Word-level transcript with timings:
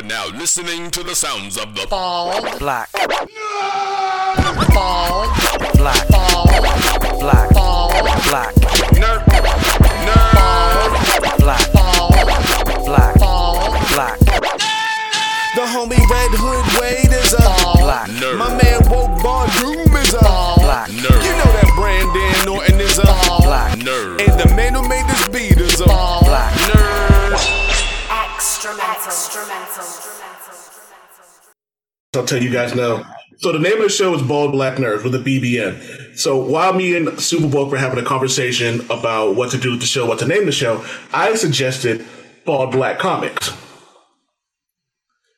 are 0.00 0.06
now 0.06 0.26
listening 0.38 0.90
to 0.90 1.02
the 1.02 1.14
sounds 1.14 1.58
of 1.58 1.74
the 1.74 1.86
Bald. 1.90 2.58
Black. 2.58 2.90
Bald. 2.92 3.28
Black. 5.76 6.08
Bald. 6.08 6.48
Black. 7.20 7.50
Bald. 7.52 7.92
Black. 8.24 8.54
nerd. 8.96 9.20
Nerd. 10.06 10.90
Black. 11.38 11.72
Bald. 11.72 12.12
Black. 12.86 13.14
Bald. 13.18 13.76
Black. 13.92 14.18
The 15.56 15.64
homie 15.68 16.08
Red 16.08 16.30
Hood 16.32 16.64
Wade 16.80 17.12
is 17.12 17.34
up. 17.34 17.78
Black. 17.80 18.08
Nerd. 18.08 18.38
My 18.38 18.48
man 18.56 18.80
Woke 18.88 19.22
Bar 19.22 19.48
Doom 19.58 19.94
is 19.96 20.14
up. 20.14 20.56
Black. 20.60 20.88
Nerd. 20.88 21.22
You 21.24 21.32
know 21.36 21.52
that 21.52 21.70
Brandon 21.76 22.44
Norton 22.46 22.80
is 22.80 22.98
up. 23.00 23.42
Black. 23.42 23.78
Nerd. 23.78 24.20
And 24.26 24.40
the 24.40 24.48
man 24.54 24.72
who 24.74 24.88
made 24.88 25.06
this 25.08 25.28
beat 25.28 25.58
is 25.58 25.82
up. 25.82 26.24
Black. 26.24 26.59
I'll 32.14 32.26
tell 32.26 32.42
you 32.42 32.50
guys 32.50 32.74
now. 32.74 33.14
So 33.38 33.52
the 33.52 33.58
name 33.58 33.78
of 33.78 33.84
the 33.84 33.88
show 33.88 34.14
is 34.14 34.20
Bald 34.20 34.52
Black 34.52 34.76
Nerds 34.76 35.02
with 35.02 35.14
a 35.14 35.18
BBN. 35.18 36.18
So 36.18 36.36
while 36.36 36.74
me 36.74 36.94
and 36.94 37.08
Superbook 37.08 37.70
were 37.70 37.78
having 37.78 37.98
a 37.98 38.06
conversation 38.06 38.80
about 38.90 39.34
what 39.34 39.50
to 39.52 39.58
do 39.58 39.70
with 39.70 39.80
the 39.80 39.86
show, 39.86 40.04
what 40.04 40.18
to 40.18 40.26
name 40.26 40.44
the 40.44 40.52
show, 40.52 40.84
I 41.14 41.34
suggested 41.36 42.04
Bald 42.44 42.72
Black 42.72 42.98
Comics, 42.98 43.50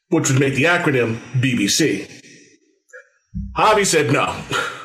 which 0.08 0.28
would 0.28 0.40
make 0.40 0.54
the 0.54 0.64
acronym 0.64 1.18
BBC. 1.40 2.10
Javi 3.56 3.86
said 3.86 4.12
no. 4.12 4.34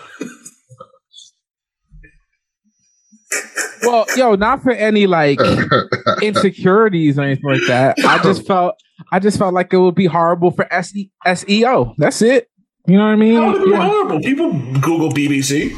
Well, 3.84 4.06
yo, 4.16 4.36
not 4.36 4.64
for 4.64 4.72
any 4.72 5.06
like 5.08 5.40
insecurities 6.22 7.20
or 7.20 7.24
anything 7.24 7.50
like 7.50 7.62
that. 7.68 7.96
I 8.06 8.22
just 8.24 8.46
felt, 8.48 8.76
I 9.12 9.20
just 9.20 9.38
felt 9.38 9.54
like 9.54 9.72
it 9.74 9.78
would 9.78 9.96
be 9.96 10.06
horrible 10.06 10.52
for 10.52 10.72
SE- 10.74 11.12
SEO. 11.26 11.94
That's 11.98 12.22
it. 12.22 12.50
You 12.88 12.98
know 12.98 13.06
what 13.06 13.12
I 13.12 13.16
mean? 13.18 13.36
That 13.36 13.54
would 13.54 13.64
be 13.66 13.70
Yeah. 13.72 13.86
horrible. 13.88 14.20
People 14.22 14.52
Google 14.80 15.10
BBC. 15.12 15.74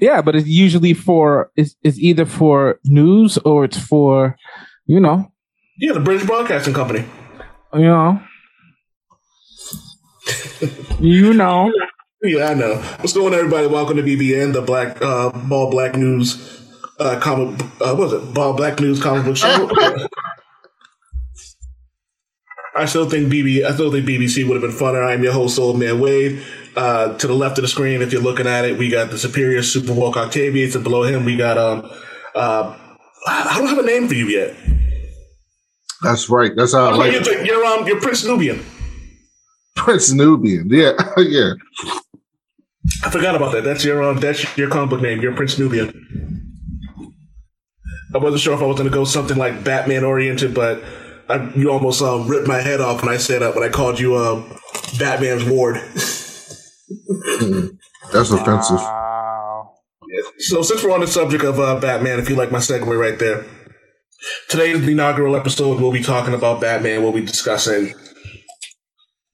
Yeah, 0.00 0.22
but 0.22 0.36
it's 0.36 0.46
usually 0.46 0.94
for 0.94 1.50
it's, 1.56 1.74
it's 1.82 1.98
either 1.98 2.24
for 2.26 2.78
news 2.84 3.36
or 3.38 3.64
it's 3.64 3.78
for, 3.78 4.36
you 4.86 5.00
know, 5.00 5.30
Yeah, 5.78 5.92
the 5.92 6.00
British 6.00 6.26
Broadcasting 6.26 6.74
Company. 6.74 7.04
you 7.74 7.80
know, 7.80 8.20
you 11.00 11.34
know. 11.34 11.72
Yeah, 12.22 12.46
I 12.48 12.54
know. 12.54 12.76
What's 13.00 13.12
going 13.12 13.34
on, 13.34 13.38
everybody? 13.38 13.66
Welcome 13.68 13.98
to 13.98 14.02
BBN, 14.02 14.54
the 14.54 14.62
Black 14.62 15.00
uh, 15.02 15.30
Ball 15.30 15.70
Black 15.70 15.94
News 15.96 16.55
uh, 16.98 17.18
comic. 17.20 17.60
Uh, 17.80 17.94
what 17.94 17.98
was 17.98 18.12
it? 18.14 18.34
Ball 18.34 18.54
Black 18.54 18.80
News 18.80 19.02
comic 19.02 19.24
book 19.24 19.36
show. 19.36 19.70
I 22.76 22.84
still 22.84 23.08
think 23.08 23.32
BB. 23.32 23.64
I 23.64 23.72
still 23.72 23.90
think 23.90 24.06
BBC 24.06 24.46
would 24.46 24.60
have 24.60 24.70
been 24.70 24.78
funner. 24.78 25.06
I'm 25.06 25.22
your 25.22 25.32
host, 25.32 25.58
Old 25.58 25.78
Man 25.78 25.98
Wade. 25.98 26.42
Uh, 26.76 27.16
to 27.16 27.26
the 27.26 27.32
left 27.32 27.56
of 27.56 27.62
the 27.62 27.68
screen, 27.68 28.02
if 28.02 28.12
you're 28.12 28.20
looking 28.20 28.46
at 28.46 28.66
it, 28.66 28.76
we 28.76 28.90
got 28.90 29.10
the 29.10 29.16
superior 29.16 29.62
Super 29.62 29.94
Walk 29.94 30.18
Octavius, 30.18 30.74
and 30.74 30.84
below 30.84 31.04
him, 31.04 31.24
we 31.24 31.36
got 31.36 31.56
um. 31.56 31.90
Uh, 32.34 32.76
I 33.26 33.56
don't 33.58 33.66
have 33.68 33.78
a 33.78 33.82
name 33.82 34.06
for 34.08 34.14
you 34.14 34.26
yet. 34.26 34.54
That's 36.02 36.28
right. 36.28 36.52
That's 36.54 36.74
how 36.74 36.90
I 36.90 36.92
Oh, 36.92 36.96
like 36.98 37.12
you're, 37.12 37.22
it. 37.40 37.46
you're 37.46 37.64
um, 37.64 37.86
you're 37.86 38.00
Prince 38.00 38.24
Nubian. 38.26 38.62
Prince 39.74 40.12
Nubian. 40.12 40.68
Yeah, 40.68 40.92
yeah. 41.16 41.54
I 43.04 43.10
forgot 43.10 43.34
about 43.34 43.52
that. 43.52 43.64
That's 43.64 43.82
your 43.84 44.02
um, 44.02 44.20
that's 44.20 44.56
your 44.58 44.68
comic 44.68 44.90
book 44.90 45.00
name. 45.00 45.22
You're 45.22 45.34
Prince 45.34 45.58
Nubian. 45.58 46.35
I 48.16 48.18
wasn't 48.18 48.40
sure 48.40 48.54
if 48.54 48.62
I 48.62 48.64
was 48.64 48.78
going 48.78 48.88
to 48.88 48.94
go 48.94 49.04
something 49.04 49.36
like 49.36 49.62
Batman 49.62 50.02
oriented, 50.02 50.54
but 50.54 50.82
I, 51.28 51.50
you 51.54 51.70
almost 51.70 52.00
um, 52.00 52.26
ripped 52.26 52.48
my 52.48 52.62
head 52.62 52.80
off 52.80 53.02
when 53.02 53.12
I 53.12 53.18
said 53.18 53.42
uh, 53.42 53.52
when 53.52 53.62
I 53.62 53.68
called 53.68 54.00
you 54.00 54.16
um, 54.16 54.58
Batman's 54.98 55.44
ward. 55.44 55.76
That's 58.12 58.30
offensive. 58.30 58.78
Wow. 58.78 59.74
So 60.38 60.62
since 60.62 60.82
we're 60.82 60.92
on 60.92 61.00
the 61.00 61.06
subject 61.06 61.44
of 61.44 61.60
uh, 61.60 61.78
Batman, 61.78 62.18
if 62.18 62.30
you 62.30 62.36
like 62.36 62.50
my 62.50 62.56
segue 62.56 62.86
right 62.98 63.18
there, 63.18 63.44
today's 64.48 64.80
the 64.80 64.92
inaugural 64.92 65.36
episode. 65.36 65.78
We'll 65.78 65.92
be 65.92 66.02
talking 66.02 66.32
about 66.32 66.62
Batman. 66.62 67.02
We'll 67.02 67.12
be 67.12 67.26
discussing 67.26 67.92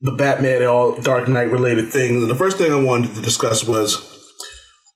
the 0.01 0.11
Batman 0.11 0.57
and 0.57 0.65
all 0.65 1.01
Dark 1.01 1.29
Knight 1.29 1.53
related 1.53 1.91
things. 1.91 2.21
And 2.21 2.29
the 2.29 2.35
first 2.35 2.59
thing 2.59 2.73
I 2.73 2.83
wanted 2.83 3.15
to 3.15 3.23
discuss 3.23 3.63
was 3.63 4.12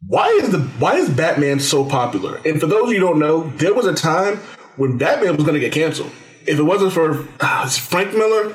why 0.07 0.29
is 0.29 0.51
the 0.51 0.61
why 0.79 0.97
is 0.97 1.09
Batman 1.09 1.61
so 1.61 1.84
popular? 1.84 2.41
And 2.45 2.61
for 2.61 2.67
those 2.67 2.89
of 2.89 2.95
you 2.95 3.01
who 3.01 3.07
don't 3.07 3.19
know, 3.19 3.51
there 3.51 3.75
was 3.75 3.87
a 3.87 3.95
time 3.95 4.37
when 4.77 4.99
Batman 4.99 5.37
was 5.37 5.45
going 5.45 5.55
to 5.55 5.61
get 5.61 5.73
canceled. 5.73 6.12
If 6.47 6.59
it 6.59 6.62
wasn't 6.62 6.93
for 6.93 7.27
uh, 7.41 7.69
Frank 7.69 8.12
Miller 8.12 8.55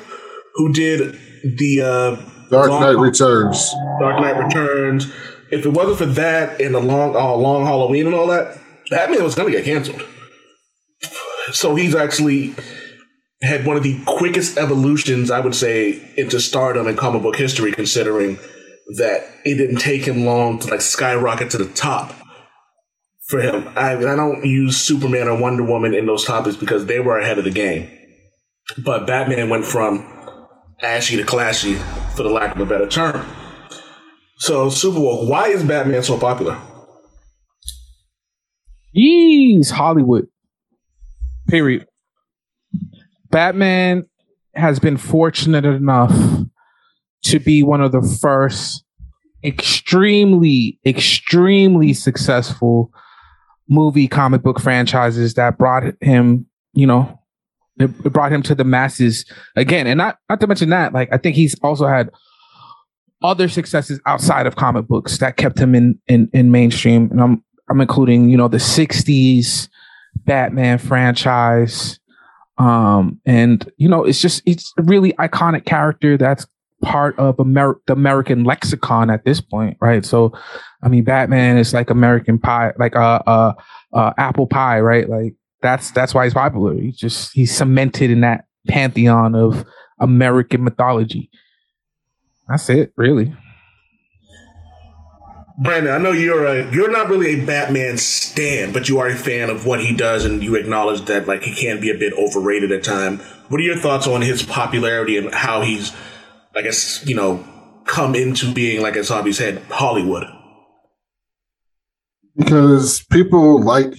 who 0.54 0.72
did 0.72 1.18
the 1.42 1.80
uh, 1.80 2.48
Dark 2.50 2.70
Long- 2.70 2.80
Knight 2.80 2.98
Returns. 2.98 3.72
Dark 4.00 4.20
Knight 4.20 4.38
Returns. 4.38 5.12
If 5.50 5.66
it 5.66 5.70
wasn't 5.70 5.98
for 5.98 6.06
that 6.06 6.60
and 6.60 6.74
the 6.74 6.80
long, 6.80 7.14
uh, 7.14 7.34
long 7.34 7.66
Halloween 7.66 8.06
and 8.06 8.14
all 8.14 8.26
that, 8.28 8.58
Batman 8.90 9.22
was 9.22 9.34
going 9.34 9.50
to 9.50 9.56
get 9.56 9.64
canceled. 9.64 10.02
So 11.52 11.74
he's 11.74 11.94
actually 11.94 12.54
had 13.42 13.66
one 13.66 13.76
of 13.76 13.82
the 13.82 14.00
quickest 14.06 14.56
evolutions, 14.56 15.30
I 15.30 15.40
would 15.40 15.54
say, 15.54 16.00
into 16.16 16.40
stardom 16.40 16.86
in 16.86 16.96
comic 16.96 17.22
book 17.22 17.36
history, 17.36 17.72
considering 17.72 18.38
that 18.96 19.26
it 19.44 19.54
didn't 19.54 19.78
take 19.78 20.04
him 20.04 20.24
long 20.24 20.58
to 20.60 20.68
like 20.68 20.80
skyrocket 20.80 21.50
to 21.50 21.58
the 21.58 21.68
top 21.72 22.14
for 23.26 23.40
him. 23.40 23.68
I, 23.76 23.96
I 23.96 24.16
don't 24.16 24.44
use 24.44 24.76
Superman 24.76 25.28
or 25.28 25.40
Wonder 25.40 25.62
Woman 25.62 25.94
in 25.94 26.06
those 26.06 26.24
topics 26.24 26.56
because 26.56 26.86
they 26.86 27.00
were 27.00 27.18
ahead 27.18 27.38
of 27.38 27.44
the 27.44 27.50
game. 27.50 27.90
But 28.78 29.06
Batman 29.06 29.48
went 29.48 29.64
from 29.64 30.08
ashy 30.80 31.16
to 31.16 31.24
classy, 31.24 31.74
for 32.14 32.22
the 32.22 32.28
lack 32.28 32.54
of 32.54 32.60
a 32.60 32.66
better 32.66 32.88
term. 32.88 33.24
So, 34.38 34.66
Superbowl, 34.66 35.28
why 35.28 35.48
is 35.48 35.62
Batman 35.62 36.02
so 36.02 36.18
popular? 36.18 36.60
Jeez, 38.96 39.70
Hollywood. 39.70 40.26
Period. 41.48 41.86
Batman 43.30 44.04
has 44.54 44.78
been 44.78 44.96
fortunate 44.96 45.64
enough 45.64 46.12
to 47.24 47.38
be 47.38 47.62
one 47.62 47.80
of 47.80 47.92
the 47.92 48.02
first 48.20 48.81
extremely, 49.44 50.78
extremely 50.86 51.92
successful 51.92 52.92
movie 53.68 54.08
comic 54.08 54.42
book 54.42 54.60
franchises 54.60 55.34
that 55.34 55.58
brought 55.58 55.84
him, 56.00 56.46
you 56.74 56.86
know, 56.86 57.18
it, 57.78 57.86
brought 58.12 58.32
him 58.32 58.42
to 58.42 58.54
the 58.54 58.64
masses 58.64 59.24
again. 59.56 59.86
And 59.86 59.98
not 59.98 60.18
not 60.28 60.40
to 60.40 60.46
mention 60.46 60.70
that, 60.70 60.92
like 60.92 61.08
I 61.12 61.18
think 61.18 61.36
he's 61.36 61.58
also 61.62 61.86
had 61.86 62.10
other 63.22 63.48
successes 63.48 64.00
outside 64.06 64.46
of 64.46 64.56
comic 64.56 64.86
books 64.86 65.18
that 65.18 65.36
kept 65.36 65.58
him 65.58 65.74
in 65.74 65.98
in, 66.06 66.28
in 66.32 66.50
mainstream. 66.50 67.10
And 67.10 67.20
I'm 67.20 67.44
I'm 67.68 67.80
including, 67.80 68.28
you 68.28 68.36
know, 68.36 68.48
the 68.48 68.58
60s 68.58 69.68
Batman 70.24 70.78
franchise. 70.78 71.98
Um, 72.58 73.20
and 73.24 73.70
you 73.76 73.88
know, 73.88 74.04
it's 74.04 74.20
just 74.20 74.42
it's 74.46 74.72
a 74.78 74.82
really 74.82 75.12
iconic 75.14 75.64
character 75.64 76.16
that's 76.16 76.46
part 76.82 77.18
of 77.18 77.40
Amer- 77.40 77.80
the 77.86 77.94
American 77.94 78.44
lexicon 78.44 79.10
at 79.10 79.24
this 79.24 79.40
point, 79.40 79.76
right? 79.80 80.04
So, 80.04 80.32
I 80.82 80.88
mean, 80.88 81.04
Batman 81.04 81.56
is 81.56 81.72
like 81.72 81.90
American 81.90 82.38
pie, 82.38 82.72
like 82.78 82.96
uh, 82.96 83.22
uh, 83.26 83.52
uh, 83.92 84.12
apple 84.18 84.46
pie, 84.46 84.80
right? 84.80 85.08
Like 85.08 85.34
that's 85.62 85.90
that's 85.92 86.12
why 86.12 86.24
he's 86.24 86.34
popular. 86.34 86.74
He's 86.74 86.96
just 86.96 87.32
he's 87.32 87.56
cemented 87.56 88.10
in 88.10 88.20
that 88.20 88.44
pantheon 88.68 89.34
of 89.34 89.64
American 90.00 90.64
mythology. 90.64 91.30
That's 92.48 92.68
it, 92.68 92.92
really. 92.96 93.34
Brandon, 95.62 95.94
I 95.94 95.98
know 95.98 96.12
you're 96.12 96.44
a 96.46 96.72
you're 96.72 96.90
not 96.90 97.08
really 97.08 97.40
a 97.40 97.44
Batman 97.44 97.98
stan, 97.98 98.72
but 98.72 98.88
you 98.88 98.98
are 98.98 99.06
a 99.06 99.14
fan 99.14 99.50
of 99.50 99.66
what 99.66 99.80
he 99.80 99.94
does, 99.94 100.24
and 100.24 100.42
you 100.42 100.56
acknowledge 100.56 101.02
that 101.02 101.28
like 101.28 101.42
he 101.42 101.54
can 101.54 101.80
be 101.80 101.90
a 101.90 101.94
bit 101.94 102.12
overrated 102.14 102.72
at 102.72 102.82
time. 102.82 103.18
What 103.48 103.60
are 103.60 103.64
your 103.64 103.76
thoughts 103.76 104.06
on 104.06 104.22
his 104.22 104.42
popularity 104.42 105.18
and 105.18 105.32
how 105.32 105.60
he's, 105.60 105.92
I 106.54 106.62
guess, 106.62 107.04
you 107.06 107.14
know, 107.14 107.44
come 107.84 108.14
into 108.14 108.52
being 108.52 108.82
like 108.82 108.96
as 108.96 109.10
Javi 109.10 109.34
said, 109.34 109.62
Hollywood? 109.70 110.26
Because 112.36 113.04
people 113.10 113.62
like 113.62 113.94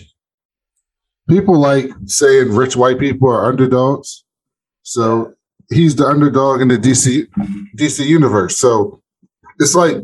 people 1.30 1.60
like 1.60 1.90
saying 2.06 2.56
rich 2.56 2.76
white 2.76 3.00
people 3.00 3.30
are 3.30 3.46
underdogs. 3.46 4.24
So 4.84 5.34
he's 5.70 5.96
the 5.96 6.06
underdog 6.06 6.62
in 6.62 6.68
the 6.68 6.78
DC 6.78 7.28
DC 7.78 8.06
universe. 8.06 8.58
So 8.58 9.02
it's 9.60 9.76
like 9.76 9.98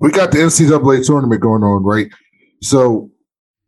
we 0.00 0.10
got 0.10 0.32
the 0.32 0.38
NCAA 0.38 1.06
tournament 1.06 1.40
going 1.40 1.62
on, 1.62 1.82
right? 1.82 2.12
So 2.62 3.10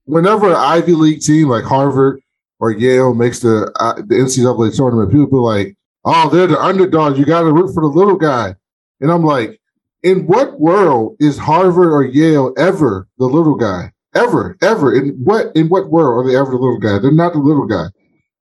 whenever 0.05 0.49
an 0.50 0.56
Ivy 0.56 0.93
League 0.93 1.21
team 1.21 1.49
like 1.49 1.65
Harvard 1.65 2.21
or 2.59 2.71
Yale 2.71 3.15
makes 3.15 3.41
the 3.41 3.71
uh, 3.79 3.94
the 3.94 4.17
NCAA 4.17 4.75
tournament, 4.77 5.12
people 5.12 5.44
like, 5.44 5.77
"Oh, 6.06 6.31
they're 6.31 6.47
the 6.47 6.58
underdog. 6.58 7.19
You 7.19 7.26
got 7.26 7.43
to 7.43 7.53
root 7.53 7.75
for 7.75 7.82
the 7.82 7.88
little 7.88 8.17
guy." 8.17 8.55
And 9.00 9.11
I'm 9.11 9.25
like, 9.25 9.61
in 10.03 10.26
what 10.26 10.58
world 10.58 11.17
is 11.20 11.37
Harvard 11.37 11.93
or 11.93 12.05
Yale 12.05 12.55
ever 12.56 13.08
the 13.19 13.26
little 13.26 13.56
guy? 13.56 13.93
Ever, 14.14 14.56
ever. 14.62 14.94
In 14.94 15.11
what 15.23 15.55
in 15.55 15.69
what 15.69 15.91
world 15.91 16.25
are 16.25 16.31
they 16.31 16.38
ever 16.38 16.50
the 16.50 16.56
little 16.56 16.79
guy? 16.79 16.99
They're 16.99 17.12
not 17.12 17.35
the 17.35 17.41
little 17.41 17.67
guy. 17.67 17.87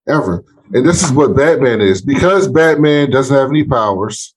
Ever. 0.08 0.44
And 0.74 0.86
this 0.86 1.04
is 1.04 1.12
what 1.12 1.36
Batman 1.36 1.82
is. 1.82 2.02
Because 2.02 2.48
Batman 2.48 3.12
doesn't 3.12 3.36
have 3.36 3.50
any 3.50 3.64
powers 3.64 4.34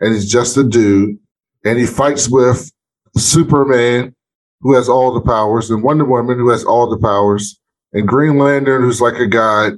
and 0.00 0.14
he's 0.14 0.30
just 0.30 0.56
a 0.56 0.64
dude 0.64 1.18
and 1.64 1.78
he 1.78 1.86
fights 1.86 2.28
with 2.28 2.70
Superman, 3.16 4.14
who 4.60 4.74
has 4.74 4.88
all 4.88 5.12
the 5.12 5.20
powers, 5.20 5.70
and 5.70 5.82
Wonder 5.82 6.04
Woman, 6.04 6.38
who 6.38 6.50
has 6.50 6.64
all 6.64 6.88
the 6.88 6.98
powers, 6.98 7.58
and 7.92 8.06
Green 8.06 8.38
Lantern, 8.38 8.82
who's 8.82 9.00
like 9.00 9.14
a 9.14 9.26
god, 9.26 9.72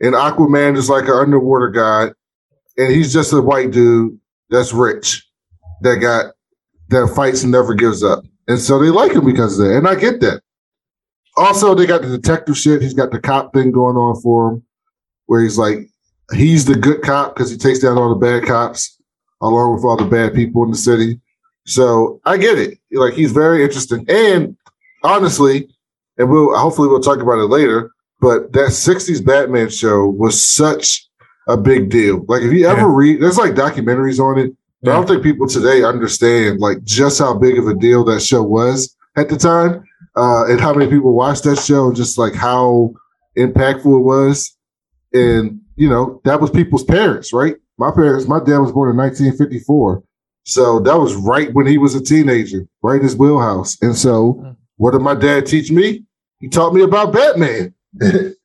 and 0.00 0.14
Aquaman 0.14 0.76
is 0.76 0.88
like 0.88 1.04
an 1.04 1.12
underwater 1.12 1.68
god, 1.68 2.12
and 2.78 2.90
he's 2.92 3.12
just 3.12 3.32
a 3.32 3.42
white 3.42 3.72
dude 3.72 4.18
that's 4.48 4.72
rich 4.72 5.26
that 5.82 5.96
got 5.96 6.32
that 6.88 7.12
fights 7.14 7.42
and 7.42 7.52
never 7.52 7.74
gives 7.74 8.02
up. 8.02 8.24
And 8.46 8.58
so 8.58 8.78
they 8.78 8.88
like 8.88 9.12
him 9.12 9.26
because 9.26 9.58
of 9.58 9.66
that. 9.66 9.76
And 9.76 9.86
I 9.86 9.94
get 9.94 10.20
that. 10.20 10.40
Also, 11.36 11.74
they 11.74 11.86
got 11.86 12.00
the 12.00 12.08
detective 12.08 12.56
shit. 12.56 12.80
He's 12.80 12.94
got 12.94 13.10
the 13.10 13.20
cop 13.20 13.52
thing 13.52 13.70
going 13.70 13.96
on 13.96 14.20
for 14.22 14.52
him, 14.52 14.62
where 15.26 15.42
he's 15.42 15.58
like, 15.58 15.90
he's 16.32 16.64
the 16.64 16.74
good 16.74 17.02
cop 17.02 17.34
because 17.34 17.50
he 17.50 17.58
takes 17.58 17.80
down 17.80 17.98
all 17.98 18.08
the 18.08 18.14
bad 18.14 18.44
cops 18.44 18.98
along 19.40 19.74
with 19.74 19.84
all 19.84 19.96
the 19.96 20.04
bad 20.04 20.34
people 20.34 20.64
in 20.64 20.70
the 20.70 20.76
city. 20.76 21.20
So 21.66 22.20
I 22.24 22.38
get 22.38 22.58
it. 22.58 22.78
Like 22.92 23.14
he's 23.14 23.32
very 23.32 23.62
interesting. 23.62 24.04
And 24.08 24.56
honestly, 25.04 25.68
and 26.16 26.30
we'll 26.30 26.56
hopefully 26.58 26.88
we'll 26.88 27.00
talk 27.00 27.20
about 27.20 27.38
it 27.38 27.46
later, 27.46 27.92
but 28.20 28.52
that 28.52 28.70
60s 28.70 29.24
Batman 29.24 29.68
show 29.68 30.06
was 30.06 30.42
such 30.42 31.07
a 31.48 31.56
big 31.56 31.90
deal. 31.90 32.24
Like 32.28 32.42
if 32.42 32.52
you 32.52 32.66
ever 32.66 32.80
Yeah. 32.82 32.94
read 32.94 33.20
there's 33.22 33.38
like 33.38 33.54
documentaries 33.54 34.20
on 34.20 34.38
it. 34.38 34.54
But 34.82 34.92
I 34.92 34.94
don't 34.94 35.08
think 35.08 35.22
people 35.24 35.48
today 35.48 35.82
understand 35.82 36.60
like 36.60 36.84
just 36.84 37.18
how 37.18 37.34
big 37.36 37.58
of 37.58 37.66
a 37.66 37.74
deal 37.74 38.04
that 38.04 38.20
show 38.22 38.42
was 38.44 38.94
at 39.16 39.28
the 39.28 39.36
time, 39.36 39.82
uh, 40.16 40.44
and 40.46 40.60
how 40.60 40.72
many 40.72 40.88
people 40.88 41.12
watched 41.14 41.42
that 41.44 41.58
show, 41.58 41.88
and 41.88 41.96
just 41.96 42.16
like 42.16 42.34
how 42.34 42.92
impactful 43.36 43.86
it 43.98 44.04
was. 44.04 44.56
And 45.12 45.60
you 45.74 45.88
know 45.88 46.20
that 46.24 46.40
was 46.40 46.50
people's 46.50 46.84
parents, 46.84 47.32
right? 47.32 47.56
My 47.78 47.90
parents, 47.90 48.28
my 48.28 48.38
dad 48.38 48.58
was 48.58 48.70
born 48.70 48.90
in 48.90 48.96
1954, 48.96 50.02
so 50.44 50.78
that 50.80 50.96
was 50.98 51.14
right 51.16 51.52
when 51.54 51.66
he 51.66 51.76
was 51.78 51.94
a 51.96 52.00
teenager, 52.02 52.66
right 52.82 52.96
in 52.96 53.02
his 53.02 53.16
wheelhouse. 53.16 53.76
And 53.82 53.96
so, 53.96 54.54
what 54.76 54.92
did 54.92 55.00
my 55.02 55.14
dad 55.16 55.46
teach 55.46 55.70
me? 55.72 56.04
He 56.40 56.48
taught 56.48 56.72
me 56.72 56.82
about 56.82 57.12
Batman. 57.12 57.74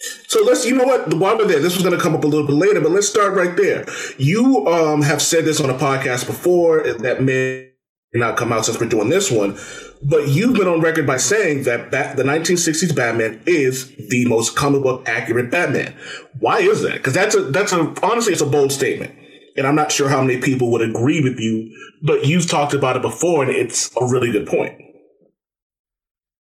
So 0.00 0.44
let's, 0.44 0.64
you 0.64 0.76
know 0.76 0.84
what? 0.84 1.12
While 1.14 1.38
we're 1.38 1.46
there, 1.46 1.60
this 1.60 1.74
was 1.74 1.82
going 1.84 1.96
to 1.96 2.02
come 2.02 2.14
up 2.14 2.22
a 2.22 2.26
little 2.26 2.46
bit 2.46 2.54
later, 2.54 2.80
but 2.80 2.92
let's 2.92 3.08
start 3.08 3.34
right 3.34 3.56
there. 3.56 3.84
You 4.16 4.66
um, 4.68 5.02
have 5.02 5.20
said 5.20 5.44
this 5.44 5.60
on 5.60 5.70
a 5.70 5.74
podcast 5.74 6.26
before 6.26 6.82
that 6.82 7.22
may 7.22 7.72
not 8.14 8.36
come 8.36 8.52
out 8.52 8.64
since 8.64 8.80
we're 8.80 8.88
doing 8.88 9.08
this 9.08 9.30
one, 9.30 9.58
but 10.02 10.28
you've 10.28 10.54
been 10.54 10.68
on 10.68 10.80
record 10.80 11.06
by 11.06 11.16
saying 11.16 11.64
that 11.64 11.90
the 11.90 12.22
1960s 12.22 12.94
Batman 12.94 13.42
is 13.46 13.94
the 14.08 14.24
most 14.26 14.56
comic 14.56 14.82
book 14.82 15.08
accurate 15.08 15.50
Batman. 15.50 15.94
Why 16.38 16.58
is 16.58 16.82
that? 16.82 16.94
Because 16.94 17.14
that's 17.14 17.34
a 17.34 17.42
that's 17.42 17.72
a 17.72 17.94
honestly, 18.02 18.32
it's 18.32 18.42
a 18.42 18.46
bold 18.46 18.72
statement, 18.72 19.14
and 19.56 19.66
I'm 19.66 19.74
not 19.74 19.92
sure 19.92 20.08
how 20.08 20.22
many 20.22 20.40
people 20.40 20.70
would 20.70 20.82
agree 20.82 21.22
with 21.22 21.38
you, 21.38 21.74
but 22.02 22.24
you've 22.24 22.48
talked 22.48 22.72
about 22.72 22.96
it 22.96 23.02
before, 23.02 23.42
and 23.42 23.52
it's 23.52 23.94
a 24.00 24.06
really 24.06 24.30
good 24.30 24.46
point. 24.46 24.80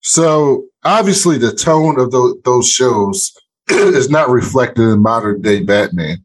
So 0.01 0.67
obviously, 0.85 1.37
the 1.37 1.51
tone 1.51 1.99
of 1.99 2.11
those 2.43 2.69
shows 2.69 3.33
is 3.95 4.09
not 4.09 4.29
reflected 4.29 4.83
in 4.83 5.01
modern 5.01 5.41
day 5.41 5.63
Batman. 5.63 6.23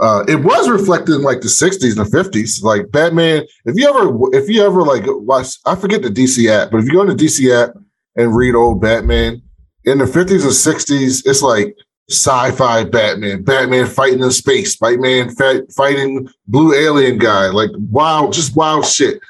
Uh, 0.00 0.24
it 0.26 0.36
was 0.36 0.70
reflected 0.70 1.14
in 1.14 1.22
like 1.22 1.40
the 1.40 1.48
'60s 1.48 1.98
and 1.98 2.10
'50s. 2.10 2.62
Like 2.62 2.90
Batman, 2.90 3.44
if 3.66 3.76
you 3.76 3.88
ever, 3.88 4.36
if 4.36 4.48
you 4.48 4.64
ever 4.64 4.82
like 4.82 5.04
watch, 5.06 5.58
I 5.66 5.74
forget 5.74 6.02
the 6.02 6.08
DC 6.08 6.48
app, 6.48 6.70
but 6.70 6.78
if 6.78 6.86
you 6.86 6.92
go 6.92 7.02
into 7.02 7.14
DC 7.14 7.50
app 7.52 7.74
and 8.16 8.34
read 8.34 8.54
old 8.54 8.80
Batman 8.80 9.42
in 9.84 9.98
the 9.98 10.04
'50s 10.04 10.42
and 10.42 10.50
'60s, 10.50 11.22
it's 11.26 11.42
like 11.42 11.76
sci-fi 12.10 12.84
Batman, 12.84 13.42
Batman 13.42 13.86
fighting 13.86 14.22
in 14.22 14.30
space, 14.30 14.76
Batman 14.76 15.30
fighting 15.74 16.28
blue 16.46 16.74
alien 16.74 17.18
guy, 17.18 17.48
like 17.48 17.70
wow, 17.74 18.30
just 18.30 18.56
wild 18.56 18.86
shit. 18.86 19.20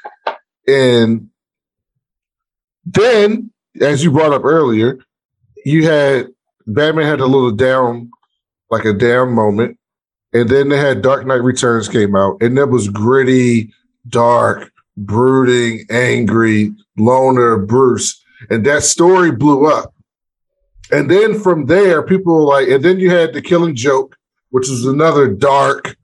And 0.67 1.29
then 2.85 3.51
as 3.81 4.03
you 4.03 4.11
brought 4.11 4.33
up 4.33 4.45
earlier, 4.45 4.99
you 5.65 5.87
had 5.87 6.27
Batman 6.67 7.05
had 7.05 7.19
a 7.19 7.25
little 7.25 7.51
down, 7.51 8.11
like 8.69 8.85
a 8.85 8.93
down 8.93 9.33
moment, 9.33 9.77
and 10.33 10.49
then 10.49 10.69
they 10.69 10.77
had 10.77 11.01
Dark 11.01 11.25
Knight 11.25 11.43
Returns 11.43 11.87
came 11.87 12.15
out, 12.15 12.41
and 12.41 12.57
that 12.57 12.67
was 12.67 12.89
gritty, 12.89 13.71
dark, 14.07 14.71
brooding, 14.97 15.85
angry, 15.89 16.73
loner 16.97 17.57
Bruce, 17.57 18.23
and 18.49 18.65
that 18.65 18.83
story 18.83 19.31
blew 19.31 19.67
up. 19.67 19.93
And 20.91 21.09
then 21.09 21.39
from 21.39 21.65
there, 21.65 22.03
people 22.03 22.35
were 22.35 22.43
like, 22.43 22.67
and 22.67 22.83
then 22.83 22.99
you 22.99 23.09
had 23.09 23.33
the 23.33 23.41
Killing 23.41 23.75
Joke, 23.75 24.15
which 24.49 24.69
was 24.69 24.85
another 24.85 25.27
dark 25.27 25.95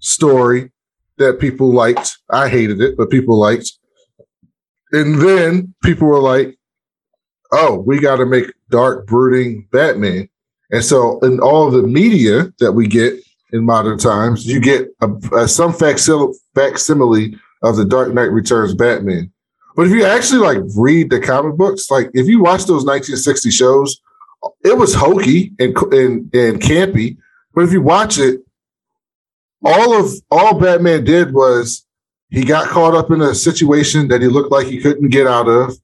story 0.00 0.70
that 1.18 1.38
people 1.38 1.72
liked. 1.72 2.18
I 2.30 2.48
hated 2.48 2.80
it, 2.80 2.96
but 2.96 3.10
people 3.10 3.38
liked. 3.38 3.72
And 4.92 5.20
then 5.20 5.74
people 5.82 6.08
were 6.08 6.20
like, 6.20 6.58
oh, 7.52 7.78
we 7.86 8.00
got 8.00 8.16
to 8.16 8.26
make 8.26 8.52
dark, 8.70 9.06
brooding 9.06 9.68
Batman. 9.70 10.28
And 10.70 10.84
so, 10.84 11.18
in 11.20 11.40
all 11.40 11.70
the 11.70 11.82
media 11.82 12.52
that 12.58 12.72
we 12.72 12.86
get 12.86 13.14
in 13.52 13.64
modern 13.64 13.98
times, 13.98 14.46
you 14.46 14.60
get 14.60 14.88
a, 15.00 15.08
a, 15.36 15.48
some 15.48 15.72
facsimile, 15.72 16.34
facsimile 16.54 17.38
of 17.62 17.76
the 17.76 17.84
Dark 17.84 18.12
Knight 18.12 18.30
Returns 18.30 18.74
Batman. 18.74 19.30
But 19.76 19.86
if 19.86 19.92
you 19.92 20.04
actually 20.04 20.40
like 20.40 20.62
read 20.76 21.10
the 21.10 21.20
comic 21.20 21.56
books, 21.56 21.90
like 21.90 22.10
if 22.14 22.26
you 22.26 22.40
watch 22.40 22.60
those 22.60 22.84
1960 22.84 23.50
shows, 23.50 24.00
it 24.64 24.76
was 24.76 24.94
hokey 24.94 25.52
and 25.58 25.76
and, 25.92 26.34
and 26.34 26.60
campy. 26.60 27.16
But 27.54 27.64
if 27.64 27.72
you 27.72 27.82
watch 27.82 28.18
it, 28.18 28.40
all 29.64 29.98
of 29.98 30.12
all 30.30 30.58
Batman 30.58 31.04
did 31.04 31.32
was 31.32 31.86
he 32.30 32.44
got 32.44 32.68
caught 32.68 32.94
up 32.94 33.10
in 33.10 33.20
a 33.20 33.34
situation 33.34 34.08
that 34.08 34.20
he 34.20 34.28
looked 34.28 34.52
like 34.52 34.66
he 34.66 34.80
couldn't 34.80 35.08
get 35.08 35.26
out 35.26 35.48
of, 35.48 35.76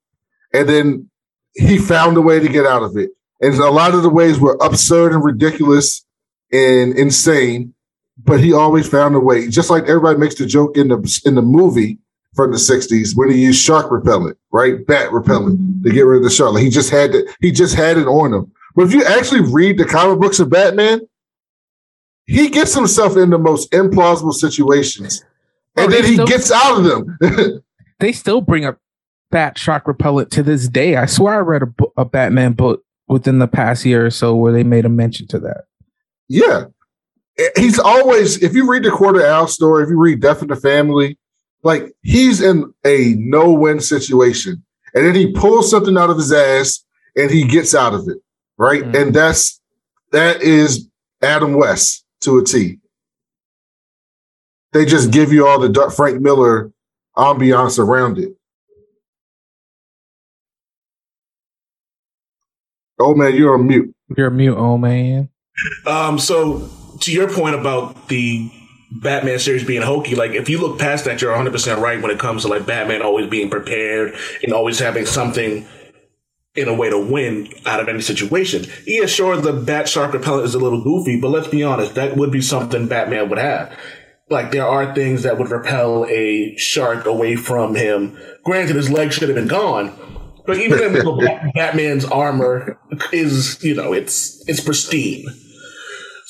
and 0.53 0.69
then 0.69 1.10
he 1.55 1.79
found 1.79 2.17
a 2.17 2.21
way 2.21 2.39
to 2.41 2.49
get 2.49 2.67
out 2.67 2.83
of 2.83 2.97
it. 2.97 3.11
And 3.41 3.55
a 3.55 3.71
lot 3.71 3.95
of 3.95 4.03
the 4.03 4.11
ways 4.11 4.39
were 4.39 4.57
absurd 4.61 5.13
and 5.13 5.25
ridiculous 5.25 6.05
and 6.53 6.97
insane, 6.97 7.75
but 8.19 8.41
he 8.41 8.53
always 8.53 8.89
found 8.89 9.15
a 9.15 9.21
way. 9.21 9.49
Just 9.49 9.71
like 9.71 9.85
everybody 9.85 10.19
makes 10.19 10.35
the 10.35 10.47
joke 10.47 10.77
in 10.77 10.89
the 10.89 11.21
in 11.25 11.35
the 11.37 11.43
movie 11.43 11.99
from 12.37 12.53
the 12.53 12.59
60s 12.59 13.17
when 13.17 13.31
he 13.31 13.41
used 13.43 13.61
shark 13.61 13.91
repellent, 13.91 14.37
right? 14.53 14.87
Bat 14.87 15.13
repellent 15.13 15.83
to 15.85 15.91
get 15.91 16.03
rid 16.03 16.19
of 16.19 16.25
the 16.25 16.31
shark. 16.31 16.53
Like 16.55 16.63
he 16.63 16.71
just 16.71 16.91
had 16.91 17.13
to, 17.13 17.27
he 17.41 17.51
just 17.51 17.75
had 17.75 17.97
it 17.99 18.07
on 18.07 18.33
him. 18.33 18.53
But 18.77 18.87
if 18.87 18.93
you 18.93 19.03
actually 19.05 19.41
read 19.41 19.79
the 19.79 19.85
comic 19.85 20.21
books 20.21 20.39
of 20.39 20.49
Batman, 20.51 21.01
he 22.27 22.49
gets 22.49 22.73
himself 22.75 23.17
in 23.17 23.31
the 23.31 23.39
most 23.39 23.71
implausible 23.73 24.33
situations. 24.35 25.25
And 25.77 25.87
Oh, 25.89 25.91
then 25.91 26.05
he 26.05 26.13
still- 26.15 26.27
gets 26.27 26.53
out 26.53 26.79
of 26.79 26.85
them. 26.85 27.63
they 28.01 28.13
still 28.13 28.41
bring 28.41 28.65
up 28.65 28.79
bat 29.31 29.57
shock 29.59 29.87
repellent 29.87 30.31
to 30.33 30.43
this 30.43 30.69
day. 30.69 30.97
I 30.97 31.07
swear 31.07 31.35
I 31.35 31.39
read 31.39 31.63
a, 31.63 31.73
a 31.99 32.05
Batman 32.05 32.53
book 32.53 32.83
within 33.09 33.39
the 33.39 33.49
past 33.49 33.85
year 33.85 34.07
or 34.07 34.11
so 34.11 34.35
where 34.35 34.53
they 34.53 34.63
made 34.63 34.85
a 34.85 34.89
mention 34.89 35.27
to 35.29 35.39
that. 35.41 35.65
Yeah. 36.29 36.67
He's 37.57 37.79
always, 37.79 38.43
if 38.43 38.55
you 38.55 38.71
read 38.71 38.85
the 38.85 38.91
Court 38.91 39.17
of 39.17 39.23
Owls 39.23 39.55
story, 39.55 39.85
if 39.85 39.91
you 39.91 39.99
read 39.99 40.21
Death 40.21 40.43
in 40.43 40.49
the 40.49 40.57
Family, 40.57 41.19
like 41.63 41.93
he's 42.03 42.41
in 42.41 42.73
a 42.85 43.15
no 43.19 43.53
win 43.53 43.81
situation. 43.81 44.63
And 44.95 45.07
then 45.07 45.15
he 45.15 45.33
pulls 45.33 45.71
something 45.71 45.97
out 45.97 46.11
of 46.11 46.17
his 46.17 46.33
ass 46.33 46.85
and 47.17 47.31
he 47.31 47.45
gets 47.45 47.75
out 47.75 47.95
of 47.95 48.09
it. 48.09 48.19
Right. 48.59 48.83
Mm. 48.83 49.03
And 49.03 49.15
that's, 49.15 49.61
that 50.13 50.43
is 50.43 50.89
Adam 51.23 51.55
West 51.55 52.05
to 52.23 52.39
a 52.39 52.45
T. 52.45 52.79
They 54.73 54.85
just 54.85 55.11
give 55.11 55.33
you 55.33 55.47
all 55.47 55.59
the 55.59 55.93
Frank 55.97 56.21
Miller 56.21 56.71
ambiance 57.17 57.79
around 57.79 58.19
it. 58.19 58.37
Oh 63.01 63.15
man, 63.15 63.35
you're 63.35 63.55
a 63.55 63.59
mute. 63.59 63.95
You're 64.17 64.29
a 64.29 64.33
mute, 64.33 64.57
oh 64.57 64.79
man. 64.79 65.29
Um, 65.87 66.19
so 66.19 66.69
to 67.01 67.13
your 67.13 67.31
point 67.33 67.55
about 67.55 68.09
the 68.09 68.51
Batman 68.93 69.39
series 69.39 69.65
being 69.65 69.83
hokey, 69.83 70.15
like 70.15 70.33
if 70.33 70.49
you 70.49 70.61
look 70.61 70.79
past 70.79 71.05
that, 71.05 71.21
you're 71.21 71.31
100 71.31 71.51
percent 71.51 71.81
right 71.81 72.01
when 72.01 72.11
it 72.11 72.19
comes 72.19 72.43
to 72.43 72.49
like 72.49 72.67
Batman 72.67 73.03
always 73.03 73.29
being 73.29 73.51
prepared 73.51 74.15
and 74.43 74.53
always 74.53 74.79
having 74.79 75.07
something 75.07 75.67
in 76.55 76.69
a 76.69 76.75
way 76.75 76.91
to 76.91 76.99
win 76.99 77.49
out 77.65 77.81
of 77.81 77.89
any 77.89 78.01
situation. 78.01 78.65
Yeah, 78.87 79.07
sure, 79.07 79.37
the 79.37 79.53
Bat 79.53 79.89
Shark 79.89 80.13
repellent 80.13 80.47
is 80.47 80.55
a 80.55 80.59
little 80.59 80.83
goofy, 80.83 81.21
but 81.21 81.29
let's 81.29 81.49
be 81.49 81.63
honest, 81.63 81.95
that 81.95 82.17
would 82.17 82.33
be 82.33 82.43
something 82.43 82.89
Batman 82.89 83.29
would 83.29 83.39
have. 83.39 83.77
Like 84.29 84.51
there 84.51 84.67
are 84.67 84.95
things 84.95 85.23
that 85.23 85.39
would 85.39 85.51
repel 85.51 86.07
a 86.07 86.57
shark 86.57 87.07
away 87.07 87.37
from 87.37 87.75
him. 87.75 88.17
Granted, 88.45 88.77
his 88.77 88.91
leg 88.91 89.13
should 89.13 89.29
have 89.29 89.37
been 89.37 89.49
gone, 89.49 89.97
but 90.47 90.59
even 90.59 90.93
Bat- 90.93 91.55
Batman's 91.55 92.05
armor 92.05 92.79
is, 93.13 93.63
you 93.63 93.75
know, 93.75 93.93
it's 93.93 94.43
it's 94.49 94.61
pristine. 94.61 95.27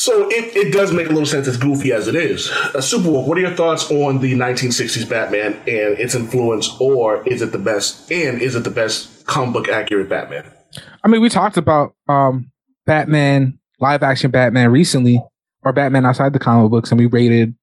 So 0.01 0.29
it, 0.31 0.57
it 0.57 0.73
does 0.73 0.93
make 0.93 1.09
a 1.09 1.11
little 1.11 1.27
sense 1.27 1.47
as 1.47 1.59
goofy 1.59 1.93
as 1.93 2.09
it 2.09 2.15
is. 2.15 2.51
Uh, 2.51 2.79
Superwolf, 2.79 3.27
what 3.27 3.37
are 3.37 3.43
your 3.43 3.55
thoughts 3.55 3.91
on 3.91 4.21
the 4.21 4.33
1960s 4.33 5.07
Batman 5.07 5.53
and 5.67 5.99
its 5.99 6.15
influence, 6.15 6.75
or 6.81 7.23
is 7.29 7.43
it 7.43 7.53
the 7.53 7.59
best? 7.59 8.11
And 8.11 8.41
is 8.41 8.57
it 8.57 8.65
the 8.65 8.71
best 8.71 9.27
comic 9.27 9.53
book 9.53 9.69
accurate 9.69 10.09
Batman? 10.09 10.51
I 11.05 11.09
mean, 11.09 11.21
we 11.21 11.29
talked 11.29 11.59
about 11.59 11.95
um, 12.09 12.51
Batman 12.87 13.59
live 13.79 14.03
action 14.03 14.31
Batman 14.31 14.71
recently, 14.73 15.23
or 15.65 15.75
Batman 15.75 16.07
outside 16.07 16.33
the 16.33 16.39
comic 16.39 16.71
books, 16.71 16.91
and 16.91 16.99
we 16.99 17.05
rated 17.05 17.55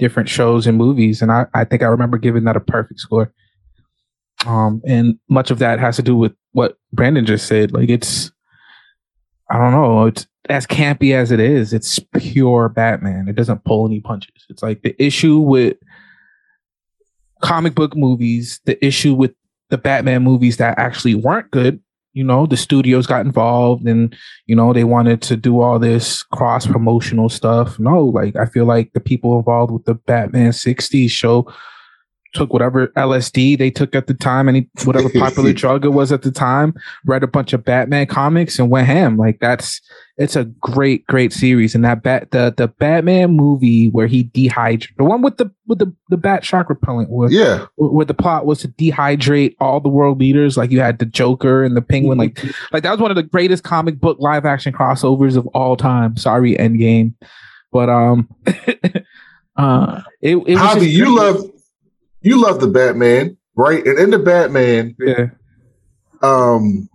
different 0.00 0.28
shows 0.28 0.66
and 0.66 0.76
movies, 0.76 1.22
and 1.22 1.30
I, 1.30 1.46
I 1.54 1.64
think 1.64 1.82
I 1.82 1.86
remember 1.86 2.18
giving 2.18 2.44
that 2.44 2.56
a 2.56 2.60
perfect 2.60 2.98
score. 2.98 3.32
Um, 4.44 4.82
and 4.86 5.18
much 5.28 5.50
of 5.50 5.58
that 5.60 5.78
has 5.78 5.96
to 5.96 6.02
do 6.02 6.16
with 6.16 6.32
what 6.52 6.78
Brandon 6.92 7.24
just 7.24 7.46
said. 7.46 7.72
Like 7.72 7.88
it's, 7.88 8.30
I 9.50 9.58
don't 9.58 9.72
know, 9.72 10.06
it's 10.06 10.26
as 10.48 10.66
campy 10.66 11.14
as 11.14 11.32
it 11.32 11.40
is. 11.40 11.72
It's 11.72 11.98
pure 12.18 12.68
Batman. 12.68 13.28
It 13.28 13.36
doesn't 13.36 13.64
pull 13.64 13.86
any 13.86 14.00
punches. 14.00 14.46
It's 14.48 14.62
like 14.62 14.82
the 14.82 15.00
issue 15.02 15.38
with 15.38 15.76
comic 17.42 17.74
book 17.74 17.96
movies, 17.96 18.60
the 18.64 18.84
issue 18.84 19.14
with 19.14 19.32
the 19.70 19.78
Batman 19.78 20.22
movies 20.22 20.56
that 20.58 20.78
actually 20.78 21.14
weren't 21.14 21.50
good. 21.50 21.80
You 22.12 22.24
know, 22.24 22.46
the 22.46 22.56
studios 22.56 23.06
got 23.06 23.26
involved 23.26 23.86
and, 23.86 24.16
you 24.46 24.56
know, 24.56 24.72
they 24.72 24.84
wanted 24.84 25.20
to 25.22 25.36
do 25.36 25.60
all 25.60 25.78
this 25.78 26.22
cross 26.22 26.66
promotional 26.66 27.28
stuff. 27.28 27.78
No, 27.78 28.04
like 28.04 28.36
I 28.36 28.46
feel 28.46 28.64
like 28.64 28.92
the 28.94 29.00
people 29.00 29.36
involved 29.36 29.70
with 29.70 29.84
the 29.84 29.94
Batman 29.94 30.52
60s 30.52 31.10
show 31.10 31.52
took 32.36 32.52
whatever 32.52 32.88
LSD 32.88 33.58
they 33.58 33.70
took 33.70 33.94
at 33.96 34.06
the 34.06 34.14
time, 34.14 34.48
any 34.48 34.68
whatever 34.84 35.08
popular 35.10 35.52
drug 35.54 35.84
it 35.84 35.88
was 35.88 36.12
at 36.12 36.22
the 36.22 36.30
time, 36.30 36.74
read 37.04 37.22
a 37.22 37.26
bunch 37.26 37.52
of 37.52 37.64
Batman 37.64 38.06
comics 38.06 38.58
and 38.58 38.70
went 38.70 38.86
ham. 38.86 39.16
Like 39.16 39.40
that's 39.40 39.80
it's 40.18 40.36
a 40.36 40.44
great, 40.44 41.06
great 41.06 41.32
series. 41.32 41.74
And 41.74 41.84
that 41.84 42.02
bat 42.02 42.30
the 42.30 42.54
the 42.56 42.68
Batman 42.68 43.32
movie 43.32 43.88
where 43.90 44.06
he 44.06 44.24
dehydrate 44.24 44.96
the 44.96 45.04
one 45.04 45.22
with 45.22 45.36
the 45.38 45.50
with 45.66 45.78
the 45.78 45.92
the 46.08 46.16
bat 46.16 46.44
shock 46.44 46.68
repellent 46.68 47.10
where, 47.10 47.30
Yeah. 47.30 47.66
where 47.76 48.06
the 48.06 48.14
plot 48.14 48.46
was 48.46 48.60
to 48.60 48.68
dehydrate 48.68 49.54
all 49.60 49.80
the 49.80 49.88
world 49.88 50.20
leaders. 50.20 50.56
Like 50.56 50.70
you 50.70 50.80
had 50.80 50.98
the 50.98 51.06
Joker 51.06 51.64
and 51.64 51.76
the 51.76 51.82
Penguin. 51.82 52.18
Like 52.18 52.42
like 52.72 52.82
that 52.82 52.92
was 52.92 53.00
one 53.00 53.10
of 53.10 53.16
the 53.16 53.22
greatest 53.22 53.64
comic 53.64 53.98
book 54.00 54.18
live 54.20 54.44
action 54.44 54.72
crossovers 54.72 55.36
of 55.36 55.46
all 55.48 55.76
time. 55.76 56.16
Sorry, 56.16 56.54
Endgame. 56.54 57.14
But 57.72 57.88
um 57.90 58.28
uh 59.56 60.02
it, 60.20 60.36
it 60.36 60.54
was 60.54 60.58
Javi, 60.58 60.90
you 60.90 61.14
love 61.16 61.40
you 62.26 62.40
love 62.42 62.60
the 62.60 62.68
Batman, 62.68 63.36
right? 63.56 63.84
And 63.86 63.98
in 63.98 64.10
the 64.10 64.18
Batman, 64.18 64.94
yeah. 64.98 65.26
um, 66.22 66.88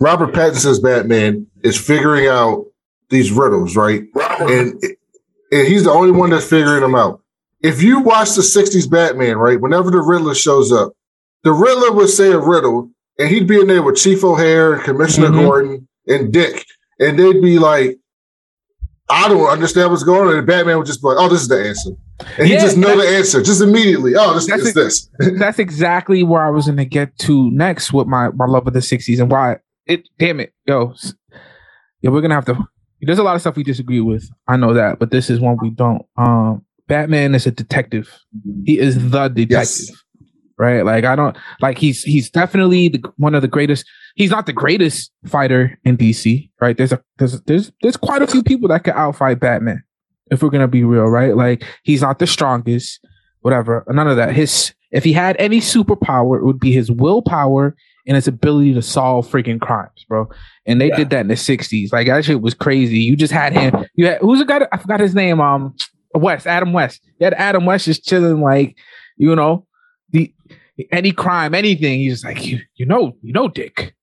Robert 0.00 0.32
Pattinson's 0.32 0.80
Batman 0.80 1.46
is 1.62 1.78
figuring 1.80 2.26
out 2.28 2.66
these 3.10 3.32
riddles, 3.32 3.76
right? 3.76 4.04
And 4.40 4.82
and 5.50 5.66
he's 5.66 5.84
the 5.84 5.90
only 5.90 6.10
one 6.10 6.30
that's 6.30 6.48
figuring 6.48 6.82
them 6.82 6.94
out. 6.94 7.22
If 7.62 7.82
you 7.82 8.00
watch 8.00 8.34
the 8.34 8.42
'60s 8.42 8.88
Batman, 8.88 9.36
right, 9.38 9.60
whenever 9.60 9.90
the 9.90 10.00
Riddler 10.00 10.34
shows 10.34 10.70
up, 10.70 10.92
the 11.42 11.52
Riddler 11.52 11.92
would 11.92 12.08
say 12.10 12.30
a 12.32 12.38
riddle, 12.38 12.90
and 13.18 13.28
he'd 13.28 13.48
be 13.48 13.60
in 13.60 13.66
there 13.66 13.82
with 13.82 13.96
Chief 13.96 14.22
O'Hara, 14.22 14.76
and 14.76 14.84
Commissioner 14.84 15.28
Mhm. 15.28 15.42
Gordon, 15.44 15.88
and 16.06 16.32
Dick, 16.32 16.64
and 17.00 17.18
they'd 17.18 17.42
be 17.42 17.58
like, 17.58 17.98
"I 19.10 19.28
don't 19.28 19.48
understand 19.48 19.90
what's 19.90 20.02
going 20.04 20.28
on," 20.28 20.36
and 20.36 20.46
Batman 20.46 20.78
would 20.78 20.86
just 20.86 21.00
be 21.02 21.08
like, 21.08 21.16
"Oh, 21.18 21.28
this 21.28 21.42
is 21.42 21.48
the 21.48 21.66
answer," 21.68 21.90
and 22.38 22.46
he 22.46 22.54
just 22.54 22.76
know 22.76 22.96
the 22.96 23.06
answer 23.08 23.42
just 23.42 23.60
immediately. 23.62 24.14
Oh, 24.16 24.34
this 24.34 24.48
is 24.48 24.74
this. 24.74 25.08
that's 25.38 25.58
exactly 25.58 26.22
where 26.22 26.44
I 26.44 26.50
was 26.50 26.66
going 26.66 26.76
to 26.78 26.84
get 26.84 27.16
to 27.20 27.50
next 27.50 27.92
with 27.92 28.06
my 28.06 28.28
my 28.30 28.46
love 28.46 28.66
of 28.66 28.72
the 28.72 28.80
'60s 28.80 29.20
and 29.20 29.30
why 29.30 29.56
it. 29.86 30.08
Damn 30.18 30.40
it, 30.40 30.52
yo, 30.66 30.94
yeah, 32.02 32.10
we're 32.10 32.20
gonna 32.20 32.34
have 32.34 32.46
to. 32.46 32.58
There's 33.00 33.18
a 33.18 33.22
lot 33.22 33.34
of 33.36 33.40
stuff 33.40 33.56
we 33.56 33.62
disagree 33.62 34.00
with. 34.00 34.28
I 34.48 34.56
know 34.56 34.74
that, 34.74 34.98
but 34.98 35.10
this 35.10 35.30
is 35.30 35.38
one 35.40 35.56
we 35.62 35.70
don't. 35.70 36.02
Um, 36.16 36.64
Batman 36.88 37.34
is 37.34 37.46
a 37.46 37.50
detective. 37.52 38.12
He 38.64 38.78
is 38.78 38.94
the 39.10 39.28
detective, 39.28 39.48
Yes. 39.50 39.90
right? 40.58 40.82
Like 40.84 41.04
I 41.04 41.14
don't 41.14 41.36
like 41.60 41.78
he's 41.78 42.02
he's 42.02 42.28
definitely 42.30 42.88
the 42.88 43.02
one 43.16 43.34
of 43.34 43.42
the 43.42 43.48
greatest. 43.48 43.84
He's 44.18 44.30
not 44.30 44.46
the 44.46 44.52
greatest 44.52 45.12
fighter 45.26 45.78
in 45.84 45.96
DC, 45.96 46.50
right? 46.60 46.76
There's 46.76 46.92
a 46.92 47.00
there's 47.18 47.40
there's 47.42 47.70
there's 47.82 47.96
quite 47.96 48.20
a 48.20 48.26
few 48.26 48.42
people 48.42 48.68
that 48.68 48.82
can 48.84 48.94
outfight 48.94 49.38
Batman. 49.40 49.82
If 50.30 50.42
we're 50.42 50.50
gonna 50.50 50.66
be 50.68 50.82
real, 50.84 51.04
right? 51.04 51.36
Like 51.36 51.62
he's 51.84 52.02
not 52.02 52.18
the 52.18 52.26
strongest, 52.26 52.98
whatever. 53.40 53.84
None 53.88 54.08
of 54.08 54.16
that. 54.16 54.34
His 54.34 54.74
if 54.90 55.04
he 55.04 55.12
had 55.12 55.36
any 55.38 55.60
superpower, 55.60 56.36
it 56.38 56.44
would 56.44 56.58
be 56.58 56.72
his 56.72 56.90
willpower 56.90 57.76
and 58.08 58.16
his 58.16 58.26
ability 58.26 58.74
to 58.74 58.82
solve 58.82 59.28
freaking 59.30 59.60
crimes, 59.60 60.04
bro. 60.08 60.28
And 60.66 60.80
they 60.80 60.88
Yeah. 60.88 60.96
did 60.96 61.10
that 61.10 61.20
in 61.20 61.28
the 61.28 61.34
'60s. 61.36 61.92
Like 61.92 62.08
that 62.08 62.24
shit 62.24 62.40
was 62.42 62.54
crazy. 62.54 62.98
You 62.98 63.14
just 63.16 63.32
had 63.32 63.52
him. 63.52 63.84
You 63.94 64.06
had 64.06 64.18
who's 64.20 64.40
the 64.40 64.44
guy? 64.46 64.58
that- 64.58 64.68
I 64.72 64.78
forgot 64.78 64.98
his 65.00 65.14
name. 65.14 65.40
Um, 65.40 65.76
West 66.14 66.46
Adam 66.46 66.72
West. 66.72 67.02
You 67.20 67.24
had 67.24 67.34
Adam 67.34 67.64
West 67.66 67.84
just 67.84 68.04
chilling, 68.04 68.40
like 68.40 68.76
you 69.16 69.36
know, 69.36 69.64
the 70.10 70.32
any 70.90 71.12
crime, 71.12 71.54
anything. 71.54 72.00
He's 72.00 72.14
just 72.14 72.24
like 72.24 72.44
you, 72.44 72.60
you 72.74 72.84
know, 72.86 73.16
you 73.22 73.32
know, 73.32 73.46
Dick. 73.48 73.94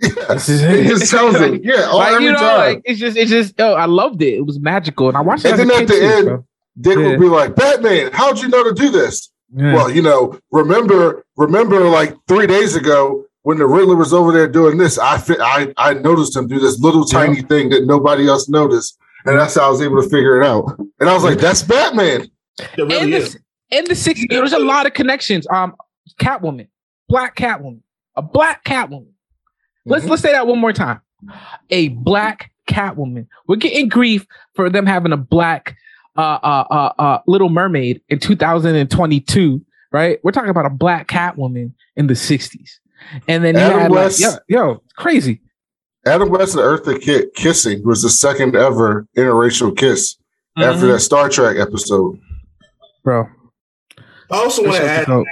This 0.00 0.48
is 0.48 0.62
It 0.62 0.84
just 0.88 1.10
tells 1.10 1.36
him, 1.36 1.60
yeah, 1.62 1.82
all 1.84 1.98
like, 1.98 2.12
every 2.12 2.24
you 2.26 2.32
know, 2.32 2.38
time. 2.38 2.58
like 2.58 2.82
it's 2.84 3.00
just, 3.00 3.16
it's 3.16 3.30
just. 3.30 3.54
Oh, 3.60 3.74
I 3.74 3.86
loved 3.86 4.20
it. 4.22 4.34
It 4.34 4.46
was 4.46 4.58
magical, 4.60 5.08
and 5.08 5.16
I 5.16 5.20
watched 5.22 5.44
it. 5.44 5.52
And 5.52 5.60
as 5.60 5.66
then 5.68 5.70
at 5.70 5.78
kid 5.80 5.88
the 5.88 5.94
too, 6.00 6.06
end, 6.06 6.24
bro. 6.26 6.44
Dick 6.80 6.98
Yeah. 6.98 7.06
would 7.08 7.20
be 7.20 7.26
like, 7.28 7.54
Batman, 7.56 8.10
how'd 8.12 8.38
you 8.40 8.48
know 8.48 8.62
to 8.64 8.74
do 8.74 8.90
this? 8.90 9.30
Yeah. 9.54 9.74
Well, 9.74 9.90
you 9.90 10.02
know, 10.02 10.38
remember, 10.50 11.24
remember 11.36 11.80
like 11.88 12.14
three 12.28 12.46
days 12.46 12.76
ago 12.76 13.24
when 13.42 13.58
the 13.58 13.66
Riddler 13.66 13.96
was 13.96 14.12
over 14.12 14.32
there 14.32 14.48
doing 14.48 14.76
this, 14.76 14.98
I 14.98 15.16
fi- 15.18 15.40
I 15.40 15.72
I 15.78 15.94
noticed 15.94 16.36
him 16.36 16.48
do 16.48 16.58
this 16.58 16.78
little 16.80 17.06
Yeah. 17.08 17.18
tiny 17.26 17.42
thing 17.42 17.70
that 17.70 17.86
nobody 17.86 18.26
else 18.28 18.48
noticed. 18.48 18.98
And 19.24 19.38
that's 19.38 19.54
how 19.54 19.66
I 19.66 19.70
was 19.70 19.80
able 19.80 20.02
to 20.02 20.08
figure 20.08 20.40
it 20.40 20.46
out. 20.46 20.76
And 21.00 21.08
I 21.08 21.14
was 21.14 21.24
like, 21.24 21.38
that's 21.38 21.62
Batman. 21.62 22.28
It 22.58 22.68
in 22.78 22.88
really 22.88 23.10
the, 23.12 23.16
is. 23.18 23.38
in 23.70 23.84
the 23.86 23.94
60s, 23.94 24.28
there's 24.28 24.52
a 24.52 24.58
lot 24.58 24.86
of 24.86 24.92
connections. 24.94 25.46
Um, 25.50 25.74
Catwoman, 26.20 26.68
black 27.08 27.36
Catwoman, 27.36 27.80
a 28.16 28.22
black 28.22 28.64
Catwoman. 28.64 29.08
Let's 29.86 30.04
Mhm. 30.04 30.10
let's 30.10 30.22
say 30.22 30.32
that 30.32 30.46
one 30.46 30.58
more 30.58 30.72
time. 30.72 31.00
A 31.70 31.88
black 31.88 32.50
Catwoman. 32.68 33.26
We're 33.46 33.56
getting 33.56 33.88
grief 33.88 34.26
for 34.54 34.68
them 34.68 34.86
having 34.86 35.12
a 35.12 35.16
black 35.16 35.76
uh 36.16 36.20
uh 36.42 36.64
uh, 36.70 36.92
uh 36.98 37.18
Little 37.26 37.48
Mermaid 37.48 38.00
in 38.08 38.18
2022, 38.18 39.60
right? 39.92 40.18
We're 40.22 40.32
talking 40.32 40.50
about 40.50 40.66
a 40.66 40.70
black 40.70 41.08
Catwoman 41.08 41.72
in 41.96 42.06
the 42.06 42.14
60s. 42.14 42.80
And 43.28 43.44
then 43.44 43.54
you 43.54 43.60
Adam 43.60 43.78
had 43.80 43.90
like, 43.90 44.00
West- 44.06 44.20
yo, 44.20 44.30
yo, 44.48 44.82
crazy. 44.96 45.40
Adam 46.06 46.28
West 46.30 46.54
and 46.54 46.62
Eartha 46.64 47.00
Kitt 47.00 47.34
kissing 47.34 47.82
was 47.84 48.02
the 48.02 48.08
second 48.10 48.54
ever 48.56 49.06
interracial 49.16 49.76
kiss 49.76 50.16
after 50.56 50.86
Mhm. 50.86 50.92
that 50.92 51.00
Star 51.00 51.28
Trek 51.28 51.56
episode. 51.58 52.18
Bro. 53.04 53.28
I 54.30 54.36
also 54.36 54.62
want 54.62 54.76
to 54.76 54.82
add 54.88 55.06
dope. 55.06 55.26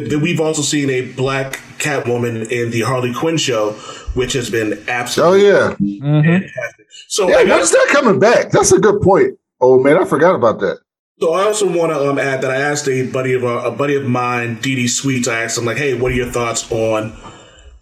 That, 0.00 0.08
that 0.10 0.18
we've 0.20 0.40
also 0.40 0.62
seen 0.62 0.90
a 0.90 1.02
black 1.12 1.60
Catwoman 1.78 2.50
in 2.50 2.70
the 2.70 2.82
Harley 2.82 3.12
Quinn 3.12 3.36
show, 3.36 3.72
which 4.14 4.32
has 4.34 4.50
been 4.50 4.82
absolutely 4.88 5.48
Oh 5.50 5.50
absolutely 5.50 5.98
yeah. 6.00 6.02
Mhm. 6.02 6.40
fantastic. 6.40 6.86
So 7.08 7.28
Yeah, 7.28 7.36
I 7.36 7.44
when's 7.44 7.70
that 7.70 7.88
coming 7.90 8.18
back? 8.18 8.50
That's 8.50 8.72
a 8.72 8.78
good 8.78 9.00
point. 9.02 9.38
Oh 9.60 9.78
man, 9.82 9.96
I 9.98 10.04
forgot 10.04 10.34
about 10.34 10.60
that. 10.60 10.78
So 11.20 11.32
I 11.32 11.44
also 11.44 11.66
want 11.66 11.92
to 11.92 12.10
um, 12.10 12.18
add 12.18 12.40
that 12.42 12.50
I 12.50 12.56
asked 12.56 12.88
a 12.88 13.06
buddy 13.06 13.34
of 13.34 13.44
uh, 13.44 13.62
a 13.64 13.70
buddy 13.70 13.94
of 13.94 14.04
mine, 14.04 14.58
Dee 14.60 14.88
Sweets. 14.88 15.28
I 15.28 15.42
asked 15.44 15.56
him 15.56 15.64
like, 15.64 15.76
"Hey, 15.76 15.94
what 15.94 16.10
are 16.12 16.14
your 16.14 16.26
thoughts 16.30 16.70
on 16.72 17.12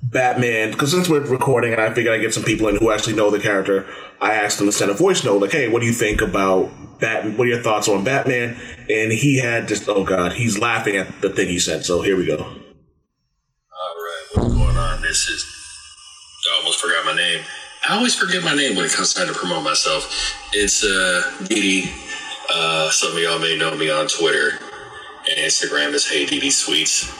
Batman?" 0.02 0.72
Because 0.72 0.90
since 0.90 1.08
we're 1.08 1.20
recording, 1.20 1.72
and 1.72 1.80
I 1.80 1.92
figured 1.92 2.14
I'd 2.14 2.20
get 2.20 2.34
some 2.34 2.42
people 2.44 2.68
in 2.68 2.76
who 2.76 2.90
actually 2.90 3.14
know 3.14 3.30
the 3.30 3.38
character, 3.38 3.86
I 4.20 4.34
asked 4.34 4.60
him 4.60 4.66
to 4.66 4.72
send 4.72 4.90
a 4.90 4.94
voice 4.94 5.24
note 5.24 5.40
like, 5.40 5.52
"Hey, 5.52 5.68
what 5.68 5.80
do 5.80 5.86
you 5.86 5.92
think 5.92 6.20
about 6.20 6.70
Batman? 7.00 7.36
What 7.36 7.46
are 7.46 7.50
your 7.50 7.62
thoughts 7.62 7.88
on 7.88 8.04
Batman?" 8.04 8.56
And 8.90 9.12
he 9.12 9.38
had 9.38 9.68
just, 9.68 9.88
oh 9.88 10.04
god, 10.04 10.34
he's 10.34 10.58
laughing 10.58 10.96
at 10.96 11.20
the 11.20 11.30
thing 11.30 11.48
he 11.48 11.58
said. 11.58 11.84
So 11.84 12.02
here 12.02 12.16
we 12.16 12.26
go. 12.26 12.36
All 12.36 12.44
right, 12.44 14.24
what's 14.34 14.54
going 14.54 14.76
on? 14.76 15.02
This 15.02 15.28
is. 15.28 15.46
I 16.50 16.58
almost 16.58 16.80
forgot 16.80 17.04
my 17.06 17.14
name. 17.14 17.42
I 17.88 17.96
always 17.96 18.14
forget 18.14 18.44
my 18.44 18.54
name 18.54 18.76
when 18.76 18.84
it 18.84 18.92
comes 18.92 19.14
time 19.14 19.26
to 19.28 19.32
promote 19.32 19.64
myself. 19.64 20.36
It's 20.52 20.84
uh, 20.84 21.22
Didi. 21.48 21.90
Uh, 22.52 22.90
some 22.90 23.12
of 23.12 23.18
y'all 23.18 23.38
may 23.38 23.56
know 23.56 23.74
me 23.76 23.90
on 23.90 24.06
Twitter 24.06 24.58
and 25.30 25.38
Instagram 25.38 25.92
is 25.94 26.06
Hey 26.08 26.26
Didi 26.26 26.50
Sweets. 26.50 27.10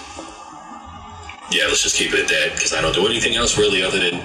Yeah, 1.53 1.65
let's 1.69 1.83
just 1.83 1.97
keep 1.97 2.13
it 2.15 2.21
at 2.21 2.29
that 2.29 2.53
because 2.55 2.73
I 2.73 2.81
don't 2.81 2.95
do 2.95 3.07
anything 3.07 3.37
else 3.37 3.59
really 3.59 3.83
other 3.83 3.99
than 3.99 4.23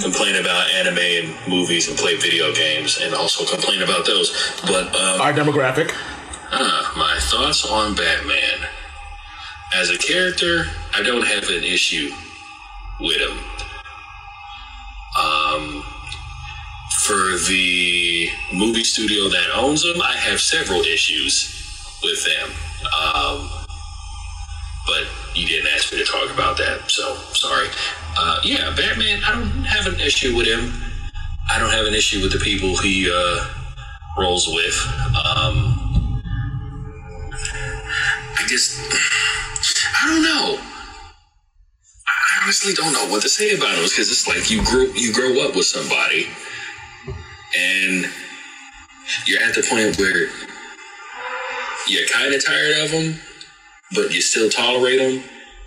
complain 0.00 0.36
about 0.36 0.70
anime 0.72 0.98
and 0.98 1.48
movies 1.48 1.88
and 1.88 1.96
play 1.98 2.16
video 2.16 2.52
games 2.54 2.98
and 3.00 3.14
also 3.14 3.44
complain 3.50 3.82
about 3.82 4.04
those. 4.06 4.30
But 4.62 4.88
um, 4.94 5.20
Our 5.20 5.32
demographic. 5.32 5.92
uh, 6.52 6.92
my 6.96 7.16
thoughts 7.20 7.64
on 7.70 7.94
Batman. 7.94 8.68
As 9.74 9.90
a 9.90 9.98
character, 9.98 10.66
I 10.94 11.02
don't 11.02 11.26
have 11.26 11.44
an 11.48 11.64
issue 11.64 12.10
with 13.00 13.16
him. 13.16 13.38
Um, 15.18 15.82
for 17.04 17.36
the 17.48 18.28
movie 18.52 18.84
studio 18.84 19.28
that 19.28 19.50
owns 19.54 19.84
him, 19.84 20.00
I 20.02 20.12
have 20.12 20.40
several 20.40 20.80
issues 20.82 21.98
with 22.02 22.24
them. 22.24 22.50
Um, 23.02 23.63
but 24.86 25.04
you 25.34 25.46
didn't 25.46 25.72
ask 25.74 25.92
me 25.92 25.98
to 25.98 26.04
talk 26.04 26.32
about 26.32 26.56
that, 26.58 26.90
so 26.90 27.14
sorry. 27.32 27.68
Uh, 28.16 28.40
yeah, 28.44 28.72
Batman, 28.76 29.22
I 29.24 29.32
don't 29.32 29.64
have 29.64 29.86
an 29.92 30.00
issue 30.00 30.36
with 30.36 30.46
him. 30.46 30.72
I 31.50 31.58
don't 31.58 31.70
have 31.70 31.86
an 31.86 31.94
issue 31.94 32.22
with 32.22 32.32
the 32.32 32.38
people 32.38 32.76
he 32.78 33.10
uh, 33.10 33.46
rolls 34.18 34.48
with. 34.48 34.76
Um, 35.14 36.22
I 38.38 38.44
just, 38.46 38.78
I 40.02 40.08
don't 40.08 40.22
know. 40.22 40.58
I 42.06 42.44
honestly 42.44 42.72
don't 42.74 42.92
know 42.92 43.08
what 43.10 43.22
to 43.22 43.28
say 43.28 43.54
about 43.54 43.76
him 43.76 43.84
because 43.84 44.10
it's 44.10 44.28
like 44.28 44.50
you 44.50 44.64
grew, 44.64 44.92
you 44.92 45.12
grow 45.12 45.46
up 45.46 45.56
with 45.56 45.66
somebody, 45.66 46.28
and 47.56 48.06
you're 49.26 49.42
at 49.42 49.54
the 49.54 49.66
point 49.68 49.98
where 49.98 50.28
you're 51.88 52.08
kind 52.08 52.34
of 52.34 52.44
tired 52.44 52.78
of 52.78 52.90
them, 52.90 53.20
but 53.92 54.12
you 54.12 54.20
still 54.20 54.50
tolerate 54.50 54.98
them 54.98 55.24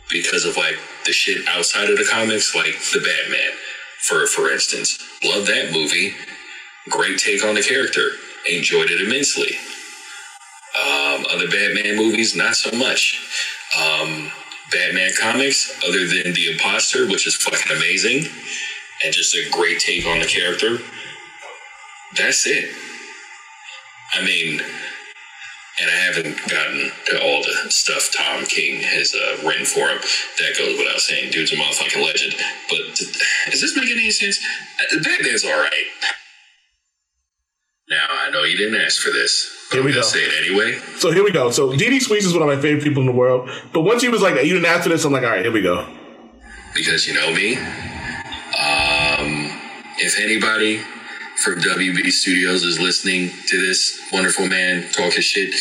because 0.09 0.45
of 0.45 0.57
like 0.57 0.77
the 1.05 1.11
shit 1.11 1.47
outside 1.47 1.89
of 1.89 1.97
the 1.97 2.07
comics, 2.09 2.55
like 2.55 2.77
the 2.93 2.99
Batman, 2.99 3.51
for 3.99 4.25
for 4.27 4.51
instance. 4.51 4.99
Love 5.23 5.45
that 5.47 5.71
movie. 5.71 6.15
Great 6.89 7.19
take 7.19 7.43
on 7.43 7.55
the 7.55 7.63
character. 7.63 8.11
Enjoyed 8.49 8.89
it 8.89 9.01
immensely. 9.05 9.57
Um, 10.75 11.25
other 11.33 11.47
Batman 11.47 11.97
movies, 11.97 12.35
not 12.35 12.55
so 12.55 12.75
much. 12.77 13.19
Um, 13.77 14.31
Batman 14.71 15.11
comics, 15.19 15.71
other 15.87 16.05
than 16.05 16.33
The 16.33 16.51
Imposter, 16.51 17.07
which 17.07 17.25
is 17.25 17.35
fucking 17.35 17.75
amazing, 17.75 18.29
and 19.03 19.13
just 19.13 19.35
a 19.35 19.49
great 19.49 19.79
take 19.79 20.05
on 20.05 20.19
the 20.19 20.25
character. 20.25 20.77
That's 22.15 22.45
it. 22.45 22.69
I 24.13 24.23
mean, 24.23 24.61
and 25.79 25.89
I 25.89 25.95
haven't 25.95 26.37
gotten 26.49 26.91
to 27.07 27.21
all 27.21 27.41
the 27.43 27.69
stuff 27.71 28.09
Tom 28.17 28.45
King 28.45 28.81
has 28.81 29.13
uh, 29.13 29.47
written 29.47 29.65
for 29.65 29.87
him. 29.89 29.99
That 30.39 30.57
goes 30.57 30.77
without 30.77 30.99
saying. 30.99 31.31
Dude's 31.31 31.51
a 31.53 31.55
motherfucking 31.55 32.03
legend. 32.03 32.33
But 32.69 32.95
does 33.51 33.61
this 33.61 33.75
make 33.75 33.89
any 33.89 34.09
sense? 34.11 34.39
Uh, 34.81 34.97
Batman's 35.03 35.45
all 35.45 35.51
right. 35.59 35.85
Now 37.89 38.05
I 38.09 38.29
know 38.31 38.43
you 38.43 38.57
didn't 38.57 38.81
ask 38.81 39.01
for 39.01 39.11
this. 39.11 39.53
But 39.69 39.77
Here 39.77 39.85
we 39.85 39.93
go. 39.93 40.01
say 40.01 40.19
it 40.19 40.45
anyway. 40.45 40.79
So 40.97 41.11
here 41.11 41.23
we 41.23 41.31
go. 41.31 41.51
So 41.51 41.71
DD 41.71 42.01
Sweets 42.01 42.25
is 42.25 42.33
one 42.33 42.41
of 42.41 42.47
my 42.47 42.61
favorite 42.61 42.83
people 42.83 43.01
in 43.01 43.07
the 43.07 43.13
world. 43.13 43.49
But 43.73 43.81
once 43.81 44.01
he 44.01 44.09
was 44.09 44.21
like, 44.21 44.35
you 44.43 44.53
didn't 44.53 44.65
ask 44.65 44.83
for 44.83 44.89
this, 44.89 45.05
I'm 45.05 45.11
like, 45.13 45.23
all 45.23 45.29
right, 45.29 45.43
here 45.43 45.51
we 45.51 45.61
go. 45.61 45.85
because 46.73 47.07
you 47.07 47.13
know 47.13 47.31
me. 47.33 47.55
Um, 48.57 49.51
if 49.99 50.19
anybody 50.19 50.81
from 51.43 51.55
WB 51.61 52.11
Studios 52.11 52.63
is 52.63 52.79
listening 52.79 53.29
to 53.47 53.61
this 53.61 54.01
wonderful 54.11 54.47
man 54.47 54.89
talk 54.91 55.13
his 55.13 55.25
shit, 55.25 55.53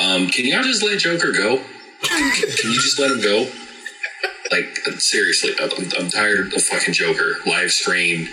um, 0.00 0.28
can 0.28 0.46
y'all 0.46 0.62
just 0.62 0.82
let 0.82 0.98
Joker 0.98 1.32
go? 1.32 1.58
can 2.02 2.70
you 2.70 2.74
just 2.80 2.98
let 2.98 3.10
him 3.10 3.20
go? 3.20 3.50
Like 4.50 4.78
uh, 4.86 4.96
seriously, 4.98 5.52
I'm, 5.60 5.70
I'm- 5.98 6.08
tired 6.10 6.52
of 6.54 6.62
fucking 6.62 6.94
Joker 6.94 7.36
live 7.46 7.70
stream 7.70 8.28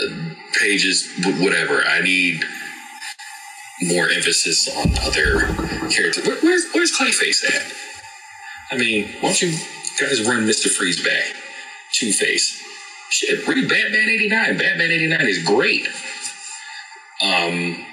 uh, 0.00 0.34
pages, 0.60 1.12
whatever. 1.40 1.82
I 1.82 2.00
need 2.00 2.44
more 3.82 4.08
emphasis 4.08 4.68
on 4.76 4.92
other 5.02 5.40
characters. 5.90 6.26
Where, 6.26 6.36
where's 6.40 6.66
Where's 6.72 6.96
Clayface 6.96 7.44
at? 7.44 7.72
I 8.70 8.76
mean, 8.78 9.08
why 9.20 9.30
don't 9.30 9.42
you 9.42 9.50
guys 10.00 10.26
run 10.26 10.46
Mr. 10.46 10.68
Freeze 10.70 11.02
back? 11.02 11.34
Two 11.92 12.12
Face. 12.12 12.62
Shit, 13.10 13.46
read 13.46 13.68
Batman 13.68 14.08
89. 14.08 14.58
Batman 14.58 14.90
89 14.90 15.20
is 15.26 15.44
great. 15.44 15.86
Um, 17.22 17.84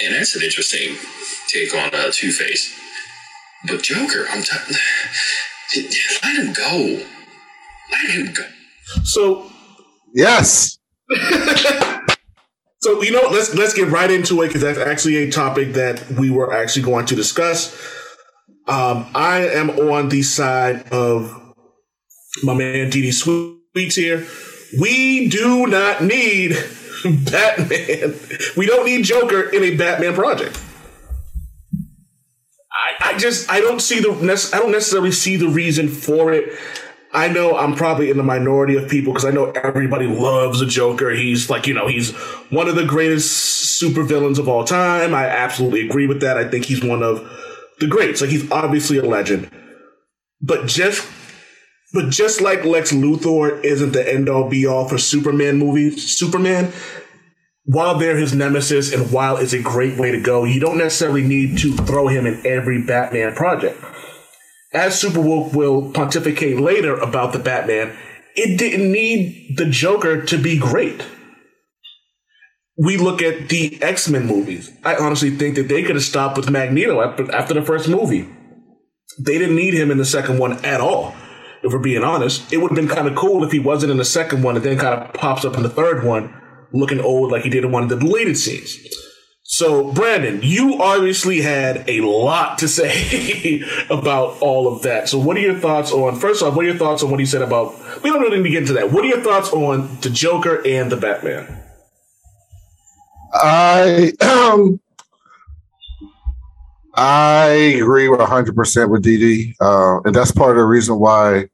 and 0.00 0.14
that's 0.14 0.34
an 0.36 0.42
interesting 0.42 0.96
take 1.48 1.74
on 1.74 1.94
uh, 1.94 2.10
Two 2.12 2.32
Face. 2.32 2.78
But 3.66 3.82
Joker, 3.82 4.26
I'm 4.30 4.42
t- 4.42 4.76
let 6.22 6.36
him 6.36 6.52
go. 6.52 7.04
Let 7.90 8.10
him 8.10 8.32
go. 8.32 8.44
So 9.04 9.50
Yes. 10.14 10.78
So 12.82 13.00
you 13.00 13.12
know, 13.12 13.28
let's 13.30 13.54
let's 13.54 13.74
get 13.74 13.90
right 13.90 14.10
into 14.10 14.42
it 14.42 14.48
because 14.48 14.62
that's 14.62 14.76
actually 14.76 15.18
a 15.18 15.30
topic 15.30 15.74
that 15.74 16.04
we 16.18 16.30
were 16.30 16.52
actually 16.52 16.82
going 16.82 17.06
to 17.06 17.14
discuss. 17.14 17.72
Um, 18.66 19.06
I 19.14 19.46
am 19.50 19.70
on 19.70 20.08
the 20.08 20.22
side 20.22 20.88
of 20.90 21.32
my 22.42 22.54
man 22.54 22.90
DD 22.90 23.12
Sweets 23.72 23.96
here. 23.96 24.26
We 24.78 25.28
do 25.28 25.66
not 25.66 26.02
need 26.02 26.50
Batman. 27.04 28.14
We 28.56 28.66
don't 28.66 28.84
need 28.84 29.04
Joker 29.04 29.48
in 29.48 29.62
a 29.62 29.76
Batman 29.76 30.14
project. 30.14 30.62
I, 32.70 33.14
I 33.14 33.18
just 33.18 33.50
I 33.50 33.60
don't 33.60 33.80
see 33.80 34.00
the 34.00 34.10
I 34.52 34.58
don't 34.58 34.72
necessarily 34.72 35.12
see 35.12 35.36
the 35.36 35.48
reason 35.48 35.88
for 35.88 36.32
it. 36.32 36.52
I 37.14 37.28
know 37.28 37.56
I'm 37.56 37.74
probably 37.74 38.10
in 38.10 38.16
the 38.16 38.22
minority 38.22 38.76
of 38.76 38.90
people 38.90 39.12
because 39.12 39.26
I 39.26 39.30
know 39.30 39.50
everybody 39.50 40.06
loves 40.06 40.60
the 40.60 40.66
Joker. 40.66 41.10
He's 41.10 41.50
like, 41.50 41.66
you 41.66 41.74
know, 41.74 41.86
he's 41.86 42.12
one 42.50 42.68
of 42.68 42.74
the 42.74 42.86
greatest 42.86 43.82
supervillains 43.82 44.38
of 44.38 44.48
all 44.48 44.64
time. 44.64 45.14
I 45.14 45.26
absolutely 45.26 45.86
agree 45.86 46.06
with 46.06 46.20
that. 46.20 46.38
I 46.38 46.48
think 46.48 46.64
he's 46.64 46.82
one 46.82 47.02
of 47.02 47.30
the 47.80 47.86
greats. 47.86 48.22
Like 48.22 48.30
he's 48.30 48.50
obviously 48.50 48.96
a 48.96 49.04
legend. 49.04 49.50
But 50.40 50.66
just 50.66 51.06
but 51.92 52.10
just 52.10 52.40
like 52.40 52.64
Lex 52.64 52.92
Luthor 52.92 53.62
isn't 53.64 53.92
the 53.92 54.12
end 54.12 54.28
all 54.28 54.48
be 54.48 54.66
all 54.66 54.88
for 54.88 54.98
Superman 54.98 55.58
movies, 55.58 56.16
Superman, 56.16 56.72
while 57.64 57.98
they're 57.98 58.16
his 58.16 58.34
nemesis 58.34 58.92
and 58.92 59.12
while 59.12 59.36
it's 59.36 59.52
a 59.52 59.62
great 59.62 59.98
way 59.98 60.10
to 60.10 60.20
go, 60.20 60.44
you 60.44 60.60
don't 60.60 60.78
necessarily 60.78 61.22
need 61.22 61.58
to 61.58 61.76
throw 61.76 62.08
him 62.08 62.26
in 62.26 62.44
every 62.46 62.82
Batman 62.82 63.34
project 63.34 63.82
as 64.72 65.00
Superwoke 65.00 65.54
will 65.54 65.92
pontificate 65.92 66.58
later 66.58 66.96
about 66.96 67.32
the 67.32 67.38
Batman, 67.38 67.96
it 68.34 68.58
didn't 68.58 68.90
need 68.90 69.56
the 69.56 69.66
Joker 69.66 70.24
to 70.24 70.38
be 70.38 70.58
great. 70.58 71.04
We 72.78 72.96
look 72.96 73.20
at 73.20 73.50
the 73.50 73.80
X 73.82 74.08
Men 74.08 74.26
movies. 74.26 74.70
I 74.82 74.96
honestly 74.96 75.30
think 75.30 75.56
that 75.56 75.68
they 75.68 75.82
could 75.82 75.96
have 75.96 76.04
stopped 76.04 76.38
with 76.38 76.50
Magneto 76.50 77.02
after, 77.02 77.30
after 77.30 77.54
the 77.54 77.62
first 77.62 77.88
movie. 77.88 78.28
They 79.18 79.36
didn't 79.36 79.56
need 79.56 79.74
him 79.74 79.90
in 79.90 79.98
the 79.98 80.06
second 80.06 80.38
one 80.38 80.64
at 80.64 80.80
all. 80.80 81.14
If 81.62 81.72
we're 81.72 81.78
being 81.78 82.02
honest, 82.02 82.52
it 82.52 82.58
would 82.58 82.70
have 82.70 82.76
been 82.76 82.88
kind 82.88 83.06
of 83.06 83.14
cool 83.14 83.44
if 83.44 83.52
he 83.52 83.58
wasn't 83.58 83.92
in 83.92 83.98
the 83.98 84.04
second 84.04 84.42
one 84.42 84.56
and 84.56 84.64
then 84.64 84.78
kind 84.78 85.00
of 85.00 85.14
pops 85.14 85.44
up 85.44 85.56
in 85.56 85.62
the 85.62 85.68
third 85.68 86.04
one, 86.04 86.34
looking 86.72 87.00
old 87.00 87.30
like 87.30 87.42
he 87.42 87.50
did 87.50 87.64
in 87.64 87.70
one 87.70 87.84
of 87.84 87.88
the 87.88 87.96
deleted 87.96 88.36
scenes. 88.36 88.78
So, 89.44 89.92
Brandon, 89.92 90.40
you 90.42 90.80
obviously 90.80 91.42
had 91.42 91.88
a 91.88 92.00
lot 92.00 92.58
to 92.58 92.68
say 92.68 93.62
about 93.90 94.40
all 94.40 94.72
of 94.72 94.82
that. 94.82 95.08
So, 95.08 95.18
what 95.18 95.36
are 95.36 95.40
your 95.40 95.58
thoughts 95.58 95.92
on, 95.92 96.18
first 96.18 96.42
off, 96.42 96.56
what 96.56 96.64
are 96.64 96.68
your 96.68 96.78
thoughts 96.78 97.02
on 97.02 97.10
what 97.10 97.20
he 97.20 97.26
said 97.26 97.42
about, 97.42 97.74
we 98.02 98.10
don't 98.10 98.22
really 98.22 98.38
need 98.38 98.44
to 98.44 98.50
get 98.50 98.62
into 98.62 98.72
that. 98.72 98.90
What 98.90 99.04
are 99.04 99.08
your 99.08 99.20
thoughts 99.20 99.52
on 99.52 99.98
the 100.00 100.10
Joker 100.10 100.66
and 100.66 100.90
the 100.90 100.96
Batman? 100.96 101.62
I 103.34 104.12
um 104.20 104.80
I 106.94 107.46
agree 107.76 108.08
with 108.08 108.20
100% 108.20 108.90
with 108.90 109.04
DD. 109.04 109.54
Uh, 109.60 110.00
and 110.04 110.14
that's 110.14 110.32
part 110.32 110.52
of 110.52 110.56
the 110.56 110.64
reason 110.64 110.98
why 110.98 111.48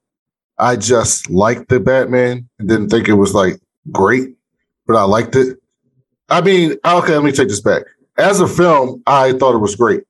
I 0.58 0.76
just 0.76 1.30
liked 1.30 1.68
the 1.68 1.80
Batman 1.80 2.48
and 2.58 2.68
didn't 2.68 2.88
think 2.88 3.08
it 3.08 3.14
was 3.14 3.34
like 3.34 3.60
great, 3.92 4.34
but 4.86 4.96
I 4.96 5.02
liked 5.04 5.36
it. 5.36 5.58
I 6.28 6.40
mean, 6.40 6.76
okay, 6.84 7.14
let 7.14 7.24
me 7.24 7.32
take 7.32 7.48
this 7.48 7.60
back. 7.60 7.82
As 8.18 8.40
a 8.40 8.48
film, 8.48 9.02
I 9.06 9.32
thought 9.32 9.54
it 9.54 9.58
was 9.58 9.76
great. 9.76 10.02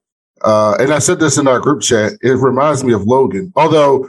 Uh, 0.43 0.77
and 0.81 0.93
I 0.93 0.99
said 0.99 1.21
this 1.21 1.37
in 1.37 1.47
our 1.47 1.61
group 1.61 1.83
chat. 1.83 2.13
It 2.23 2.33
reminds 2.39 2.83
me 2.83 2.93
of 2.93 3.05
Logan, 3.05 3.53
although 3.57 4.09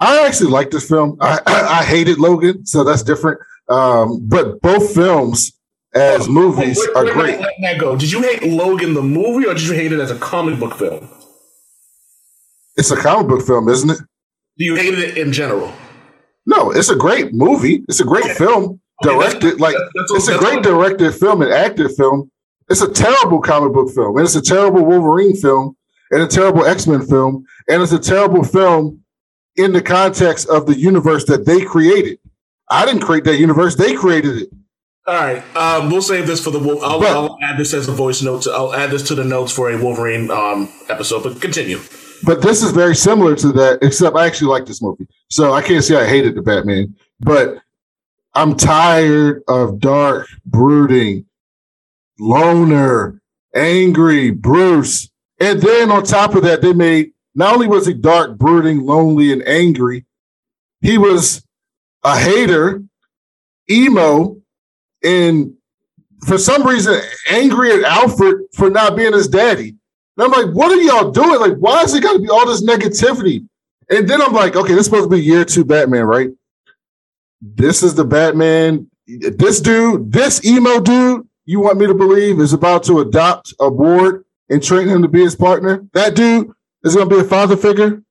I 0.00 0.26
actually 0.26 0.50
like 0.50 0.70
this 0.70 0.88
film. 0.88 1.16
I, 1.20 1.38
I, 1.46 1.62
I 1.80 1.84
hated 1.84 2.18
Logan, 2.18 2.66
so 2.66 2.82
that's 2.82 3.02
different. 3.02 3.40
Um, 3.68 4.26
but 4.26 4.60
both 4.60 4.94
films 4.94 5.52
as 5.96 6.28
movies 6.28 6.78
Wait, 6.78 6.96
are 6.96 7.04
wait, 7.04 7.14
great. 7.14 7.40
Let 7.40 7.54
that 7.62 7.78
go. 7.78 7.96
Did 7.96 8.12
you 8.12 8.22
hate 8.22 8.42
Logan 8.42 8.94
the 8.94 9.02
movie 9.02 9.46
or 9.46 9.54
did 9.54 9.62
you 9.62 9.72
hate 9.74 9.92
it 9.92 10.00
as 10.00 10.10
a 10.10 10.18
comic 10.18 10.58
book 10.60 10.74
film? 10.76 11.08
It's 12.76 12.90
a 12.90 12.96
comic 12.96 13.28
book 13.28 13.46
film, 13.46 13.68
isn't 13.68 13.90
it? 13.90 13.98
Do 14.58 14.64
you 14.64 14.74
hate 14.74 14.98
it 14.98 15.16
in 15.16 15.32
general? 15.32 15.72
No, 16.46 16.70
it's 16.70 16.90
a 16.90 16.96
great 16.96 17.32
movie. 17.32 17.82
It's 17.88 18.00
a 18.00 18.04
great 18.04 18.36
film. 18.36 18.80
Okay, 19.04 19.14
that's- 19.18 19.34
Directed 19.34 19.60
like 19.60 19.74
that's 19.94 20.10
all- 20.10 20.16
it's 20.16 20.28
a 20.28 20.38
great 20.38 20.62
directed 20.62 21.12
film 21.14 21.42
and 21.42 21.52
acted 21.52 21.90
film. 21.92 22.30
It's 22.68 22.80
a 22.82 22.90
terrible 22.90 23.40
comic 23.40 23.72
book 23.72 23.90
film, 23.94 24.16
and 24.16 24.24
it's 24.24 24.34
a 24.36 24.42
terrible 24.42 24.84
Wolverine 24.84 25.36
film, 25.36 25.76
and 26.10 26.22
a 26.22 26.26
terrible 26.26 26.64
X 26.64 26.86
Men 26.86 27.02
film, 27.06 27.44
and 27.68 27.82
it's 27.82 27.92
a 27.92 27.98
terrible 27.98 28.42
film 28.42 29.00
in 29.56 29.72
the 29.72 29.82
context 29.82 30.48
of 30.48 30.66
the 30.66 30.78
universe 30.78 31.24
that 31.26 31.46
they 31.46 31.60
created. 31.62 32.18
I 32.70 32.84
didn't 32.84 33.02
create 33.02 33.24
that 33.24 33.36
universe; 33.38 33.74
they 33.76 33.94
created 33.94 34.42
it. 34.42 34.48
All 35.06 35.14
right, 35.14 35.56
um, 35.56 35.88
we'll 35.90 36.02
save 36.02 36.26
this 36.26 36.42
for 36.42 36.50
the. 36.50 36.58
I'll, 36.58 36.98
But- 36.98 37.08
I'll 37.10 37.38
add 37.40 37.58
this 37.58 37.72
as 37.72 37.86
a 37.88 37.92
voice 37.92 38.22
note. 38.22 38.42
To, 38.42 38.50
I'll 38.50 38.74
add 38.74 38.90
this 38.90 39.02
to 39.08 39.14
the 39.14 39.24
notes 39.24 39.52
for 39.52 39.70
a 39.70 39.80
Wolverine 39.80 40.30
um, 40.32 40.68
episode. 40.88 41.22
But 41.22 41.40
continue. 41.40 41.78
But 42.24 42.42
this 42.42 42.62
is 42.62 42.72
very 42.72 42.96
similar 42.96 43.36
to 43.36 43.52
that, 43.52 43.78
except 43.82 44.16
I 44.16 44.26
actually 44.26 44.48
like 44.48 44.66
this 44.66 44.82
movie. 44.82 45.06
So 45.30 45.52
I 45.52 45.62
can't 45.62 45.84
say 45.84 45.96
I 45.96 46.06
hated 46.06 46.34
the 46.34 46.42
Batman, 46.42 46.96
but 47.20 47.58
I'm 48.34 48.56
tired 48.56 49.42
of 49.46 49.78
dark, 49.78 50.26
brooding, 50.44 51.26
loner, 52.18 53.20
angry 53.54 54.30
Bruce. 54.30 55.08
And 55.38 55.60
then 55.60 55.90
on 55.90 56.02
top 56.02 56.34
of 56.34 56.42
that, 56.42 56.62
they 56.62 56.72
made 56.72 57.12
not 57.34 57.54
only 57.54 57.68
was 57.68 57.86
he 57.86 57.94
dark, 57.94 58.38
brooding, 58.38 58.82
lonely, 58.84 59.30
and 59.30 59.46
angry, 59.46 60.04
he 60.80 60.98
was 60.98 61.44
a 62.02 62.18
hater, 62.18 62.82
emo, 63.70 64.40
and 65.02 65.52
for 66.26 66.38
some 66.38 66.66
reason 66.66 67.00
angry 67.28 67.72
at 67.72 67.84
Alfred 67.84 68.46
for 68.54 68.70
not 68.70 68.96
being 68.96 69.12
his 69.12 69.28
daddy. 69.28 69.74
And 70.16 70.24
I'm 70.24 70.30
like, 70.30 70.54
what 70.54 70.72
are 70.72 70.80
y'all 70.80 71.10
doing? 71.10 71.38
Like, 71.38 71.56
why 71.58 71.82
is 71.82 71.94
it 71.94 72.02
got 72.02 72.14
to 72.14 72.18
be 72.18 72.28
all 72.28 72.46
this 72.46 72.64
negativity? 72.64 73.46
And 73.90 74.08
then 74.08 74.22
I'm 74.22 74.32
like, 74.32 74.56
okay, 74.56 74.72
this 74.72 74.80
is 74.80 74.86
supposed 74.86 75.10
to 75.10 75.16
be 75.16 75.22
year 75.22 75.44
two 75.44 75.64
Batman, 75.64 76.04
right? 76.04 76.30
This 77.40 77.82
is 77.82 77.94
the 77.94 78.04
Batman 78.04 78.90
this 79.06 79.60
dude, 79.60 80.12
this 80.12 80.44
emo 80.44 80.80
dude, 80.80 81.26
you 81.44 81.60
want 81.60 81.78
me 81.78 81.86
to 81.86 81.94
believe 81.94 82.40
is 82.40 82.52
about 82.52 82.82
to 82.84 83.00
adopt 83.00 83.54
a 83.60 83.70
board 83.70 84.24
and 84.48 84.62
train 84.62 84.88
him 84.88 85.02
to 85.02 85.08
be 85.08 85.22
his 85.22 85.36
partner? 85.36 85.86
That 85.92 86.14
dude 86.14 86.50
is 86.82 86.94
going 86.94 87.08
to 87.08 87.14
be 87.14 87.20
a 87.20 87.24
father 87.24 87.56
figure. 87.56 88.02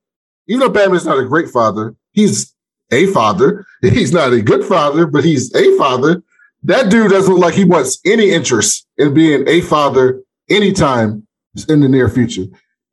Even 0.48 0.60
though 0.60 0.70
Batman's 0.70 1.04
not 1.04 1.18
a 1.18 1.24
great 1.24 1.50
father, 1.50 1.94
he's 2.12 2.54
a 2.92 3.06
father. 3.08 3.66
He's 3.82 4.12
not 4.12 4.32
a 4.32 4.40
good 4.40 4.64
father, 4.64 5.06
but 5.06 5.24
he's 5.24 5.54
a 5.54 5.76
father. 5.76 6.22
That 6.66 6.90
dude 6.90 7.12
doesn't 7.12 7.32
look 7.32 7.42
like 7.42 7.54
he 7.54 7.64
wants 7.64 8.00
any 8.04 8.30
interest 8.30 8.88
in 8.98 9.14
being 9.14 9.48
a 9.48 9.60
father 9.60 10.20
anytime 10.50 11.24
in 11.68 11.80
the 11.80 11.88
near 11.88 12.08
future. 12.08 12.46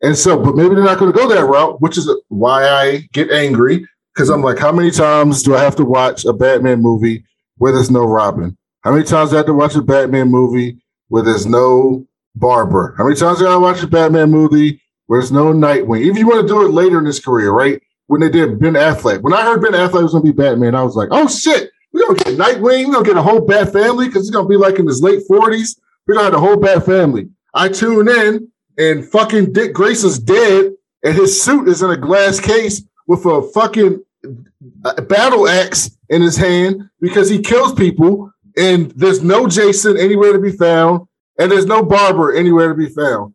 And 0.03 0.15
so, 0.15 0.38
but 0.38 0.55
maybe 0.55 0.75
they're 0.75 0.83
not 0.83 0.99
going 0.99 1.12
to 1.12 1.17
go 1.17 1.27
that 1.27 1.45
route, 1.45 1.81
which 1.81 1.97
is 1.97 2.07
why 2.27 2.67
I 2.67 3.07
get 3.13 3.31
angry 3.31 3.88
because 4.13 4.29
I'm 4.29 4.43
like, 4.43 4.59
how 4.59 4.71
many 4.71 4.91
times 4.91 5.41
do 5.41 5.55
I 5.55 5.63
have 5.63 5.75
to 5.77 5.86
watch 5.86 6.23
a 6.23 6.33
Batman 6.33 6.81
movie 6.81 7.25
where 7.57 7.71
there's 7.71 7.89
no 7.89 8.05
Robin? 8.05 8.55
How 8.81 8.91
many 8.91 9.05
times 9.05 9.31
do 9.31 9.38
I 9.38 9.39
have 9.39 9.47
to 9.47 9.53
watch 9.53 9.75
a 9.75 9.81
Batman 9.81 10.29
movie 10.29 10.77
where 11.07 11.23
there's 11.23 11.47
no 11.47 12.05
Barbara? 12.36 12.93
How 12.95 13.05
many 13.05 13.15
times 13.15 13.39
do 13.39 13.47
I 13.47 13.55
watch 13.55 13.81
a 13.81 13.88
Batman 13.88 14.29
movie 14.29 14.79
where 15.07 15.19
there's 15.19 15.31
no 15.31 15.51
Nightwing? 15.51 16.01
Even 16.01 16.12
If 16.12 16.19
you 16.19 16.27
want 16.27 16.47
to 16.47 16.53
do 16.53 16.63
it 16.63 16.73
later 16.73 16.99
in 16.99 17.05
his 17.05 17.19
career, 17.19 17.51
right? 17.51 17.81
When 18.05 18.21
they 18.21 18.29
did 18.29 18.59
Ben 18.59 18.73
Affleck. 18.73 19.21
When 19.21 19.33
I 19.33 19.41
heard 19.41 19.63
Ben 19.63 19.71
Affleck 19.71 20.03
was 20.03 20.12
going 20.12 20.25
to 20.25 20.31
be 20.31 20.38
Batman, 20.38 20.75
I 20.75 20.83
was 20.83 20.95
like, 20.95 21.09
oh 21.12 21.27
shit, 21.27 21.71
we're 21.93 22.15
to 22.15 22.23
get 22.23 22.38
Nightwing. 22.38 22.88
We're 22.88 23.03
to 23.03 23.03
get 23.03 23.17
a 23.17 23.21
whole 23.21 23.41
Bat 23.41 23.71
family 23.71 24.08
because 24.08 24.29
going 24.29 24.45
to 24.45 24.49
be 24.49 24.58
like 24.58 24.79
in 24.79 24.88
his 24.88 25.01
late 25.01 25.21
40s. 25.29 25.77
We're 26.08 26.15
to 26.15 26.23
have 26.23 26.34
the 26.34 26.39
whole 26.39 26.58
Bat 26.58 26.86
family. 26.86 27.29
I 27.53 27.69
tune 27.69 28.10
in 28.10 28.51
and 28.77 29.10
fucking 29.10 29.53
Dick 29.53 29.73
Grayson's 29.73 30.19
dead 30.19 30.73
and 31.03 31.15
his 31.15 31.41
suit 31.41 31.67
is 31.67 31.84
in 31.84 31.91
a 31.91 31.97
glass 31.97 32.39
case 32.39 32.84
with 33.08 33.25
a 33.25 33.43
fucking 33.53 34.03
uh, 34.86 35.01
battle 35.01 35.47
axe 35.47 35.91
in 36.10 36.21
his 36.21 36.36
hand 36.36 36.89
because 36.99 37.29
he 37.29 37.39
kills 37.39 37.73
people 37.73 38.32
and 38.58 38.91
there's 38.91 39.21
no 39.21 39.47
Jason 39.47 39.97
anywhere 39.97 40.34
to 40.34 40.39
be 40.39 40.51
found 40.51 41.08
and 41.38 41.51
there's 41.51 41.65
no 41.65 41.84
Barbara 41.84 42.38
anywhere 42.38 42.69
to 42.69 42.75
be 42.75 42.89
found. 42.89 43.34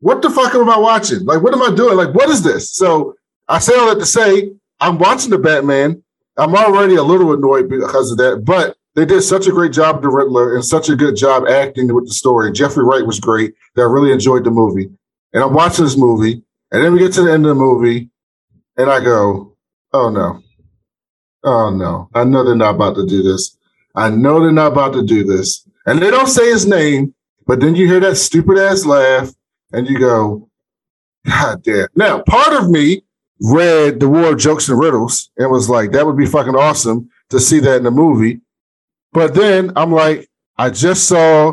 What 0.00 0.22
the 0.22 0.30
fuck 0.30 0.54
am 0.54 0.68
I 0.68 0.78
watching? 0.78 1.24
Like, 1.24 1.42
what 1.42 1.54
am 1.54 1.62
I 1.62 1.74
doing? 1.74 1.96
Like, 1.96 2.14
what 2.14 2.28
is 2.28 2.42
this? 2.42 2.74
So 2.74 3.14
I 3.48 3.58
say 3.58 3.76
all 3.76 3.88
that 3.88 4.00
to 4.00 4.06
say 4.06 4.52
I'm 4.80 4.98
watching 4.98 5.30
the 5.30 5.38
Batman. 5.38 6.02
I'm 6.42 6.56
already 6.56 6.96
a 6.96 7.02
little 7.04 7.32
annoyed 7.32 7.68
because 7.68 8.10
of 8.10 8.18
that, 8.18 8.44
but 8.44 8.76
they 8.96 9.04
did 9.04 9.22
such 9.22 9.46
a 9.46 9.52
great 9.52 9.72
job 9.72 10.02
the 10.02 10.08
Riddler 10.08 10.56
and 10.56 10.64
such 10.64 10.88
a 10.88 10.96
good 10.96 11.14
job 11.14 11.46
acting 11.48 11.94
with 11.94 12.08
the 12.08 12.12
story. 12.12 12.50
Jeffrey 12.50 12.84
Wright 12.84 13.06
was 13.06 13.20
great. 13.20 13.54
That 13.76 13.82
I 13.82 13.84
really 13.84 14.10
enjoyed 14.10 14.42
the 14.42 14.50
movie. 14.50 14.90
And 15.32 15.42
I'm 15.44 15.54
watching 15.54 15.84
this 15.84 15.96
movie, 15.96 16.42
and 16.72 16.84
then 16.84 16.92
we 16.92 16.98
get 16.98 17.12
to 17.14 17.22
the 17.22 17.32
end 17.32 17.46
of 17.46 17.50
the 17.50 17.62
movie, 17.62 18.10
and 18.76 18.90
I 18.90 18.98
go, 19.02 19.56
"Oh 19.92 20.10
no, 20.10 20.42
oh 21.44 21.70
no! 21.70 22.10
I 22.12 22.24
know 22.24 22.44
they're 22.44 22.56
not 22.56 22.74
about 22.74 22.96
to 22.96 23.06
do 23.06 23.22
this. 23.22 23.56
I 23.94 24.10
know 24.10 24.40
they're 24.40 24.50
not 24.50 24.72
about 24.72 24.94
to 24.94 25.02
do 25.04 25.22
this." 25.22 25.66
And 25.86 26.02
they 26.02 26.10
don't 26.10 26.28
say 26.28 26.50
his 26.50 26.66
name, 26.66 27.14
but 27.46 27.60
then 27.60 27.76
you 27.76 27.86
hear 27.86 28.00
that 28.00 28.16
stupid 28.16 28.58
ass 28.58 28.84
laugh, 28.84 29.32
and 29.72 29.88
you 29.88 29.98
go, 29.98 30.50
"God 31.24 31.62
damn!" 31.62 31.86
Now, 31.94 32.22
part 32.22 32.52
of 32.52 32.68
me 32.68 33.04
read 33.42 34.00
the 34.00 34.08
War 34.08 34.32
of 34.32 34.38
Jokes 34.38 34.68
and 34.68 34.78
Riddles 34.78 35.30
and 35.36 35.50
was 35.50 35.68
like, 35.68 35.92
"That 35.92 36.06
would 36.06 36.16
be 36.16 36.26
fucking 36.26 36.54
awesome 36.54 37.10
to 37.30 37.40
see 37.40 37.58
that 37.60 37.76
in 37.78 37.84
the 37.84 37.90
movie." 37.90 38.40
But 39.12 39.34
then 39.34 39.72
I'm 39.76 39.92
like, 39.92 40.28
I 40.56 40.70
just 40.70 41.08
saw 41.08 41.52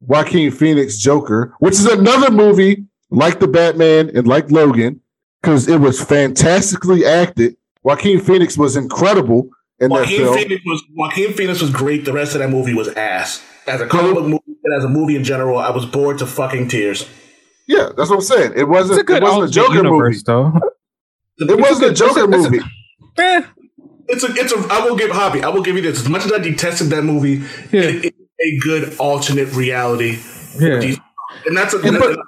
Joaquin 0.00 0.50
Phoenix 0.50 0.98
Joker, 0.98 1.54
which 1.58 1.74
is 1.74 1.86
another 1.86 2.30
movie 2.30 2.84
like 3.10 3.40
the 3.40 3.48
Batman 3.48 4.10
and 4.14 4.26
like 4.26 4.50
Logan, 4.50 5.00
because 5.40 5.68
it 5.68 5.80
was 5.80 6.02
fantastically 6.02 7.04
acted. 7.04 7.56
Joaquin 7.82 8.20
Phoenix 8.20 8.56
was 8.56 8.76
incredible 8.76 9.50
in 9.80 9.90
that 9.90 10.06
film. 10.06 10.36
Phoenix 10.36 10.62
was 10.64 10.82
Joaquin 10.94 11.32
Phoenix 11.32 11.60
was 11.60 11.70
great. 11.70 12.04
The 12.04 12.12
rest 12.12 12.34
of 12.34 12.40
that 12.40 12.50
movie 12.50 12.74
was 12.74 12.88
ass. 12.88 13.42
As 13.66 13.80
a 13.80 13.86
comic 13.86 14.14
book 14.14 14.24
movie 14.24 14.58
and 14.64 14.74
as 14.76 14.84
a 14.84 14.88
movie 14.88 15.16
in 15.16 15.24
general, 15.24 15.58
I 15.58 15.70
was 15.70 15.86
bored 15.86 16.18
to 16.18 16.26
fucking 16.26 16.68
tears. 16.68 17.08
Yeah, 17.68 17.90
that's 17.96 18.10
what 18.10 18.16
I'm 18.16 18.20
saying. 18.22 18.52
It 18.56 18.68
wasn't. 18.68 19.00
a 19.00 19.04
good 19.04 19.22
it 19.22 19.22
wasn't 19.22 19.44
a 19.44 19.50
Joker 19.50 19.74
universe, 19.74 20.16
movie. 20.16 20.22
though. 20.26 20.60
It 21.38 21.58
wasn't 21.60 21.92
a 21.92 21.94
Joker 21.94 22.24
it's 22.32 22.46
a- 22.46 22.50
movie. 22.50 22.60
Eh, 23.18 23.42
It's 24.08 24.24
a, 24.24 24.28
it's 24.32 24.52
a. 24.52 24.66
I 24.70 24.84
will 24.84 24.96
give 24.96 25.10
Javi. 25.10 25.42
I 25.42 25.48
will 25.48 25.62
give 25.62 25.76
you 25.76 25.82
this. 25.82 26.00
As 26.00 26.08
much 26.08 26.24
as 26.24 26.32
I 26.32 26.38
detested 26.38 26.88
that 26.88 27.02
movie, 27.02 27.42
Yeah. 27.72 27.82
it, 27.88 28.04
it's 28.06 28.18
a 28.40 28.58
good 28.66 28.96
alternate 28.98 29.52
reality. 29.54 30.18
yeah. 30.58 30.94
And 31.46 31.56
that's 31.56 31.74
a. 31.74 31.80
And 31.80 31.98
but- 31.98 32.18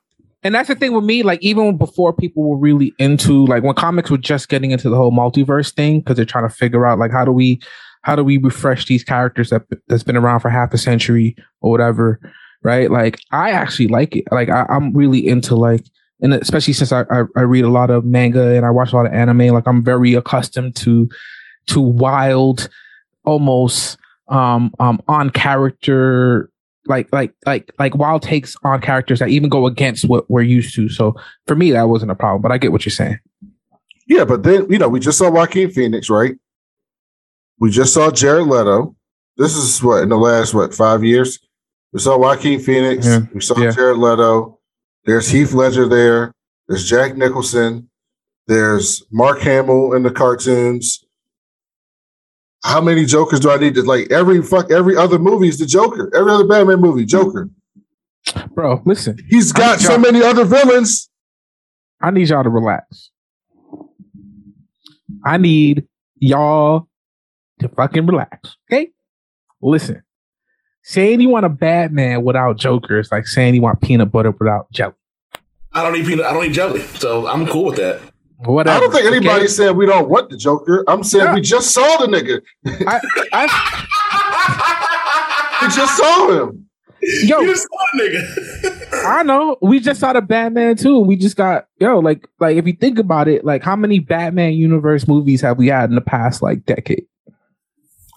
And 0.43 0.55
that's 0.55 0.69
the 0.69 0.75
thing 0.75 0.93
with 0.93 1.05
me, 1.05 1.23
like 1.23 1.43
even 1.43 1.79
before 1.79 2.13
people 2.13 2.43
were 2.51 2.59
really 2.59 2.93
into 2.99 3.47
like 3.47 3.63
when 3.63 3.75
comics 3.75 4.11
were 4.11 4.19
just 4.19 4.49
getting 4.51 4.73
into 4.73 4.91
the 4.91 4.97
whole 4.97 5.11
multiverse 5.13 5.73
thing 5.75 6.01
because 6.01 6.17
they're 6.17 6.27
trying 6.27 6.47
to 6.47 6.55
figure 6.55 6.85
out 6.87 6.99
like 6.99 7.11
how 7.13 7.25
do 7.25 7.33
we 7.33 7.61
how 8.03 8.15
do 8.15 8.23
we 8.23 8.37
refresh 8.37 8.85
these 8.85 9.03
characters 9.03 9.49
that 9.49 9.63
that's 9.89 10.03
been 10.03 10.19
around 10.19 10.41
for 10.41 10.51
half 10.51 10.75
a 10.75 10.79
century 10.79 11.35
or 11.63 11.71
whatever, 11.71 12.21
right? 12.63 12.91
Like 12.91 13.19
I 13.33 13.53
actually 13.53 13.89
like 13.89 14.17
it. 14.17 14.25
Like 14.31 14.51
I, 14.51 14.67
I'm 14.69 14.93
really 14.93 15.27
into 15.27 15.55
like 15.55 15.83
and 16.21 16.35
especially 16.35 16.73
since 16.73 16.93
I, 16.93 17.03
I 17.11 17.25
I 17.37 17.41
read 17.43 17.65
a 17.65 17.71
lot 17.71 17.91
of 17.91 18.05
manga 18.05 18.57
and 18.57 18.65
I 18.65 18.71
watch 18.71 18.93
a 18.93 18.97
lot 18.97 19.07
of 19.07 19.13
anime, 19.13 19.49
like 19.49 19.67
I'm 19.67 19.83
very 19.85 20.15
accustomed 20.15 20.77
to 20.77 21.09
to 21.67 21.81
wild, 21.81 22.69
almost 23.25 23.99
um 24.29 24.73
um 24.81 25.03
on 25.07 25.29
character 25.31 26.51
like 26.87 27.09
like 27.13 27.33
like 27.47 27.71
like 27.79 27.95
wild 27.95 28.23
takes 28.23 28.57
on 28.63 28.81
characters 28.81 29.19
that 29.19 29.29
even 29.29 29.49
go 29.49 29.67
against 29.67 30.09
what 30.09 30.29
we're 30.31 30.43
used 30.43 30.75
to. 30.77 30.89
So 30.89 31.15
for 31.47 31.57
me, 31.57 31.73
that 31.73 31.89
wasn't 31.89 32.11
a 32.11 32.15
problem. 32.15 32.43
But 32.43 32.53
I 32.53 32.59
get 32.59 32.73
what 32.73 32.85
you're 32.85 32.91
saying. 32.93 33.19
Yeah, 34.07 34.25
but 34.25 34.43
then 34.43 34.71
you 34.71 34.79
know 34.79 34.89
we 34.89 35.01
just 35.01 35.19
saw 35.19 35.31
Joaquin 35.31 35.71
Phoenix, 35.71 36.11
right? 36.11 36.35
We 37.59 37.71
just 37.71 37.95
saw 37.95 38.11
Jared 38.11 38.47
Leto. 38.47 38.95
This 39.37 39.57
is 39.57 39.83
what 39.83 40.03
in 40.03 40.11
the 40.11 40.19
last 40.19 40.55
what 40.55 40.75
five 40.75 41.03
years? 41.03 41.39
We 41.93 42.01
saw 42.01 42.19
Joaquin 42.19 42.61
Phoenix. 42.61 43.07
Yeah. 43.07 43.21
We 43.33 43.41
saw 43.41 43.59
Yeah. 43.59 43.71
Jared 43.71 43.99
Leto. 43.99 44.59
There's 45.05 45.29
Heath 45.29 45.53
Ledger 45.53 45.89
there. 45.89 46.33
There's 46.69 46.89
Jack 46.89 47.17
Nicholson. 47.17 47.89
There's 48.47 49.05
Mark 49.11 49.41
Hamill 49.41 49.95
in 49.95 50.03
the 50.03 50.11
cartoons. 50.11 51.05
How 52.63 52.81
many 52.81 53.05
Jokers 53.05 53.41
do 53.41 53.51
I 53.51 53.59
need 53.59 53.75
to 53.75 53.83
like? 53.83 54.11
Every 54.11 54.43
fuck 54.43 54.71
every 54.71 54.97
other 54.97 55.19
movie 55.19 55.49
is 55.49 55.59
the 55.59 55.67
Joker. 55.67 56.11
Every 56.17 56.33
other 56.33 56.47
Batman 56.47 56.81
movie, 56.81 57.05
Joker. 57.05 57.51
Bro, 58.55 58.83
listen, 58.87 59.19
He's 59.29 59.53
got 59.53 59.81
so 59.81 59.99
many 59.99 60.23
other 60.23 60.45
villains. 60.47 61.11
I 62.01 62.11
need 62.11 62.29
y'all 62.31 62.43
to 62.43 62.49
relax. 62.49 63.11
I 65.25 65.37
need 65.37 65.87
y'all 66.17 66.89
to 67.61 67.69
fucking 67.69 68.07
relax. 68.07 68.57
Okay? 68.71 68.91
Listen. 69.61 70.03
Saying 70.87 71.23
you 71.23 71.31
want 71.31 71.47
a 71.47 71.49
Batman 71.49 72.25
without 72.25 72.59
Joker 72.59 72.99
is 73.01 73.11
like 73.11 73.27
saying 73.27 73.55
you 73.55 73.63
want 73.63 73.81
peanut 73.81 74.13
butter 74.13 74.33
without 74.33 74.71
jelly. 74.71 74.93
I 75.73 75.83
don't 75.83 75.97
eat 75.97 76.05
peanut. 76.07 76.27
I 76.27 76.35
don't 76.35 76.45
eat 76.45 76.53
jelly, 76.53 76.83
so 76.83 77.27
I'm 77.27 77.47
cool 77.47 77.65
with 77.65 77.77
that. 77.77 78.03
Whatever. 78.39 78.77
I 78.77 78.81
don't 78.81 78.93
think 78.93 79.07
anybody 79.07 79.39
okay? 79.39 79.47
said 79.47 79.77
we 79.77 79.87
don't 79.87 80.11
want 80.11 80.29
the 80.29 80.37
Joker. 80.37 80.85
I'm 80.87 81.03
saying 81.03 81.25
Yeah. 81.25 81.35
we 81.35 81.41
just 81.41 81.71
saw 81.73 81.97
the 81.97 82.07
nigga. 82.07 82.43
I, 82.87 83.01
I, 83.33 83.47
We 85.67 85.69
just 85.69 85.97
saw 85.97 86.31
him. 86.49 86.67
yo, 87.01 87.41
You 87.41 87.57
saw 87.57 87.79
a 87.95 87.99
nigga. 87.99 88.93
I 89.07 89.23
know. 89.23 89.57
We 89.63 89.81
just 89.81 90.01
saw 90.01 90.13
the 90.13 90.21
Batman 90.21 90.77
too. 90.77 90.99
We 91.01 91.17
just 91.17 91.37
got 91.37 91.67
yo, 91.81 91.99
like 92.01 92.29
like 92.41 92.59
if 92.59 92.67
you 92.67 92.75
think 92.75 92.99
about 92.99 93.27
it, 93.29 93.43
like 93.47 93.63
how 93.63 93.75
many 93.77 94.01
Batman 94.01 94.53
universe 94.53 95.09
movies 95.09 95.41
have 95.41 95.57
we 95.57 95.69
had 95.69 95.89
in 95.89 95.95
the 95.95 96.03
past 96.03 96.43
like 96.43 96.67
decade? 96.67 97.07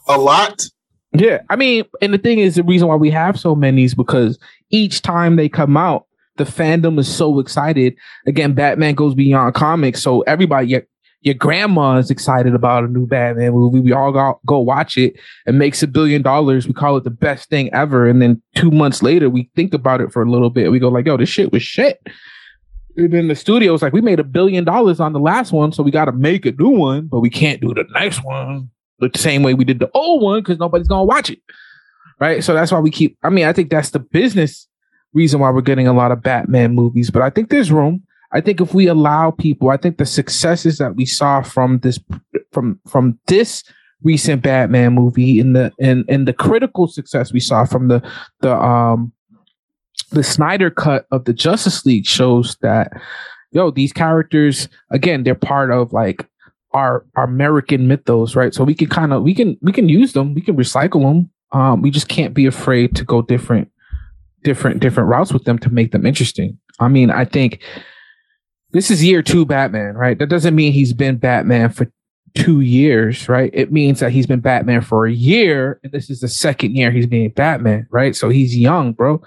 A 0.10 0.17
lot. 0.17 0.65
Yeah. 1.13 1.41
I 1.50 1.56
mean, 1.56 1.86
and 2.02 2.13
the 2.13 2.17
thing 2.17 2.39
is 2.39 2.56
the 2.56 2.63
reason 2.63 2.88
why 2.88 2.96
we 2.96 3.10
have 3.12 3.39
so 3.39 3.56
many 3.56 3.84
is 3.84 3.96
because 3.96 4.38
each 4.70 5.02
time 5.02 5.36
they 5.36 5.50
come 5.50 5.78
out, 5.78 6.06
the 6.36 6.43
fandom 6.43 7.00
is 7.00 7.13
so 7.13 7.39
excited. 7.39 7.96
Again, 8.26 8.54
Batman 8.54 8.93
goes 8.93 9.15
beyond 9.15 9.56
comics. 9.56 10.02
So 10.02 10.22
everybody 10.22 10.67
your, 10.67 10.84
your 11.22 11.34
grandma 11.34 11.98
is 11.98 12.12
excited 12.12 12.54
about 12.54 12.84
a 12.84 12.88
new 12.88 13.08
Batman 13.08 13.54
movie. 13.54 13.80
We 13.80 13.91
all 13.91 14.12
go, 14.12 14.39
go 14.46 14.60
watch 14.60 14.98
it. 14.98 15.15
It 15.48 15.56
makes 15.56 15.82
a 15.82 15.88
billion 15.88 16.22
dollars. 16.22 16.67
We 16.67 16.74
call 16.74 16.98
it 16.98 17.04
the 17.04 17.10
best 17.10 17.50
thing 17.50 17.74
ever. 17.74 18.08
And 18.08 18.22
then 18.22 18.41
two 18.56 18.70
months 18.70 19.02
later, 19.02 19.30
we 19.30 19.50
think 19.56 19.74
about 19.74 20.02
it 20.02 20.12
for 20.12 20.22
a 20.22 20.30
little 20.30 20.52
bit. 20.52 20.72
We 20.72 20.80
go 20.80 20.89
like, 20.89 21.08
yo, 21.08 21.17
this 21.17 21.30
shit 21.30 21.52
was 21.52 21.63
shit. 21.63 22.00
And 22.98 23.13
then 23.13 23.28
the 23.28 23.36
studio 23.36 23.76
like, 23.82 23.93
we 23.93 24.02
made 24.02 24.20
a 24.20 24.24
billion 24.24 24.63
dollars 24.63 25.00
on 25.00 25.13
the 25.13 25.20
last 25.20 25.52
one, 25.52 25.72
so 25.72 25.84
we 25.84 25.91
got 25.91 26.06
to 26.06 26.12
make 26.12 26.46
a 26.46 26.52
new 26.52 26.70
one, 26.70 27.08
but 27.08 27.20
we 27.20 27.30
can't 27.30 27.62
do 27.62 27.74
the 27.74 27.86
next 27.93 28.24
one 28.24 28.70
the 28.99 29.12
same 29.15 29.43
way 29.43 29.53
we 29.53 29.65
did 29.65 29.79
the 29.79 29.91
old 29.93 30.21
one 30.21 30.39
because 30.39 30.60
nobody's 30.60 30.88
gonna 30.88 31.03
watch 31.03 31.29
it, 31.29 31.39
right? 32.19 32.43
So 32.43 32.53
that's 32.53 32.71
why 32.71 32.79
we 32.79 32.91
keep. 32.91 33.17
I 33.23 33.29
mean, 33.29 33.45
I 33.45 33.53
think 33.53 33.69
that's 33.69 33.91
the 33.91 33.99
business 33.99 34.67
reason 35.13 35.39
why 35.39 35.49
we're 35.49 35.62
getting 35.62 35.88
a 35.88 35.93
lot 35.93 36.12
of 36.12 36.21
Batman 36.21 36.75
movies. 36.75 37.10
But 37.10 37.21
I 37.21 37.29
think 37.29 37.49
there's 37.49 37.71
room. 37.71 38.03
I 38.31 38.41
think 38.41 38.60
if 38.60 38.73
we 38.73 38.88
allow 38.88 39.31
people, 39.31 39.69
I 39.69 39.77
think 39.77 39.97
the 39.97 40.05
successes 40.05 40.77
that 40.79 40.95
we 40.95 41.05
saw 41.05 41.41
from 41.41 41.79
this 41.79 41.99
from 42.51 42.79
from 42.88 43.17
this 43.27 43.63
recent 44.03 44.41
Batman 44.43 44.93
movie 44.93 45.39
and 45.39 45.55
the 45.55 45.71
and 45.79 46.05
and 46.07 46.27
the 46.27 46.33
critical 46.33 46.88
success 46.88 47.33
we 47.33 47.39
saw 47.39 47.65
from 47.65 47.88
the 47.88 48.01
the 48.41 48.55
um 48.55 49.12
the 50.12 50.23
Snyder 50.23 50.69
cut 50.69 51.05
of 51.12 51.25
the 51.25 51.33
Justice 51.33 51.86
League 51.86 52.05
shows 52.05 52.57
that 52.62 52.91
yo 53.51 53.71
these 53.71 53.93
characters 53.93 54.67
again 54.91 55.23
they're 55.23 55.36
part 55.36 55.71
of 55.71 55.93
like 55.93 56.27
our 56.77 57.05
our 57.15 57.25
American 57.25 57.87
mythos 57.87 58.35
right 58.35 58.53
so 58.53 58.63
we 58.63 58.75
can 58.75 58.87
kind 58.87 59.11
of 59.13 59.23
we 59.23 59.33
can 59.33 59.57
we 59.61 59.71
can 59.71 59.89
use 59.89 60.13
them 60.13 60.33
we 60.33 60.41
can 60.41 60.55
recycle 60.55 61.01
them 61.01 61.29
Um, 61.51 61.81
we 61.81 61.91
just 61.91 62.09
can't 62.09 62.33
be 62.33 62.45
afraid 62.45 62.93
to 62.97 63.05
go 63.05 63.21
different, 63.21 63.71
different, 64.43 64.81
different 64.81 65.09
routes 65.09 65.31
with 65.31 65.45
them 65.45 65.57
to 65.59 65.69
make 65.69 65.91
them 65.91 66.05
interesting. 66.05 66.59
I 66.79 66.89
mean, 66.89 67.09
I 67.09 67.25
think 67.25 67.63
this 68.73 68.91
is 68.91 69.01
year 69.01 69.23
two 69.23 69.45
Batman, 69.45 69.95
right? 69.95 70.19
That 70.19 70.29
doesn't 70.29 70.55
mean 70.55 70.73
he's 70.73 70.93
been 70.93 71.17
Batman 71.17 71.69
for 71.71 71.87
two 72.35 72.59
years, 72.59 73.29
right? 73.29 73.49
It 73.53 73.71
means 73.71 73.99
that 74.01 74.11
he's 74.11 74.27
been 74.27 74.41
Batman 74.41 74.81
for 74.81 75.05
a 75.07 75.11
year, 75.31 75.79
and 75.83 75.91
this 75.93 76.09
is 76.09 76.19
the 76.19 76.27
second 76.27 76.75
year 76.75 76.91
he's 76.91 77.07
being 77.07 77.31
Batman, 77.31 77.87
right? 77.91 78.13
So 78.13 78.29
he's 78.29 78.57
young, 78.57 78.93
bro. 78.93 79.21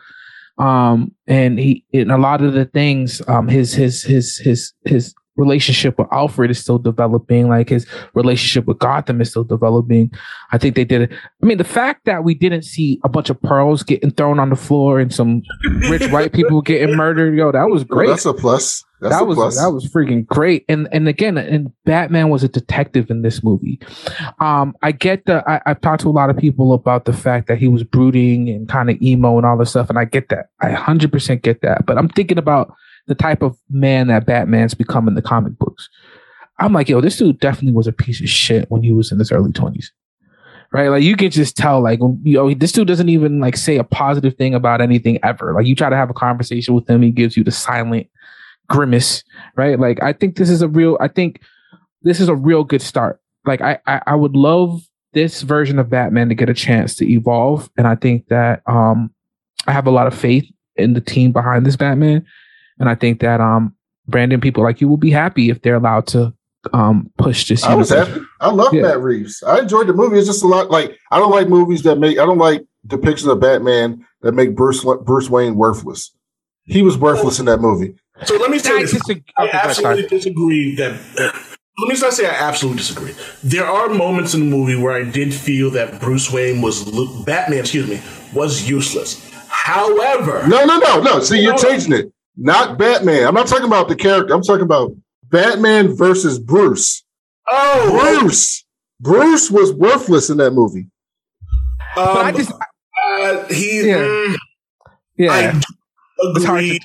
Um, 0.58 1.14
and 1.26 1.58
he 1.58 1.84
in 1.90 2.10
a 2.10 2.18
lot 2.18 2.42
of 2.42 2.52
the 2.52 2.66
things, 2.66 3.22
um, 3.28 3.48
his 3.48 3.72
his 3.72 4.04
his 4.04 4.36
his 4.44 4.74
his 4.84 5.14
relationship 5.40 5.98
with 5.98 6.06
Alfred 6.12 6.50
is 6.50 6.60
still 6.60 6.78
developing, 6.78 7.48
like 7.48 7.70
his 7.70 7.86
relationship 8.14 8.66
with 8.66 8.78
Gotham 8.78 9.20
is 9.20 9.30
still 9.30 9.44
developing. 9.44 10.12
I 10.52 10.58
think 10.58 10.76
they 10.76 10.84
did 10.84 11.02
it. 11.02 11.12
I 11.42 11.46
mean, 11.46 11.58
the 11.58 11.64
fact 11.64 12.04
that 12.04 12.22
we 12.22 12.34
didn't 12.34 12.62
see 12.62 13.00
a 13.02 13.08
bunch 13.08 13.30
of 13.30 13.40
pearls 13.42 13.82
getting 13.82 14.10
thrown 14.10 14.38
on 14.38 14.50
the 14.50 14.56
floor 14.56 15.00
and 15.00 15.12
some 15.12 15.42
rich 15.88 16.06
white 16.12 16.32
people 16.32 16.60
getting 16.60 16.94
murdered, 16.94 17.36
yo, 17.36 17.50
that 17.50 17.68
was 17.68 17.84
great. 17.84 18.06
Well, 18.06 18.14
that's 18.14 18.26
a 18.26 18.34
plus. 18.34 18.84
That's 19.00 19.14
that 19.14 19.22
a 19.22 19.24
was 19.24 19.36
plus. 19.36 19.58
that 19.58 19.70
was 19.70 19.86
freaking 19.86 20.26
great. 20.26 20.64
And 20.68 20.86
and 20.92 21.08
again, 21.08 21.38
and 21.38 21.72
Batman 21.84 22.28
was 22.28 22.44
a 22.44 22.48
detective 22.48 23.10
in 23.10 23.22
this 23.22 23.42
movie. 23.42 23.80
Um, 24.40 24.74
I 24.82 24.92
get 24.92 25.24
the 25.24 25.42
I, 25.50 25.60
I've 25.64 25.80
talked 25.80 26.02
to 26.02 26.08
a 26.08 26.10
lot 26.10 26.28
of 26.28 26.36
people 26.36 26.74
about 26.74 27.06
the 27.06 27.14
fact 27.14 27.48
that 27.48 27.56
he 27.56 27.66
was 27.66 27.82
brooding 27.82 28.50
and 28.50 28.68
kind 28.68 28.90
of 28.90 29.00
emo 29.00 29.38
and 29.38 29.46
all 29.46 29.56
this 29.56 29.70
stuff, 29.70 29.88
and 29.88 29.98
I 29.98 30.04
get 30.04 30.28
that. 30.28 30.50
I 30.60 30.72
hundred 30.72 31.12
percent 31.12 31.42
get 31.42 31.62
that. 31.62 31.86
But 31.86 31.96
I'm 31.96 32.10
thinking 32.10 32.36
about 32.36 32.74
the 33.06 33.14
type 33.14 33.42
of 33.42 33.56
man 33.68 34.08
that 34.08 34.26
Batman's 34.26 34.74
become 34.74 35.08
in 35.08 35.14
the 35.14 35.22
comic 35.22 35.58
books. 35.58 35.88
I'm 36.58 36.72
like, 36.72 36.88
yo, 36.88 37.00
this 37.00 37.16
dude 37.16 37.40
definitely 37.40 37.72
was 37.72 37.86
a 37.86 37.92
piece 37.92 38.20
of 38.20 38.28
shit 38.28 38.70
when 38.70 38.82
he 38.82 38.92
was 38.92 39.10
in 39.10 39.18
his 39.18 39.32
early 39.32 39.50
20s. 39.50 39.86
Right? 40.72 40.88
Like 40.88 41.02
you 41.02 41.16
can 41.16 41.30
just 41.30 41.56
tell, 41.56 41.82
like, 41.82 41.98
you 42.22 42.34
know, 42.34 42.54
this 42.54 42.70
dude 42.70 42.86
doesn't 42.86 43.08
even 43.08 43.40
like 43.40 43.56
say 43.56 43.76
a 43.76 43.82
positive 43.82 44.36
thing 44.36 44.54
about 44.54 44.80
anything 44.80 45.18
ever. 45.24 45.52
Like 45.52 45.66
you 45.66 45.74
try 45.74 45.90
to 45.90 45.96
have 45.96 46.10
a 46.10 46.14
conversation 46.14 46.74
with 46.74 46.88
him, 46.88 47.02
he 47.02 47.10
gives 47.10 47.36
you 47.36 47.42
the 47.42 47.50
silent 47.50 48.08
grimace, 48.68 49.24
right? 49.56 49.78
Like 49.78 50.02
I 50.02 50.12
think 50.14 50.36
this 50.36 50.48
is 50.48 50.62
a 50.62 50.68
real 50.68 50.96
I 51.00 51.08
think 51.08 51.42
this 52.02 52.20
is 52.20 52.28
a 52.28 52.36
real 52.36 52.62
good 52.62 52.80
start. 52.80 53.20
Like 53.44 53.60
I 53.60 53.78
I, 53.86 54.00
I 54.06 54.14
would 54.14 54.36
love 54.36 54.80
this 55.12 55.42
version 55.42 55.78
of 55.78 55.90
Batman 55.90 56.28
to 56.28 56.34
get 56.36 56.48
a 56.48 56.54
chance 56.54 56.94
to 56.96 57.10
evolve. 57.10 57.68
And 57.76 57.88
I 57.88 57.96
think 57.96 58.28
that 58.28 58.62
um 58.66 59.12
I 59.66 59.72
have 59.72 59.86
a 59.86 59.90
lot 59.90 60.06
of 60.06 60.14
faith 60.14 60.48
in 60.76 60.94
the 60.94 61.00
team 61.00 61.32
behind 61.32 61.66
this 61.66 61.76
Batman. 61.76 62.24
And 62.80 62.88
I 62.88 62.96
think 62.96 63.20
that 63.20 63.40
um 63.40 63.74
Brandon 64.08 64.40
people 64.40 64.64
like 64.64 64.80
you 64.80 64.88
will 64.88 64.96
be 64.96 65.10
happy 65.12 65.50
if 65.50 65.62
they're 65.62 65.76
allowed 65.76 66.08
to 66.08 66.34
um 66.72 67.10
push 67.16 67.48
this. 67.48 67.62
I 67.62 67.74
was 67.74 67.90
happy. 67.90 68.20
I 68.40 68.50
love 68.50 68.74
Yeah. 68.74 68.82
Matt 68.82 69.00
Reeves. 69.00 69.42
I 69.46 69.60
enjoyed 69.60 69.86
the 69.86 69.92
movie. 69.92 70.18
It's 70.18 70.26
just 70.26 70.42
a 70.42 70.46
lot 70.48 70.70
like 70.70 70.98
I 71.12 71.18
don't 71.18 71.30
like 71.30 71.48
movies 71.48 71.82
that 71.84 71.96
make 71.98 72.18
I 72.18 72.26
don't 72.26 72.38
like 72.38 72.64
depictions 72.86 73.30
of 73.30 73.38
Batman 73.40 74.04
that 74.22 74.32
make 74.32 74.56
Bruce 74.56 74.84
Bruce 75.04 75.30
Wayne 75.30 75.54
worthless. 75.54 76.10
He 76.64 76.82
was 76.82 76.98
worthless 76.98 77.38
in 77.38 77.46
that 77.46 77.60
movie. 77.60 77.94
So 78.24 78.36
let 78.36 78.50
me 78.50 78.58
say 78.58 78.76
I 78.76 78.80
this. 78.82 78.92
disagree- 78.92 79.24
I 79.38 79.42
okay, 79.44 79.52
go 79.52 79.58
ahead, 79.58 79.70
absolutely 79.70 80.06
disagree 80.08 80.74
that. 80.76 81.00
Let 81.78 81.88
me 81.94 81.98
not 81.98 82.12
say 82.12 82.26
I 82.26 82.34
absolutely 82.34 82.78
disagree. 82.78 83.14
There 83.42 83.64
are 83.64 83.88
moments 83.88 84.34
in 84.34 84.40
the 84.40 84.46
movie 84.56 84.76
where 84.76 84.92
I 84.92 85.02
did 85.10 85.32
feel 85.32 85.70
that 85.70 85.98
Bruce 86.00 86.30
Wayne 86.30 86.60
was 86.60 86.84
Batman. 87.24 87.60
Excuse 87.60 87.88
me, 87.88 88.00
was 88.34 88.68
useless. 88.68 89.26
However, 89.48 90.46
No, 90.46 90.64
no, 90.64 90.78
no, 90.78 91.00
no. 91.00 91.20
See, 91.20 91.40
you're 91.40 91.56
changing 91.56 91.92
it. 91.94 92.12
Not 92.36 92.78
Batman. 92.78 93.26
I'm 93.26 93.34
not 93.34 93.46
talking 93.46 93.66
about 93.66 93.88
the 93.88 93.96
character. 93.96 94.32
I'm 94.34 94.42
talking 94.42 94.64
about 94.64 94.92
Batman 95.24 95.94
versus 95.96 96.38
Bruce. 96.38 97.04
oh, 97.50 98.18
Bruce. 98.20 98.64
Bruce 99.00 99.50
was 99.50 99.72
worthless 99.72 100.30
in 100.30 100.36
that 100.38 100.52
movie. 100.52 100.86
um, 101.96 102.04
But 102.14 102.26
I 102.26 102.32
just 102.32 102.52
uh, 102.52 103.44
he. 103.48 103.88
Yeah. 103.88 103.96
mm, 103.98 104.36
yeah. 105.16 105.32
I 105.32 105.60
It's 106.36 106.44
hard 106.44 106.64
agree. 106.64 106.80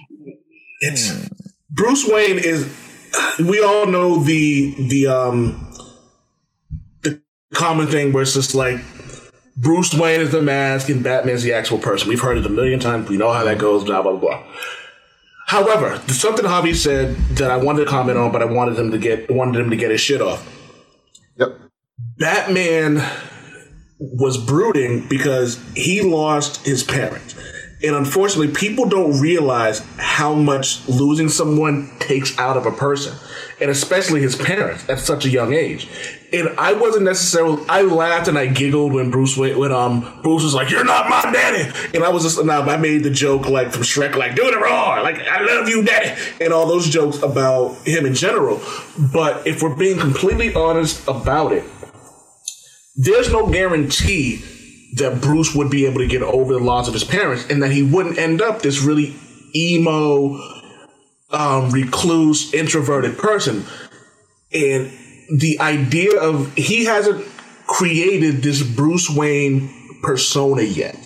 It's 0.82 1.30
Bruce 1.70 2.08
Wayne 2.08 2.38
is. 2.40 2.74
We 3.40 3.62
all 3.64 3.86
know 3.86 4.24
the 4.24 4.74
the 4.90 5.08
um 5.08 5.72
the 7.04 7.22
common 7.54 7.88
thing 7.88 8.12
where 8.14 8.24
it's 8.24 8.34
just 8.34 8.56
like 8.56 8.80
Bruce 9.58 9.94
Wayne 9.94 10.20
is 10.22 10.32
the 10.32 10.42
mask 10.42 10.90
and 10.90 11.04
Batman's 11.04 11.44
the 11.44 11.54
actual 11.54 11.78
person. 11.80 12.10
We've 12.10 12.20
heard 12.22 12.38
it 12.38 12.46
a 12.46 12.50
million 12.50 12.80
times. 12.80 13.10
We 13.10 13.18
know 13.18 13.32
how 13.32 13.44
that 13.46 13.58
goes. 13.58 13.84
Blah 13.84 14.02
blah 14.02 14.16
blah. 14.18 14.44
However, 15.46 16.02
something 16.08 16.46
Javi 16.46 16.76
said 16.76 17.16
that 17.38 17.52
I 17.52 17.58
wanted 17.58 17.86
to 17.86 17.90
comment 17.90 18.18
on, 18.18 18.32
but 18.32 18.42
I 18.42 18.46
wanted 18.46 18.80
him 18.80 18.92
to 18.92 18.98
get 18.98 19.30
wanted 19.30 19.62
him 19.62 19.70
to 19.70 19.76
get 19.76 19.92
his 19.92 20.02
shit 20.02 20.22
off. 20.22 20.48
Yep. 21.38 21.60
Batman 22.18 23.04
was 24.00 24.38
brooding 24.38 25.08
because 25.08 25.64
he 25.76 26.02
lost 26.02 26.66
his 26.66 26.84
parents. 26.84 27.36
And 27.84 27.96
unfortunately, 27.96 28.54
people 28.54 28.90
don't 28.90 29.20
realize 29.20 29.86
how 29.98 30.34
much 30.34 30.88
losing 30.88 31.30
someone 31.30 31.92
takes 32.00 32.38
out 32.40 32.58
of 32.58 32.66
a 32.66 32.72
person, 32.72 33.14
and 33.62 33.70
especially 33.70 34.22
his 34.22 34.36
parents 34.36 34.88
at 34.90 34.98
such 34.98 35.26
a 35.26 35.30
young 35.30 35.54
age. 35.54 35.88
And 36.36 36.50
I 36.58 36.74
wasn't 36.74 37.06
necessarily. 37.06 37.64
I 37.70 37.84
laughed 37.84 38.28
and 38.28 38.38
I 38.38 38.48
giggled 38.48 38.92
when 38.92 39.10
Bruce 39.10 39.38
went 39.38 39.58
when 39.58 39.72
um 39.72 40.20
Bruce 40.22 40.44
was 40.44 40.54
like, 40.54 40.70
"You're 40.70 40.84
not 40.84 41.10
my 41.10 41.22
daddy," 41.32 41.72
and 41.94 42.04
I 42.04 42.10
was 42.10 42.24
just 42.24 42.44
now 42.44 42.62
I 42.62 42.76
made 42.76 43.04
the 43.04 43.10
joke 43.10 43.48
like 43.48 43.72
from 43.72 43.84
Shrek, 43.84 44.16
like 44.16 44.36
"Do 44.36 44.52
the 44.52 44.58
roar," 44.58 45.02
like 45.02 45.18
"I 45.18 45.42
love 45.46 45.70
you, 45.70 45.82
daddy," 45.84 46.20
and 46.42 46.52
all 46.52 46.68
those 46.68 46.90
jokes 46.90 47.24
about 47.24 47.76
him 47.86 48.06
in 48.06 48.16
general. 48.16 48.62
But 49.14 49.48
if 49.48 49.64
we're 49.64 49.78
being 49.78 49.98
completely 49.98 50.54
honest 50.54 51.08
about 51.08 51.54
it, 51.54 51.64
there's 52.98 53.32
no 53.32 53.48
guarantee 53.48 54.44
that 54.96 55.22
Bruce 55.22 55.56
would 55.56 55.70
be 55.70 55.86
able 55.86 56.00
to 56.00 56.08
get 56.08 56.22
over 56.22 56.52
the 56.52 56.60
loss 56.60 56.90
of 56.90 56.94
his 56.94 57.06
parents 57.06 57.50
and 57.50 57.64
that 57.64 57.72
he 57.72 57.82
wouldn't 57.82 58.18
end 58.18 58.42
up 58.42 58.62
this 58.62 58.82
really 58.82 59.16
emo, 59.56 60.38
um, 61.32 61.70
recluse, 61.72 62.54
introverted 62.54 63.18
person. 63.18 63.66
And 64.54 64.92
the 65.30 65.60
idea 65.60 66.20
of 66.20 66.54
he 66.56 66.86
hasn't 66.86 67.26
created 67.68 68.44
this 68.44 68.64
Bruce 68.64 69.10
Wayne 69.10 69.70
persona 70.02 70.62
yet. 70.62 70.98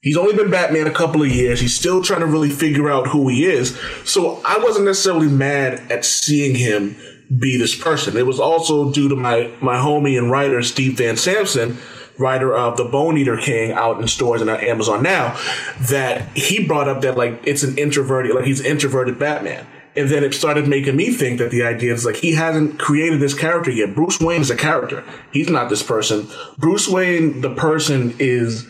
He's 0.00 0.16
only 0.16 0.34
been 0.34 0.50
Batman 0.50 0.88
a 0.88 0.92
couple 0.92 1.22
of 1.22 1.28
years. 1.28 1.60
He's 1.60 1.76
still 1.76 2.02
trying 2.02 2.20
to 2.20 2.26
really 2.26 2.50
figure 2.50 2.90
out 2.90 3.06
who 3.06 3.28
he 3.28 3.44
is. 3.44 3.78
So 4.04 4.40
I 4.44 4.58
wasn't 4.58 4.86
necessarily 4.86 5.28
mad 5.28 5.80
at 5.92 6.04
seeing 6.04 6.56
him 6.56 6.96
be 7.38 7.56
this 7.56 7.74
person. 7.74 8.16
It 8.16 8.26
was 8.26 8.40
also 8.40 8.92
due 8.92 9.08
to 9.08 9.16
my 9.16 9.50
my 9.60 9.76
homie 9.76 10.18
and 10.18 10.30
writer 10.30 10.62
Steve 10.62 10.98
Van 10.98 11.16
Samson, 11.16 11.78
writer 12.18 12.52
of 12.52 12.76
The 12.76 12.84
Bone 12.84 13.16
Eater 13.16 13.36
King 13.36 13.72
out 13.72 14.00
in 14.00 14.08
stores 14.08 14.40
and 14.40 14.50
on 14.50 14.60
Amazon 14.60 15.02
now, 15.02 15.38
that 15.82 16.36
he 16.36 16.66
brought 16.66 16.88
up 16.88 17.02
that 17.02 17.16
like 17.16 17.40
it's 17.44 17.62
an 17.62 17.78
introverted 17.78 18.34
like 18.34 18.44
he's 18.44 18.60
introverted 18.60 19.18
Batman. 19.20 19.66
And 19.94 20.08
then 20.08 20.24
it 20.24 20.32
started 20.32 20.66
making 20.68 20.96
me 20.96 21.12
think 21.12 21.38
that 21.38 21.50
the 21.50 21.62
idea 21.64 21.92
is 21.92 22.06
like 22.06 22.16
he 22.16 22.32
hasn't 22.32 22.78
created 22.78 23.20
this 23.20 23.34
character 23.34 23.70
yet. 23.70 23.94
Bruce 23.94 24.20
Wayne 24.20 24.40
is 24.40 24.50
a 24.50 24.56
character. 24.56 25.04
He's 25.32 25.50
not 25.50 25.68
this 25.68 25.82
person. 25.82 26.28
Bruce 26.58 26.88
Wayne, 26.88 27.42
the 27.42 27.54
person, 27.54 28.14
is 28.18 28.66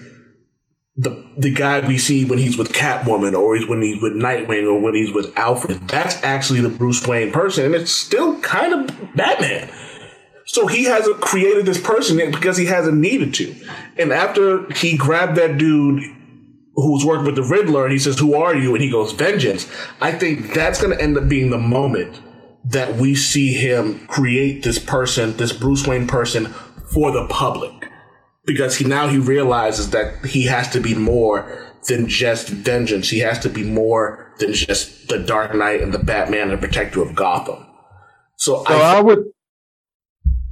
the 0.97 1.25
the 1.39 1.53
guy 1.53 1.87
we 1.87 1.97
see 1.97 2.25
when 2.25 2.39
he's 2.39 2.59
with 2.59 2.73
Catwoman 2.73 3.39
or 3.39 3.57
he's 3.57 3.67
when 3.67 3.83
he's 3.83 4.03
with 4.03 4.13
Nightwing 4.13 4.67
or 4.67 4.81
when 4.81 4.95
he's 4.95 5.13
with 5.13 5.37
Alfred. 5.39 5.89
That's 5.89 6.23
actually 6.23 6.61
the 6.61 6.69
Bruce 6.69 7.07
Wayne 7.07 7.33
person, 7.33 7.67
and 7.67 7.75
it's 7.75 7.93
still 7.93 8.41
kind 8.41 8.91
of 8.91 9.15
Batman. 9.15 9.71
So 10.45 10.67
he 10.67 10.85
hasn't 10.85 11.21
created 11.21 11.67
this 11.67 11.81
person 11.81 12.19
yet 12.19 12.33
because 12.33 12.57
he 12.57 12.67
hasn't 12.67 12.99
needed 12.99 13.33
to. 13.35 13.55
And 13.97 14.13
after 14.13 14.71
he 14.73 14.97
grabbed 14.97 15.37
that 15.37 15.57
dude 15.57 16.03
who's 16.75 17.05
working 17.05 17.27
with 17.27 17.37
the 17.37 17.43
Riddler 17.43 17.85
and 17.85 17.93
he 17.93 17.99
says, 17.99 18.19
Who 18.19 18.35
are 18.35 18.55
you? 18.55 18.75
And 18.75 18.83
he 18.83 18.91
goes, 18.91 19.13
Vengeance. 19.13 19.71
I 20.01 20.13
think 20.13 20.55
that's 20.55 20.81
going 20.81 20.97
to 20.97 21.03
end 21.03 21.17
up 21.19 21.29
being 21.29 21.51
the 21.51 21.59
moment 21.59 22.21
that 22.65 22.95
we 22.97 23.15
see 23.15 23.53
him 23.53 24.07
create 24.07 24.63
this 24.63 24.79
person, 24.79 25.37
this 25.37 25.53
Bruce 25.53 25.87
Wayne 25.87 26.07
person 26.07 26.47
for 26.93 27.11
the 27.11 27.27
public. 27.29 27.73
Because 28.45 28.77
he 28.77 28.85
now 28.85 29.09
he 29.09 29.19
realizes 29.19 29.91
that 29.91 30.25
he 30.27 30.45
has 30.45 30.71
to 30.73 30.81
be 30.81 30.95
more 30.95 31.71
than 31.89 32.09
just 32.09 32.49
vengeance. 32.49 33.09
He 33.11 33.19
has 33.21 33.39
to 33.41 33.49
be 33.49 33.63
more 33.65 34.33
than 34.39 34.53
just 34.53 35.09
the 35.09 35.19
Dark 35.19 35.55
Knight 35.55 35.81
and 35.83 35.93
the 35.93 35.99
Batman 35.99 36.51
and 36.51 36.53
the 36.53 36.57
protector 36.59 37.03
of 37.03 37.15
Gotham. 37.15 37.67
So, 38.39 38.65
So 38.67 38.75
I, 38.75 38.97
I 38.97 39.01
would 39.01 39.25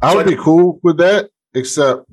I 0.02 0.10
So 0.12 0.16
would 0.18 0.26
I- 0.26 0.30
be 0.30 0.36
cool 0.36 0.78
with 0.82 0.98
that, 0.98 1.30
except 1.54 2.08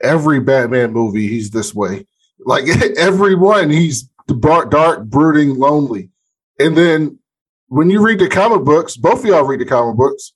every 0.00 0.40
Batman 0.40 0.92
movie 0.92 1.28
he's 1.28 1.50
this 1.50 1.74
way. 1.74 2.06
Like 2.44 2.68
everyone, 2.96 3.70
he's 3.70 4.08
dark, 4.38 5.04
brooding, 5.04 5.58
lonely. 5.58 6.10
And 6.58 6.76
then 6.76 7.18
when 7.68 7.90
you 7.90 8.04
read 8.04 8.18
the 8.18 8.28
comic 8.28 8.64
books, 8.64 8.96
both 8.96 9.20
of 9.20 9.26
y'all 9.26 9.44
read 9.44 9.60
the 9.60 9.64
comic 9.64 9.96
books. 9.96 10.32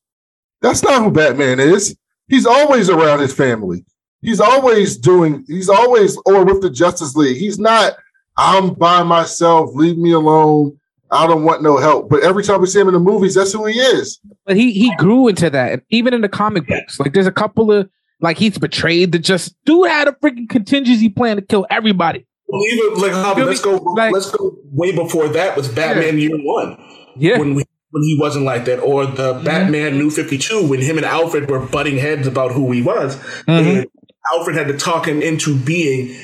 That's 0.62 0.83
not 0.83 1.03
who 1.03 1.11
Batman 1.11 1.61
is. 1.61 1.97
He's 2.29 2.47
always 2.47 2.88
around 2.88 3.21
his 3.21 3.35
family. 3.35 3.85
He's 4.23 4.40
always 4.40 4.97
doing. 4.97 5.45
He's 5.47 5.69
always 5.69 6.17
or 6.25 6.45
with 6.45 6.62
the 6.62 6.71
Justice 6.71 7.14
League. 7.14 7.37
He's 7.37 7.59
not. 7.59 7.95
I'm 8.38 8.73
by 8.73 9.03
myself. 9.03 9.75
Leave 9.75 9.99
me 9.99 10.12
alone. 10.12 10.81
I 11.11 11.27
don't 11.27 11.45
want 11.45 11.62
no 11.62 11.77
help. 11.77 12.09
But 12.09 12.23
every 12.23 12.43
time 12.43 12.61
we 12.61 12.67
see 12.67 12.81
him 12.81 12.88
in 12.88 12.95
the 12.95 13.01
movies, 13.01 13.35
that's 13.35 13.53
who 13.53 13.67
he 13.67 13.79
is. 13.79 14.19
But 14.47 14.57
he 14.57 14.73
he 14.73 14.95
grew 14.97 15.29
into 15.29 15.51
that, 15.51 15.83
even 15.90 16.14
in 16.14 16.23
the 16.23 16.29
comic 16.29 16.67
books. 16.67 16.99
Like 16.99 17.12
there's 17.12 17.27
a 17.27 17.33
couple 17.33 17.71
of 17.71 17.88
like 18.24 18.38
he's 18.38 18.58
betrayed 18.58 19.12
the 19.12 19.18
just 19.20 19.54
dude 19.64 19.88
had 19.88 20.08
a 20.08 20.12
freaking 20.12 20.48
contingency 20.48 21.08
plan 21.08 21.37
to 21.37 21.42
kill 21.42 21.66
everybody. 21.70 22.26
Well, 22.48 22.62
even 22.64 22.94
like 23.00 23.37
let's 23.37 23.60
go. 23.60 23.76
Like- 23.76 24.12
let's 24.12 24.30
go 24.30 24.56
way 24.72 24.92
before 24.94 25.28
that 25.28 25.56
with 25.56 25.74
Batman 25.76 26.18
Year 26.18 26.37
One. 26.37 26.76
Yeah. 27.16 27.38
when 27.38 27.54
we, 27.54 27.62
when 27.90 28.02
he 28.02 28.16
wasn't 28.18 28.44
like 28.44 28.64
that, 28.64 28.80
or 28.80 29.06
the 29.06 29.34
Mm-hmm. 29.34 29.44
Batman 29.44 29.98
New 29.98 30.10
Fifty 30.10 30.37
Two 30.38 30.66
when 30.66 30.80
him 30.80 30.96
and 30.96 31.06
Alfred 31.06 31.48
were 31.48 31.60
butting 31.60 31.98
heads 31.98 32.26
about 32.26 32.50
who 32.52 32.72
he 32.72 32.82
was, 32.82 33.16
Mm-hmm. 33.46 33.50
and 33.52 33.87
Alfred 34.32 34.56
had 34.56 34.66
to 34.68 34.76
talk 34.76 35.06
him 35.06 35.22
into 35.22 35.56
being 35.56 36.16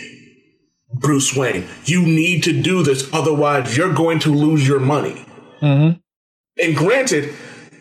Bruce 0.93 1.37
Wayne. 1.37 1.67
You 1.85 2.03
need 2.03 2.43
to 2.45 2.61
do 2.61 2.83
this, 2.83 3.09
otherwise 3.13 3.77
you're 3.77 3.93
going 3.95 4.19
to 4.21 4.35
lose 4.35 4.67
your 4.67 4.81
money. 4.81 5.25
Mm-hmm. 5.63 5.99
And 6.63 6.77
granted, 6.77 7.35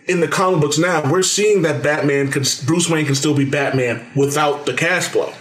in 0.10 0.22
the 0.22 0.28
comic 0.28 0.60
books 0.60 0.80
now, 0.80 1.10
we're 1.10 1.22
seeing 1.22 1.62
that 1.62 1.84
Batman 1.84 2.32
can 2.32 2.44
Bruce 2.66 2.90
Wayne 2.90 3.06
can 3.06 3.16
still 3.16 3.36
be 3.36 3.46
Batman 3.46 4.12
without 4.16 4.66
the 4.66 4.74
cash 4.74 5.08
flow. 5.08 5.32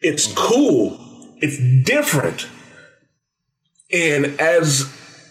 It's 0.00 0.32
cool. 0.32 0.98
It's 1.42 1.58
different. 1.84 2.48
And 3.92 4.40
as 4.40 4.90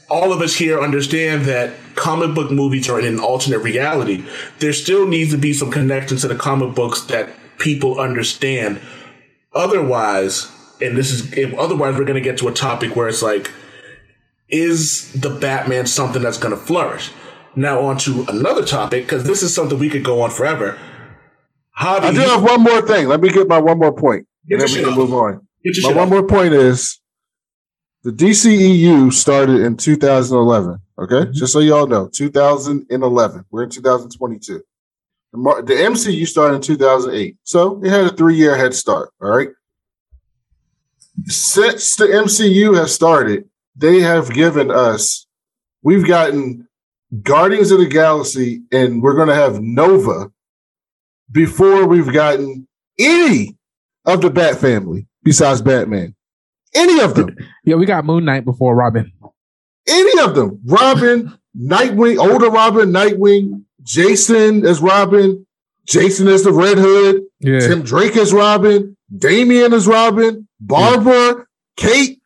all 0.10 0.32
of 0.32 0.42
us 0.42 0.56
here 0.56 0.80
understand 0.80 1.46
that 1.46 1.74
comic 1.96 2.36
book 2.36 2.52
movies 2.52 2.88
are 2.88 3.00
in 3.00 3.06
an 3.06 3.20
alternate 3.20 3.60
reality, 3.60 4.24
there 4.60 4.74
still 4.74 5.08
needs 5.08 5.32
to 5.32 5.38
be 5.38 5.54
some 5.54 5.72
connection 5.72 6.18
to 6.18 6.28
the 6.28 6.36
comic 6.36 6.76
books 6.76 7.02
that 7.06 7.30
people 7.58 8.00
understand. 8.00 8.80
Otherwise, 9.54 10.52
and 10.80 10.96
this 10.96 11.12
is 11.12 11.56
otherwise 11.58 11.98
we're 11.98 12.06
going 12.06 12.14
to 12.14 12.22
get 12.22 12.38
to 12.40 12.48
a 12.48 12.54
topic 12.54 12.96
where 12.96 13.08
it's 13.08 13.24
like 13.24 13.52
is 14.50 15.12
the 15.14 15.30
Batman 15.30 15.88
something 15.88 16.22
that's 16.22 16.38
going 16.38 16.54
to 16.54 16.60
flourish? 16.60 17.12
Now 17.56 17.82
on 17.82 17.98
to 18.00 18.26
another 18.30 18.64
topic 18.66 19.04
because 19.06 19.24
this 19.24 19.42
is 19.44 19.54
something 19.54 19.78
we 19.80 19.90
could 19.90 20.04
go 20.04 20.22
on 20.22 20.30
forever. 20.30 20.78
Javi, 21.80 22.00
I 22.02 22.12
do 22.12 22.20
have 22.20 22.44
one 22.44 22.62
more 22.62 22.82
thing. 22.82 23.08
Let 23.08 23.22
me 23.22 23.30
get 23.30 23.48
my 23.48 23.60
one 23.60 23.80
more 23.80 23.94
point, 23.94 24.28
and 24.50 24.62
then 24.62 24.68
we 24.70 24.76
can 24.82 24.90
off. 24.90 24.98
move 24.98 25.14
on. 25.14 25.48
My 25.66 25.90
one 25.90 25.98
off. 26.00 26.10
more 26.10 26.24
point 26.28 26.54
is 26.54 27.00
the 28.04 28.12
DCEU 28.12 29.12
started 29.14 29.62
in 29.62 29.78
2011. 29.78 30.78
Okay, 31.00 31.16
Mm-hmm. 31.16 31.32
just 31.32 31.54
so 31.54 31.60
y'all 31.60 31.88
know, 31.88 32.10
2011. 32.14 33.46
We're 33.52 33.64
in 33.64 33.70
2022. 33.70 34.62
The, 35.32 35.64
the 35.66 35.74
MCU 35.76 36.28
started 36.28 36.56
in 36.56 36.62
2008, 36.62 37.38
so 37.44 37.82
it 37.84 37.90
had 37.90 38.06
a 38.06 38.10
three-year 38.16 38.58
head 38.58 38.74
start. 38.74 39.10
All 39.22 39.30
right. 39.30 39.50
Since 41.26 41.96
the 41.98 42.06
MCU 42.06 42.76
has 42.78 42.94
started, 42.94 43.50
they 43.76 44.00
have 44.02 44.34
given 44.34 44.72
us. 44.72 45.28
We've 45.84 46.06
gotten 46.08 46.68
Guardians 47.24 47.72
of 47.72 47.80
the 47.80 47.88
Galaxy, 47.88 48.62
and 48.72 49.02
we're 49.02 49.16
going 49.16 49.28
to 49.30 49.36
have 49.36 49.62
Nova 49.62 50.32
before 51.32 51.88
we've 51.88 52.12
gotten 52.14 52.68
any 53.00 53.58
of 54.06 54.22
the 54.22 54.30
Bat 54.30 54.58
family 54.60 55.08
besides 55.24 55.62
Batman. 55.62 56.16
Any 56.76 57.00
of 57.02 57.16
them. 57.16 57.36
Yeah, 57.66 57.76
we 57.76 57.86
got 57.86 58.06
Moon 58.06 58.26
Knight 58.26 58.46
before 58.46 58.76
Robin. 58.76 59.12
Any 59.88 60.22
of 60.22 60.36
them. 60.36 60.60
Robin, 60.66 61.34
Nightwing, 61.60 62.18
older 62.20 62.50
Robin, 62.52 62.92
Nightwing, 62.92 63.64
Jason 63.82 64.66
as 64.66 64.80
Robin, 64.82 65.48
Jason 65.88 66.28
as 66.28 66.44
the 66.44 66.54
Red 66.54 66.78
Hood, 66.78 67.24
Yeah. 67.40 67.60
Tim 67.60 67.82
Drake 67.82 68.16
as 68.18 68.32
Robin, 68.34 68.96
Damian 69.18 69.74
as 69.74 69.88
Robin, 69.88 70.48
Barbara, 70.60 71.46
Kate. 71.76 72.22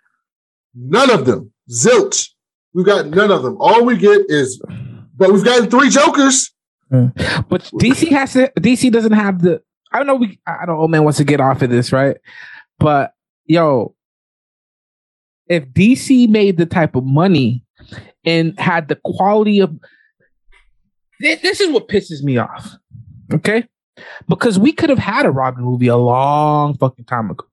None 0.76 1.10
of 1.10 1.26
them. 1.26 1.54
Zilch. 1.72 2.32
We've 2.74 2.86
got 2.86 3.08
none 3.08 3.32
of 3.32 3.44
them. 3.44 3.58
All 3.60 3.86
we 3.86 3.98
get 3.98 4.22
is, 4.30 4.62
but 5.16 5.32
we've 5.32 5.44
gotten 5.46 5.70
three 5.70 5.90
Jokers. 5.90 6.52
Hmm. 6.90 7.08
But 7.50 7.64
DC 7.76 8.10
has 8.10 8.34
to. 8.34 8.52
DC 8.60 8.92
doesn't 8.92 9.12
have 9.12 9.42
the. 9.42 9.62
I 9.92 9.98
don't 9.98 10.08
know 10.08 10.16
we. 10.16 10.40
I 10.48 10.66
don't 10.66 10.76
know 10.76 10.82
old 10.82 10.92
man 10.92 11.04
wants 11.04 11.18
to 11.18 11.24
get 11.24 11.40
off 11.40 11.62
of 11.62 11.70
this, 11.70 11.92
right? 11.92 12.18
But 12.80 13.14
yo, 13.46 13.96
if 15.48 15.66
DC 15.66 16.30
made 16.30 16.58
the 16.58 16.66
type 16.66 16.96
of 16.96 17.04
money 17.06 17.64
and 18.26 18.60
had 18.60 18.88
the 18.88 18.96
quality 19.04 19.60
of, 19.60 19.78
Thi- 21.22 21.36
this 21.36 21.62
is 21.62 21.72
what 21.72 21.88
pisses 21.88 22.24
me 22.24 22.38
off. 22.38 22.76
Okay, 23.34 23.68
because 24.28 24.58
we 24.58 24.72
could 24.72 24.90
have 24.90 25.00
had 25.00 25.26
a 25.26 25.32
Robin 25.32 25.64
movie 25.64 25.88
a 25.88 25.98
long 25.98 26.76
fucking 26.78 27.06
time 27.06 27.30
ago. 27.30 27.46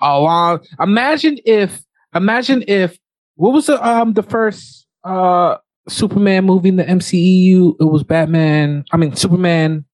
A 0.00 0.20
long. 0.20 0.60
Imagine 0.78 1.38
if. 1.46 1.82
Imagine 2.14 2.62
if. 2.68 2.98
What 3.36 3.52
was 3.52 3.66
the 3.66 3.86
um 3.86 4.12
the 4.14 4.22
first 4.22 4.86
uh 5.04 5.56
Superman 5.88 6.44
movie 6.44 6.70
in 6.70 6.76
the 6.76 6.84
MCEU. 6.84 7.76
It 7.78 7.84
was 7.84 8.02
Batman. 8.02 8.84
I 8.90 8.96
mean, 8.96 9.14
Superman, 9.14 9.84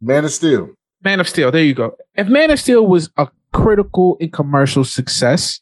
Man 0.00 0.24
of 0.24 0.32
Steel. 0.32 0.70
Man 1.04 1.20
of 1.20 1.28
Steel. 1.28 1.52
There 1.52 1.62
you 1.62 1.74
go. 1.74 1.94
If 2.16 2.26
Man 2.26 2.50
of 2.50 2.58
Steel 2.58 2.84
was 2.86 3.08
a 3.16 3.28
critical 3.52 4.16
and 4.20 4.32
commercial 4.32 4.82
success, 4.84 5.60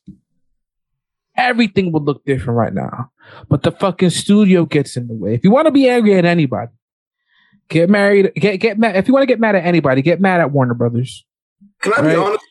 everything 1.36 1.92
would 1.92 2.04
look 2.04 2.24
different 2.24 2.56
right 2.56 2.72
now. 2.72 3.10
But 3.48 3.62
the 3.62 3.72
fucking 3.72 4.10
studio 4.10 4.64
gets 4.64 4.96
in 4.96 5.08
the 5.08 5.14
way. 5.14 5.34
If 5.34 5.44
you 5.44 5.50
want 5.50 5.66
to 5.66 5.72
be 5.72 5.88
angry 5.88 6.14
at 6.16 6.24
anybody, 6.24 6.72
get 7.68 7.90
married. 7.90 8.32
Get 8.36 8.56
get 8.58 8.78
mad. 8.78 8.96
If 8.96 9.08
you 9.08 9.12
want 9.14 9.22
to 9.24 9.26
get 9.26 9.40
mad 9.40 9.54
at 9.56 9.64
anybody, 9.66 10.00
get 10.00 10.20
mad 10.20 10.40
at 10.40 10.50
Warner 10.52 10.74
Brothers. 10.74 11.24
Can 11.82 11.92
I 11.92 12.00
Right. 12.00 12.10
be 12.12 12.16
honest? 12.16 12.44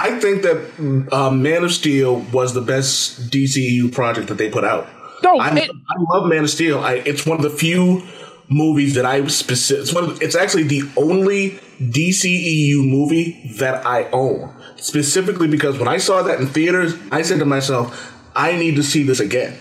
I 0.00 0.18
think 0.20 0.42
that 0.42 1.08
um, 1.12 1.42
Man 1.42 1.64
of 1.64 1.72
Steel 1.72 2.20
was 2.32 2.54
the 2.54 2.60
best 2.60 3.30
DCEU 3.30 3.92
project 3.92 4.28
that 4.28 4.38
they 4.38 4.48
put 4.50 4.64
out. 4.64 4.86
No, 5.22 5.38
I, 5.38 5.54
it- 5.56 5.70
I 5.70 5.94
love 6.14 6.28
Man 6.28 6.44
of 6.44 6.50
Steel. 6.50 6.78
I, 6.78 6.94
it's 7.04 7.26
one 7.26 7.36
of 7.38 7.42
the 7.42 7.50
few 7.50 8.02
movies 8.48 8.94
that 8.94 9.04
I 9.04 9.26
specific. 9.26 9.82
It's 9.82 9.92
one. 9.94 10.04
Of, 10.04 10.22
it's 10.22 10.36
actually 10.36 10.62
the 10.64 10.82
only 10.96 11.58
DCEU 11.80 12.88
movie 12.88 13.52
that 13.58 13.84
I 13.86 14.08
own. 14.10 14.54
Specifically 14.76 15.48
because 15.48 15.78
when 15.78 15.88
I 15.88 15.96
saw 15.98 16.22
that 16.22 16.38
in 16.40 16.46
theaters, 16.46 16.94
I 17.10 17.22
said 17.22 17.40
to 17.40 17.44
myself, 17.44 18.14
I 18.36 18.52
need 18.56 18.76
to 18.76 18.82
see 18.82 19.02
this 19.02 19.18
again. 19.20 19.58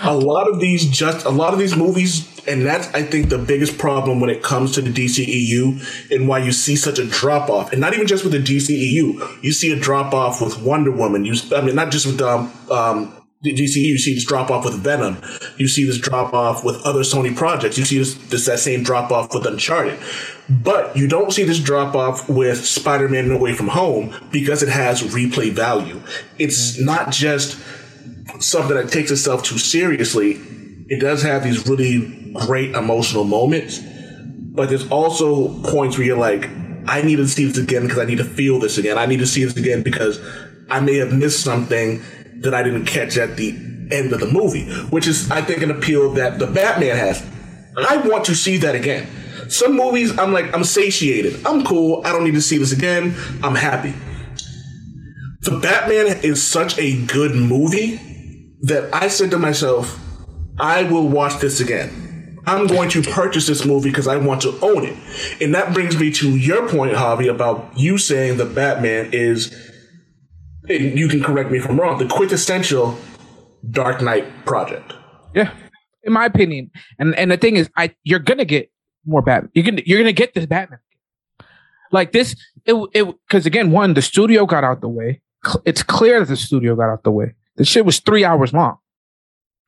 A 0.00 0.14
lot 0.14 0.48
of 0.48 0.60
these 0.60 0.88
just 0.88 1.24
a 1.24 1.30
lot 1.30 1.52
of 1.52 1.58
these 1.58 1.76
movies, 1.76 2.28
and 2.46 2.64
that's 2.64 2.92
I 2.94 3.02
think 3.02 3.28
the 3.28 3.38
biggest 3.38 3.78
problem 3.78 4.20
when 4.20 4.30
it 4.30 4.42
comes 4.42 4.72
to 4.72 4.82
the 4.82 4.90
DCEU 4.90 6.10
and 6.10 6.28
why 6.28 6.38
you 6.38 6.52
see 6.52 6.76
such 6.76 6.98
a 6.98 7.06
drop 7.06 7.50
off, 7.50 7.72
and 7.72 7.80
not 7.80 7.94
even 7.94 8.06
just 8.06 8.24
with 8.24 8.32
the 8.32 8.38
DCEU, 8.38 9.42
you 9.42 9.52
see 9.52 9.72
a 9.72 9.76
drop 9.78 10.14
off 10.14 10.40
with 10.40 10.60
Wonder 10.60 10.90
Woman. 10.90 11.24
You, 11.24 11.34
I 11.54 11.60
mean, 11.60 11.74
not 11.74 11.90
just 11.90 12.06
with 12.06 12.20
um, 12.20 12.52
um, 12.70 13.22
the 13.42 13.52
DCEU, 13.52 13.86
you 13.86 13.98
see 13.98 14.14
this 14.14 14.24
drop 14.24 14.50
off 14.50 14.64
with 14.64 14.74
Venom. 14.74 15.18
You 15.56 15.66
see 15.66 15.84
this 15.84 15.98
drop 15.98 16.32
off 16.32 16.64
with 16.64 16.80
other 16.86 17.00
Sony 17.00 17.34
projects. 17.34 17.76
You 17.76 17.84
see 17.84 17.98
this, 17.98 18.14
this 18.14 18.46
that 18.46 18.60
same 18.60 18.84
drop 18.84 19.10
off 19.10 19.34
with 19.34 19.44
Uncharted. 19.46 19.98
But 20.48 20.96
you 20.96 21.08
don't 21.08 21.32
see 21.32 21.42
this 21.42 21.58
drop 21.58 21.94
off 21.94 22.28
with 22.28 22.64
Spider 22.64 23.08
Man 23.08 23.30
Away 23.30 23.54
From 23.54 23.68
Home 23.68 24.14
because 24.30 24.62
it 24.62 24.68
has 24.68 25.02
replay 25.02 25.50
value. 25.50 26.00
It's 26.38 26.80
not 26.80 27.10
just 27.10 27.58
something 28.40 28.76
that 28.76 28.90
takes 28.90 29.10
itself 29.10 29.42
too 29.42 29.58
seriously. 29.58 30.40
It 30.88 31.00
does 31.00 31.22
have 31.22 31.44
these 31.44 31.66
really 31.66 32.32
great 32.46 32.74
emotional 32.74 33.24
moments, 33.24 33.80
but 33.80 34.68
there's 34.68 34.88
also 34.90 35.48
points 35.62 35.96
where 35.96 36.06
you're 36.06 36.18
like, 36.18 36.48
I 36.86 37.02
need 37.02 37.16
to 37.16 37.28
see 37.28 37.44
this 37.44 37.58
again 37.58 37.82
because 37.82 37.98
I 37.98 38.04
need 38.04 38.18
to 38.18 38.24
feel 38.24 38.58
this 38.58 38.78
again. 38.78 38.98
I 38.98 39.06
need 39.06 39.20
to 39.20 39.26
see 39.26 39.44
this 39.44 39.56
again 39.56 39.82
because 39.82 40.20
I 40.70 40.80
may 40.80 40.96
have 40.96 41.12
missed 41.12 41.42
something 41.42 42.02
that 42.40 42.54
I 42.54 42.62
didn't 42.62 42.86
catch 42.86 43.16
at 43.16 43.36
the 43.36 43.50
end 43.90 44.12
of 44.12 44.20
the 44.20 44.26
movie, 44.26 44.70
which 44.90 45.06
is, 45.06 45.30
I 45.30 45.42
think, 45.42 45.62
an 45.62 45.70
appeal 45.70 46.10
that 46.14 46.38
the 46.38 46.46
Batman 46.46 46.96
has. 46.96 47.24
I 47.76 47.96
want 47.98 48.24
to 48.26 48.34
see 48.34 48.56
that 48.58 48.74
again. 48.74 49.08
Some 49.48 49.76
movies, 49.76 50.18
I'm 50.18 50.32
like, 50.32 50.52
I'm 50.54 50.64
satiated. 50.64 51.46
I'm 51.46 51.64
cool. 51.64 52.02
I 52.04 52.12
don't 52.12 52.24
need 52.24 52.34
to 52.34 52.42
see 52.42 52.58
this 52.58 52.72
again. 52.72 53.14
I'm 53.42 53.54
happy. 53.54 53.94
The 55.42 55.58
Batman 55.58 56.18
is 56.22 56.42
such 56.44 56.78
a 56.78 57.04
good 57.06 57.34
movie 57.34 58.00
that 58.62 58.94
I 58.94 59.08
said 59.08 59.30
to 59.32 59.38
myself, 59.38 59.98
I 60.58 60.84
will 60.84 61.08
watch 61.08 61.40
this 61.40 61.60
again. 61.60 62.40
I'm 62.46 62.66
going 62.66 62.88
to 62.90 63.02
purchase 63.02 63.46
this 63.46 63.64
movie 63.64 63.90
because 63.90 64.08
I 64.08 64.16
want 64.16 64.42
to 64.42 64.58
own 64.60 64.84
it. 64.84 64.96
And 65.40 65.54
that 65.54 65.72
brings 65.72 65.98
me 65.98 66.10
to 66.12 66.36
your 66.36 66.68
point, 66.68 66.94
Javi, 66.94 67.30
about 67.30 67.78
you 67.78 67.98
saying 67.98 68.38
the 68.38 68.44
Batman 68.44 69.10
is, 69.12 69.54
you 70.68 71.08
can 71.08 71.22
correct 71.22 71.50
me 71.50 71.58
if 71.58 71.68
I'm 71.68 71.78
wrong, 71.78 71.98
the 71.98 72.06
quintessential 72.06 72.98
Dark 73.70 74.02
Knight 74.02 74.44
project. 74.44 74.92
Yeah, 75.34 75.54
in 76.02 76.12
my 76.12 76.24
opinion. 76.24 76.70
And 76.98 77.14
and 77.14 77.30
the 77.30 77.36
thing 77.36 77.56
is, 77.56 77.70
I 77.76 77.94
you're 78.02 78.18
gonna 78.18 78.44
get 78.44 78.70
more 79.06 79.22
Batman. 79.22 79.50
You're 79.54 79.64
gonna 79.64 79.82
you're 79.84 79.98
gonna 79.98 80.12
get 80.12 80.34
this 80.34 80.46
Batman. 80.46 80.80
Like 81.90 82.12
this, 82.12 82.34
it 82.64 82.74
it 82.92 83.14
because 83.28 83.46
again, 83.46 83.70
one 83.70 83.94
the 83.94 84.02
studio 84.02 84.46
got 84.46 84.64
out 84.64 84.80
the 84.80 84.88
way. 84.88 85.20
It's 85.64 85.82
clear 85.82 86.20
that 86.20 86.28
the 86.28 86.36
studio 86.36 86.76
got 86.76 86.90
out 86.90 87.04
the 87.04 87.10
way. 87.10 87.34
The 87.56 87.64
shit 87.64 87.84
was 87.84 88.00
three 88.00 88.24
hours 88.24 88.52
long. 88.52 88.78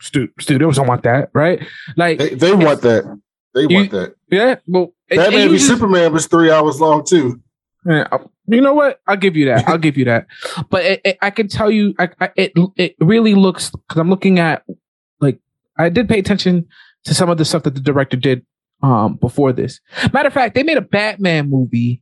Stu- 0.01 0.30
studios 0.41 0.76
don't 0.76 0.87
want 0.87 1.03
that, 1.05 1.30
right? 1.35 1.61
Like 1.97 2.18
They, 2.18 2.35
they 2.35 2.53
want 2.55 2.82
that. 2.82 3.20
They 3.55 3.62
You- 3.62 3.76
want 3.76 3.91
that. 3.93 4.14
yeah, 4.30 4.57
well, 4.66 4.93
and- 5.11 5.20
and 5.20 5.26
Batman 5.26 5.43
you 5.45 5.49
v 5.51 5.57
just- 5.57 5.68
Superman 5.68 6.12
was 6.12 6.26
three 6.26 6.51
hours 6.51 6.80
long 6.80 7.05
too. 7.05 7.41
Yeah, 7.87 8.09
uh, 8.11 8.18
you 8.47 8.61
know 8.62 8.72
what? 8.74 9.01
I'll 9.07 9.16
give 9.16 9.37
you 9.37 9.45
that. 9.47 9.68
I'll 9.68 9.78
give 9.87 9.97
you 9.99 10.07
that. 10.07 10.26
But 10.70 10.85
it, 10.85 11.01
it, 11.05 11.18
I 11.22 11.30
can 11.30 11.49
tell 11.49 11.70
you, 11.70 11.95
I, 11.99 12.09
I, 12.20 12.30
it 12.37 12.53
it 12.76 12.97
really 13.01 13.35
looks 13.35 13.70
because 13.70 13.99
I'm 14.01 14.09
looking 14.11 14.39
at 14.39 14.64
like 15.20 15.39
I 15.78 15.91
did 15.91 16.09
pay 16.09 16.18
attention 16.18 16.66
to 17.05 17.14
some 17.14 17.28
of 17.28 17.37
the 17.39 17.45
stuff 17.45 17.62
that 17.64 17.74
the 17.74 17.80
director 17.82 18.16
did 18.16 18.45
um, 18.82 19.16
before 19.16 19.53
this. 19.53 19.80
Matter 20.14 20.28
of 20.28 20.32
fact, 20.35 20.55
they 20.55 20.62
made 20.62 20.78
a 20.78 20.82
Batman 20.82 21.51
movie 21.51 22.01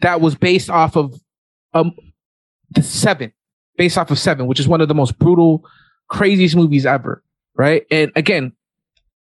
that 0.00 0.20
was 0.20 0.34
based 0.34 0.68
off 0.70 0.96
of 0.96 1.14
um 1.74 1.92
the 2.70 2.82
Seven, 2.82 3.32
based 3.78 3.96
off 3.96 4.10
of 4.10 4.18
Seven, 4.18 4.46
which 4.46 4.60
is 4.60 4.68
one 4.68 4.82
of 4.82 4.88
the 4.88 4.94
most 4.94 5.18
brutal, 5.18 5.64
craziest 6.08 6.54
movies 6.54 6.84
ever. 6.84 7.22
Right, 7.54 7.84
and 7.90 8.12
again, 8.14 8.52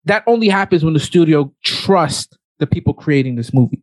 that 0.04 0.22
only 0.26 0.48
happens 0.48 0.84
when 0.84 0.94
the 0.94 1.00
studio 1.00 1.52
trusts 1.62 2.38
the 2.58 2.66
people 2.66 2.94
creating 2.94 3.34
this 3.34 3.52
movie, 3.52 3.82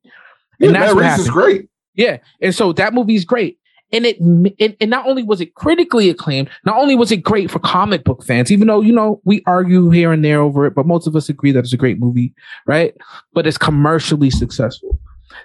and 0.59 0.71
Yeah, 0.71 0.79
that's 0.79 0.95
Matt 0.95 0.95
what 0.95 1.03
Reeves 1.03 1.19
is 1.19 1.29
great. 1.29 1.69
Yeah, 1.93 2.17
and 2.41 2.55
so 2.55 2.71
that 2.73 2.93
movie 2.93 3.15
is 3.15 3.25
great, 3.25 3.59
and 3.91 4.05
it 4.05 4.19
and, 4.19 4.75
and 4.79 4.89
not 4.89 5.05
only 5.05 5.23
was 5.23 5.41
it 5.41 5.53
critically 5.55 6.09
acclaimed, 6.09 6.49
not 6.65 6.77
only 6.77 6.95
was 6.95 7.11
it 7.11 7.17
great 7.17 7.51
for 7.51 7.59
comic 7.59 8.03
book 8.03 8.23
fans, 8.23 8.51
even 8.51 8.67
though 8.67 8.81
you 8.81 8.93
know 8.93 9.21
we 9.25 9.43
argue 9.45 9.89
here 9.89 10.11
and 10.11 10.23
there 10.23 10.41
over 10.41 10.65
it, 10.65 10.73
but 10.73 10.85
most 10.85 11.07
of 11.07 11.15
us 11.15 11.29
agree 11.29 11.51
that 11.51 11.59
it's 11.59 11.73
a 11.73 11.77
great 11.77 11.99
movie, 11.99 12.33
right? 12.65 12.95
But 13.33 13.45
it's 13.45 13.57
commercially 13.57 14.29
successful. 14.29 14.99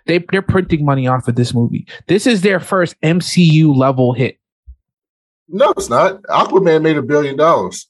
They 0.07 0.25
they're 0.31 0.43
printing 0.43 0.85
money 0.85 1.07
off 1.07 1.29
of 1.29 1.35
this 1.35 1.53
movie. 1.53 1.87
This 2.07 2.27
is 2.27 2.43
their 2.43 2.61
first 2.61 3.01
MCU 3.03 3.75
level 3.77 4.12
hit. 4.12 4.39
No, 5.49 5.71
it's 5.73 5.89
not. 5.89 6.23
Aquaman 6.25 6.83
made 6.83 6.97
a 6.97 7.03
billion 7.03 7.37
dollars. 7.37 7.89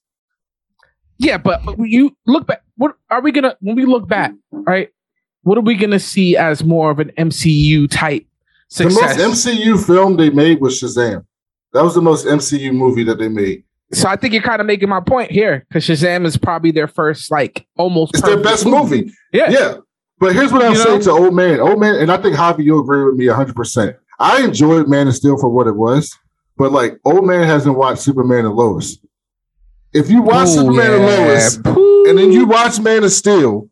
Yeah, 1.19 1.39
but 1.39 1.63
you 1.79 2.15
look 2.27 2.47
back. 2.47 2.63
What 2.77 2.97
are 3.11 3.23
we 3.23 3.33
gonna 3.33 3.57
when 3.61 3.77
we 3.77 3.87
look 3.87 4.07
back, 4.07 4.33
right? 4.51 4.91
What 5.43 5.57
are 5.57 5.63
we 5.63 5.75
gonna 5.75 5.99
see 5.99 6.37
as 6.37 6.63
more 6.63 6.91
of 6.91 6.99
an 6.99 7.11
MCU 7.17 7.89
type 7.91 8.27
success? 8.69 9.17
The 9.17 9.29
most 9.29 9.47
MCU 9.47 9.87
film 9.87 10.17
they 10.17 10.31
made 10.31 10.61
was 10.61 10.81
Shazam. 10.81 11.25
That 11.73 11.83
was 11.83 11.95
the 11.95 12.03
most 12.03 12.27
MCU 12.27 12.73
movie 12.73 13.05
that 13.05 13.19
they 13.19 13.29
made. 13.29 13.65
So 13.93 14.09
I 14.09 14.17
think 14.17 14.35
you're 14.35 14.43
kind 14.43 14.61
of 14.61 14.67
making 14.67 14.89
my 14.89 15.01
point 15.01 15.31
here 15.31 15.65
because 15.69 15.87
Shazam 15.87 16.27
is 16.27 16.37
probably 16.37 16.71
their 16.73 16.89
first 16.89 17.31
like 17.31 17.67
almost 17.77 18.15
It's 18.15 18.23
their 18.23 18.43
best 18.43 18.67
movie. 18.67 19.11
Yeah. 19.33 19.51
Yeah. 19.51 19.75
But 20.19 20.35
here's 20.35 20.53
what 20.53 20.63
I'm 20.65 20.73
You 20.73 20.79
know? 20.79 20.85
saying 20.85 21.03
to 21.03 21.11
old 21.13 21.35
man. 21.35 21.61
Old 21.61 21.79
man, 21.79 21.97
and 21.97 22.11
I 22.11 22.17
think 22.17 22.37
Javi, 22.37 22.65
you'll 22.65 22.81
agree 22.81 23.05
with 23.05 23.17
me 23.17 23.27
100%. 23.27 23.95
I 24.19 24.43
enjoyed 24.43 24.89
Man 24.89 25.09
of 25.09 25.15
Steel 25.15 25.37
for 25.39 25.51
what 25.51 25.67
it 25.67 25.77
was, 25.77 26.19
but 26.57 26.73
like 26.73 26.99
old 27.05 27.27
man 27.27 27.47
hasn't 27.47 27.77
watched 27.77 28.01
Superman 28.03 28.45
and 28.47 28.55
Lois. 28.55 28.99
If 29.93 30.11
you 30.11 30.23
watch 30.23 30.49
Ooh, 30.49 30.53
Superman 30.55 30.93
and. 30.93 31.03
Lois, 31.05 31.57
and 32.09 32.19
then 32.19 32.33
you 32.33 32.47
watch 32.47 32.79
Man 32.81 33.03
of 33.05 33.11
Steel, 33.13 33.69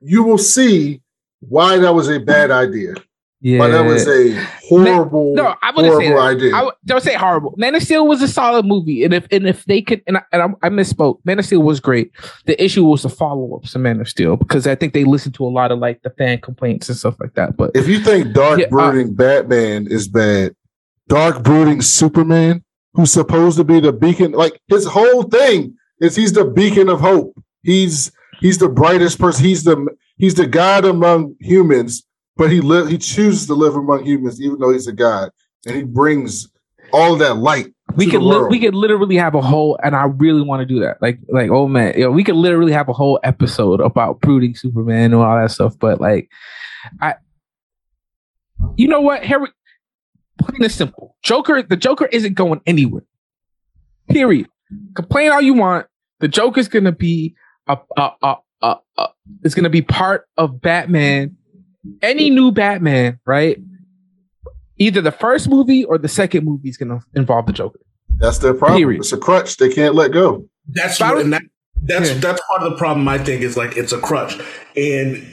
you 0.00 0.22
will 0.22 0.38
see 0.38 1.00
why 1.40 1.78
that 1.78 1.94
was 1.94 2.08
a 2.08 2.20
bad 2.20 2.50
idea. 2.50 2.94
yeah. 3.40 3.58
Why 3.58 3.68
that 3.68 3.84
was 3.84 4.06
a 4.06 4.34
horrible, 4.68 5.34
no, 5.34 5.54
I 5.62 5.70
wouldn't 5.74 5.96
say 5.98 6.06
horrible 6.08 6.22
that. 6.22 6.36
idea. 6.36 6.48
I 6.54 6.58
w- 6.58 6.72
don't 6.84 7.02
say 7.02 7.14
horrible. 7.14 7.54
Man 7.56 7.74
of 7.74 7.82
Steel 7.82 8.06
was 8.06 8.20
a 8.22 8.28
solid 8.28 8.64
movie, 8.66 9.02
and 9.02 9.12
if 9.14 9.26
and 9.32 9.46
if 9.48 9.64
they 9.64 9.82
could, 9.82 10.02
and 10.06 10.18
I, 10.18 10.22
and 10.32 10.42
I, 10.42 10.66
I 10.66 10.68
misspoke. 10.68 11.18
Man 11.24 11.38
of 11.38 11.46
Steel 11.46 11.62
was 11.62 11.80
great. 11.80 12.12
The 12.46 12.62
issue 12.62 12.84
was 12.84 13.02
the 13.02 13.08
follow 13.08 13.56
ups 13.56 13.72
to 13.72 13.78
Man 13.78 14.00
of 14.00 14.08
Steel 14.08 14.36
because 14.36 14.66
I 14.66 14.74
think 14.74 14.92
they 14.92 15.04
listened 15.04 15.34
to 15.36 15.44
a 15.44 15.48
lot 15.50 15.72
of 15.72 15.78
like 15.78 16.02
the 16.02 16.10
fan 16.10 16.38
complaints 16.40 16.88
and 16.88 16.98
stuff 16.98 17.16
like 17.18 17.34
that. 17.34 17.56
But 17.56 17.72
if 17.74 17.88
you 17.88 17.98
think 18.00 18.32
dark 18.34 18.58
Yeah, 18.60 18.66
uh, 18.66 18.68
brooding 18.68 19.14
Batman 19.14 19.86
is 19.90 20.06
bad, 20.06 20.54
dark 21.08 21.42
brooding 21.42 21.82
Superman, 21.82 22.64
who's 22.94 23.12
supposed 23.12 23.56
to 23.58 23.64
be 23.64 23.80
the 23.80 23.92
beacon, 23.92 24.32
like 24.32 24.60
his 24.68 24.86
whole 24.86 25.24
thing 25.24 25.76
is 26.00 26.16
he's 26.16 26.32
the 26.32 26.44
beacon 26.44 26.88
of 26.88 27.00
hope. 27.00 27.34
He's 27.62 28.12
he's 28.40 28.58
the 28.58 28.68
brightest 28.68 29.18
person. 29.18 29.44
He's 29.44 29.64
the 29.64 29.86
he's 30.16 30.34
the 30.34 30.46
god 30.46 30.84
among 30.84 31.36
humans, 31.40 32.04
but 32.36 32.50
he 32.50 32.60
live 32.60 32.88
he 32.88 32.98
chooses 32.98 33.46
to 33.46 33.54
live 33.54 33.76
among 33.76 34.04
humans, 34.04 34.40
even 34.40 34.58
though 34.58 34.72
he's 34.72 34.86
a 34.86 34.92
god, 34.92 35.30
and 35.66 35.76
he 35.76 35.82
brings 35.82 36.48
all 36.92 37.16
that 37.16 37.36
light. 37.36 37.72
we 37.96 38.06
could 38.06 38.22
li- 38.22 38.48
we 38.50 38.58
could 38.58 38.74
literally 38.74 39.16
have 39.16 39.34
a 39.34 39.40
whole, 39.40 39.78
and 39.82 39.94
I 39.94 40.04
really 40.04 40.42
want 40.42 40.60
to 40.60 40.66
do 40.66 40.80
that. 40.80 41.00
Like 41.00 41.18
like 41.28 41.50
oh 41.50 41.68
man, 41.68 41.94
you 41.96 42.04
know, 42.04 42.10
we 42.10 42.24
could 42.24 42.36
literally 42.36 42.72
have 42.72 42.88
a 42.88 42.92
whole 42.92 43.20
episode 43.22 43.80
about 43.80 44.20
brooding 44.20 44.54
Superman 44.54 45.12
and 45.12 45.14
all 45.14 45.36
that 45.36 45.50
stuff. 45.50 45.78
But 45.78 46.00
like, 46.00 46.28
I, 47.00 47.14
you 48.76 48.88
know 48.88 49.00
what? 49.00 49.24
Here, 49.24 49.40
we, 49.40 49.48
plain 50.42 50.62
and 50.62 50.72
simple. 50.72 51.16
Joker, 51.22 51.62
the 51.62 51.76
Joker 51.76 52.06
isn't 52.06 52.34
going 52.34 52.60
anywhere. 52.66 53.02
Period. 54.08 54.48
Complain 54.94 55.30
all 55.32 55.40
you 55.40 55.54
want. 55.54 55.86
The 56.20 56.28
Joker's 56.28 56.68
gonna 56.68 56.92
be 56.92 57.34
a 57.66 57.78
a 57.96 58.10
a 58.22 58.36
a. 58.62 58.76
a 58.98 59.08
it's 59.44 59.54
gonna 59.54 59.70
be 59.70 59.82
part 59.82 60.26
of 60.36 60.60
Batman. 60.60 61.36
Any 62.00 62.30
new 62.30 62.52
Batman, 62.52 63.18
right? 63.26 63.58
Either 64.78 65.00
the 65.00 65.12
first 65.12 65.48
movie 65.48 65.84
or 65.84 65.98
the 65.98 66.08
second 66.08 66.44
movie 66.44 66.68
is 66.68 66.76
gonna 66.76 67.00
involve 67.14 67.46
the 67.46 67.52
Joker. 67.52 67.80
That's 68.16 68.38
their 68.38 68.54
problem. 68.54 68.78
Period. 68.78 69.00
It's 69.00 69.12
a 69.12 69.16
crutch. 69.18 69.56
They 69.56 69.68
can't 69.68 69.94
let 69.94 70.12
go. 70.12 70.46
That's 70.68 70.98
But 70.98 71.06
what, 71.08 71.14
was- 71.16 71.24
and 71.24 71.32
that, 71.34 71.42
that's 71.82 72.10
Yeah. 72.10 72.18
that's 72.18 72.40
part 72.50 72.62
of 72.62 72.70
the 72.72 72.76
problem. 72.78 73.06
I 73.08 73.18
think 73.18 73.42
is 73.42 73.56
like 73.56 73.76
it's 73.76 73.92
a 73.92 73.98
crutch, 73.98 74.38
and 74.76 75.26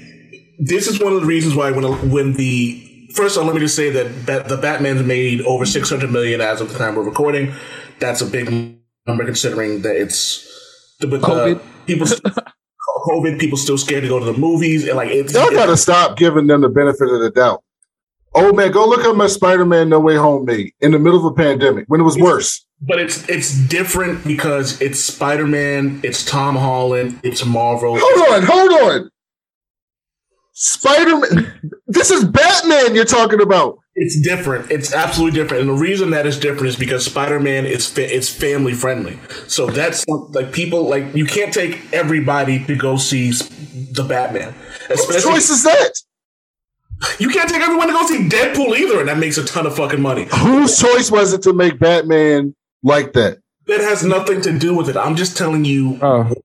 this 0.60 0.88
is 0.88 1.00
one 1.00 1.14
of 1.14 1.22
the 1.22 1.28
reasons 1.28 1.56
why 1.56 1.72
when 1.72 1.84
when 2.12 2.34
the 2.34 2.86
first 3.14 3.36
of 3.36 3.42
all, 3.42 3.48
let 3.48 3.56
me 3.56 3.62
just 3.62 3.76
say 3.76 3.90
that 3.90 4.26
Bat, 4.26 4.50
the 4.50 4.58
Batman's 4.58 5.04
made 5.04 5.42
over 5.42 5.66
six 5.66 5.90
hundred 5.90 6.12
million 6.12 6.42
as 6.42 6.62
of 6.62 6.72
the 6.72 6.78
time 6.78 6.96
we're 6.96 7.04
recording. 7.04 7.54
That's 8.00 8.22
a 8.22 8.26
big 8.26 8.78
number 9.08 9.26
considering 9.26 9.82
that 9.82 9.96
it's 9.96 10.96
the 11.00 11.08
with 11.08 11.24
uh, 11.24 11.28
COVID. 11.28 11.62
The, 11.86 11.96
people 11.96 12.08
COVID 13.08 13.40
people 13.40 13.58
still 13.58 13.78
scared 13.78 14.04
to 14.04 14.10
go 14.10 14.20
to 14.20 14.26
the 14.26 14.38
movies 14.38 14.88
and 14.88 14.96
like 14.96 15.10
it's 15.10 15.34
Y'all 15.34 15.52
gotta 15.52 15.78
stop 15.78 16.18
giving 16.18 16.48
them 16.48 16.62
the 16.62 16.70
benefit 16.70 17.10
of 17.10 17.22
the 17.22 17.30
doubt. 17.30 17.64
Oh 18.36 18.54
man, 18.54 18.72
go 18.72 18.88
look 18.88 19.02
at 19.06 19.16
my 19.16 19.28
Spider-Man 19.28 19.90
No 19.90 20.00
Way 20.00 20.16
Home 20.16 20.46
made 20.46 20.74
in 20.82 20.92
the 20.92 21.00
middle 21.00 21.26
of 21.26 21.26
a 21.26 21.36
pandemic 21.36 21.86
when 21.88 22.00
it 22.00 22.04
was 22.04 22.18
worse. 22.18 22.66
but 22.82 23.00
it's 23.00 23.28
it's 23.28 23.58
different 23.68 24.26
because 24.26 24.80
it's 24.82 25.00
Spider 25.00 25.48
Man, 25.48 26.00
it's 26.04 26.24
Tom 26.24 26.56
Holland, 26.56 27.20
it's 27.24 27.44
Marvel. 27.46 27.98
Hold 28.00 28.34
on, 28.34 28.44
hold 28.44 28.72
on. 28.72 29.12
Spider-Man. 30.62 31.72
this 31.88 32.12
is 32.12 32.26
Batman 32.26 32.94
you're 32.94 33.06
talking 33.06 33.42
about. 33.42 33.80
It's 33.96 34.20
different. 34.20 34.70
It's 34.70 34.94
absolutely 34.94 35.40
different, 35.40 35.62
and 35.62 35.70
the 35.70 35.82
reason 35.82 36.10
that 36.10 36.26
is 36.26 36.38
different 36.38 36.68
is 36.68 36.76
because 36.76 37.06
Spider 37.06 37.40
Man 37.40 37.66
is 37.66 37.88
fa- 37.88 38.14
it's 38.14 38.28
family 38.30 38.74
friendly. 38.74 39.20
So 39.48 39.68
that's 39.68 40.06
like 40.08 40.52
people 40.52 40.90
like 40.90 41.16
you 41.16 41.26
can't 41.26 41.54
take 41.54 41.80
everybody 41.94 42.64
to 42.66 42.76
go 42.76 42.98
see 42.98 43.32
the 43.32 44.04
Batman. 44.08 44.54
Whose 44.90 45.00
Especially 45.00 45.32
choice 45.32 45.50
is 45.50 45.64
that? 45.64 45.94
you 47.20 47.30
can't 47.30 47.50
take 47.50 47.62
everyone 47.62 47.88
to 47.88 47.94
go 47.94 48.06
see 48.06 48.28
Deadpool 48.28 48.78
either, 48.78 49.00
and 49.00 49.08
that 49.08 49.18
makes 49.18 49.38
a 49.38 49.46
ton 49.46 49.66
of 49.66 49.76
fucking 49.78 50.02
money. 50.02 50.28
Whose 50.40 50.78
choice 50.78 51.10
was 51.10 51.32
it 51.32 51.42
to 51.44 51.54
make 51.54 51.80
Batman 51.80 52.54
like 52.84 53.14
that? 53.14 53.38
That 53.68 53.80
has 53.80 54.04
nothing 54.04 54.42
to 54.42 54.58
do 54.60 54.76
with 54.76 54.90
it. 54.90 54.98
I'm 54.98 55.16
just 55.16 55.38
telling 55.38 55.64
you. 55.64 56.00
Oh, 56.02 56.24
but 56.26 56.38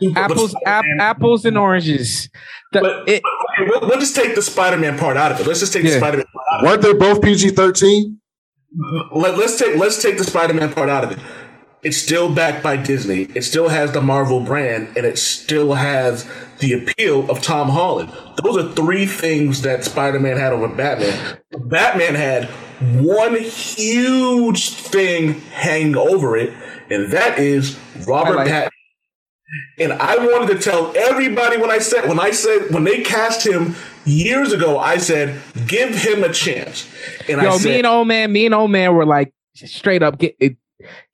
apples, 0.16 0.54
ap- 0.66 0.84
apples 0.98 1.44
and 1.44 1.56
oranges. 1.58 2.28
The- 2.72 2.80
But, 2.80 3.08
it- 3.08 3.22
but 3.22 3.64
okay, 3.64 3.70
we'll, 3.70 3.88
we'll 3.90 4.00
just 4.00 4.14
take 4.16 4.34
the 4.34 4.42
Spider 4.42 4.76
Man 4.78 4.98
part 4.98 5.16
out 5.16 5.32
of 5.32 5.40
it. 5.40 5.46
Let's 5.46 5.60
just 5.60 5.72
take 5.72 5.82
the 5.82 5.90
Spider 5.98 6.16
Man 6.18 6.26
part 6.32 6.46
out 6.52 6.58
of 6.58 6.64
it. 6.64 6.66
Weren't 6.68 6.82
they 6.82 6.92
both 6.92 7.22
PG-13? 7.22 8.16
Let, 9.12 9.36
let's 9.36 9.58
take 9.58 9.76
let's 9.76 10.00
take 10.00 10.16
the 10.16 10.22
Spider-Man 10.24 10.72
part 10.72 10.88
out 10.88 11.02
of 11.02 11.10
it. 11.10 11.18
It's 11.82 11.96
still 11.96 12.32
backed 12.32 12.62
by 12.62 12.76
Disney. 12.76 13.22
It 13.34 13.42
still 13.42 13.68
has 13.68 13.90
the 13.90 14.00
Marvel 14.00 14.38
brand, 14.40 14.96
and 14.96 15.04
it 15.06 15.18
still 15.18 15.74
has 15.74 16.28
the 16.60 16.74
appeal 16.74 17.28
of 17.30 17.42
Tom 17.42 17.70
Holland. 17.70 18.12
Those 18.44 18.58
are 18.58 18.70
three 18.72 19.06
things 19.06 19.62
that 19.62 19.84
Spider-Man 19.84 20.36
had 20.36 20.52
over 20.52 20.68
Batman. 20.68 21.38
Batman 21.64 22.14
had 22.14 22.44
one 23.02 23.34
huge 23.40 24.70
thing 24.74 25.40
hanging 25.50 25.96
over 25.96 26.36
it, 26.36 26.52
and 26.90 27.10
that 27.12 27.38
is 27.40 27.76
Robert 28.06 28.38
I 28.38 28.46
Pattinson. 28.48 28.68
And 29.78 29.92
I 29.92 30.16
wanted 30.16 30.54
to 30.54 30.60
tell 30.62 30.92
everybody 30.96 31.56
when 31.56 31.70
I 31.70 31.78
said 31.78 32.08
when 32.08 32.20
I 32.20 32.30
said 32.30 32.70
when 32.70 32.84
they 32.84 33.02
cast 33.02 33.46
him 33.46 33.74
years 34.04 34.52
ago, 34.52 34.78
I 34.78 34.98
said 34.98 35.40
give 35.66 35.94
him 35.94 36.22
a 36.22 36.32
chance. 36.32 36.88
And 37.28 37.40
I 37.40 37.44
yo, 37.44 37.58
said, 37.58 37.68
me 37.70 37.78
and 37.78 37.86
old 37.86 38.08
man, 38.08 38.32
me 38.32 38.46
and 38.46 38.54
old 38.54 38.70
man 38.70 38.94
were 38.94 39.06
like 39.06 39.32
straight 39.54 40.02
up 40.02 40.18
getting 40.18 40.56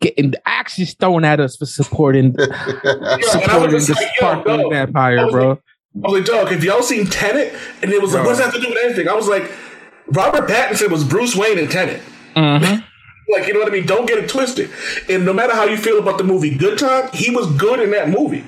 getting 0.00 0.34
axes 0.44 0.94
thrown 0.94 1.24
at 1.24 1.40
us 1.40 1.56
for 1.56 1.66
supporting 1.66 2.34
and 2.38 3.24
supporting 3.24 3.72
was 3.72 3.86
the 3.88 3.94
like, 3.94 4.02
yo, 4.02 4.08
sparkling 4.16 4.60
dog. 4.60 4.72
I 4.72 4.76
vampire, 4.76 5.24
was 5.24 5.32
bro. 5.32 5.52
I 5.52 6.08
was 6.08 6.12
like, 6.12 6.24
dog, 6.26 6.48
have 6.52 6.62
y'all 6.62 6.82
seen 6.82 7.06
Tenet? 7.06 7.54
And 7.82 7.90
it 7.90 8.02
was 8.02 8.12
like, 8.12 8.22
Bro. 8.22 8.30
what's 8.32 8.38
that 8.38 8.52
have 8.52 8.54
to 8.54 8.60
do 8.60 8.68
with 8.68 8.78
anything? 8.84 9.08
I 9.08 9.14
was 9.14 9.28
like, 9.28 9.50
Robert 10.08 10.48
Pattinson 10.48 10.90
was 10.90 11.02
Bruce 11.04 11.34
Wayne 11.34 11.58
in 11.58 11.68
Tenet. 11.68 12.02
Mhm. 12.36 12.84
Like, 13.28 13.46
you 13.46 13.54
know 13.54 13.60
what 13.60 13.68
I 13.68 13.72
mean? 13.72 13.86
Don't 13.86 14.06
get 14.06 14.18
it 14.18 14.28
twisted. 14.28 14.70
And 15.08 15.24
no 15.24 15.32
matter 15.32 15.54
how 15.54 15.64
you 15.64 15.76
feel 15.76 15.98
about 15.98 16.18
the 16.18 16.24
movie 16.24 16.54
Good 16.56 16.78
Time, 16.78 17.08
he 17.12 17.30
was 17.30 17.50
good 17.56 17.80
in 17.80 17.90
that 17.90 18.08
movie. 18.08 18.44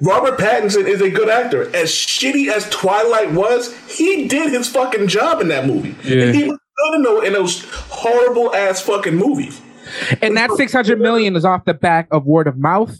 Robert 0.00 0.38
Pattinson 0.38 0.86
is 0.86 1.00
a 1.00 1.10
good 1.10 1.28
actor. 1.28 1.64
As 1.74 1.90
shitty 1.90 2.50
as 2.50 2.68
Twilight 2.70 3.32
was, 3.32 3.76
he 3.88 4.28
did 4.28 4.52
his 4.52 4.68
fucking 4.68 5.08
job 5.08 5.40
in 5.40 5.48
that 5.48 5.66
movie. 5.66 5.94
Yeah. 6.04 6.24
And 6.24 6.34
he 6.34 6.44
was 6.44 6.58
good 6.76 6.94
in 6.96 7.02
those, 7.02 7.24
in 7.24 7.32
those 7.32 7.64
horrible 7.70 8.54
ass 8.54 8.80
fucking 8.80 9.14
movies. 9.14 9.60
And 10.20 10.36
that 10.36 10.50
six 10.52 10.72
hundred 10.72 10.98
million 11.00 11.36
is 11.36 11.44
off 11.44 11.64
the 11.64 11.74
back 11.74 12.08
of 12.10 12.24
word 12.24 12.46
of 12.46 12.56
mouth. 12.56 12.98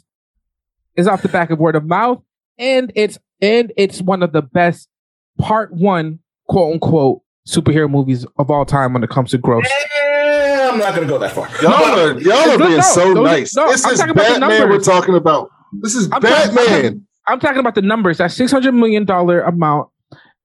Is 0.97 1.09
off 1.09 1.22
the 1.22 1.29
back 1.29 1.51
of 1.51 1.59
word 1.59 1.75
of 1.75 1.85
mouth, 1.85 2.22
and 2.57 2.93
it's 2.95 3.18
and 3.41 3.72
it's 3.77 4.01
one 4.01 4.22
of 4.22 4.33
the 4.33 4.43
best 4.43 4.89
part 5.39 5.72
one 5.72 6.20
quote 6.47 6.75
unquote 6.75 7.22
superhero 7.49 7.91
movies 7.91 8.25
of 8.39 8.49
all 8.49 8.64
time 8.64 8.93
when 8.93 9.03
it 9.03 9.11
comes 9.11 9.33
to 9.33 9.39
gross. 9.39 9.66
I'm 10.75 10.81
not 10.81 10.95
going 10.95 11.07
to 11.07 11.12
go 11.12 11.18
that 11.18 11.33
far. 11.33 11.49
Y'all 11.62 11.72
are 11.72 12.20
y'all 12.20 12.51
are 12.51 12.59
No, 12.59 12.66
being 12.66 12.77
no, 12.79 12.83
so 12.83 13.14
those 13.14 13.25
nice. 13.25 13.55
no, 13.57 13.68
this 13.70 13.85
I'm 13.85 13.93
is 13.93 14.03
Batman 14.14 14.68
we're 14.68 14.79
talking 14.81 15.14
about. 15.14 15.51
This 15.81 15.95
is 15.95 16.09
I'm 16.12 16.20
talking- 16.20 16.55
Batman. 16.55 17.07
I'm 17.27 17.41
talking 17.41 17.59
about 17.59 17.75
the 17.75 17.83
numbers. 17.83 18.18
That 18.18 18.33
six 18.33 18.53
hundred 18.53 18.72
million 18.72 19.05
dollar 19.07 19.41
amount, 19.41 19.89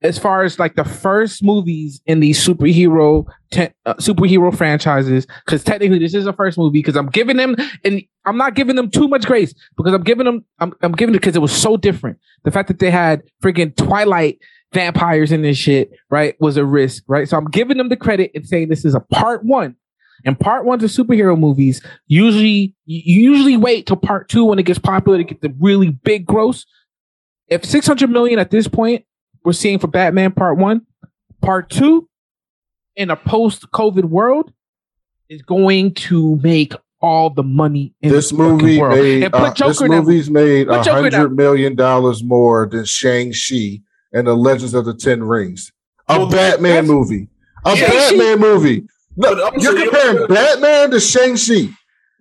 as 0.02 0.18
far 0.18 0.44
as 0.44 0.58
like 0.58 0.76
the 0.76 0.84
first 0.84 1.42
movies 1.42 2.00
in 2.06 2.20
these 2.20 2.42
superhero 2.42 3.26
te- 3.50 3.68
uh, 3.84 3.94
superhero 3.94 4.56
franchises. 4.56 5.26
Because 5.44 5.62
technically, 5.62 5.98
this 5.98 6.14
is 6.14 6.26
a 6.26 6.32
first 6.32 6.56
movie. 6.56 6.78
Because 6.78 6.96
I'm 6.96 7.08
giving 7.10 7.36
them, 7.36 7.54
and 7.84 8.00
I'm 8.24 8.38
not 8.38 8.54
giving 8.54 8.76
them 8.76 8.90
too 8.90 9.08
much 9.08 9.26
grace 9.26 9.52
because 9.76 9.92
I'm 9.92 10.02
giving 10.02 10.24
them. 10.24 10.44
I'm, 10.58 10.72
I'm 10.82 10.92
giving 10.92 11.14
it 11.14 11.18
because 11.18 11.36
it 11.36 11.42
was 11.42 11.52
so 11.52 11.76
different. 11.76 12.18
The 12.44 12.50
fact 12.50 12.68
that 12.68 12.78
they 12.78 12.90
had 12.90 13.22
freaking 13.42 13.76
Twilight 13.76 14.38
vampires 14.72 15.32
in 15.32 15.42
this 15.42 15.58
shit, 15.58 15.90
right, 16.10 16.34
was 16.40 16.56
a 16.56 16.64
risk, 16.64 17.02
right? 17.08 17.28
So 17.28 17.36
I'm 17.36 17.46
giving 17.50 17.76
them 17.76 17.88
the 17.90 17.96
credit 17.96 18.30
and 18.34 18.46
saying 18.46 18.68
this 18.68 18.84
is 18.86 18.94
a 18.94 19.00
part 19.00 19.44
one. 19.44 19.76
And 20.24 20.38
part 20.38 20.64
ones 20.64 20.82
of 20.84 20.90
superhero 20.90 21.38
movies 21.38 21.80
usually 22.06 22.74
you 22.86 23.30
usually 23.30 23.56
wait 23.56 23.86
till 23.86 23.96
part 23.96 24.28
two 24.28 24.44
when 24.44 24.58
it 24.58 24.64
gets 24.64 24.78
popular 24.78 25.18
to 25.18 25.24
get 25.24 25.40
the 25.40 25.54
really 25.58 25.90
big 25.90 26.26
gross. 26.26 26.66
If 27.48 27.64
600 27.64 28.08
million 28.10 28.38
at 28.38 28.50
this 28.50 28.68
point 28.68 29.04
we're 29.44 29.52
seeing 29.52 29.78
for 29.78 29.86
Batman 29.88 30.32
part 30.32 30.58
one, 30.58 30.82
part 31.40 31.70
two 31.70 32.08
in 32.96 33.10
a 33.10 33.16
post 33.16 33.70
COVID 33.72 34.04
world 34.04 34.52
is 35.28 35.42
going 35.42 35.94
to 35.94 36.36
make 36.42 36.74
all 37.00 37.30
the 37.30 37.42
money 37.42 37.94
in 38.02 38.10
This 38.12 38.28
the 38.30 38.36
movie 38.36 38.78
world. 38.78 38.98
made 38.98 39.22
and 39.22 39.32
put 39.32 39.40
uh, 39.42 39.48
this 39.50 39.58
Joker 39.78 39.84
in 39.86 39.90
that 39.92 40.02
movie's 40.02 40.28
made 40.30 40.68
a 40.68 40.74
in 40.78 40.82
that- 40.84 41.12
hundred 41.14 41.34
million 41.34 41.74
dollars 41.74 42.22
more 42.22 42.66
than 42.66 42.84
Shang 42.84 43.32
Chi 43.32 43.80
and 44.12 44.26
the 44.26 44.34
Legends 44.34 44.74
of 44.74 44.84
the 44.84 44.92
Ten 44.94 45.22
Rings. 45.22 45.72
A 46.08 46.18
Well, 46.18 46.28
Batman 46.30 46.86
movie. 46.86 47.28
A 47.64 47.74
Shang-Chi- 47.76 47.94
Batman 48.16 48.40
movie. 48.40 48.86
But 49.20 49.36
No, 49.36 49.44
also, 49.44 49.58
you're 49.60 49.78
you- 49.78 49.90
comparing 49.90 50.26
Batman 50.28 50.90
to 50.92 51.00
Shang 51.00 51.36
Chi. 51.36 51.68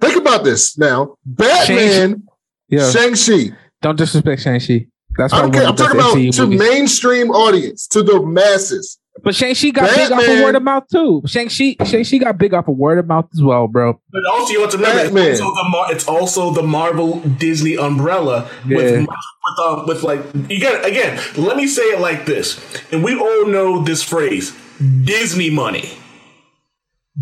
Think 0.01 0.15
about 0.17 0.43
this 0.43 0.77
now. 0.77 1.15
Batman, 1.25 2.23
Yeah. 2.69 2.89
Shang 2.91 3.13
Chi. 3.15 3.55
Don't 3.81 3.95
disrespect 3.97 4.41
Shang-Chi. 4.41 4.87
That's 5.17 5.33
I 5.33 5.41
don't 5.41 5.51
probably 5.51 5.59
care. 5.59 5.63
one 5.63 5.69
I'm 5.71 5.75
talking 5.77 5.99
about 5.99 6.15
MCU 6.17 6.31
to 6.35 6.41
movies. 6.43 6.59
mainstream 6.59 7.31
audience, 7.31 7.87
to 7.87 8.03
the 8.03 8.21
masses. 8.21 8.97
But 9.23 9.35
Shang-Chi 9.35 9.69
got 9.71 9.89
big 9.95 10.11
off 10.11 10.21
of 10.27 10.43
word 10.43 10.55
of 10.55 10.63
mouth 10.63 10.83
too. 10.91 11.21
Shang-Chi, 11.25 11.75
Shang-Chi 11.85 12.17
got 12.17 12.37
big 12.37 12.53
off 12.53 12.67
of 12.67 12.75
word 12.77 12.99
of 12.99 13.07
mouth 13.07 13.25
as 13.33 13.41
well, 13.41 13.67
bro. 13.67 13.99
But 14.11 14.21
also, 14.31 14.53
you 14.53 14.61
have 14.61 14.69
to 14.71 14.77
remember, 14.77 15.03
Batman. 15.03 15.27
it's 15.31 15.41
also, 15.41 15.63
the 15.63 15.69
Mar- 15.69 15.91
it's 15.93 16.07
also 16.07 16.51
the 16.51 16.63
Marvel 16.63 17.19
Disney 17.37 17.75
umbrella 17.77 18.49
with, 18.69 18.91
Yeah. 18.93 18.99
with, 19.01 19.09
um, 19.65 19.85
with 19.87 20.03
like 20.03 20.21
you 20.49 20.59
got 20.61 20.85
again. 20.85 21.19
Let 21.37 21.57
me 21.57 21.67
say 21.67 21.81
it 21.83 21.99
like 22.01 22.25
this, 22.25 22.59
and 22.91 23.03
we 23.03 23.15
all 23.19 23.45
know 23.47 23.81
this 23.83 24.03
phrase: 24.03 24.53
Disney 25.03 25.49
money. 25.49 25.89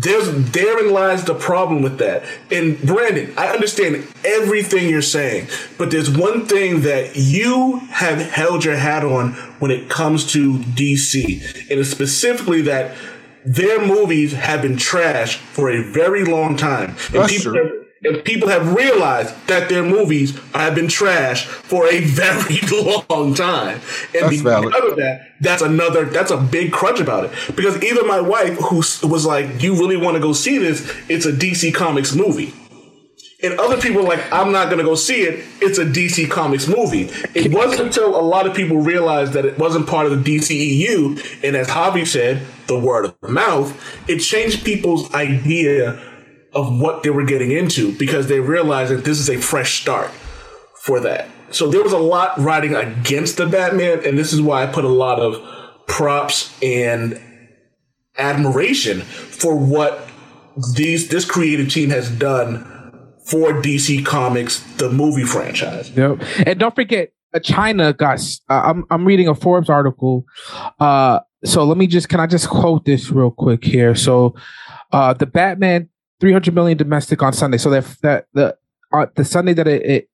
There's 0.00 0.32
therein 0.52 0.92
lies 0.92 1.24
the 1.24 1.34
problem 1.34 1.82
with 1.82 1.98
that. 1.98 2.22
And 2.52 2.80
Brandon, 2.80 3.34
I 3.36 3.48
understand 3.48 4.06
everything 4.24 4.88
you're 4.88 5.02
saying, 5.02 5.48
but 5.76 5.90
there's 5.90 6.08
one 6.08 6.46
thing 6.46 6.82
that 6.82 7.16
you 7.16 7.80
have 7.90 8.20
held 8.30 8.64
your 8.64 8.76
hat 8.76 9.04
on 9.04 9.32
when 9.58 9.72
it 9.72 9.90
comes 9.90 10.24
to 10.32 10.58
DC, 10.58 11.42
and 11.68 11.80
it's 11.80 11.90
specifically 11.90 12.62
that 12.62 12.94
their 13.44 13.84
movies 13.84 14.34
have 14.34 14.62
been 14.62 14.76
trashed 14.76 15.38
for 15.38 15.68
a 15.68 15.82
very 15.82 16.24
long 16.24 16.56
time. 16.56 16.90
And 16.90 17.22
That's 17.22 17.36
people 17.36 17.54
true. 17.54 17.87
And 18.04 18.24
people 18.24 18.48
have 18.48 18.74
realized 18.74 19.34
that 19.48 19.68
their 19.68 19.82
movies 19.82 20.38
have 20.54 20.74
been 20.74 20.86
trashed 20.86 21.44
for 21.44 21.86
a 21.86 22.00
very 22.04 22.60
long 23.10 23.34
time. 23.34 23.80
And 24.14 24.26
That's 24.26 24.40
valid. 24.40 24.72
because 24.72 24.90
of 24.92 24.96
that, 24.98 25.20
that's 25.40 25.62
another 25.62 26.04
that's 26.04 26.30
a 26.30 26.36
big 26.36 26.72
crutch 26.72 27.00
about 27.00 27.24
it. 27.24 27.30
Because 27.56 27.82
even 27.82 28.06
my 28.06 28.20
wife, 28.20 28.58
who 28.58 28.76
was 29.08 29.26
like, 29.26 29.62
"You 29.62 29.74
really 29.74 29.96
want 29.96 30.14
to 30.16 30.20
go 30.20 30.32
see 30.32 30.58
this? 30.58 30.90
It's 31.08 31.26
a 31.26 31.32
DC 31.32 31.74
Comics 31.74 32.14
movie." 32.14 32.52
And 33.40 33.58
other 33.60 33.80
people 33.80 34.02
like, 34.02 34.32
I'm 34.32 34.50
not 34.50 34.68
gonna 34.68 34.82
go 34.82 34.96
see 34.96 35.20
it. 35.20 35.44
It's 35.60 35.78
a 35.78 35.84
DC 35.84 36.28
Comics 36.28 36.66
movie. 36.66 37.08
It 37.36 37.52
wasn't 37.52 37.82
until 37.82 38.16
a 38.16 38.20
lot 38.20 38.48
of 38.48 38.54
people 38.56 38.78
realized 38.78 39.32
that 39.34 39.44
it 39.44 39.56
wasn't 39.58 39.86
part 39.86 40.06
of 40.06 40.24
the 40.24 40.38
DCEU, 40.38 41.44
and 41.44 41.54
as 41.56 41.68
Javi 41.68 42.04
said, 42.04 42.42
the 42.66 42.76
word 42.78 43.04
of 43.04 43.30
mouth, 43.30 43.80
it 44.08 44.18
changed 44.18 44.64
people's 44.64 45.14
idea 45.14 46.02
of 46.58 46.80
what 46.80 47.04
they 47.04 47.10
were 47.10 47.24
getting 47.24 47.52
into 47.52 47.96
because 47.98 48.26
they 48.26 48.40
realized 48.40 48.92
that 48.92 49.04
this 49.04 49.20
is 49.20 49.30
a 49.30 49.36
fresh 49.36 49.80
start 49.80 50.10
for 50.82 50.98
that. 50.98 51.28
So 51.50 51.70
there 51.70 51.82
was 51.82 51.92
a 51.92 51.98
lot 51.98 52.36
riding 52.38 52.74
against 52.74 53.36
the 53.36 53.46
Batman, 53.46 54.04
and 54.04 54.18
this 54.18 54.32
is 54.32 54.42
why 54.42 54.64
I 54.64 54.66
put 54.66 54.84
a 54.84 54.88
lot 54.88 55.20
of 55.20 55.40
props 55.86 56.52
and 56.60 57.20
admiration 58.18 59.02
for 59.02 59.56
what 59.56 60.08
these 60.74 61.08
this 61.08 61.24
creative 61.24 61.70
team 61.70 61.90
has 61.90 62.10
done 62.10 62.64
for 63.24 63.52
DC 63.52 64.04
Comics, 64.04 64.60
the 64.78 64.90
movie 64.90 65.22
franchise. 65.22 65.90
Yep. 65.90 66.20
And 66.44 66.58
don't 66.58 66.74
forget, 66.74 67.10
uh, 67.32 67.38
China 67.38 67.92
got. 67.92 68.20
Uh, 68.48 68.62
I'm 68.64 68.84
I'm 68.90 69.06
reading 69.06 69.28
a 69.28 69.34
Forbes 69.34 69.70
article. 69.70 70.24
Uh, 70.80 71.20
so 71.44 71.62
let 71.64 71.78
me 71.78 71.86
just 71.86 72.08
can 72.08 72.18
I 72.18 72.26
just 72.26 72.48
quote 72.48 72.84
this 72.84 73.10
real 73.10 73.30
quick 73.30 73.64
here? 73.64 73.94
So, 73.94 74.34
uh, 74.92 75.14
the 75.14 75.26
Batman 75.26 75.88
300 76.20 76.54
million 76.54 76.76
domestic 76.76 77.22
on 77.22 77.32
Sunday. 77.32 77.58
So 77.58 77.70
that 77.70 77.84
that 78.02 78.26
the 78.32 78.56
uh, 78.92 79.06
the 79.14 79.24
Sunday 79.24 79.52
that 79.54 79.66
it, 79.66 79.84
it 79.84 80.08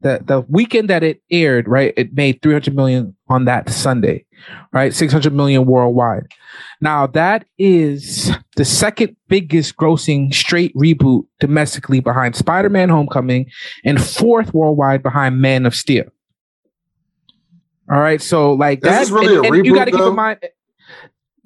the 0.00 0.20
the 0.24 0.40
weekend 0.48 0.90
that 0.90 1.02
it 1.02 1.22
aired, 1.30 1.68
right? 1.68 1.92
It 1.96 2.14
made 2.14 2.42
300 2.42 2.74
million 2.74 3.16
on 3.28 3.44
that 3.46 3.70
Sunday, 3.70 4.24
right? 4.72 4.94
600 4.94 5.32
million 5.32 5.66
worldwide. 5.66 6.26
Now 6.80 7.06
that 7.08 7.46
is 7.58 8.30
the 8.56 8.64
second 8.64 9.16
biggest 9.28 9.76
grossing 9.76 10.34
straight 10.34 10.74
reboot 10.74 11.26
domestically 11.40 12.00
behind 12.00 12.36
Spider-Man 12.36 12.88
Homecoming 12.88 13.50
and 13.84 14.02
fourth 14.02 14.52
worldwide 14.52 15.02
behind 15.02 15.40
Man 15.40 15.66
of 15.66 15.74
Steel. 15.74 16.04
All 17.90 18.00
right, 18.00 18.20
so 18.20 18.52
like 18.52 18.80
that, 18.80 19.02
is 19.02 19.12
really 19.12 19.36
and, 19.36 19.44
a 19.44 19.48
and 19.48 19.66
you 19.66 19.72
reboot, 19.72 19.76
got 19.76 19.84
to 19.84 19.90
keep 19.92 20.00
in 20.00 20.14
mind. 20.14 20.38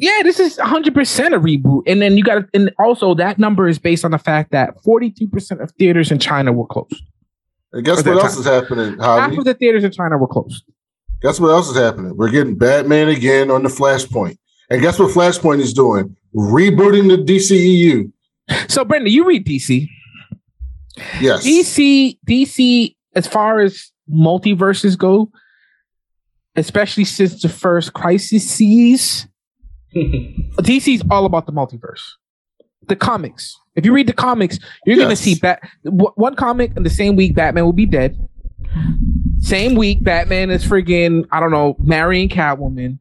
Yeah, 0.00 0.22
this 0.22 0.40
is 0.40 0.56
100% 0.56 0.86
a 0.86 1.38
reboot. 1.38 1.82
And 1.86 2.00
then 2.00 2.16
you 2.16 2.24
got 2.24 2.44
and 2.54 2.72
also 2.78 3.14
that 3.14 3.38
number 3.38 3.68
is 3.68 3.78
based 3.78 4.04
on 4.04 4.12
the 4.12 4.18
fact 4.18 4.50
that 4.50 4.74
42% 4.82 5.62
of 5.62 5.70
theaters 5.72 6.10
in 6.10 6.18
China 6.18 6.52
were 6.52 6.66
closed. 6.66 7.02
And 7.72 7.84
guess 7.84 7.98
what 7.98 8.16
else 8.16 8.32
time. 8.32 8.40
is 8.40 8.46
happening, 8.46 8.98
Half 8.98 9.30
Javi? 9.30 9.38
of 9.38 9.44
the 9.44 9.54
theaters 9.54 9.84
in 9.84 9.92
China 9.92 10.16
were 10.16 10.26
closed. 10.26 10.64
Guess 11.20 11.38
what 11.38 11.50
else 11.50 11.68
is 11.68 11.76
happening? 11.76 12.16
We're 12.16 12.30
getting 12.30 12.56
Batman 12.56 13.08
again 13.08 13.50
on 13.50 13.62
the 13.62 13.68
Flashpoint. 13.68 14.38
And 14.70 14.80
guess 14.80 14.98
what 14.98 15.10
Flashpoint 15.10 15.60
is 15.60 15.74
doing? 15.74 16.16
Rebooting 16.34 17.08
the 17.08 17.22
DCEU. 17.22 18.10
So, 18.68 18.84
Brendan, 18.84 19.12
you 19.12 19.24
read 19.24 19.46
DC. 19.46 19.86
Yes. 21.20 21.46
DC, 21.46 22.18
DC, 22.26 22.96
as 23.14 23.26
far 23.26 23.60
as 23.60 23.90
multiverses 24.10 24.96
go, 24.96 25.30
especially 26.56 27.04
since 27.04 27.42
the 27.42 27.48
first 27.48 27.92
crisis, 27.92 28.58
DC's 29.94 31.02
all 31.10 31.24
about 31.24 31.46
the 31.46 31.52
multiverse. 31.52 32.02
The 32.88 32.96
comics. 32.96 33.56
If 33.76 33.84
you 33.84 33.92
read 33.92 34.06
the 34.08 34.12
comics, 34.12 34.58
you're 34.84 34.96
gonna 34.96 35.16
see 35.16 35.34
Bat. 35.36 35.60
w- 35.84 36.12
One 36.16 36.34
comic 36.34 36.72
in 36.76 36.82
the 36.82 36.90
same 36.90 37.14
week, 37.16 37.34
Batman 37.34 37.64
will 37.64 37.72
be 37.72 37.86
dead. 37.86 38.16
Same 39.40 39.74
week, 39.74 40.02
Batman 40.02 40.50
is 40.50 40.64
friggin' 40.64 41.26
I 41.32 41.40
don't 41.40 41.50
know, 41.50 41.76
marrying 41.78 42.28
Catwoman, 42.28 42.98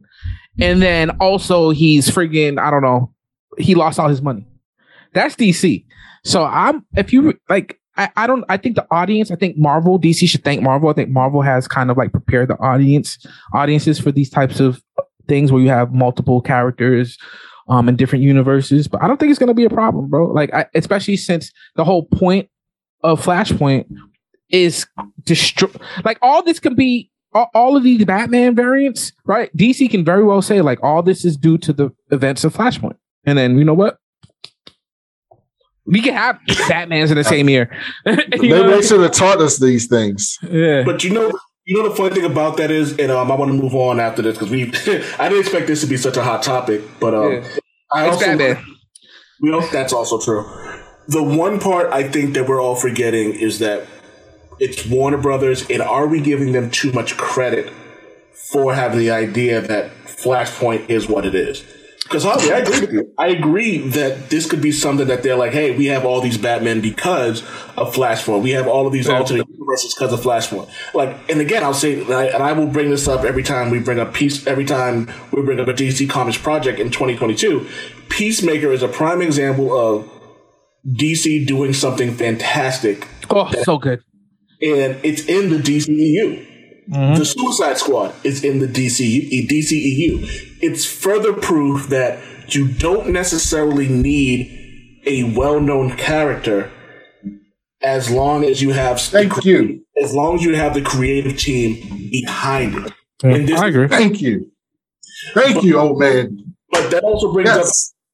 and 0.60 0.82
then 0.82 1.12
also 1.20 1.70
he's 1.72 2.10
friggin' 2.10 2.60
I 2.60 2.72
don't 2.72 2.82
know, 2.82 3.14
he 3.58 3.76
lost 3.76 4.00
all 4.00 4.10
his 4.10 4.22
money. 4.22 4.46
That's 5.14 5.36
DC. 5.36 5.86
So 6.24 6.44
I'm 6.46 6.86
if 6.96 7.12
you 7.14 7.34
like 7.50 7.80
I, 7.98 8.10
I 8.16 8.28
don't 8.28 8.46
I 8.50 8.58
think 8.58 8.76
the 8.76 8.86
audience, 8.92 9.32
I 9.32 9.36
think 9.36 9.58
Marvel, 9.58 10.00
DC 10.00 10.28
should 10.30 10.44
thank 10.44 10.62
Marvel. 10.62 10.90
I 10.90 10.94
think 10.94 11.10
Marvel 11.10 11.42
has 11.42 11.68
kind 11.68 11.90
of 11.92 11.98
like 11.98 12.12
prepared 12.12 12.50
the 12.50 12.58
audience 12.60 13.18
audiences 13.54 14.00
for 14.00 14.12
these 14.12 14.30
types 14.30 14.60
of 14.60 14.82
things 15.30 15.52
where 15.52 15.62
you 15.62 15.70
have 15.70 15.94
multiple 15.94 16.42
characters 16.42 17.18
um 17.70 17.88
in 17.88 17.96
different 17.96 18.24
universes. 18.24 18.88
But 18.88 19.02
I 19.04 19.08
don't 19.08 19.18
think 19.20 19.30
it's 19.30 19.40
gonna 19.40 19.54
be 19.54 19.66
a 19.66 19.70
problem, 19.70 20.10
bro. 20.10 20.28
Like 20.32 20.54
I, 20.54 20.66
especially 20.76 21.16
since 21.18 21.52
the 21.76 21.86
whole 21.86 22.04
point 22.04 22.50
of 23.04 23.24
Flashpoint 23.24 23.86
is 24.50 24.86
destroy 25.24 25.70
like 26.04 26.18
all 26.22 26.42
this 26.44 26.60
can 26.60 26.74
be 26.76 27.10
all, 27.34 27.50
all 27.54 27.78
of 27.78 27.84
these 27.84 28.04
Batman 28.06 28.56
variants, 28.56 29.14
right? 29.26 29.56
DC 29.56 29.90
can 29.92 30.04
very 30.04 30.24
well 30.24 30.42
say 30.42 30.62
like 30.62 30.80
all 30.84 31.04
this 31.04 31.24
is 31.24 31.38
due 31.38 31.58
to 31.60 31.72
the 31.72 31.92
events 32.12 32.44
of 32.44 32.54
Flashpoint. 32.56 32.98
And 33.26 33.38
then 33.38 33.58
you 33.60 33.64
know 33.64 33.76
what? 33.76 33.98
We 35.86 36.02
can 36.02 36.14
have 36.14 36.40
Batman's 36.68 37.10
in 37.12 37.18
the 37.18 37.24
same 37.24 37.50
year. 37.50 37.72
You 38.06 38.16
Maybe 38.16 38.50
know 38.50 38.56
what 38.58 38.66
I 38.66 38.70
they 38.70 38.74
mean? 38.78 38.84
should 38.84 39.02
have 39.02 39.12
taught 39.12 39.42
us 39.42 39.60
these 39.60 39.88
things. 39.88 40.38
Yeah. 40.50 40.84
But 40.84 41.04
you 41.04 41.12
know, 41.12 41.32
you 41.70 41.76
know 41.76 41.88
the 41.88 41.96
funny 41.96 42.16
thing 42.16 42.26
about 42.26 42.58
that 42.58 42.72
is, 42.72 42.98
and 42.98 43.12
um, 43.12 43.32
I 43.32 43.36
want 43.36 43.52
to 43.52 43.54
move 43.58 43.76
on 43.76 44.00
after 44.00 44.24
this 44.24 44.36
because 44.36 44.50
we, 44.50 44.64
I 45.20 45.30
didn't 45.30 45.42
expect 45.42 45.68
this 45.68 45.82
to 45.82 45.88
be 45.88 45.98
such 45.98 46.18
a 46.18 46.24
hot 46.24 46.42
topic, 46.42 46.82
but 47.00 47.14
um, 47.14 47.32
Yeah. 47.32 47.48
I 47.92 48.08
It's 48.08 48.16
also, 48.16 48.26
Batman. 48.26 48.66
you 49.40 49.52
know, 49.52 49.62
that's 49.68 49.94
also 49.94 50.20
true. 50.20 50.50
The 51.10 51.22
one 51.22 51.60
part 51.60 51.94
I 51.94 52.10
think 52.10 52.34
that 52.34 52.48
we're 52.48 52.60
all 52.60 52.76
forgetting 52.76 53.34
is 53.34 53.60
that 53.60 53.86
it's 54.60 54.84
Warner 54.88 55.18
Brothers, 55.18 55.70
and 55.70 55.84
are 55.84 56.08
we 56.08 56.22
giving 56.22 56.54
them 56.54 56.72
too 56.72 56.92
much 56.92 57.18
credit 57.18 57.72
for 58.34 58.74
having 58.74 58.98
the 58.98 59.12
idea 59.12 59.62
that 59.62 59.92
Flashpoint 60.06 60.90
is 60.90 61.08
what 61.08 61.24
it 61.24 61.36
is? 61.36 61.64
Because 62.04 62.24
Harvey, 62.24 62.52
I 62.52 62.58
agree 62.58 62.80
with 62.82 62.92
you. 62.92 63.14
I 63.20 63.28
agree 63.28 63.78
that 63.90 64.32
this 64.32 64.50
could 64.50 64.62
be 64.62 64.72
something 64.72 65.06
that 65.06 65.22
they're 65.22 65.36
like, 65.36 65.52
hey, 65.52 65.78
we 65.78 65.86
have 65.86 66.04
all 66.04 66.22
these 66.22 66.40
Batmen 66.40 66.82
because 66.82 67.44
of 67.78 67.94
Flashpoint. 67.94 68.42
We 68.42 68.52
have 68.52 68.68
all 68.68 68.88
of 68.88 68.94
these 68.94 69.08
alternate 69.08 69.46
versus 69.70 69.94
because 69.94 70.12
of 70.12 70.20
Flashpoint. 70.22 70.70
Like, 70.94 71.30
and 71.30 71.40
again, 71.40 71.64
I'll 71.64 71.74
say, 71.74 72.02
and 72.02 72.12
I, 72.14 72.26
and 72.26 72.42
I 72.44 72.54
will 72.54 72.68
bring 72.68 72.90
this 72.90 73.08
up 73.08 73.24
every 73.24 73.44
time 73.44 73.70
we 73.70 73.80
bring 73.80 74.00
up 74.00 74.14
Peace. 74.14 74.46
Every 74.48 74.66
time 74.66 75.12
we 75.32 75.42
bring 75.44 75.60
up 75.60 75.68
a 75.68 75.74
DC 75.74 76.10
Comics 76.10 76.38
project 76.38 76.80
in 76.80 76.88
2022, 76.92 77.68
Peacemaker 78.10 78.72
is 78.72 78.82
a 78.84 78.88
prime 78.88 79.22
example 79.22 79.72
of 79.78 80.10
DC 80.88 81.46
doing 81.46 81.74
something 81.74 82.14
fantastic, 82.16 83.08
Oh, 83.30 83.52
so 83.64 83.78
good. 83.78 84.00
and 84.62 84.98
it's 85.04 85.26
in 85.26 85.50
the 85.50 85.58
DCEU. 85.58 86.48
Mm-hmm. 86.90 87.20
The 87.20 87.26
Suicide 87.26 87.78
Squad 87.78 88.16
is 88.24 88.44
in 88.44 88.60
the 88.60 88.66
DC 88.68 89.48
DCEU. 89.48 90.58
It's 90.62 90.86
further 90.86 91.34
proof 91.34 91.90
that 91.90 92.20
you 92.48 92.68
don't 92.68 93.10
necessarily 93.10 93.88
need 93.88 95.02
a 95.06 95.24
well-known 95.38 95.96
character 95.98 96.72
as 97.82 98.10
long 98.12 98.44
as 98.44 98.62
you 98.62 98.72
have 98.72 99.00
Thank 99.00 99.46
you. 99.46 99.86
as 100.02 100.14
long 100.14 100.36
as 100.36 100.44
you 100.44 100.56
have 100.56 100.74
the 100.74 100.82
creative 100.82 101.38
team 101.38 102.10
behind 102.12 102.76
it. 102.86 102.94
And 103.24 103.48
this- 103.48 103.60
I 103.60 103.68
agree. 103.68 103.88
Thank 103.88 104.22
you. 104.22 104.52
Thank 105.34 105.64
you, 105.64 105.78
old 105.78 106.00
man. 106.00 106.56
But 106.72 106.92
that 106.92 107.04
also 107.04 107.32
brings 107.34 107.50
up 107.50 107.66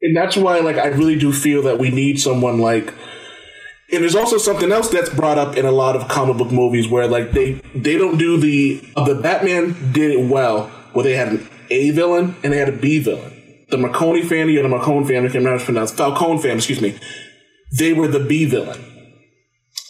and 0.01 0.15
that's 0.15 0.37
why 0.37 0.59
like 0.59 0.77
I 0.77 0.87
really 0.87 1.17
do 1.17 1.31
feel 1.33 1.63
that 1.63 1.79
we 1.79 1.89
need 1.89 2.19
someone 2.19 2.59
like 2.59 2.93
and 3.91 4.01
there's 4.01 4.15
also 4.15 4.37
something 4.37 4.71
else 4.71 4.89
that's 4.89 5.09
brought 5.09 5.37
up 5.37 5.57
in 5.57 5.65
a 5.65 5.71
lot 5.71 5.95
of 5.95 6.07
comic 6.07 6.37
book 6.37 6.51
movies 6.51 6.87
where 6.87 7.07
like 7.07 7.31
they 7.31 7.53
they 7.75 7.97
don't 7.97 8.17
do 8.17 8.37
the 8.37 8.81
the 9.05 9.19
Batman 9.21 9.91
did 9.91 10.11
it 10.11 10.29
well 10.29 10.67
where 10.93 11.03
they 11.03 11.15
had 11.15 11.27
an 11.29 11.49
A 11.69 11.91
villain 11.91 12.35
and 12.43 12.53
they 12.53 12.57
had 12.57 12.69
a 12.69 12.77
B 12.77 12.99
villain. 12.99 13.31
The 13.69 13.77
Marconi 13.77 14.21
family 14.21 14.57
or 14.57 14.63
the 14.63 14.69
Marconi 14.69 15.05
family, 15.05 15.15
I 15.29 15.31
can't 15.31 15.35
remember 15.35 15.49
how 15.49 15.55
it's 15.55 15.65
pronounced, 15.65 15.97
Falcone 15.97 16.39
family, 16.39 16.57
excuse 16.57 16.81
me. 16.81 16.97
They 17.77 17.93
were 17.93 18.07
the 18.07 18.19
B 18.19 18.45
villain. 18.45 18.79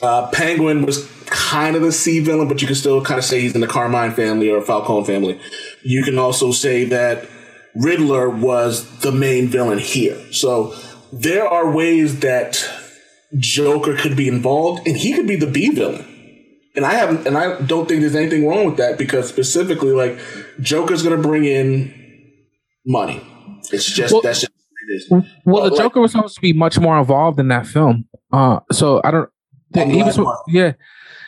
Uh, 0.01 0.29
Penguin 0.31 0.85
was 0.85 1.09
kind 1.27 1.75
of 1.75 1.81
the 1.81 1.91
C 1.91 2.19
villain, 2.19 2.47
but 2.47 2.61
you 2.61 2.67
can 2.67 2.75
still 2.75 3.01
kind 3.03 3.17
of 3.17 3.23
say 3.23 3.39
he's 3.41 3.55
in 3.55 3.61
the 3.61 3.67
Carmine 3.67 4.13
family 4.13 4.49
or 4.49 4.61
Falcone 4.61 5.05
family. 5.05 5.39
You 5.83 6.03
can 6.03 6.17
also 6.19 6.51
say 6.51 6.83
that 6.85 7.27
Riddler 7.75 8.29
was 8.29 8.99
the 8.99 9.11
main 9.11 9.47
villain 9.47 9.79
here. 9.79 10.17
So 10.31 10.75
there 11.13 11.47
are 11.47 11.71
ways 11.71 12.19
that 12.19 12.63
Joker 13.37 13.95
could 13.95 14.15
be 14.17 14.27
involved, 14.27 14.85
and 14.87 14.97
he 14.97 15.13
could 15.13 15.27
be 15.27 15.35
the 15.37 15.47
B 15.47 15.69
villain. 15.69 16.11
And 16.75 16.85
I 16.85 16.93
haven't, 16.95 17.25
and 17.25 17.37
I 17.37 17.61
don't 17.61 17.87
think 17.87 18.01
there's 18.01 18.15
anything 18.15 18.45
wrong 18.47 18.65
with 18.65 18.77
that 18.77 18.97
because 18.97 19.29
specifically, 19.29 19.93
like 19.93 20.19
Joker's 20.59 21.03
going 21.03 21.15
to 21.15 21.25
bring 21.25 21.45
in 21.45 21.93
money. 22.85 23.21
It's 23.71 23.85
just 23.85 24.11
Well- 24.11 24.21
that's 24.21 24.41
just 24.41 24.51
what 24.51 24.91
it 24.91 24.95
is. 24.95 25.07
Well, 25.09 25.25
Well, 25.45 25.63
the 25.65 25.69
like- 25.71 25.79
Joker 25.83 26.01
was 26.01 26.11
supposed 26.11 26.35
to 26.35 26.41
be 26.41 26.51
much 26.51 26.77
more 26.77 26.99
involved 26.99 27.39
in 27.39 27.47
that 27.47 27.65
film. 27.65 28.05
Uh, 28.31 28.59
so 28.73 28.99
I 29.05 29.11
don't. 29.11 29.29
On 29.75 29.89
he 29.89 30.03
was, 30.03 30.19
yeah. 30.47 30.73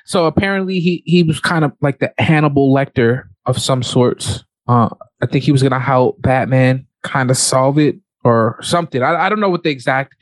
So 0.05 0.25
apparently 0.25 0.79
he 0.79 1.03
he 1.05 1.23
was 1.23 1.39
kind 1.39 1.65
of 1.65 1.73
like 1.81 1.99
the 1.99 2.13
Hannibal 2.17 2.73
Lecter 2.73 3.23
of 3.45 3.59
some 3.59 3.83
sorts. 3.83 4.43
Uh, 4.67 4.89
I 5.21 5.25
think 5.25 5.43
he 5.43 5.51
was 5.51 5.63
gonna 5.63 5.79
help 5.79 6.21
Batman 6.21 6.85
kind 7.03 7.29
of 7.29 7.37
solve 7.37 7.77
it 7.77 7.97
or 8.23 8.57
something. 8.61 9.01
I, 9.01 9.25
I 9.25 9.29
don't 9.29 9.39
know 9.39 9.49
what 9.49 9.63
the 9.63 9.69
exact 9.69 10.15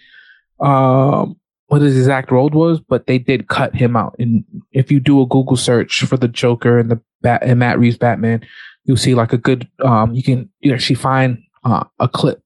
um 0.59 1.39
what 1.67 1.81
his 1.81 1.97
exact 1.97 2.31
role 2.31 2.49
was, 2.49 2.79
but 2.79 3.07
they 3.07 3.17
did 3.17 3.47
cut 3.47 3.75
him 3.75 3.95
out. 3.95 4.15
And 4.19 4.43
if 4.71 4.91
you 4.91 4.99
do 4.99 5.21
a 5.21 5.27
Google 5.27 5.57
search 5.57 6.01
for 6.01 6.17
the 6.17 6.27
Joker 6.27 6.77
and 6.77 6.91
the 6.91 7.01
Bat 7.21 7.43
and 7.43 7.59
Matt 7.59 7.79
Reeves 7.79 7.97
Batman, 7.97 8.45
you'll 8.85 8.97
see 8.97 9.15
like 9.15 9.33
a 9.33 9.37
good 9.37 9.67
um 9.83 10.13
you 10.13 10.23
can 10.23 10.49
you 10.61 10.73
actually 10.73 10.95
find 10.95 11.43
uh, 11.63 11.83
a 11.99 12.07
clip 12.07 12.41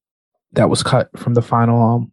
that 0.53 0.69
was 0.69 0.83
cut 0.83 1.09
from 1.17 1.35
the 1.35 1.41
final 1.41 1.81
um 1.81 2.11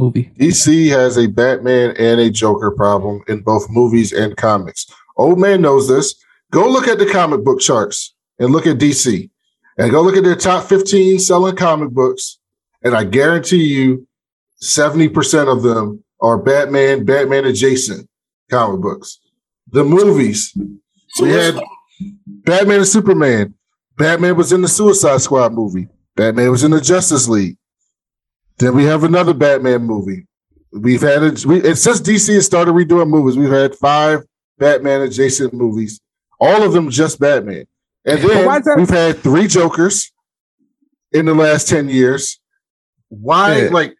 movie. 0.00 0.32
DC 0.38 0.88
has 0.88 1.16
a 1.16 1.28
Batman 1.28 1.94
and 1.98 2.20
a 2.20 2.30
Joker 2.30 2.70
problem 2.70 3.22
in 3.28 3.40
both 3.42 3.70
movies 3.70 4.12
and 4.12 4.36
comics. 4.36 4.86
Old 5.16 5.38
man 5.38 5.62
knows 5.62 5.88
this. 5.88 6.14
Go 6.50 6.68
look 6.68 6.88
at 6.88 6.98
the 6.98 7.06
comic 7.06 7.44
book 7.44 7.60
charts 7.60 8.14
and 8.38 8.50
look 8.50 8.66
at 8.66 8.78
DC 8.78 9.30
and 9.78 9.90
go 9.90 10.02
look 10.02 10.16
at 10.16 10.24
their 10.24 10.34
top 10.34 10.64
15 10.64 11.18
selling 11.18 11.56
comic 11.56 11.90
books. 11.90 12.38
And 12.82 12.94
I 12.94 13.04
guarantee 13.04 13.64
you 13.64 14.08
70% 14.62 15.54
of 15.54 15.62
them 15.62 16.02
are 16.20 16.38
Batman, 16.38 17.04
Batman 17.04 17.44
adjacent 17.44 18.08
comic 18.50 18.80
books. 18.80 19.20
The 19.70 19.84
movies, 19.84 20.52
we 21.20 21.30
had 21.30 21.60
Batman 22.44 22.78
and 22.78 22.88
Superman. 22.88 23.54
Batman 23.96 24.36
was 24.36 24.52
in 24.52 24.62
the 24.62 24.68
Suicide 24.68 25.20
Squad 25.20 25.52
movie. 25.52 25.88
Batman 26.16 26.50
was 26.50 26.64
in 26.64 26.70
the 26.70 26.80
Justice 26.80 27.28
League. 27.28 27.56
Then 28.60 28.74
we 28.74 28.84
have 28.84 29.04
another 29.04 29.34
Batman 29.34 29.82
movie. 29.82 30.26
We've 30.72 31.00
had 31.00 31.22
it. 31.22 31.44
We, 31.44 31.66
and 31.66 31.76
since 31.76 32.00
DC 32.00 32.32
has 32.34 32.46
started 32.46 32.72
redoing 32.72 33.08
movies, 33.08 33.36
we've 33.36 33.50
had 33.50 33.74
five 33.74 34.20
Batman 34.58 35.00
adjacent 35.02 35.52
movies. 35.52 36.00
All 36.38 36.62
of 36.62 36.72
them 36.72 36.90
just 36.90 37.18
Batman. 37.18 37.64
And 38.04 38.20
then 38.20 38.44
that- 38.46 38.74
we've 38.76 38.88
had 38.88 39.18
three 39.18 39.46
Jokers 39.48 40.12
in 41.12 41.24
the 41.26 41.34
last 41.34 41.68
ten 41.68 41.88
years. 41.88 42.38
Why, 43.08 43.62
Yeah. 43.64 43.68
like, 43.70 43.94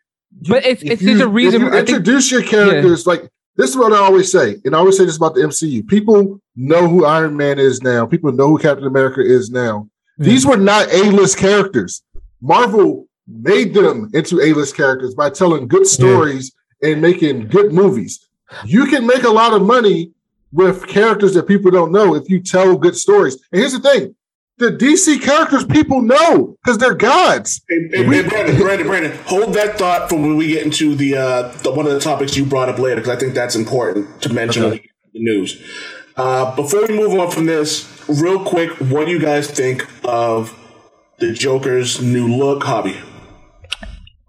But 0.49 0.65
it's 0.65 0.83
if 0.83 0.93
it's 0.93 1.03
you- 1.03 1.09
there's 1.09 1.21
a 1.23 1.29
reason. 1.29 1.63
If 1.63 1.67
you 1.67 1.69
I 1.69 1.77
think- 1.79 1.89
introduce 1.89 2.31
your 2.31 2.43
characters, 2.43 3.07
like 3.07 3.29
this 3.57 3.71
is 3.71 3.77
what 3.77 3.93
I 3.93 3.97
always 3.99 4.31
say, 4.31 4.57
and 4.65 4.77
I 4.77 4.79
always 4.79 4.97
say 4.97 5.05
this 5.05 5.17
about 5.17 5.35
the 5.35 5.43
MCU. 5.43 5.83
People 5.83 6.41
know 6.55 6.87
who 6.89 7.05
Iron 7.05 7.37
Man 7.37 7.59
is 7.59 7.83
now. 7.83 8.07
People 8.07 8.31
know 8.33 8.49
who 8.49 8.59
Captain 8.59 8.87
America 8.87 9.21
is 9.23 9.51
now. 9.51 9.89
These 10.19 10.47
were 10.47 10.57
not 10.57 10.87
A-list 10.93 11.37
characters. 11.39 12.03
Marvel 12.41 13.07
made 13.31 13.75
them 13.75 14.11
into 14.13 14.41
A-list 14.41 14.77
characters 14.77 15.15
by 15.15 15.31
telling 15.31 15.69
good 15.69 15.87
stories 15.87 16.53
and 16.83 17.01
making 17.01 17.49
good 17.49 17.73
movies. 17.73 18.27
You 18.65 18.87
can 18.87 19.07
make 19.07 19.23
a 19.23 19.31
lot 19.31 19.53
of 19.53 19.63
money 19.63 20.13
with 20.53 20.87
characters 20.89 21.35
that 21.35 21.47
people 21.47 21.71
don't 21.71 21.93
know 21.93 22.15
if 22.15 22.29
you 22.29 22.41
tell 22.41 22.77
good 22.77 22.97
stories. 22.97 23.35
And 23.53 23.61
here's 23.61 23.73
the 23.73 23.81
thing: 23.81 24.15
the 24.59 24.71
DC 24.71 25.23
characters 25.23 25.65
people 25.65 26.03
know 26.03 26.57
because 26.63 26.79
they're 26.79 26.95
gods. 26.95 27.63
Hey, 27.69 27.89
hey, 27.91 28.05
hey, 28.05 28.23
Brandon, 28.29 28.57
Brandon, 28.57 28.87
Brandon, 28.87 29.19
hold 29.25 29.55
that 29.55 29.79
thought 29.79 30.09
for 30.09 30.17
when 30.17 30.37
we 30.37 30.49
get 30.49 30.65
into 30.65 30.95
the, 30.95 31.17
uh, 31.17 31.49
the 31.63 31.71
one 31.73 31.87
of 31.87 31.93
the 31.93 32.01
topics 32.01 32.37
you 32.37 32.45
brought 32.45 32.69
up 32.69 32.79
later, 32.79 32.97
because 32.97 33.17
I 33.17 33.19
think 33.19 33.35
that's 33.35 33.57
important 33.57 34.21
to 34.23 34.33
mention 34.33 34.65
when 34.65 34.73
we 34.73 34.91
the 35.13 35.21
news. 35.21 35.61
Uh, 36.17 36.55
before 36.55 36.87
we 36.87 36.97
move 36.97 37.19
on 37.19 37.31
from 37.31 37.47
this, 37.47 37.89
real 38.09 38.45
quick, 38.45 38.71
what 38.91 39.07
do 39.07 39.13
you 39.13 39.19
guys 39.19 39.51
think 39.51 39.87
of 40.05 40.57
the 41.19 41.33
Joker's 41.33 42.01
new 42.01 42.29
look, 42.29 42.63
Javi? 42.65 43.01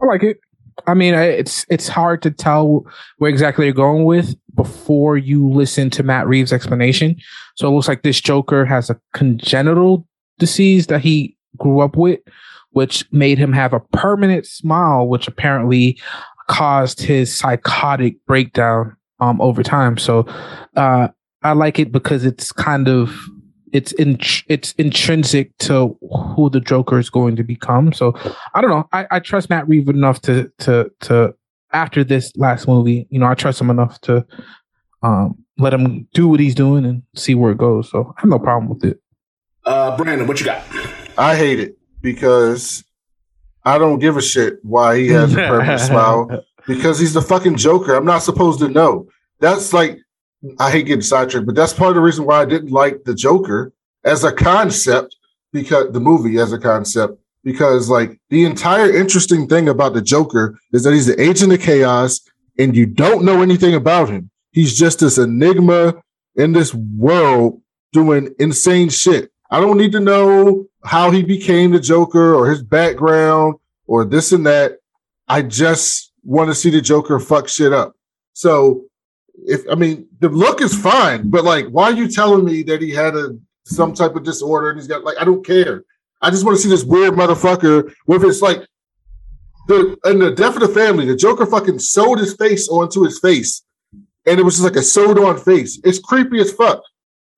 I 0.02 0.06
like 0.06 0.24
it. 0.24 0.40
I 0.88 0.94
mean, 0.94 1.14
it's 1.14 1.66
it's 1.70 1.88
hard 1.88 2.22
to 2.24 2.32
tell 2.32 2.86
where 3.18 3.30
exactly 3.30 3.66
you're 3.66 3.74
going 3.74 4.06
with 4.06 4.36
before 4.56 5.18
you 5.18 5.48
listen 5.50 5.90
to 5.92 6.04
Matt 6.04 6.28
Reeves' 6.28 6.54
explanation. 6.54 7.18
So 7.56 7.68
it 7.68 7.72
looks 7.72 7.88
like 7.88 8.04
this 8.04 8.20
Joker 8.20 8.66
has 8.66 8.90
a 8.90 9.00
congenital 9.14 10.08
disease 10.40 10.88
that 10.88 11.02
he 11.02 11.38
grew 11.58 11.82
up 11.82 11.96
with, 11.96 12.20
which 12.72 13.06
made 13.12 13.38
him 13.38 13.54
have 13.54 13.74
a 13.74 13.80
permanent 13.80 14.46
smile, 14.46 15.08
which 15.08 15.28
apparently 15.28 16.00
caused 16.48 17.02
his 17.02 17.34
psychotic 17.34 18.16
breakdown 18.26 18.96
um 19.20 19.40
over 19.42 19.64
time. 19.64 19.98
So 19.98 20.26
uh 20.76 21.10
I 21.44 21.54
like 21.54 21.80
it 21.80 21.92
because 21.92 22.26
it's 22.26 22.52
kind 22.52 22.88
of 22.88 23.16
it's 23.74 23.92
in 23.94 24.20
it's 24.48 24.74
intrinsic 24.74 25.58
to 25.60 25.98
who 26.36 26.50
the 26.50 26.60
Joker 26.60 27.00
is 27.00 27.10
going 27.10 27.36
to 27.36 27.44
become. 27.44 27.94
So 27.94 28.16
I 28.54 28.62
don't 28.62 28.70
know. 28.70 28.88
I, 28.92 29.08
I 29.12 29.20
trust 29.20 29.50
Matt 29.50 29.68
Reeves 29.68 29.90
enough 29.90 30.22
to 30.24 30.52
to 30.60 30.92
to 31.02 31.36
after 31.74 32.04
this 32.04 32.36
last 32.36 32.68
movie, 32.68 33.08
you 33.10 33.20
know, 33.20 33.28
I 33.28 33.34
trust 33.34 33.62
him 33.62 33.70
enough 33.70 34.00
to 34.02 34.26
um 35.04 35.44
let 35.58 35.74
him 35.74 36.08
do 36.14 36.28
what 36.28 36.40
he's 36.40 36.56
doing 36.56 36.86
and 36.86 37.04
see 37.16 37.36
where 37.36 37.52
it 37.52 37.58
goes. 37.58 37.90
So 37.90 38.14
I 38.18 38.22
have 38.22 38.30
no 38.30 38.40
problem 38.40 38.70
with 38.70 38.84
it. 38.84 39.00
Uh, 39.66 39.96
Brandon, 39.96 40.28
what 40.28 40.40
you 40.40 40.46
got? 40.46 40.64
I 41.18 41.36
hate 41.36 41.60
it 41.60 41.78
because 42.02 42.84
I 43.64 43.78
don't 43.78 44.00
give 44.00 44.18
a 44.18 44.22
shit 44.22 44.58
why 44.64 44.98
he 44.98 45.10
has 45.10 45.34
a 45.34 45.36
permanent 45.36 45.82
smile 45.82 46.44
because 46.68 47.00
he's 47.00 47.14
the 47.14 47.22
fucking 47.22 47.58
Joker. 47.58 47.96
I'm 47.96 48.06
not 48.06 48.24
supposed 48.24 48.60
to 48.60 48.70
know. 48.70 49.08
That's 49.40 49.74
like 49.74 50.00
I 50.60 50.72
hate 50.72 50.88
getting 50.88 51.02
sidetracked, 51.02 51.46
but 51.46 51.56
that's 51.56 51.74
part 51.74 51.90
of 51.90 51.96
the 51.96 52.02
reason 52.02 52.26
why 52.26 52.42
I 52.42 52.46
didn't 52.46 52.72
like 52.72 53.04
the 53.04 53.14
Joker 53.14 53.74
as 54.04 54.24
a 54.24 54.32
concept 54.32 55.16
because 55.54 55.92
the 55.92 56.00
movie 56.00 56.40
as 56.40 56.52
a 56.52 56.60
concept 56.60 57.20
because 57.44 57.90
like 57.90 58.20
the 58.30 58.46
entire 58.46 58.96
interesting 58.96 59.48
thing 59.48 59.70
about 59.70 59.94
the 59.94 60.02
Joker 60.02 60.58
is 60.74 60.84
that 60.84 60.94
he's 60.94 61.08
the 61.08 61.22
agent 61.22 61.54
of 61.54 61.62
chaos 61.62 62.22
and 62.58 62.76
you 62.76 62.86
don't 62.86 63.24
know 63.24 63.42
anything 63.42 63.76
about 63.76 64.10
him. 64.10 64.30
He's 64.52 64.78
just 64.78 65.00
this 65.00 65.18
enigma 65.18 65.96
in 66.36 66.54
this 66.54 66.74
world 66.74 67.62
doing 67.94 68.34
insane 68.40 68.90
shit. 68.90 69.32
I 69.50 69.60
don't 69.60 69.78
need 69.78 69.92
to 69.94 70.00
know 70.00 70.68
how 70.84 71.12
he 71.12 71.24
became 71.24 71.72
the 71.72 71.80
Joker 71.80 72.34
or 72.34 72.50
his 72.50 72.64
background 72.64 73.56
or 73.86 74.06
this 74.06 74.32
and 74.32 74.46
that. 74.46 74.78
I 75.28 75.42
just 75.42 76.14
want 76.24 76.50
to 76.50 76.56
see 76.56 76.70
the 76.70 76.82
Joker 76.82 77.20
fuck 77.20 77.48
shit 77.48 77.74
up. 77.74 77.94
So 78.34 78.86
if 79.48 79.62
I 79.72 79.76
mean 79.76 80.08
the 80.20 80.30
look 80.30 80.62
is 80.62 80.74
fine, 80.80 81.30
but 81.30 81.44
like 81.44 81.68
why 81.68 81.86
are 81.86 81.94
you 81.94 82.08
telling 82.08 82.46
me 82.46 82.64
that 82.64 82.82
he 82.82 82.92
had 82.92 83.16
a 83.16 83.38
some 83.66 83.94
type 83.94 84.16
of 84.16 84.24
disorder 84.24 84.70
and 84.72 84.80
he's 84.80 84.88
got 84.88 85.04
like 85.04 85.18
I 85.20 85.24
don't 85.26 85.46
care. 85.46 85.84
I 86.22 86.30
just 86.30 86.46
want 86.46 86.58
to 86.58 86.62
see 86.64 86.70
this 86.70 86.84
weird 86.84 87.14
motherfucker 87.14 87.92
with 88.08 88.24
his 88.24 88.42
like 88.42 88.62
the 89.68 89.98
and 90.04 90.22
the 90.22 90.32
death 90.32 90.56
of 90.56 90.62
the 90.62 90.68
family, 90.68 91.06
the 91.06 91.16
Joker 91.16 91.46
fucking 91.46 91.80
sewed 91.80 92.20
his 92.20 92.34
face 92.36 92.68
onto 92.70 93.04
his 93.04 93.20
face 93.20 93.64
and 94.26 94.40
it 94.40 94.44
was 94.44 94.56
just 94.56 94.64
like 94.64 94.76
a 94.76 94.84
sewed 94.84 95.18
on 95.20 95.38
face. 95.40 95.80
It's 95.84 96.00
creepy 96.00 96.40
as 96.40 96.52
fuck. 96.52 96.82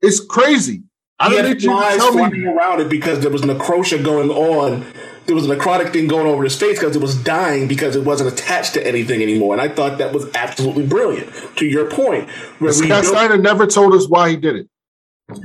It's 0.01 0.19
crazy. 0.19 0.83
I 1.19 1.29
He 1.29 1.35
don't 1.35 1.45
had 1.45 1.53
need 1.53 1.63
you 1.63 1.69
to 1.69 1.97
tell 1.97 2.13
me. 2.29 2.45
around 2.45 2.81
it 2.81 2.89
because 2.89 3.19
there 3.21 3.31
was 3.31 3.41
necrosia 3.43 4.03
going 4.03 4.29
on. 4.29 4.85
There 5.25 5.35
was 5.35 5.49
a 5.49 5.55
necrotic 5.55 5.93
thing 5.93 6.07
going 6.07 6.27
over 6.27 6.43
his 6.43 6.57
face 6.57 6.79
because 6.79 6.95
it 6.95 7.01
was 7.01 7.15
dying 7.15 7.67
because 7.67 7.95
it 7.95 8.03
wasn't 8.03 8.33
attached 8.33 8.73
to 8.73 8.85
anything 8.85 9.21
anymore. 9.21 9.53
And 9.53 9.61
I 9.61 9.69
thought 9.73 9.97
that 9.99 10.13
was 10.13 10.29
absolutely 10.35 10.85
brilliant. 10.85 11.31
To 11.57 11.65
your 11.65 11.89
point, 11.89 12.29
where 12.59 12.71
we 12.71 12.73
Scott 12.73 13.05
Snyder 13.05 13.37
never 13.37 13.65
told 13.65 13.93
us 13.93 14.07
why 14.07 14.29
he 14.29 14.35
did 14.35 14.55
it. 14.55 14.67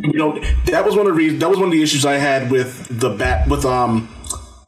you 0.00 0.14
know 0.14 0.40
that 0.66 0.84
was 0.84 0.96
one 0.96 1.06
of 1.06 1.12
the 1.12 1.18
reasons 1.18 1.40
that 1.40 1.48
was 1.48 1.58
one 1.58 1.68
of 1.68 1.72
the 1.72 1.82
issues 1.82 2.04
I 2.04 2.14
had 2.14 2.50
with 2.50 2.86
the 3.00 3.10
bat 3.10 3.48
with 3.48 3.64
um 3.64 4.08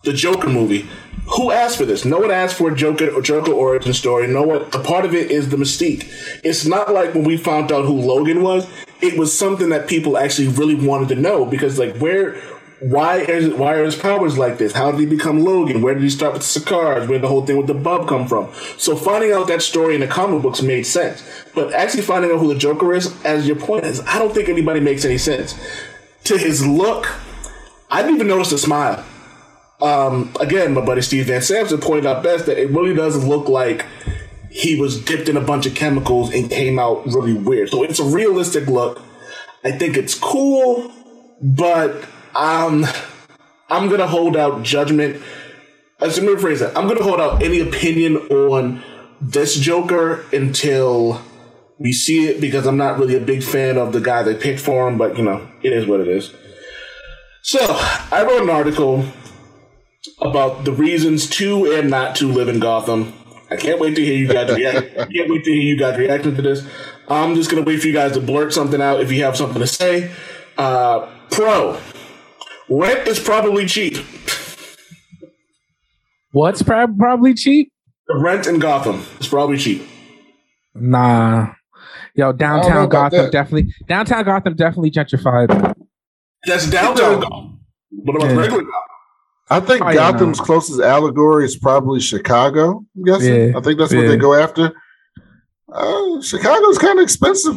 the 0.04 0.12
Joker 0.12 0.48
movie. 0.48 0.88
Who 1.36 1.50
asked 1.50 1.76
for 1.76 1.84
this? 1.84 2.04
No 2.04 2.18
one 2.18 2.30
asked 2.30 2.56
for 2.56 2.72
a 2.72 2.74
Joker 2.74 3.08
or 3.10 3.22
Joker 3.22 3.52
origin 3.52 3.92
story. 3.92 4.26
No 4.26 4.42
one. 4.42 4.62
A 4.72 4.82
part 4.82 5.04
of 5.04 5.14
it 5.14 5.30
is 5.30 5.50
the 5.50 5.56
mystique. 5.56 6.08
It's 6.42 6.66
not 6.66 6.92
like 6.92 7.14
when 7.14 7.24
we 7.24 7.36
found 7.36 7.70
out 7.70 7.84
who 7.84 8.00
Logan 8.00 8.42
was. 8.42 8.66
It 9.00 9.18
was 9.18 9.36
something 9.36 9.68
that 9.70 9.86
people 9.88 10.18
actually 10.18 10.48
really 10.48 10.74
wanted 10.74 11.08
to 11.10 11.14
know 11.14 11.46
because, 11.46 11.78
like, 11.78 11.96
where, 11.98 12.34
why 12.80 13.18
is 13.18 13.52
why 13.54 13.74
are 13.74 13.84
his 13.84 13.94
powers 13.94 14.38
like 14.38 14.56
this? 14.58 14.72
How 14.72 14.90
did 14.90 15.00
he 15.00 15.06
become 15.06 15.44
Logan? 15.44 15.82
Where 15.82 15.94
did 15.94 16.02
he 16.02 16.10
start 16.10 16.32
with 16.32 16.42
the 16.42 16.60
Sicars? 16.60 17.00
Where 17.00 17.18
did 17.18 17.22
the 17.22 17.28
whole 17.28 17.44
thing 17.44 17.58
with 17.58 17.66
the 17.66 17.74
Bub 17.74 18.08
come 18.08 18.26
from? 18.26 18.50
So 18.78 18.96
finding 18.96 19.32
out 19.32 19.48
that 19.48 19.60
story 19.60 19.94
in 19.94 20.00
the 20.00 20.06
comic 20.06 20.42
books 20.42 20.62
made 20.62 20.84
sense, 20.84 21.22
but 21.54 21.72
actually 21.74 22.02
finding 22.02 22.30
out 22.30 22.38
who 22.38 22.52
the 22.52 22.58
Joker 22.58 22.94
is, 22.94 23.14
as 23.24 23.46
your 23.46 23.56
point 23.56 23.84
is, 23.84 24.00
I 24.00 24.18
don't 24.18 24.34
think 24.34 24.48
anybody 24.48 24.80
makes 24.80 25.04
any 25.04 25.18
sense. 25.18 25.54
To 26.24 26.38
his 26.38 26.66
look, 26.66 27.10
I 27.90 28.00
didn't 28.00 28.16
even 28.16 28.28
notice 28.28 28.50
the 28.50 28.58
smile. 28.58 29.04
Um, 29.82 30.32
again, 30.40 30.74
my 30.74 30.80
buddy 30.82 31.02
Steve 31.02 31.26
Van 31.26 31.42
Samson 31.42 31.80
pointed 31.80 32.06
out 32.06 32.22
best 32.22 32.46
that 32.46 32.58
it 32.58 32.70
really 32.70 32.94
does 32.94 33.22
look 33.24 33.48
like 33.48 33.86
he 34.50 34.78
was 34.80 35.02
dipped 35.04 35.28
in 35.28 35.36
a 35.36 35.40
bunch 35.40 35.66
of 35.66 35.74
chemicals 35.74 36.32
and 36.32 36.50
came 36.50 36.78
out 36.78 37.06
really 37.06 37.34
weird. 37.34 37.68
So 37.70 37.82
it's 37.82 37.98
a 37.98 38.04
realistic 38.04 38.66
look. 38.66 39.02
I 39.64 39.72
think 39.72 39.96
it's 39.96 40.14
cool, 40.14 40.92
but 41.40 42.04
um, 42.34 42.86
I'm 43.68 43.88
gonna 43.88 44.06
hold 44.06 44.36
out 44.36 44.62
judgment. 44.62 45.22
Let's 46.00 46.18
let 46.18 46.26
me 46.26 46.34
rephrase 46.34 46.60
that. 46.60 46.76
I'm 46.76 46.88
gonna 46.88 47.02
hold 47.02 47.20
out 47.20 47.42
any 47.42 47.60
opinion 47.60 48.16
on 48.16 48.82
this 49.20 49.56
Joker 49.56 50.24
until 50.32 51.22
we 51.78 51.92
see 51.92 52.28
it 52.28 52.40
because 52.40 52.66
I'm 52.66 52.76
not 52.76 52.98
really 52.98 53.16
a 53.16 53.20
big 53.20 53.42
fan 53.42 53.76
of 53.76 53.92
the 53.92 54.00
guy 54.00 54.22
they 54.22 54.34
picked 54.34 54.60
for 54.60 54.88
him. 54.88 54.98
But 54.98 55.16
you 55.16 55.24
know, 55.24 55.48
it 55.62 55.72
is 55.72 55.86
what 55.86 56.00
it 56.00 56.08
is. 56.08 56.34
So 57.42 57.58
I 57.60 58.22
wrote 58.26 58.42
an 58.42 58.50
article 58.50 59.04
about 60.20 60.64
the 60.64 60.72
reasons 60.72 61.28
to 61.30 61.72
and 61.72 61.90
not 61.90 62.16
to 62.16 62.30
live 62.30 62.48
in 62.48 62.60
Gotham. 62.60 63.14
I 63.50 63.56
can't 63.56 63.80
wait 63.80 63.96
to 63.96 64.04
hear 64.04 64.14
you 64.14 64.28
guys 64.28 64.54
react. 64.54 64.90
I 64.98 65.06
can't 65.06 65.28
wait 65.30 65.44
to 65.44 65.50
hear 65.52 65.62
you 65.62 65.78
guys 65.78 65.98
reacting 65.98 66.36
to 66.36 66.42
this. 66.42 66.66
I'm 67.08 67.34
just 67.34 67.50
gonna 67.50 67.62
wait 67.62 67.80
for 67.80 67.88
you 67.88 67.92
guys 67.92 68.12
to 68.12 68.20
blurt 68.20 68.52
something 68.52 68.80
out 68.80 69.00
if 69.00 69.10
you 69.10 69.24
have 69.24 69.36
something 69.36 69.60
to 69.60 69.66
say. 69.66 70.10
Uh, 70.56 71.10
pro, 71.30 71.80
rent 72.70 73.06
is 73.08 73.18
probably 73.18 73.66
cheap. 73.66 73.96
What's 76.32 76.62
prob- 76.62 76.96
probably 76.98 77.34
cheap? 77.34 77.72
The 78.06 78.16
rent 78.18 78.46
in 78.46 78.58
Gotham 78.58 79.04
is 79.20 79.28
probably 79.28 79.56
cheap. 79.58 79.86
Nah. 80.74 81.52
Yo, 82.14 82.32
downtown 82.32 82.88
Gotham 82.88 83.24
that. 83.24 83.32
definitely. 83.32 83.72
Downtown 83.88 84.24
Gotham 84.24 84.54
definitely 84.54 84.90
gentrified. 84.90 85.74
That's 86.46 86.68
downtown 86.70 87.20
Gotham. 87.20 87.60
What 87.90 88.16
about 88.16 88.30
Yeah. 88.30 88.36
regular 88.36 88.62
Gotham? 88.62 88.72
I 89.52 89.60
think 89.60 89.82
Oh, 89.84 89.88
yeah, 89.88 89.94
Gotham's 90.12 90.38
no. 90.38 90.44
closest 90.44 90.80
allegory 90.80 91.44
is 91.44 91.56
probably 91.56 92.00
Chicago. 92.00 92.84
I'm 92.96 93.04
guessing. 93.04 93.34
Yeah, 93.50 93.58
I 93.58 93.60
think 93.60 93.78
that's 93.78 93.92
what 93.92 94.06
they 94.06 94.16
go 94.16 94.34
after. 94.34 94.72
Uh, 95.72 96.20
Chicago's 96.22 96.78
kind 96.78 96.98
of 96.98 97.02
expensive. 97.02 97.56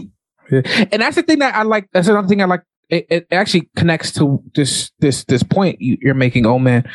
Yeah. 0.52 0.62
And 0.92 1.02
that's 1.02 1.16
the 1.16 1.24
thing 1.24 1.40
that 1.40 1.56
I 1.56 1.64
like. 1.64 1.88
That's 1.94 2.08
another 2.08 2.28
thing 2.28 2.42
I 2.42 2.46
like. 2.46 2.62
It, 2.94 3.08
it 3.10 3.28
actually 3.32 3.70
connects 3.76 4.12
to 4.14 4.42
this 4.56 4.92
this 5.00 5.24
this 5.26 5.44
point 5.44 5.82
you, 5.82 5.98
you're 6.02 6.14
making. 6.14 6.46
Oh 6.46 6.60
man, 6.60 6.88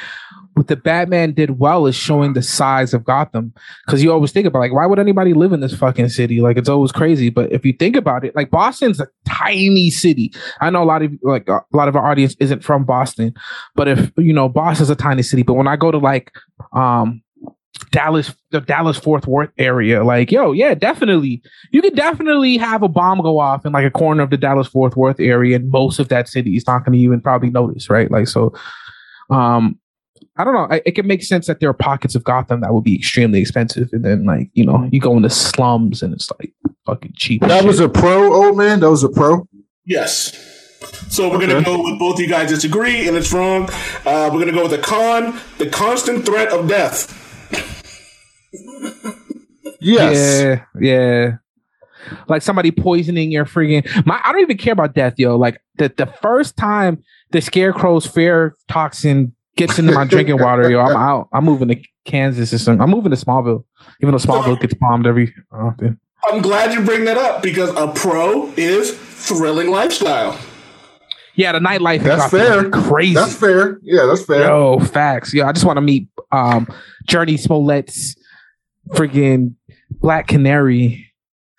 what 0.54 0.68
the 0.68 0.76
Batman 0.76 1.32
did 1.32 1.58
well 1.58 1.86
is 1.86 1.94
showing 1.94 2.34
the 2.34 2.42
size 2.42 2.92
of 2.92 3.04
Gotham 3.04 3.52
because 3.86 4.02
you 4.02 4.12
always 4.12 4.32
think 4.32 4.46
about 4.46 4.58
like 4.58 4.72
why 4.72 4.86
would 4.86 4.98
anybody 4.98 5.32
live 5.32 5.52
in 5.52 5.60
this 5.60 5.74
fucking 5.74 6.08
city? 6.08 6.40
Like 6.40 6.56
it's 6.56 6.68
always 6.68 6.92
crazy. 6.92 7.30
But 7.30 7.52
if 7.52 7.64
you 7.64 7.72
think 7.72 7.96
about 7.96 8.24
it, 8.24 8.36
like 8.36 8.50
Boston's 8.50 9.00
a 9.00 9.08
tiny 9.26 9.90
city. 9.90 10.32
I 10.60 10.70
know 10.70 10.82
a 10.82 10.84
lot 10.84 11.02
of 11.02 11.12
like 11.22 11.48
a 11.48 11.62
lot 11.72 11.88
of 11.88 11.96
our 11.96 12.06
audience 12.06 12.36
isn't 12.40 12.62
from 12.62 12.84
Boston, 12.84 13.34
but 13.74 13.88
if 13.88 14.12
you 14.18 14.32
know 14.32 14.48
Boston's 14.48 14.90
a 14.90 14.96
tiny 14.96 15.22
city. 15.22 15.42
But 15.42 15.54
when 15.54 15.68
I 15.68 15.76
go 15.76 15.90
to 15.90 15.98
like 15.98 16.32
um 16.72 17.22
Dallas, 17.92 18.34
the 18.50 18.60
Dallas 18.60 18.98
Fort 18.98 19.26
Worth 19.26 19.50
area. 19.58 20.02
Like, 20.04 20.30
yo, 20.32 20.52
yeah, 20.52 20.74
definitely. 20.74 21.42
You 21.70 21.80
could 21.80 21.94
definitely 21.94 22.56
have 22.56 22.82
a 22.82 22.88
bomb 22.88 23.20
go 23.22 23.38
off 23.38 23.64
in 23.64 23.72
like 23.72 23.86
a 23.86 23.90
corner 23.90 24.22
of 24.22 24.30
the 24.30 24.36
Dallas 24.36 24.66
Fort 24.68 24.96
Worth 24.96 25.20
area, 25.20 25.56
and 25.56 25.70
most 25.70 25.98
of 25.98 26.08
that 26.08 26.28
city 26.28 26.56
is 26.56 26.66
not 26.66 26.84
going 26.84 26.98
to 26.98 27.02
even 27.02 27.20
probably 27.20 27.50
notice, 27.50 27.88
right? 27.88 28.10
Like, 28.10 28.28
so, 28.28 28.52
um, 29.30 29.78
I 30.36 30.44
don't 30.44 30.54
know. 30.54 30.66
I, 30.70 30.82
it 30.84 30.92
can 30.92 31.06
make 31.06 31.22
sense 31.22 31.46
that 31.46 31.60
there 31.60 31.68
are 31.68 31.74
pockets 31.74 32.14
of 32.14 32.24
Gotham 32.24 32.60
that 32.60 32.72
would 32.72 32.84
be 32.84 32.96
extremely 32.96 33.40
expensive, 33.40 33.88
and 33.92 34.04
then 34.04 34.24
like 34.24 34.50
you 34.54 34.64
know, 34.64 34.88
you 34.92 35.00
go 35.00 35.16
into 35.16 35.30
slums 35.30 36.02
and 36.02 36.12
it's 36.14 36.30
like 36.38 36.52
fucking 36.86 37.12
cheap. 37.16 37.42
as 37.42 37.48
That 37.48 37.64
was 37.64 37.80
a 37.80 37.88
pro, 37.88 38.32
old 38.32 38.56
man. 38.56 38.80
That 38.80 38.90
was 38.90 39.02
a 39.04 39.08
pro. 39.08 39.46
Yes. 39.84 40.36
So 41.08 41.28
we're 41.30 41.40
gonna 41.40 41.54
Okay. 41.54 41.64
go 41.64 41.82
with 41.82 41.98
both 41.98 42.14
of 42.16 42.20
you 42.20 42.28
guys 42.28 42.50
disagree, 42.50 43.08
and 43.08 43.16
it's 43.16 43.32
wrong. 43.32 43.68
Uh, 44.06 44.30
we're 44.32 44.38
gonna 44.40 44.52
go 44.52 44.62
with 44.62 44.72
the 44.72 44.78
con, 44.78 45.40
the 45.58 45.66
constant 45.70 46.24
threat 46.24 46.48
of 46.50 46.68
death. 46.68 47.14
Yes. 49.80 50.42
Yeah, 50.42 50.64
yeah. 50.80 51.32
Like 52.28 52.42
somebody 52.42 52.70
poisoning 52.70 53.30
your 53.30 53.44
freaking 53.44 53.84
my 54.06 54.20
I 54.24 54.32
don't 54.32 54.40
even 54.40 54.56
care 54.56 54.72
about 54.72 54.94
death, 54.94 55.14
yo. 55.18 55.36
Like 55.36 55.60
the, 55.76 55.92
the 55.96 56.06
first 56.06 56.56
time 56.56 57.02
the 57.30 57.40
scarecrow's 57.40 58.06
fear 58.06 58.56
toxin 58.68 59.34
gets 59.56 59.78
into 59.78 59.92
my 59.92 60.04
drinking 60.04 60.40
water, 60.40 60.70
yo, 60.70 60.80
I'm 60.80 60.96
out. 60.96 61.28
I'm 61.32 61.44
moving 61.44 61.68
to 61.68 61.76
Kansas 62.04 62.52
or 62.52 62.58
something. 62.58 62.80
I'm 62.80 62.90
moving 62.90 63.10
to 63.10 63.16
Smallville. 63.16 63.64
Even 64.00 64.12
though 64.12 64.18
Smallville 64.18 64.60
gets 64.60 64.74
bombed 64.74 65.06
every 65.06 65.34
often. 65.52 66.00
I'm 66.30 66.42
glad 66.42 66.72
you 66.72 66.82
bring 66.84 67.04
that 67.04 67.16
up 67.16 67.42
because 67.42 67.70
a 67.76 67.88
pro 67.88 68.52
is 68.56 68.92
thrilling 68.92 69.70
lifestyle. 69.70 70.38
Yeah, 71.34 71.52
the 71.52 71.60
nightlife 71.60 72.02
That's 72.02 72.30
fair. 72.30 72.68
Crazy. 72.70 73.14
That's 73.14 73.34
fair. 73.34 73.78
Yeah, 73.82 74.06
that's 74.06 74.24
fair. 74.24 74.40
Yo, 74.40 74.80
facts. 74.80 75.32
Yo, 75.32 75.46
I 75.46 75.52
just 75.52 75.64
want 75.64 75.76
to 75.76 75.80
meet 75.80 76.08
um 76.32 76.66
Jurnee 77.08 77.38
Smollett's 77.38 78.16
freaking 78.90 79.54
Black 79.90 80.28
Canary. 80.28 81.12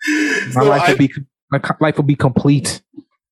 My 0.08 0.50
So 0.52 0.64
life 0.64 0.82
I- 0.82 0.90
will 0.92 0.98
be 0.98 1.12
my 1.52 1.58
co- 1.58 1.74
life 1.80 1.96
will 1.96 2.04
be 2.04 2.14
complete. 2.16 2.80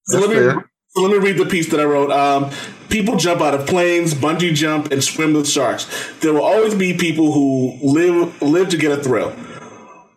So 0.07 0.20
let 0.20 0.30
me 0.30 0.62
so 0.89 1.03
let 1.03 1.11
me 1.12 1.18
read 1.18 1.39
the 1.39 1.47
piece 1.47 1.68
that 1.70 1.80
I 1.80 1.84
wrote. 1.84 2.11
Um, 2.11 2.51
people 2.89 3.16
jump 3.16 3.41
out 3.41 3.55
of 3.55 3.66
planes, 3.66 4.14
bungee 4.14 4.55
jump, 4.55 4.91
and 4.91 5.05
swim 5.05 5.34
with 5.34 5.49
sharks. 5.49 5.86
There 6.20 6.32
will 6.32 6.43
always 6.43 6.74
be 6.74 6.95
people 6.97 7.32
who 7.32 7.78
live 7.82 8.41
live 8.43 8.68
to 8.70 8.76
get 8.76 8.91
a 8.99 9.03
thrill. 9.03 9.32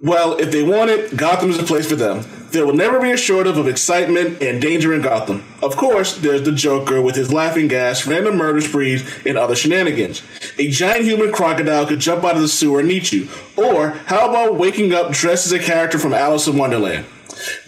Well, 0.04 0.34
if 0.40 0.52
they 0.52 0.64
want 0.64 0.90
it, 0.90 1.16
Gotham 1.16 1.52
is 1.52 1.60
the 1.60 1.64
place 1.64 1.88
for 1.88 1.96
them. 1.96 2.26
There 2.50 2.66
will 2.66 2.74
never 2.74 3.00
be 3.00 3.12
a 3.12 3.18
shortage 3.18 3.58
of 3.58 3.68
excitement 3.68 4.42
and 4.42 4.60
danger 4.60 4.94
in 4.94 5.04
Gotham. 5.04 5.44
Of 5.62 5.78
course, 5.78 6.18
there's 6.18 6.42
the 6.42 6.52
Joker 6.52 7.02
with 7.02 7.16
his 7.16 7.32
laughing 7.32 7.68
gas, 7.68 8.08
random 8.08 8.36
murder 8.36 8.62
sprees, 8.62 9.08
and 9.28 9.38
other 9.38 9.56
shenanigans. 9.56 10.24
A 10.58 10.70
giant 10.70 11.06
human 11.06 11.32
crocodile 11.32 11.86
could 11.86 12.00
jump 12.00 12.24
out 12.24 12.36
of 12.36 12.42
the 12.42 12.48
sewer 12.48 12.80
and 12.80 12.92
eat 12.92 13.14
you. 13.14 13.30
Or, 13.56 13.92
how 14.08 14.28
about 14.28 14.58
waking 14.58 14.92
up 14.92 15.12
dressed 15.12 15.46
as 15.46 15.52
a 15.52 15.60
character 15.60 16.00
from 16.00 16.14
Alice 16.14 16.48
in 16.48 16.58
Wonderland? 16.58 17.06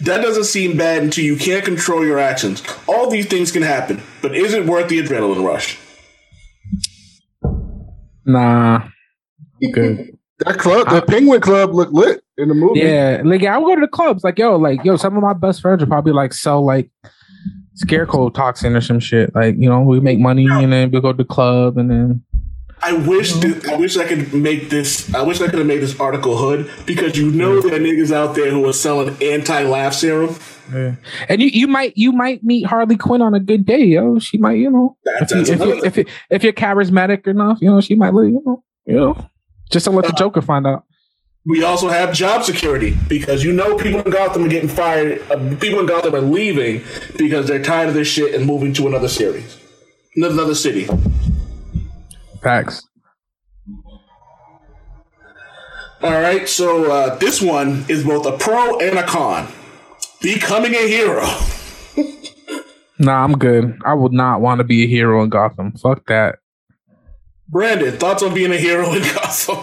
That 0.00 0.20
doesn't 0.20 0.44
seem 0.44 0.76
bad 0.76 1.04
until 1.04 1.24
you 1.24 1.36
can't 1.36 1.64
control 1.64 2.04
your 2.04 2.18
actions. 2.18 2.64
All 2.88 3.08
these 3.08 3.26
things 3.26 3.52
can 3.52 3.62
happen, 3.62 4.02
but 4.22 4.34
is 4.34 4.54
it 4.54 4.66
worth 4.66 4.88
the 4.88 4.98
adrenaline 4.98 5.46
rush? 5.46 5.78
Nah. 8.26 8.88
Good. 9.72 10.10
That 10.38 10.58
club, 10.58 10.88
that 10.90 11.06
Penguin 11.06 11.40
Club 11.40 11.74
looked 11.74 11.92
lit 11.92 12.22
in 12.36 12.48
the 12.48 12.54
movie. 12.54 12.80
yeah, 12.80 13.22
like 13.24 13.44
I 13.44 13.56
would 13.56 13.66
go 13.66 13.74
to 13.76 13.80
the 13.82 13.88
clubs. 13.88 14.24
Like, 14.24 14.38
yo, 14.38 14.56
like, 14.56 14.84
yo, 14.84 14.96
some 14.96 15.16
of 15.16 15.22
my 15.22 15.32
best 15.32 15.60
friends 15.60 15.80
would 15.80 15.88
probably 15.88 16.12
like 16.12 16.32
sell 16.32 16.64
like 16.64 16.90
scarecrow 17.74 18.30
toxin 18.30 18.74
or 18.74 18.80
some 18.80 18.98
shit. 18.98 19.34
Like, 19.34 19.54
you 19.56 19.68
know, 19.68 19.82
we 19.82 20.00
make 20.00 20.18
money 20.18 20.46
and 20.50 20.72
then 20.72 20.90
we 20.90 21.00
go 21.00 21.12
to 21.12 21.16
the 21.16 21.24
club 21.24 21.78
and 21.78 21.90
then 21.90 22.24
I 22.82 22.92
wish 22.92 23.32
th- 23.32 23.64
I 23.66 23.76
wish 23.76 23.96
I 23.96 24.04
could 24.06 24.34
make 24.34 24.68
this. 24.68 25.12
I 25.14 25.22
wish 25.22 25.40
I 25.40 25.46
could 25.46 25.58
have 25.58 25.66
made 25.66 25.80
this 25.80 25.98
article 25.98 26.36
hood 26.36 26.70
because 26.84 27.16
you 27.16 27.30
know 27.30 27.60
there 27.62 27.76
are 27.76 27.78
niggas 27.78 28.12
out 28.12 28.34
there 28.34 28.50
who 28.50 28.68
are 28.68 28.74
selling 28.74 29.16
anti-laugh 29.22 29.94
serum. 29.94 30.36
and 30.70 31.40
you 31.40 31.48
you 31.48 31.66
might 31.66 31.96
you 31.96 32.12
might 32.12 32.44
meet 32.44 32.66
Harley 32.66 32.96
Quinn 32.96 33.22
on 33.22 33.32
a 33.32 33.40
good 33.40 33.64
day, 33.64 33.84
yo. 33.84 34.18
She 34.18 34.36
might, 34.36 34.58
you 34.58 34.70
know, 34.70 34.96
That's, 35.04 35.32
if, 35.32 35.38
that's 35.38 35.48
you, 35.48 35.54
if, 35.54 35.60
another 35.60 35.74
you, 35.76 35.84
if, 35.84 35.96
you, 35.96 36.04
if, 36.30 36.44
you're 36.44 36.52
charismatic 36.52 37.26
enough, 37.26 37.58
you 37.62 37.70
know, 37.70 37.80
she 37.80 37.94
might, 37.94 38.12
let 38.12 38.24
you 38.24 38.42
know, 38.44 38.62
you 38.84 38.94
know, 38.96 39.30
just 39.70 39.84
to 39.84 39.90
let 39.90 40.06
the 40.06 40.12
Joker 40.12 40.42
find 40.42 40.66
out. 40.66 40.84
we 41.46 41.62
also 41.62 41.88
have 41.88 42.12
job 42.14 42.42
security 42.44 42.96
because 43.08 43.44
you 43.44 43.52
know 43.52 43.76
people 43.76 44.00
in 44.00 44.10
Gotham 44.10 44.44
are 44.44 44.48
getting 44.48 44.68
fired. 44.68 45.20
Uh, 45.30 45.56
people 45.56 45.80
in 45.80 45.86
Gotham 45.86 46.14
are 46.14 46.20
leaving 46.20 46.82
because 47.18 47.46
they're 47.46 47.62
tired 47.62 47.88
of 47.88 47.94
this 47.94 48.08
shit 48.08 48.34
and 48.34 48.46
moving 48.46 48.72
to 48.74 48.86
another 48.86 49.08
series, 49.08 49.58
another 50.16 50.54
city. 50.54 50.88
Facts. 52.42 52.86
All 56.02 56.10
right, 56.20 56.46
so 56.46 56.90
uh, 56.92 57.14
this 57.16 57.40
one 57.40 57.86
is 57.88 58.04
both 58.04 58.26
a 58.26 58.36
pro 58.36 58.78
and 58.78 58.98
a 58.98 59.02
con. 59.06 59.48
Becoming 60.20 60.74
a 60.74 60.86
hero. 60.88 61.26
Nah, 62.96 63.24
I'm 63.24 63.36
good. 63.36 63.76
I 63.84 63.92
would 63.92 64.12
not 64.12 64.40
want 64.40 64.60
to 64.60 64.64
be 64.64 64.84
a 64.84 64.86
hero 64.86 65.20
in 65.24 65.28
Gotham. 65.28 65.72
Fuck 65.72 66.06
that. 66.06 66.36
Brandon, 67.48 67.96
thoughts 67.96 68.22
on 68.22 68.34
being 68.34 68.52
a 68.52 68.56
hero 68.56 68.92
in 68.92 69.02
Gotham? 69.02 69.58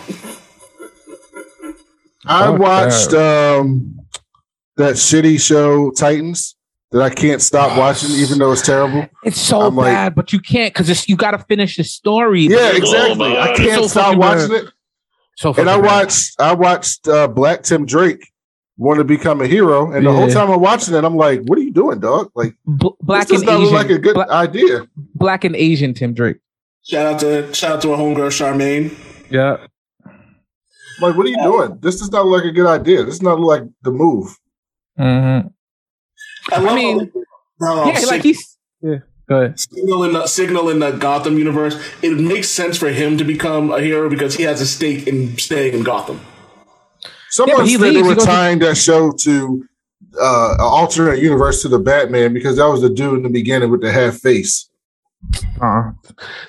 I 2.26 2.50
watched 2.50 3.14
um, 3.14 4.00
that 4.78 4.96
shitty 4.96 5.42
show 5.42 5.92
Titans 5.92 6.56
that 6.92 7.02
I 7.02 7.10
can't 7.10 7.42
stop 7.42 7.78
watching, 7.78 8.12
even 8.12 8.38
though 8.38 8.52
it's 8.52 8.62
terrible. 8.62 9.08
It's 9.24 9.40
so 9.40 9.62
I'm 9.62 9.76
like- 9.76 9.94
bad, 9.94 10.16
but 10.16 10.32
you 10.34 10.40
can't 10.40 10.74
because 10.74 11.08
you 11.10 11.16
got 11.16 11.32
to 11.32 11.40
finish 11.40 11.78
the 11.78 11.84
story. 11.84 12.42
Yeah, 12.44 12.76
exactly. 12.76 13.38
I 13.38 13.56
can't 13.56 13.82
So 13.84 13.88
stop 13.88 14.18
watching 14.18 14.50
bad. 14.50 14.64
it. 14.66 14.74
So 15.38 15.50
And 15.56 15.70
I 15.70 15.74
fucking 15.74 15.82
bad. 15.84 15.88
watched 16.04 16.36
I 16.40 16.54
watched 16.54 17.08
uh, 17.08 17.28
Black 17.28 17.64
Tim 17.64 17.86
Drake 17.86 18.28
want 18.78 18.98
to 19.00 19.04
become 19.04 19.42
a 19.42 19.48
hero, 19.48 19.92
and 19.92 20.06
the 20.06 20.12
whole 20.12 20.30
time 20.30 20.50
I'm 20.52 20.60
watching 20.60 20.94
it, 20.94 21.04
I'm 21.04 21.16
like, 21.16 21.42
"What 21.46 21.58
are 21.58 21.62
you 21.62 21.72
doing, 21.72 22.00
dog? 22.00 22.30
Like, 22.36 22.56
B- 22.78 22.90
black 23.02 23.28
this 23.28 23.42
does 23.42 23.42
and 23.42 23.48
not 23.48 23.54
Asian, 23.62 23.64
look 23.74 23.74
like 23.74 23.90
a 23.90 24.00
good 24.00 24.14
Bla- 24.16 24.28
idea." 24.30 24.88
black 25.16 25.44
and 25.44 25.56
Asian 25.56 25.94
Tim 25.94 26.14
Drake. 26.14 26.38
Shout 26.84 27.14
out 27.14 27.20
to 27.22 27.54
shout 27.54 27.72
out 27.78 27.82
to 27.84 27.92
our 27.94 27.98
homegirl 27.98 28.30
Charmaine. 28.32 28.96
Yeah, 29.30 29.58
like, 31.02 31.16
what 31.18 31.26
are 31.26 31.30
you 31.30 31.42
doing? 31.42 31.80
This 31.82 32.00
does 32.00 32.12
not 32.12 32.26
look 32.26 32.44
like 32.44 32.52
a 32.52 32.54
good 32.54 32.68
idea. 32.68 33.04
This 33.04 33.16
does 33.16 33.22
not 33.24 33.40
look 33.40 33.60
like 33.62 33.70
the 33.82 33.92
move. 33.92 34.38
hmm 34.98 35.40
I, 36.52 36.60
love 36.60 36.76
mean, 36.76 37.12
how, 37.60 37.92
yeah, 37.92 38.00
like 38.08 38.24
he's 38.24 38.58
yeah. 38.82 38.98
Go 39.30 39.42
ahead. 39.42 39.60
signal 39.60 40.04
in 40.04 40.14
the 40.14 40.28
signal 40.28 40.70
in 40.70 40.80
the 40.80 40.92
Gotham 40.92 41.38
universe. 41.38 41.76
It 42.02 42.20
makes 42.20 42.50
sense 42.50 42.78
for 42.78 42.90
him 42.90 43.18
to 43.18 43.24
become 43.24 43.72
a 43.72 43.80
hero 43.80 44.10
because 44.10 44.36
he 44.36 44.44
has 44.44 44.60
a 44.60 44.66
stake 44.66 45.08
in 45.08 45.38
staying 45.38 45.74
in 45.74 45.84
Gotham. 45.84 46.20
Someone 47.30 47.58
but 47.60 47.68
he 47.68 47.74
said 47.74 47.82
they 47.82 47.92
leaves, 47.92 47.98
he 47.98 48.10
were 48.10 48.16
goes 48.16 48.26
to- 48.26 48.60
that 48.66 48.76
show 48.76 49.12
to 49.12 49.64
uh, 50.20 50.54
an 50.56 50.62
alternate 50.62 51.20
universe 51.20 51.62
to 51.62 51.70
the 51.70 51.80
Batman 51.80 52.34
because 52.34 52.58
that 52.58 52.66
was 52.66 52.82
the 52.82 52.90
dude 52.90 53.18
in 53.18 53.24
the 53.24 53.30
beginning 53.30 53.70
with 53.70 53.82
the 53.82 53.92
half 53.92 54.16
face. 54.16 54.70
Uh, 55.62 55.92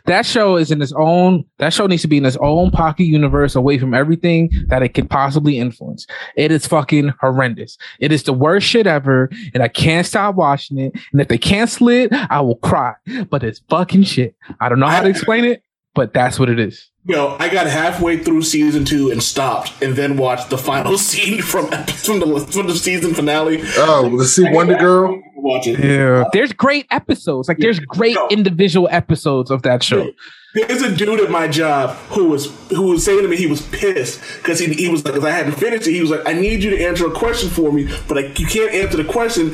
that 0.07 0.25
show 0.25 0.57
is 0.57 0.71
in 0.71 0.81
its 0.81 0.93
own. 0.97 1.45
That 1.59 1.73
show 1.73 1.87
needs 1.87 2.03
to 2.03 2.09
be 2.09 2.17
in 2.17 2.25
its 2.25 2.39
own 2.41 2.71
pocket 2.71 3.05
universe, 3.05 3.55
away 3.55 3.79
from 3.79 3.95
everything 3.95 4.51
that 4.69 4.83
it 4.83 4.91
could 4.91 5.11
possibly 5.11 5.59
influence. 5.59 6.07
It 6.37 6.51
is 6.51 6.67
fucking 6.67 7.13
horrendous. 7.21 7.77
It 8.01 8.13
is 8.13 8.23
the 8.23 8.33
worst 8.33 8.67
shit 8.67 8.87
ever, 8.87 9.31
and 9.55 9.63
I 9.63 9.69
can't 9.69 10.07
stop 10.07 10.35
watching 10.37 10.79
it. 10.79 10.93
And 11.13 11.21
if 11.21 11.29
they 11.29 11.39
cancel 11.39 11.89
it, 11.89 12.13
I 12.13 12.41
will 12.41 12.57
cry. 12.57 12.95
But 13.29 13.45
it's 13.45 13.61
fucking 13.69 14.05
shit. 14.05 14.35
I 14.61 14.69
don't 14.69 14.81
know 14.81 14.87
how 14.87 15.03
to 15.03 15.09
explain 15.09 15.45
it, 15.45 15.63
but 15.95 16.15
that's 16.15 16.39
what 16.39 16.49
it 16.49 16.59
is. 16.59 16.92
Yo, 17.05 17.37
I 17.41 17.49
got 17.49 17.67
halfway 17.67 18.19
through 18.23 18.43
season 18.43 18.85
two 18.85 19.11
and 19.11 19.21
stopped, 19.21 19.73
and 19.83 19.97
then 19.97 20.17
watched 20.17 20.51
the 20.51 20.59
final 20.59 20.97
scene 21.09 21.43
from 21.43 21.67
from 21.67 22.21
the 22.21 22.49
from 22.53 22.69
the 22.69 22.75
season 22.77 23.13
finale. 23.15 23.61
Oh, 23.77 24.09
to 24.19 24.25
see 24.25 24.49
Wonder 24.51 24.77
Girl. 24.77 25.21
Watch 25.35 25.67
it. 25.67 25.81
Yeah, 25.81 26.21
uh, 26.21 26.31
there's 26.33 26.53
great 26.53 26.87
episodes. 26.93 27.49
Like 27.49 27.59
there's 27.59 27.81
great 27.81 28.15
No. 28.15 28.29
individual 28.29 28.89
episodes 28.93 29.51
of 29.51 29.63
that 29.63 29.83
show. 29.83 30.09
There's 30.55 30.83
a 30.83 30.95
dude 30.95 31.19
at 31.19 31.31
my 31.31 31.49
job 31.49 31.97
who 32.11 32.29
was 32.29 32.47
who 32.69 32.83
was 32.83 33.05
saying 33.05 33.23
to 33.23 33.29
me 33.29 33.37
he 33.37 33.47
was 33.49 33.63
pissed 33.71 34.21
because 34.37 34.61
he, 34.61 34.73
he 34.73 34.89
was 34.89 35.05
like, 35.05 35.15
because 35.15 35.27
I 35.29 35.33
hadn't 35.33 35.55
finished 35.55 35.89
it. 35.89 35.93
He 35.93 36.01
was 36.01 36.11
like, 36.11 36.21
I 36.29 36.35
need 36.35 36.63
you 36.63 36.71
to 36.71 36.85
answer 36.85 37.07
a 37.09 37.11
question 37.11 37.49
for 37.51 37.73
me, 37.73 37.89
but 38.07 38.17
like 38.17 38.39
you 38.39 38.47
can't 38.47 38.71
answer 38.73 39.03
the 39.03 39.05
question. 39.11 39.53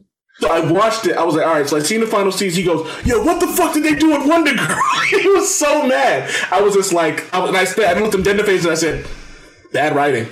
so 0.40 0.50
I 0.50 0.70
watched 0.70 1.06
it. 1.06 1.16
I 1.16 1.24
was 1.24 1.34
like, 1.34 1.46
all 1.46 1.54
right. 1.54 1.68
So 1.68 1.76
I 1.76 1.80
seen 1.80 2.00
the 2.00 2.06
final 2.06 2.30
scenes. 2.30 2.54
He 2.54 2.62
goes, 2.62 2.86
Yo, 3.04 3.22
what 3.24 3.40
the 3.40 3.48
fuck 3.48 3.74
did 3.74 3.82
they 3.82 3.94
do 3.94 4.10
with 4.10 4.28
Wonder 4.28 4.54
Girl? 4.54 4.80
he 5.10 5.28
was 5.28 5.52
so 5.52 5.86
mad. 5.86 6.30
I 6.50 6.60
was 6.60 6.74
just 6.74 6.92
like, 6.92 7.32
I 7.34 7.40
was, 7.40 7.48
and 7.48 7.56
I 7.56 7.64
said, 7.64 7.96
I 7.96 8.00
looked 8.00 8.14
him 8.14 8.22
dead 8.22 8.32
in 8.32 8.36
the 8.38 8.44
face 8.44 8.62
and 8.62 8.72
I 8.72 8.76
said, 8.76 9.06
bad 9.72 9.96
writing. 9.96 10.28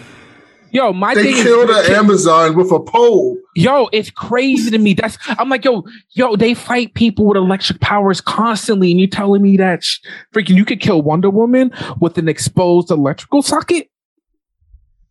Yo, 0.70 0.92
my 0.92 1.14
They 1.14 1.32
thing 1.32 1.42
killed 1.42 1.70
is, 1.70 1.88
an 1.88 1.94
Amazon 1.94 2.56
with 2.56 2.70
a 2.70 2.78
pole. 2.78 3.38
Yo, 3.54 3.88
it's 3.92 4.10
crazy 4.10 4.70
to 4.70 4.78
me. 4.78 4.94
That's 4.94 5.16
I'm 5.38 5.48
like, 5.48 5.64
yo, 5.64 5.84
yo, 6.10 6.36
they 6.36 6.54
fight 6.54 6.94
people 6.94 7.24
with 7.26 7.36
electric 7.36 7.80
powers 7.80 8.20
constantly, 8.20 8.90
and 8.90 9.00
you're 9.00 9.08
telling 9.08 9.42
me 9.42 9.56
that 9.56 9.82
sh- 9.82 10.00
freaking 10.34 10.56
you 10.56 10.64
could 10.64 10.80
kill 10.80 11.02
Wonder 11.02 11.30
Woman 11.30 11.72
with 12.00 12.18
an 12.18 12.28
exposed 12.28 12.90
electrical 12.90 13.42
socket? 13.42 13.88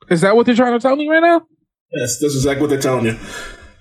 Is 0.10 0.22
that 0.22 0.36
what 0.36 0.46
they're 0.46 0.56
trying 0.56 0.74
to 0.74 0.80
tell 0.80 0.96
me 0.96 1.10
right 1.10 1.22
now? 1.22 1.42
Yes, 1.92 2.20
that's 2.20 2.36
exactly 2.36 2.62
what 2.62 2.70
they're 2.70 2.80
telling 2.80 3.06
you. 3.06 3.18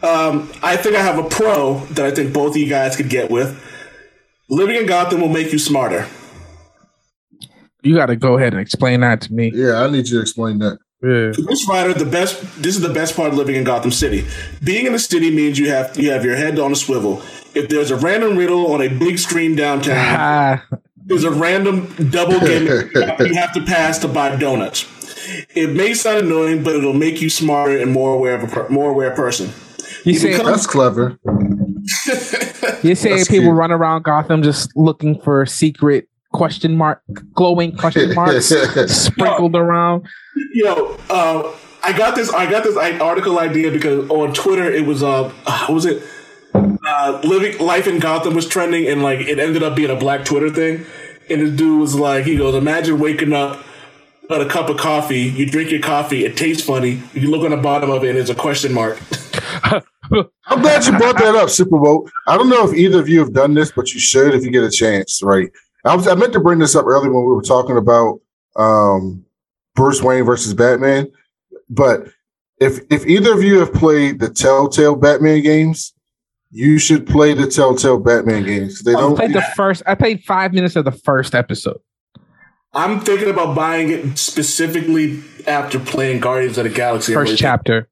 Um, 0.04 0.52
I 0.62 0.76
think 0.76 0.96
I 0.96 1.02
have 1.02 1.18
a 1.18 1.28
pro 1.28 1.78
that 1.92 2.04
I 2.04 2.10
think 2.10 2.34
both 2.34 2.50
of 2.50 2.56
you 2.58 2.68
guys 2.68 2.94
could 2.94 3.08
get 3.08 3.30
with. 3.30 3.58
Living 4.50 4.76
in 4.76 4.86
Gotham 4.86 5.22
will 5.22 5.28
make 5.28 5.50
you 5.50 5.58
smarter. 5.58 6.06
You 7.82 7.94
got 7.94 8.06
to 8.06 8.16
go 8.16 8.36
ahead 8.36 8.52
and 8.52 8.60
explain 8.60 9.00
that 9.00 9.22
to 9.22 9.32
me. 9.32 9.50
Yeah, 9.54 9.82
I 9.82 9.90
need 9.90 10.08
you 10.08 10.18
to 10.18 10.20
explain 10.20 10.58
that. 10.58 10.78
Yeah. 11.02 11.32
Ghost 11.44 11.68
Rider, 11.68 11.92
the 11.92 12.06
best. 12.06 12.40
This 12.62 12.76
is 12.76 12.82
the 12.82 12.92
best 12.92 13.16
part 13.16 13.28
of 13.30 13.36
living 13.36 13.56
in 13.56 13.64
Gotham 13.64 13.90
City. 13.90 14.26
Being 14.62 14.86
in 14.86 14.92
the 14.92 14.98
city 14.98 15.30
means 15.30 15.58
you 15.58 15.68
have 15.68 15.98
you 15.98 16.10
have 16.10 16.24
your 16.24 16.36
head 16.36 16.58
on 16.58 16.72
a 16.72 16.76
swivel. 16.76 17.22
If 17.54 17.68
there's 17.68 17.90
a 17.90 17.96
random 17.96 18.36
riddle 18.36 18.72
on 18.72 18.80
a 18.80 18.88
big 18.88 19.18
screen 19.18 19.54
downtown, 19.54 20.62
there's 20.96 21.24
a 21.24 21.30
random 21.30 21.94
double 22.10 22.40
game 22.40 22.66
you 22.94 23.34
have 23.34 23.52
to 23.52 23.62
pass 23.66 23.98
to 23.98 24.08
buy 24.08 24.36
donuts. 24.36 24.86
It 25.54 25.70
may 25.70 25.94
sound 25.94 26.26
annoying, 26.26 26.62
but 26.62 26.74
it'll 26.74 26.94
make 26.94 27.20
you 27.20 27.28
smarter 27.28 27.78
and 27.78 27.92
more 27.92 28.14
aware 28.14 28.34
of 28.34 28.44
a 28.44 28.46
per, 28.46 28.68
more 28.68 28.90
aware 28.90 29.10
person. 29.10 29.50
You 30.04 30.14
say 30.14 30.36
That's 30.42 30.66
clever. 30.66 31.18
you 32.82 32.94
say 32.94 33.10
that's 33.16 33.28
people 33.28 33.46
cute. 33.46 33.54
run 33.56 33.72
around 33.72 34.04
Gotham 34.04 34.42
just 34.42 34.74
looking 34.76 35.20
for 35.20 35.44
secret 35.46 36.08
question 36.32 36.76
mark, 36.76 37.02
glowing 37.34 37.76
question 37.76 38.14
marks 38.14 38.46
sprinkled 38.86 39.54
around. 39.56 40.06
Yo, 40.52 40.98
uh, 41.10 41.54
I 41.82 41.96
got 41.96 42.14
this. 42.16 42.32
I 42.32 42.50
got 42.50 42.64
this 42.64 42.76
article 42.76 43.38
idea 43.38 43.70
because 43.70 44.08
on 44.10 44.32
Twitter 44.34 44.70
it 44.70 44.86
was 44.86 45.02
uh, 45.02 45.32
was 45.68 45.84
it? 45.86 46.02
Uh, 46.86 47.20
living 47.24 47.58
life 47.58 47.86
in 47.86 47.98
Gotham 47.98 48.34
was 48.34 48.46
trending, 48.46 48.86
and 48.86 49.02
like 49.02 49.20
it 49.20 49.38
ended 49.38 49.62
up 49.62 49.74
being 49.74 49.90
a 49.90 49.96
black 49.96 50.24
Twitter 50.24 50.50
thing. 50.50 50.84
And 51.30 51.40
this 51.40 51.56
dude 51.56 51.80
was 51.80 51.94
like, 51.94 52.26
he 52.26 52.36
goes, 52.36 52.54
imagine 52.54 52.98
waking 52.98 53.32
up 53.32 53.64
got 54.28 54.40
a 54.40 54.48
cup 54.48 54.68
of 54.68 54.76
coffee. 54.76 55.20
You 55.22 55.46
drink 55.46 55.70
your 55.70 55.80
coffee. 55.80 56.24
It 56.24 56.36
tastes 56.36 56.64
funny. 56.64 57.02
You 57.12 57.30
look 57.30 57.44
on 57.44 57.50
the 57.50 57.56
bottom 57.56 57.90
of 57.90 58.04
it, 58.04 58.08
and 58.08 58.18
there's 58.18 58.30
a 58.30 58.34
question 58.34 58.72
mark. 58.72 58.98
I'm 60.46 60.62
glad 60.62 60.84
you 60.86 60.96
brought 60.96 61.18
that 61.18 61.34
up, 61.34 61.50
Super 61.50 61.78
Bowl. 61.78 62.08
I 62.26 62.36
don't 62.36 62.48
know 62.48 62.68
if 62.68 62.74
either 62.76 63.00
of 63.00 63.08
you 63.08 63.18
have 63.20 63.32
done 63.32 63.54
this, 63.54 63.72
but 63.72 63.92
you 63.92 64.00
should 64.00 64.34
if 64.34 64.44
you 64.44 64.50
get 64.50 64.64
a 64.64 64.70
chance, 64.70 65.22
right? 65.22 65.50
I 65.84 65.94
was 65.94 66.08
I 66.08 66.14
meant 66.14 66.32
to 66.32 66.40
bring 66.40 66.58
this 66.58 66.74
up 66.74 66.86
earlier 66.86 67.12
when 67.12 67.24
we 67.24 67.34
were 67.34 67.42
talking 67.42 67.76
about 67.76 68.20
um, 68.56 69.24
Bruce 69.74 70.02
Wayne 70.02 70.24
versus 70.24 70.54
Batman, 70.54 71.10
but 71.68 72.08
if 72.58 72.80
if 72.90 73.06
either 73.06 73.32
of 73.32 73.42
you 73.42 73.58
have 73.60 73.72
played 73.72 74.20
the 74.20 74.28
Telltale 74.30 74.96
Batman 74.96 75.42
games, 75.42 75.92
you 76.50 76.78
should 76.78 77.06
play 77.06 77.34
the 77.34 77.46
Telltale 77.46 77.98
Batman 77.98 78.44
games. 78.44 78.82
They 78.82 78.94
I 78.94 79.00
don't. 79.00 79.16
played 79.16 79.32
the 79.32 79.42
first. 79.56 79.82
I 79.86 79.94
played 79.94 80.22
five 80.24 80.52
minutes 80.52 80.76
of 80.76 80.84
the 80.84 80.92
first 80.92 81.34
episode. 81.34 81.80
I'm 82.72 83.00
thinking 83.00 83.28
about 83.28 83.54
buying 83.54 83.90
it 83.90 84.18
specifically 84.18 85.22
after 85.46 85.78
playing 85.78 86.20
Guardians 86.20 86.58
of 86.58 86.64
the 86.64 86.70
Galaxy. 86.70 87.12
First 87.12 87.38
chapter. 87.38 87.88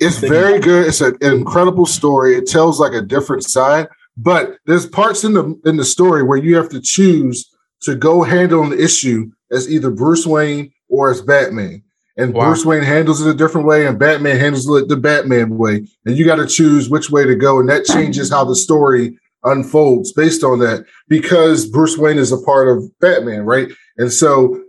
It's 0.00 0.18
very 0.18 0.58
good. 0.58 0.88
It's 0.88 1.00
an 1.00 1.16
incredible 1.20 1.86
story. 1.86 2.34
It 2.34 2.46
tells 2.46 2.80
like 2.80 2.92
a 2.92 3.02
different 3.02 3.44
side, 3.44 3.88
but 4.16 4.56
there's 4.66 4.86
parts 4.86 5.24
in 5.24 5.34
the 5.34 5.60
in 5.64 5.76
the 5.76 5.84
story 5.84 6.22
where 6.22 6.38
you 6.38 6.56
have 6.56 6.70
to 6.70 6.80
choose 6.80 7.48
to 7.82 7.94
go 7.94 8.22
handle 8.22 8.62
an 8.62 8.78
issue 8.78 9.30
as 9.50 9.70
either 9.70 9.90
Bruce 9.90 10.26
Wayne 10.26 10.72
or 10.88 11.10
as 11.10 11.22
Batman. 11.22 11.82
And 12.16 12.34
Wow. 12.34 12.46
Bruce 12.46 12.66
Wayne 12.66 12.82
handles 12.82 13.24
it 13.24 13.30
a 13.30 13.34
different 13.36 13.66
way, 13.66 13.86
and 13.86 13.98
Batman 13.98 14.38
handles 14.38 14.68
it 14.68 14.88
the 14.88 14.96
Batman 14.96 15.56
way. 15.56 15.86
And 16.04 16.16
you 16.16 16.24
got 16.26 16.36
to 16.36 16.46
choose 16.46 16.90
which 16.90 17.10
way 17.10 17.24
to 17.24 17.34
go, 17.34 17.60
and 17.60 17.68
that 17.68 17.84
changes 17.84 18.30
how 18.30 18.44
the 18.44 18.56
story 18.56 19.18
unfolds 19.44 20.12
based 20.12 20.44
on 20.44 20.58
that 20.58 20.84
because 21.08 21.66
Bruce 21.66 21.96
Wayne 21.96 22.18
is 22.18 22.32
a 22.32 22.38
part 22.38 22.68
of 22.68 22.84
Batman, 23.00 23.42
right? 23.42 23.68
And 23.96 24.12
so 24.12 24.62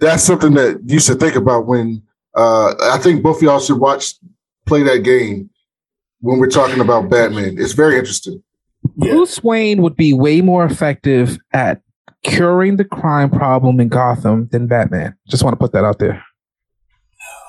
that's 0.00 0.24
something 0.24 0.54
that 0.54 0.80
you 0.84 0.98
should 0.98 1.20
think 1.20 1.36
about 1.36 1.66
when 1.66 2.02
uh, 2.36 2.74
I 2.92 2.98
think 2.98 3.22
both 3.22 3.36
of 3.36 3.42
y'all 3.42 3.60
should 3.60 3.78
watch 3.78 4.14
play 4.66 4.82
that 4.82 4.98
game 4.98 5.50
when 6.20 6.38
we're 6.38 6.50
talking 6.50 6.80
about 6.80 7.08
Batman. 7.08 7.56
It's 7.58 7.72
very 7.72 7.98
interesting. 7.98 8.42
Bruce 8.96 9.42
Wayne 9.42 9.82
would 9.82 9.96
be 9.96 10.12
way 10.12 10.40
more 10.40 10.64
effective 10.64 11.38
at 11.52 11.82
curing 12.22 12.76
the 12.76 12.84
crime 12.84 13.30
problem 13.30 13.80
in 13.80 13.88
Gotham 13.88 14.48
than 14.50 14.66
Batman. 14.66 15.16
Just 15.28 15.42
want 15.42 15.54
to 15.54 15.58
put 15.58 15.72
that 15.72 15.84
out 15.84 15.98
there. 15.98 16.22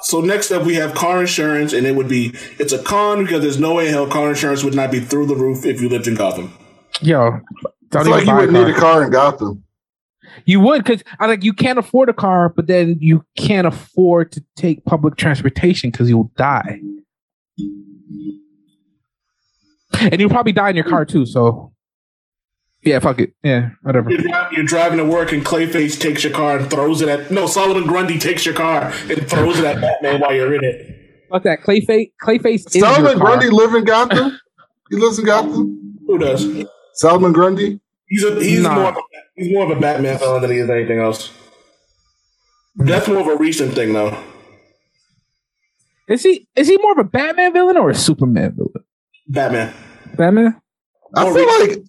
So 0.01 0.21
next 0.21 0.51
up, 0.51 0.65
we 0.65 0.75
have 0.75 0.93
car 0.93 1.21
insurance, 1.21 1.73
and 1.73 1.85
it 1.85 1.95
would 1.95 2.07
be 2.07 2.33
it's 2.59 2.71
a 2.71 2.81
con 2.81 3.23
because 3.23 3.41
there's 3.41 3.59
no 3.59 3.75
way 3.75 3.87
in 3.87 3.93
hell 3.93 4.07
car 4.07 4.29
insurance 4.29 4.63
would 4.63 4.75
not 4.75 4.91
be 4.91 4.99
through 4.99 5.25
the 5.25 5.35
roof 5.35 5.65
if 5.65 5.81
you 5.81 5.89
lived 5.89 6.07
in 6.07 6.15
Gotham. 6.15 6.53
Yo, 7.01 7.41
don't 7.89 8.03
feel 8.03 8.11
like 8.11 8.25
you 8.25 8.33
wouldn't 8.33 8.53
need 8.53 8.67
a 8.67 8.73
car. 8.73 8.93
car 8.93 9.03
in 9.03 9.11
Gotham. 9.11 9.63
You 10.45 10.59
would 10.61 10.83
because 10.83 11.03
I 11.19 11.25
like 11.25 11.43
you 11.43 11.53
can't 11.53 11.79
afford 11.79 12.09
a 12.09 12.13
car, 12.13 12.49
but 12.49 12.67
then 12.67 12.97
you 12.99 13.25
can't 13.37 13.65
afford 13.65 14.31
to 14.33 14.43
take 14.55 14.85
public 14.85 15.15
transportation 15.15 15.89
because 15.89 16.09
you'll 16.09 16.31
die, 16.35 16.79
and 19.99 20.19
you'll 20.19 20.29
probably 20.29 20.51
die 20.53 20.69
in 20.69 20.75
your 20.75 20.85
car 20.85 21.05
too. 21.05 21.25
So 21.25 21.73
Yeah, 22.83 22.99
fuck 22.99 23.19
it. 23.19 23.33
Yeah, 23.43 23.71
whatever. 23.81 24.09
You're, 24.11 24.21
you're 24.51 24.65
driving 24.65 24.97
to 24.99 25.05
work 25.05 25.31
and 25.31 25.43
Clayface 25.45 25.99
takes 25.99 26.23
your 26.23 26.33
car 26.33 26.57
and 26.59 26.69
throws 26.69 27.01
it 27.01 27.09
at. 27.09 27.31
No, 27.31 27.47
Solomon 27.47 27.87
Grundy 27.87 28.17
takes 28.19 28.45
your 28.45 28.55
car 28.55 28.91
and 29.09 29.29
throws 29.29 29.59
it 29.59 29.65
at 29.65 29.81
Batman 29.81 30.21
while 30.21 30.33
you're 30.33 30.53
in 30.55 30.63
it. 30.63 31.27
Fuck 31.29 31.43
that. 31.43 31.61
Clayface. 31.61 32.11
Clayface 32.23 32.67
is 32.67 32.75
your 32.75 32.85
Solomon 32.87 33.17
car. 33.17 33.27
Grundy 33.27 33.49
live 33.49 33.73
in 33.73 33.83
Gotham. 33.83 34.39
he 34.89 34.95
lives 34.97 35.19
in 35.19 35.25
Gotham. 35.25 35.97
Who 36.07 36.17
does? 36.17 36.47
Solomon 36.93 37.33
Grundy. 37.33 37.81
He's 38.07 38.23
a 38.23 38.35
he's 38.41 38.61
Nah. 38.61 38.75
more 38.75 38.89
of 38.89 38.95
a, 38.95 39.01
he's 39.35 39.51
more 39.53 39.69
of 39.69 39.77
a 39.77 39.79
Batman 39.81 40.17
villain 40.17 40.41
than 40.41 40.51
he 40.51 40.57
is 40.59 40.69
anything 40.69 40.99
else. 40.99 41.31
That's 42.77 43.07
more 43.07 43.19
of 43.19 43.27
a 43.27 43.35
recent 43.35 43.73
thing, 43.73 43.91
though. 43.91 44.17
Is 46.07 46.23
he? 46.23 46.47
Is 46.55 46.67
he 46.69 46.77
more 46.77 46.93
of 46.93 46.99
a 46.99 47.03
Batman 47.03 47.51
villain 47.51 47.75
or 47.75 47.89
a 47.89 47.95
Superman 47.95 48.53
villain? 48.55 48.85
Batman. 49.27 49.73
Batman. 50.17 50.59
I 51.15 51.23
feel 51.33 51.59
like 51.59 51.79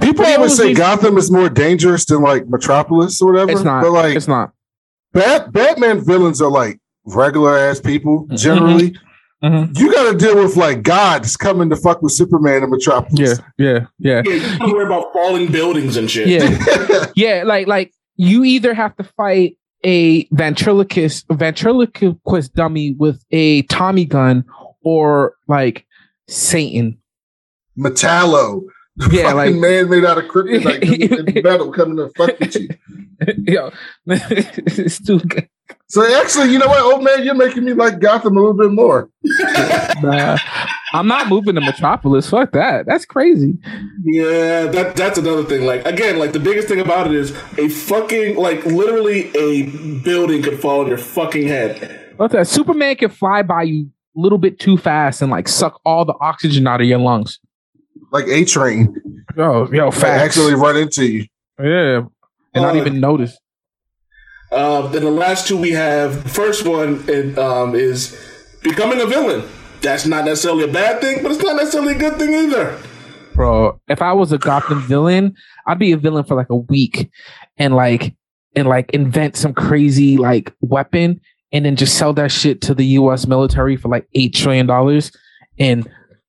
people 0.00 0.24
But 0.24 0.36
always 0.38 0.56
say 0.56 0.62
always- 0.64 0.78
Gotham 0.78 1.16
is 1.18 1.30
more 1.30 1.48
dangerous 1.48 2.04
than 2.04 2.22
like 2.22 2.48
Metropolis 2.48 3.20
or 3.22 3.32
whatever. 3.32 3.52
It's 3.52 3.62
not. 3.62 3.82
But 3.82 3.92
like 3.92 4.16
it's 4.16 4.28
not. 4.28 4.52
Bat- 5.12 5.52
Batman 5.52 6.04
villains 6.04 6.42
are 6.42 6.50
like 6.50 6.78
regular 7.06 7.56
ass 7.56 7.80
people 7.80 8.26
generally. 8.34 8.96
Mhm. 9.42 9.78
You 9.78 9.92
got 9.92 10.10
to 10.12 10.16
deal 10.18 10.36
with 10.42 10.56
like 10.56 10.82
gods 10.82 11.36
coming 11.36 11.68
to 11.70 11.76
fuck 11.76 12.02
with 12.02 12.12
Superman 12.12 12.62
in 12.64 12.70
Metropolis. 12.70 13.18
Yeah. 13.18 13.44
Yeah. 13.58 13.86
Yeah. 13.98 14.22
Yeah, 14.24 14.32
you 14.52 14.58
don't 14.58 14.72
worry 14.72 14.86
about 14.86 15.12
falling 15.12 15.50
buildings 15.52 15.96
and 15.96 16.10
shit. 16.10 16.26
Yeah. 16.28 17.06
yeah. 17.16 17.42
Like 17.44 17.66
like 17.66 17.92
you 18.16 18.44
either 18.44 18.74
have 18.74 18.96
to 18.96 19.04
fight 19.04 19.56
a 19.84 20.24
ventriloquist 20.32 21.26
ventriloquist 21.30 22.54
dummy 22.54 22.92
with 22.98 23.22
a 23.30 23.62
Tommy 23.62 24.04
gun 24.06 24.44
or 24.82 25.34
like 25.48 25.86
Satan. 26.28 26.98
Metallo. 27.78 28.62
Yeah, 29.10 29.24
Fucking 29.24 29.36
like 29.36 29.54
man 29.56 29.90
made 29.90 30.06
out 30.06 30.16
of 30.16 30.24
kryptonite 30.24 31.18
and 31.36 31.44
metal 31.44 31.70
coming 31.70 31.96
to 31.96 32.08
fuck 32.16 32.38
with 32.40 32.56
you. 32.56 32.68
yo, 33.52 33.70
it's 34.06 35.04
too 35.04 35.20
good. 35.20 35.48
So 35.88 36.02
actually, 36.20 36.52
you 36.52 36.58
know 36.58 36.66
what, 36.66 36.80
old 36.80 37.04
man, 37.04 37.24
you're 37.24 37.34
making 37.34 37.64
me 37.64 37.74
like 37.74 38.00
Gotham 38.00 38.36
a 38.36 38.40
little 38.40 38.56
bit 38.56 38.72
more. 38.72 39.10
Nah, 40.02 40.38
I'm 40.94 41.06
not 41.06 41.28
moving 41.28 41.56
to 41.56 41.60
Metropolis. 41.60 42.30
Fuck 42.30 42.52
that. 42.52 42.86
That's 42.86 43.04
crazy. 43.04 43.58
Yeah, 44.02 44.66
that 44.66 44.96
that's 44.96 45.18
another 45.18 45.44
thing. 45.44 45.66
Like 45.66 45.84
again, 45.84 46.18
like 46.18 46.32
the 46.32 46.40
biggest 46.40 46.66
thing 46.66 46.80
about 46.80 47.06
it 47.06 47.12
is 47.12 47.32
a 47.58 47.68
fucking 47.68 48.36
like 48.36 48.64
literally 48.64 49.30
a 49.36 49.66
building 50.00 50.42
could 50.42 50.58
fall 50.58 50.80
on 50.80 50.88
your 50.88 50.98
fucking 50.98 51.46
head. 51.46 52.14
Fuck 52.16 52.32
that. 52.32 52.48
Superman 52.48 52.96
can 52.96 53.10
fly 53.10 53.42
by 53.42 53.64
you 53.64 53.90
a 54.16 54.20
little 54.20 54.38
bit 54.38 54.58
too 54.58 54.76
fast 54.76 55.20
and 55.20 55.30
like 55.30 55.48
suck 55.48 55.80
all 55.84 56.04
the 56.04 56.14
oxygen 56.20 56.66
out 56.66 56.80
of 56.80 56.86
your 56.86 56.98
lungs. 56.98 57.38
Like 58.16 58.28
A 58.28 58.44
Train. 58.44 59.24
Yo, 59.36 59.70
yo, 59.70 59.88
I 59.88 59.90
facts. 59.90 60.22
actually 60.38 60.54
run 60.54 60.76
into 60.76 61.04
you. 61.04 61.26
yeah, 61.62 62.02
and 62.54 62.62
not 62.62 62.74
Uh, 62.74 62.78
even 62.78 62.98
notice. 63.00 63.36
Uh, 64.50 64.86
then 64.88 65.02
the 65.04 65.10
last 65.10 65.46
two 65.46 65.56
we 65.56 65.70
have. 65.72 66.22
First 66.30 66.66
one 66.66 67.04
it, 67.08 67.36
um, 67.38 67.74
is 67.74 68.16
becoming 68.62 69.00
a 69.00 69.06
villain. 69.06 69.42
That's 69.82 70.06
not 70.06 70.24
necessarily 70.24 70.64
a 70.64 70.72
bad 70.72 71.00
thing, 71.00 71.22
but 71.22 71.32
it's 71.32 71.42
not 71.42 71.56
necessarily 71.56 71.94
a 71.94 71.98
good 71.98 72.16
thing 72.16 72.32
either. 72.32 72.78
bro. 73.34 73.78
If 73.88 74.00
I 74.00 74.12
was 74.14 74.32
a 74.32 74.38
Gotham 74.38 74.80
villain, 74.82 75.34
I'd 75.66 75.78
be 75.78 75.92
a 75.92 75.96
villain 75.98 76.24
for 76.24 76.34
like 76.34 76.48
a 76.50 76.56
week, 76.56 77.10
and 77.58 77.74
like 77.76 78.14
and 78.54 78.66
like 78.68 78.90
invent 78.92 79.36
some 79.36 79.52
crazy 79.52 80.16
like 80.16 80.54
weapon, 80.62 81.20
and 81.52 81.66
then 81.66 81.76
just 81.76 81.98
sell 81.98 82.14
that 82.14 82.32
shit 82.32 82.62
to 82.62 82.74
the 82.74 82.86
U.S. 83.00 83.26
military 83.26 83.76
for 83.76 83.88
like 83.88 84.08
eight 84.14 84.32
trillion 84.34 84.66
dollars. 84.66 85.12
And 85.58 85.86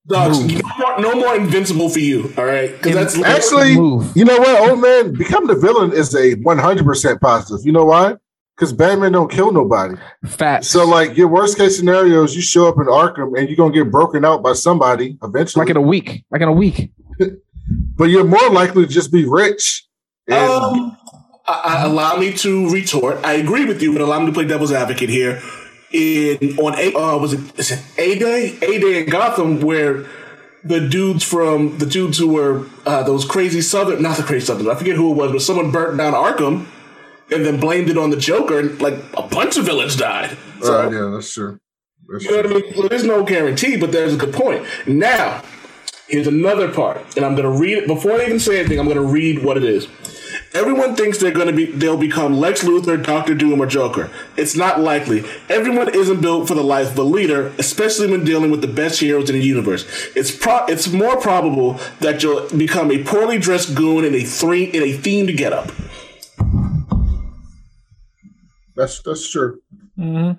Dogs, 0.08 0.40
no 0.40 0.62
more, 0.78 1.00
no 1.00 1.16
more 1.16 1.36
invincible 1.36 1.90
for 1.90 2.00
you. 2.00 2.34
All 2.38 2.46
right, 2.46 2.72
because 2.72 3.14
that's 3.14 3.24
Actually, 3.24 3.74
you 3.74 4.24
know 4.26 4.38
what, 4.38 4.70
old 4.70 4.82
man? 4.82 5.14
Becoming 5.14 5.48
the 5.48 5.56
villain 5.56 5.92
is 5.92 6.14
a 6.16 6.36
100% 6.36 7.20
positive. 7.20 7.66
You 7.66 7.74
know 7.74 7.86
why? 7.86 8.16
Because 8.56 8.72
Batman 8.72 9.12
don't 9.12 9.30
kill 9.30 9.52
nobody. 9.52 9.96
fat. 10.26 10.64
So, 10.64 10.86
like, 10.86 11.18
your 11.18 11.28
worst 11.28 11.58
case 11.58 11.78
scenario 11.78 12.24
is 12.24 12.36
you 12.36 12.42
show 12.42 12.68
up 12.70 12.78
in 12.78 12.86
Arkham 12.86 13.38
and 13.38 13.50
you're 13.50 13.58
going 13.58 13.74
to 13.74 13.84
get 13.84 13.92
broken 13.92 14.24
out 14.24 14.42
by 14.42 14.54
somebody 14.54 15.18
eventually. 15.22 15.62
like 15.64 15.70
in 15.70 15.78
a 15.78 15.82
week, 15.82 16.24
like 16.32 16.42
in 16.42 16.48
a 16.48 16.54
week. 16.54 16.92
but 17.98 18.06
you're 18.06 18.24
more 18.24 18.50
likely 18.50 18.86
to 18.86 18.92
just 18.92 19.12
be 19.12 19.26
rich. 19.26 19.88
And 20.28 20.38
Um, 20.38 20.98
I, 21.46 21.62
I, 21.66 21.84
allow 21.86 22.18
me 22.18 22.34
to 22.34 22.70
retort. 22.70 23.24
I 23.24 23.34
agree 23.34 23.66
with 23.66 23.82
you, 23.82 23.92
but 23.92 24.02
allow 24.02 24.20
me 24.20 24.28
to 24.28 24.32
play 24.32 24.46
devil's 24.46 24.72
advocate 24.72 25.10
here. 25.10 25.42
In 25.92 26.58
on 26.60 26.78
a 26.78 26.94
uh, 26.94 27.18
was 27.18 27.34
it 27.34 27.58
is 27.60 27.72
it 27.72 27.80
a 27.98 28.20
day 28.20 28.58
a 28.62 28.80
day 28.80 29.04
in 29.04 29.10
Gotham 29.10 29.62
where 29.62 30.06
the 30.64 30.86
dudes 30.86 31.24
from 31.24 31.78
the 31.78 31.86
dudes 31.86 32.18
who 32.18 32.28
were 32.28 32.66
uh, 32.86 33.04
those 33.04 33.24
crazy 33.24 33.62
southern 33.62 34.02
not 34.02 34.18
the 34.18 34.24
crazy 34.24 34.46
southern 34.46 34.70
I 34.70 34.76
forget 34.76 34.98
who 34.98 35.12
it 35.12 35.16
was 35.16 35.32
but 35.32 35.42
someone 35.42 35.72
burnt 35.72 35.98
down 35.98 36.14
Arkham 36.14 36.66
and 37.32 37.46
then 37.46 37.60
blamed 37.60 37.90
it 37.90 37.98
on 37.98 38.10
the 38.10 38.18
Joker 38.18 38.60
and 38.60 38.82
like 38.82 38.96
a 39.16 39.24
bunch 39.24 39.56
of 39.58 39.66
villains 39.66 39.96
died. 39.96 40.38
So 40.62 40.88
Uh, 40.88 40.90
yeah, 40.90 41.12
that's 41.16 41.34
true. 41.34 41.60
That's 42.10 42.26
you 42.26 42.32
know 42.32 42.42
true. 42.42 42.54
what 42.54 42.64
I 42.64 42.66
mean? 42.68 42.76
So 42.76 42.88
there's 42.90 43.04
no 43.04 43.24
guarantee, 43.24 43.78
but 43.78 43.92
there's 43.94 44.14
a 44.14 44.18
good 44.18 44.34
point. 44.34 44.66
Now, 44.88 45.42
here's 46.08 46.28
another 46.28 46.72
part, 46.72 46.98
and 47.18 47.26
I'm 47.26 47.36
going 47.36 47.44
to 47.52 47.60
read 47.60 47.78
it 47.78 47.88
before 47.88 48.14
I 48.14 48.24
even 48.26 48.40
say 48.40 48.60
anything. 48.60 48.80
I'm 48.80 48.86
going 48.86 48.98
to 48.98 49.04
read 49.04 49.44
what 49.44 49.58
it 49.58 49.64
is. 49.64 49.88
Everyone 50.54 50.96
thinks 50.96 51.18
they're 51.18 51.32
going 51.32 51.48
to 51.48 51.54
be 51.54 51.66
they'll 51.66 51.98
become 51.98 52.38
Lex 52.38 52.64
Luthor, 52.64 53.04
Doctor 53.04 53.36
Doom, 53.36 53.62
or 53.62 53.66
Joker. 53.68 54.10
It's 54.36 54.56
not 54.56 54.80
likely. 54.80 55.24
Everyone 55.50 55.94
isn't 55.94 56.22
built 56.22 56.48
for 56.48 56.56
the 56.56 56.64
life 56.64 56.92
of 56.92 56.98
a 56.98 57.04
leader, 57.04 57.54
especially 57.58 58.10
when 58.10 58.24
dealing 58.24 58.52
with 58.52 58.62
the 58.62 58.68
best 58.68 59.00
heroes 59.00 59.30
in 59.30 59.38
the 59.38 59.46
universe. 59.46 59.86
It's 60.16 60.36
pro- 60.36 60.66
it's 60.66 60.88
more 60.92 61.18
probable 61.18 61.80
that 62.00 62.24
you'll 62.24 62.50
become 62.50 62.92
a 62.92 63.04
poorly 63.04 63.38
dressed 63.38 63.76
goon 63.76 64.06
in 64.06 64.16
a 64.16 64.24
three 64.24 64.64
in 64.66 64.84
a 64.84 64.98
themed 64.98 65.36
getup. 65.38 65.72
That's 68.76 69.02
that's 69.02 69.30
true. 69.30 69.62
Hmm. 69.96 70.34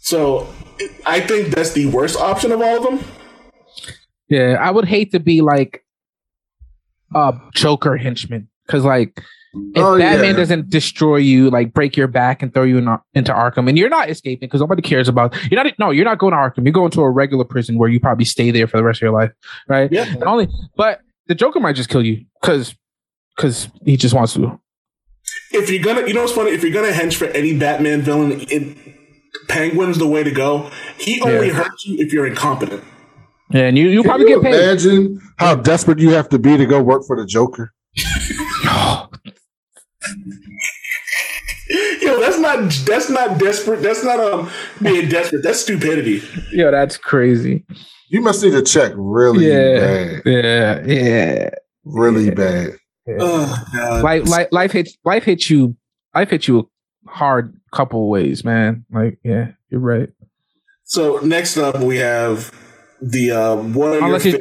So, 0.00 0.52
I 1.06 1.20
think 1.20 1.48
that's 1.54 1.72
the 1.72 1.86
worst 1.86 2.16
option 2.18 2.52
of 2.52 2.60
all 2.60 2.76
of 2.76 2.82
them. 2.82 3.08
Yeah, 4.28 4.58
I 4.60 4.70
would 4.70 4.84
hate 4.84 5.12
to 5.12 5.20
be 5.20 5.40
like 5.40 5.83
a 7.14 7.32
Joker 7.54 7.96
henchman 7.96 8.48
because 8.66 8.84
like 8.84 9.18
if 9.74 9.84
Oh, 9.84 9.96
Batman 9.96 10.24
yeah. 10.30 10.32
doesn't 10.36 10.68
destroy 10.70 11.16
you, 11.18 11.48
like 11.48 11.72
break 11.72 11.96
your 11.96 12.08
back 12.08 12.42
and 12.42 12.52
throw 12.52 12.64
you 12.64 12.78
in, 12.78 12.88
into 13.14 13.32
Arkham, 13.32 13.68
and 13.68 13.78
you're 13.78 13.88
not 13.88 14.10
escaping 14.10 14.48
because 14.48 14.60
nobody 14.60 14.82
cares 14.82 15.06
about 15.08 15.32
you're 15.50 15.62
not. 15.62 15.72
No, 15.78 15.90
you're 15.90 16.04
not 16.04 16.18
going 16.18 16.32
to 16.32 16.36
Arkham. 16.36 16.64
You're 16.64 16.72
going 16.72 16.90
to 16.90 17.02
a 17.02 17.10
regular 17.10 17.44
prison 17.44 17.78
where 17.78 17.88
you 17.88 18.00
probably 18.00 18.24
stay 18.24 18.50
there 18.50 18.66
for 18.66 18.76
the 18.78 18.82
rest 18.84 18.98
of 18.98 19.02
your 19.02 19.12
life, 19.12 19.30
right? 19.68 19.90
Yeah. 19.92 20.06
And 20.12 20.24
only, 20.24 20.48
but 20.76 21.00
the 21.28 21.34
Joker 21.36 21.60
might 21.60 21.76
just 21.76 21.88
kill 21.88 22.04
you 22.04 22.24
because 22.40 22.74
because 23.36 23.68
he 23.84 23.96
just 23.96 24.12
wants 24.14 24.34
to. 24.34 24.60
if 25.52 25.70
you're 25.70 25.82
gonna, 25.82 26.06
you 26.06 26.14
know 26.14 26.22
what's 26.22 26.32
funny? 26.32 26.50
If 26.50 26.62
you're 26.64 26.72
gonna 26.72 26.92
hench 26.92 27.14
for 27.14 27.26
any 27.26 27.56
Batman 27.56 28.02
villain, 28.02 28.40
it, 28.48 28.76
Penguin's 29.48 29.98
the 29.98 30.06
way 30.08 30.24
to 30.24 30.30
go. 30.32 30.70
He 30.98 31.20
only 31.20 31.48
Yeah. 31.48 31.54
hurts 31.54 31.86
you 31.86 31.98
if 32.04 32.12
you're 32.12 32.26
incompetent. 32.26 32.82
Yeah, 33.50 33.66
and 33.66 33.76
you 33.78 33.88
you 33.88 34.02
probably 34.02 34.28
you 34.30 34.40
get 34.40 34.44
paid. 34.44 34.54
imagine 34.54 35.20
how 35.38 35.54
desperate 35.54 35.98
you 35.98 36.10
have 36.10 36.28
to 36.30 36.38
be 36.38 36.56
to 36.56 36.66
go 36.66 36.82
work 36.82 37.04
for 37.06 37.16
the 37.16 37.26
Joker? 37.26 37.72
Yo, 42.00 42.20
that's 42.20 42.38
not 42.38 42.70
that's 42.86 43.08
not 43.08 43.38
desperate. 43.38 43.82
That's 43.82 44.04
not 44.04 44.20
um 44.20 44.50
being 44.82 45.08
desperate. 45.08 45.42
That's 45.42 45.60
stupidity. 45.60 46.22
Yo, 46.52 46.70
that's 46.70 46.96
crazy. 46.96 47.64
You 48.08 48.20
must 48.20 48.42
need 48.42 48.50
to 48.52 48.62
check 48.62 48.92
really 48.96 49.46
Yeah, 49.46 49.78
bad. 49.78 50.22
yeah, 50.26 50.82
yeah. 50.86 51.50
Really 51.84 52.30
bad. 52.30 52.72
Oh, 53.18 53.64
God. 53.74 54.02
Life, 54.04 54.28
life, 54.28 54.48
life 54.52 54.72
hits, 54.72 54.96
life 55.04 55.24
hits 55.24 55.50
you, 55.50 55.76
life 56.14 56.30
hits 56.30 56.46
you 56.48 56.70
hard 57.06 57.54
couple 57.72 58.08
ways, 58.08 58.44
man. 58.44 58.84
Like, 58.90 59.18
yeah, 59.24 59.48
you're 59.68 59.80
right. 59.80 60.08
So 60.84 61.18
next 61.18 61.56
up, 61.56 61.80
we 61.80 61.96
have 61.98 62.52
the 63.00 63.30
uh, 63.32 63.56
one 63.56 63.92
of 63.92 64.24
your 64.24 64.40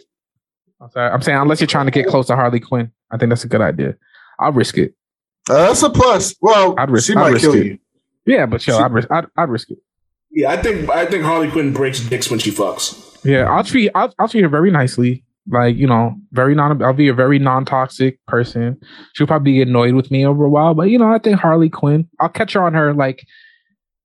I'm 0.82 0.90
sorry, 0.92 1.12
I'm 1.12 1.22
saying 1.22 1.38
unless 1.38 1.62
you're 1.62 1.68
trying 1.68 1.86
to 1.86 1.92
get 1.92 2.08
close 2.08 2.28
to 2.28 2.36
Harley 2.36 2.60
Quinn, 2.60 2.92
I 3.12 3.18
think 3.18 3.30
that's 3.30 3.44
a 3.44 3.48
good 3.48 3.62
idea. 3.62 3.96
I'll 4.40 4.52
risk 4.52 4.78
it. 4.78 4.94
Uh, 5.50 5.68
that's 5.68 5.82
a 5.84 5.90
plus. 5.90 6.36
Well, 6.42 6.76
I'd 6.78 6.90
risk- 6.90 7.08
she 7.08 7.14
I'd 7.14 7.20
might 7.20 7.30
risk 7.34 7.46
kill 7.46 7.54
it. 7.56 7.66
you. 7.66 7.80
Yeah, 8.26 8.46
but 8.46 8.66
yo, 8.66 8.78
I'd 8.78 8.92
risk, 8.92 9.10
I'd, 9.12 9.26
I'd 9.38 9.50
risk 9.50 9.72
it. 9.72 9.78
yeah. 10.32 10.50
I 10.52 10.58
think 10.62 10.90
I 10.90 11.06
think 11.06 11.24
Harley 11.24 11.50
Quinn 11.52 11.74
breaks 11.74 12.00
dicks 12.02 12.30
when 12.30 12.40
she 12.40 12.52
fucks. 12.52 13.18
Yeah, 13.26 13.50
I'll 13.50 13.64
treat, 13.64 13.92
I'll, 13.96 14.14
I'll 14.20 14.28
treat 14.28 14.42
her 14.44 14.50
very 14.50 14.72
nicely. 14.72 15.24
Like, 15.50 15.76
you 15.76 15.88
know, 15.88 16.16
very 16.32 16.56
non, 16.56 16.82
I'll 16.82 16.94
be 16.94 17.10
a 17.10 17.14
very 17.14 17.38
non-toxic 17.38 18.18
person. 18.28 18.80
She'll 19.14 19.28
probably 19.28 19.56
get 19.56 19.68
annoyed 19.68 19.94
with 19.94 20.10
me 20.10 20.26
over 20.26 20.46
a 20.46 20.50
while, 20.50 20.74
but 20.74 20.84
you 20.90 20.98
know, 20.98 21.12
I 21.12 21.18
think 21.20 21.38
Harley 21.40 21.70
Quinn, 21.70 22.08
I'll 22.22 22.30
catch 22.30 22.54
her 22.54 22.64
on 22.64 22.74
her, 22.74 22.94
like, 22.94 23.26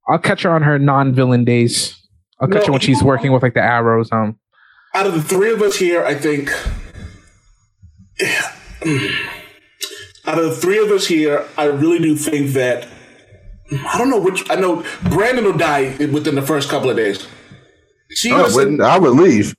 I'll 0.08 0.18
catch 0.18 0.42
her 0.42 0.50
on 0.50 0.62
her 0.62 0.78
non-villain 0.80 1.44
days. 1.44 1.94
I'll 2.40 2.48
catch 2.48 2.62
No, 2.62 2.66
her 2.66 2.72
when 2.72 2.80
she's 2.80 3.02
working 3.02 3.32
with 3.32 3.42
like 3.42 3.54
the 3.54 3.62
arrows. 3.62 4.10
Um, 4.12 4.38
Out 4.94 5.06
of 5.06 5.14
the 5.14 5.22
three 5.22 5.52
of 5.52 5.60
us 5.62 5.76
here, 5.76 6.04
I 6.04 6.14
think. 6.14 6.50
Out 10.26 10.38
of 10.38 10.44
the 10.44 10.56
three 10.56 10.78
of 10.78 10.90
us 10.90 11.06
here, 11.06 11.44
I 11.56 11.64
really 11.64 11.98
do 11.98 12.16
think 12.16 12.50
that 12.52 12.86
I 13.86 13.98
don't 13.98 14.10
know 14.10 14.20
which. 14.20 14.48
I 14.50 14.56
know 14.56 14.84
Brandon 15.10 15.44
will 15.44 15.56
die 15.56 15.96
within 15.98 16.34
the 16.34 16.42
first 16.42 16.68
couple 16.68 16.90
of 16.90 16.96
days. 16.96 17.26
She 18.10 18.30
I 18.30 18.42
wouldn't. 18.48 18.80
I 18.80 18.98
would 18.98 19.14
leave. 19.16 19.54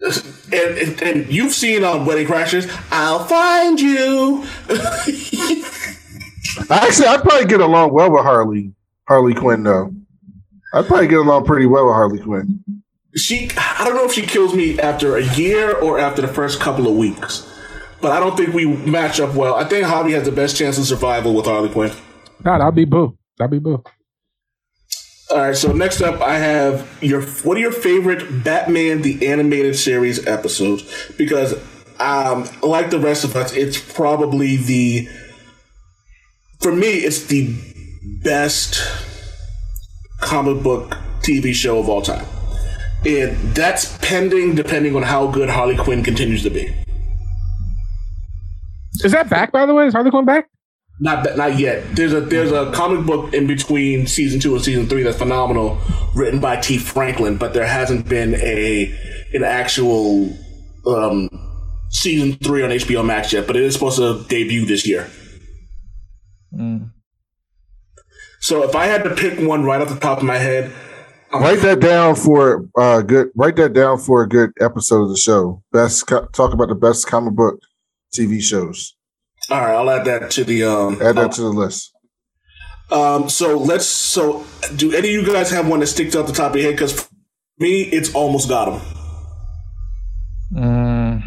and, 0.00 0.78
and, 0.78 1.02
and 1.02 1.32
you've 1.32 1.52
seen 1.52 1.82
on 1.84 2.04
Wedding 2.04 2.26
Crashers, 2.26 2.68
I'll 2.90 3.24
find 3.24 3.80
you. 3.80 4.44
Actually, 6.70 7.06
I'd 7.06 7.22
probably 7.22 7.46
get 7.46 7.60
along 7.60 7.92
well 7.92 8.10
with 8.10 8.22
Harley 8.22 8.72
Harley 9.08 9.34
Quinn 9.34 9.62
though. 9.62 9.92
I'd 10.74 10.86
probably 10.86 11.06
get 11.06 11.18
along 11.18 11.44
pretty 11.44 11.66
well 11.66 11.86
with 11.86 11.94
Harley 11.94 12.18
Quinn. 12.18 12.64
she, 13.14 13.48
I 13.56 13.84
don't 13.84 13.94
know 13.94 14.06
if 14.06 14.12
she 14.12 14.22
kills 14.22 14.54
me 14.54 14.80
after 14.80 15.16
a 15.16 15.22
year 15.36 15.72
or 15.78 16.00
after 16.00 16.20
the 16.20 16.26
first 16.26 16.58
couple 16.58 16.88
of 16.88 16.96
weeks, 16.96 17.48
but 18.00 18.10
I 18.10 18.18
don't 18.18 18.36
think 18.36 18.52
we 18.52 18.66
match 18.66 19.20
up 19.20 19.36
well. 19.36 19.54
I 19.54 19.64
think 19.64 19.86
Hobby 19.86 20.10
has 20.12 20.24
the 20.24 20.32
best 20.32 20.56
chance 20.56 20.76
of 20.76 20.84
survival 20.84 21.32
with 21.32 21.46
Harley 21.46 21.68
Quinn. 21.68 21.92
Nah, 22.44 22.58
that'll 22.58 22.72
be 22.72 22.84
boo. 22.84 23.16
That'll 23.38 23.52
be 23.52 23.60
boo. 23.60 23.84
All 25.30 25.38
right, 25.38 25.56
so 25.56 25.72
next 25.72 26.00
up, 26.00 26.20
I 26.20 26.38
have 26.38 26.98
your 27.00 27.22
what 27.22 27.56
are 27.56 27.60
your 27.60 27.72
favorite 27.72 28.42
Batman 28.42 29.02
the 29.02 29.28
animated 29.28 29.76
series 29.76 30.26
episodes? 30.26 30.84
Because, 31.16 31.54
um, 32.00 32.48
like 32.62 32.90
the 32.90 32.98
rest 32.98 33.22
of 33.22 33.36
us, 33.36 33.52
it's 33.54 33.80
probably 33.80 34.56
the 34.56 35.08
for 36.60 36.74
me, 36.74 36.88
it's 36.94 37.26
the 37.26 37.56
best 38.22 38.82
comic 40.24 40.62
book 40.62 40.96
TV 41.20 41.54
show 41.54 41.78
of 41.78 41.88
all 41.88 42.02
time, 42.02 42.26
and 43.06 43.36
that's 43.54 43.96
pending 43.98 44.54
depending 44.54 44.96
on 44.96 45.02
how 45.02 45.26
good 45.30 45.48
Harley 45.48 45.76
Quinn 45.76 46.02
continues 46.02 46.42
to 46.42 46.50
be. 46.50 46.74
Is 49.04 49.12
that 49.12 49.28
back, 49.28 49.52
by 49.52 49.66
the 49.66 49.74
way? 49.74 49.86
Is 49.86 49.94
Harley 49.94 50.10
Quinn 50.10 50.24
back? 50.24 50.48
Not 51.00 51.24
that, 51.24 51.36
not 51.36 51.58
yet. 51.58 51.96
There's 51.96 52.12
a 52.12 52.20
there's 52.20 52.52
a 52.52 52.70
comic 52.72 53.04
book 53.04 53.34
in 53.34 53.46
between 53.46 54.06
season 54.06 54.38
two 54.40 54.54
and 54.54 54.64
season 54.64 54.86
three 54.86 55.02
that's 55.02 55.18
phenomenal, 55.18 55.78
written 56.14 56.40
by 56.40 56.56
Tee 56.56 56.78
Franklin, 56.78 57.36
but 57.36 57.52
there 57.52 57.66
hasn't 57.66 58.08
been 58.08 58.34
a 58.36 58.94
an 59.34 59.42
actual 59.42 60.32
um, 60.86 61.28
season 61.90 62.34
three 62.34 62.62
on 62.62 62.70
HBO 62.70 63.04
Max 63.04 63.32
yet. 63.32 63.46
But 63.46 63.56
it 63.56 63.62
is 63.62 63.74
supposed 63.74 63.98
to 63.98 64.24
debut 64.28 64.66
this 64.66 64.86
year. 64.86 65.10
So 68.44 68.62
if 68.62 68.76
I 68.76 68.84
had 68.84 69.04
to 69.04 69.14
pick 69.14 69.40
one 69.40 69.64
right 69.64 69.80
off 69.80 69.88
the 69.88 69.98
top 69.98 70.18
of 70.18 70.24
my 70.24 70.36
head, 70.36 70.70
Write 71.32 71.60
that 71.60 71.80
down 71.80 72.14
for 72.14 72.68
uh 72.78 73.00
good. 73.00 73.30
Write 73.34 73.56
that 73.56 73.72
down 73.72 73.96
for 73.98 74.22
a 74.22 74.28
good 74.28 74.52
episode 74.60 75.04
of 75.04 75.08
the 75.08 75.16
show. 75.16 75.62
Best 75.72 76.06
co- 76.06 76.26
talk 76.26 76.52
about 76.52 76.68
the 76.68 76.74
best 76.74 77.06
comic 77.06 77.32
book 77.32 77.58
TV 78.14 78.42
shows. 78.42 78.94
all 79.50 79.62
right, 79.62 79.74
I'll 79.74 79.88
add 79.88 80.04
that 80.04 80.30
to 80.32 80.44
the 80.44 80.62
um. 80.62 81.00
Add 81.00 81.16
that 81.16 81.32
to 81.32 81.40
the 81.40 81.48
list. 81.48 81.90
Um, 82.92 83.30
so 83.30 83.56
let's. 83.56 83.86
So, 83.86 84.44
do 84.76 84.92
any 84.92 85.08
of 85.08 85.26
you 85.26 85.26
guys 85.26 85.50
have 85.50 85.66
one 85.66 85.80
that 85.80 85.86
sticks 85.86 86.14
out 86.14 86.26
the 86.26 86.34
top 86.34 86.50
of 86.50 86.60
your 86.60 86.66
head? 86.66 86.76
Because 86.76 86.92
for 87.00 87.08
me, 87.58 87.82
it's 87.84 88.14
almost 88.14 88.50
got 88.50 88.74
him. 88.74 88.80
Mm. 90.52 91.22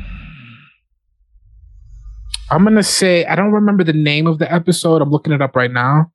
I'm 2.52 2.64
gonna 2.64 2.84
say 2.84 3.26
I 3.26 3.36
don't 3.36 3.52
remember 3.52 3.84
the 3.84 3.92
name 3.92 4.28
of 4.28 4.38
the 4.38 4.50
episode. 4.54 5.02
I'm 5.02 5.10
looking 5.10 5.34
it 5.34 5.42
up 5.42 5.56
right 5.56 5.72
now. 5.72 6.12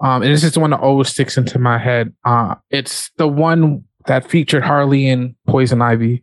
Um, 0.00 0.22
and 0.22 0.32
this 0.32 0.44
is 0.44 0.52
the 0.52 0.60
one 0.60 0.70
that 0.70 0.80
always 0.80 1.08
sticks 1.08 1.36
into 1.36 1.58
my 1.58 1.78
head. 1.78 2.12
Uh, 2.24 2.54
it's 2.70 3.10
the 3.16 3.26
one 3.26 3.84
that 4.06 4.28
featured 4.28 4.62
Harley 4.62 5.08
and 5.08 5.34
Poison 5.46 5.82
Ivy. 5.82 6.22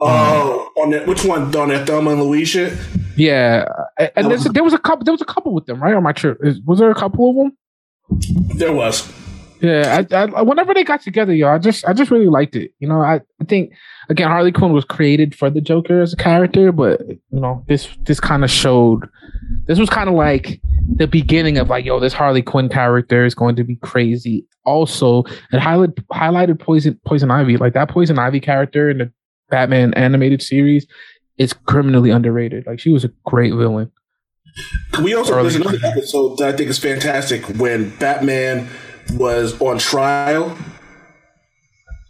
Oh, 0.00 0.70
on 0.76 0.90
that 0.90 1.06
which 1.06 1.24
one? 1.24 1.54
On 1.56 1.68
that 1.70 1.86
Thelma 1.86 2.12
and 2.12 2.22
Louise 2.22 2.48
shit? 2.48 2.72
Yeah, 3.16 3.64
and 4.14 4.30
there's, 4.30 4.44
there 4.44 4.62
was 4.62 4.74
a 4.74 4.78
couple. 4.78 5.04
There 5.04 5.12
was 5.12 5.22
a 5.22 5.26
couple 5.26 5.52
with 5.52 5.66
them, 5.66 5.82
right? 5.82 5.94
I 5.94 6.12
sure? 6.14 6.36
Is, 6.40 6.60
was 6.60 6.78
there 6.78 6.90
a 6.90 6.94
couple 6.94 7.30
of 7.30 7.36
them? 7.36 7.56
There 8.56 8.72
was. 8.72 9.10
Yeah, 9.60 10.04
I, 10.12 10.16
I, 10.16 10.42
whenever 10.42 10.72
they 10.72 10.84
got 10.84 11.02
together, 11.02 11.34
yo, 11.34 11.48
I 11.48 11.58
just, 11.58 11.84
I 11.84 11.92
just 11.92 12.12
really 12.12 12.28
liked 12.28 12.54
it. 12.54 12.72
You 12.78 12.88
know, 12.88 13.00
I, 13.00 13.16
I 13.40 13.44
think 13.48 13.72
again, 14.08 14.28
Harley 14.28 14.52
Quinn 14.52 14.72
was 14.72 14.84
created 14.84 15.34
for 15.34 15.50
the 15.50 15.60
Joker 15.60 16.00
as 16.00 16.12
a 16.12 16.16
character, 16.16 16.72
but 16.72 17.00
you 17.08 17.18
know, 17.40 17.64
this, 17.68 17.88
this 18.04 18.20
kind 18.20 18.44
of 18.44 18.50
showed, 18.50 19.08
this 19.66 19.78
was 19.78 19.90
kind 19.90 20.08
of 20.08 20.14
like 20.14 20.60
the 20.96 21.06
beginning 21.06 21.58
of 21.58 21.68
like, 21.68 21.84
yo, 21.84 22.00
this 22.00 22.12
Harley 22.12 22.42
Quinn 22.42 22.68
character 22.68 23.24
is 23.24 23.34
going 23.34 23.56
to 23.56 23.64
be 23.64 23.76
crazy. 23.76 24.46
Also, 24.64 25.24
it 25.52 25.60
highlighted, 25.60 26.02
highlighted 26.12 26.58
Poison, 26.58 26.98
Poison 27.06 27.30
Ivy, 27.30 27.56
like 27.56 27.74
that 27.74 27.88
Poison 27.88 28.18
Ivy 28.18 28.40
character 28.40 28.90
in 28.90 28.98
the 28.98 29.12
Batman 29.50 29.94
animated 29.94 30.42
series 30.42 30.86
is 31.38 31.52
criminally 31.52 32.10
underrated. 32.10 32.66
Like 32.66 32.80
she 32.80 32.90
was 32.90 33.04
a 33.04 33.10
great 33.24 33.54
villain. 33.54 33.90
We 35.02 35.14
also 35.14 35.34
Early- 35.34 35.50
there's 35.50 35.56
another 35.56 35.78
episode 35.84 36.38
that 36.38 36.54
I 36.54 36.56
think 36.56 36.68
is 36.70 36.78
fantastic 36.78 37.44
when 37.58 37.90
Batman 37.98 38.68
was 39.14 39.58
on 39.60 39.78
trial, 39.78 40.56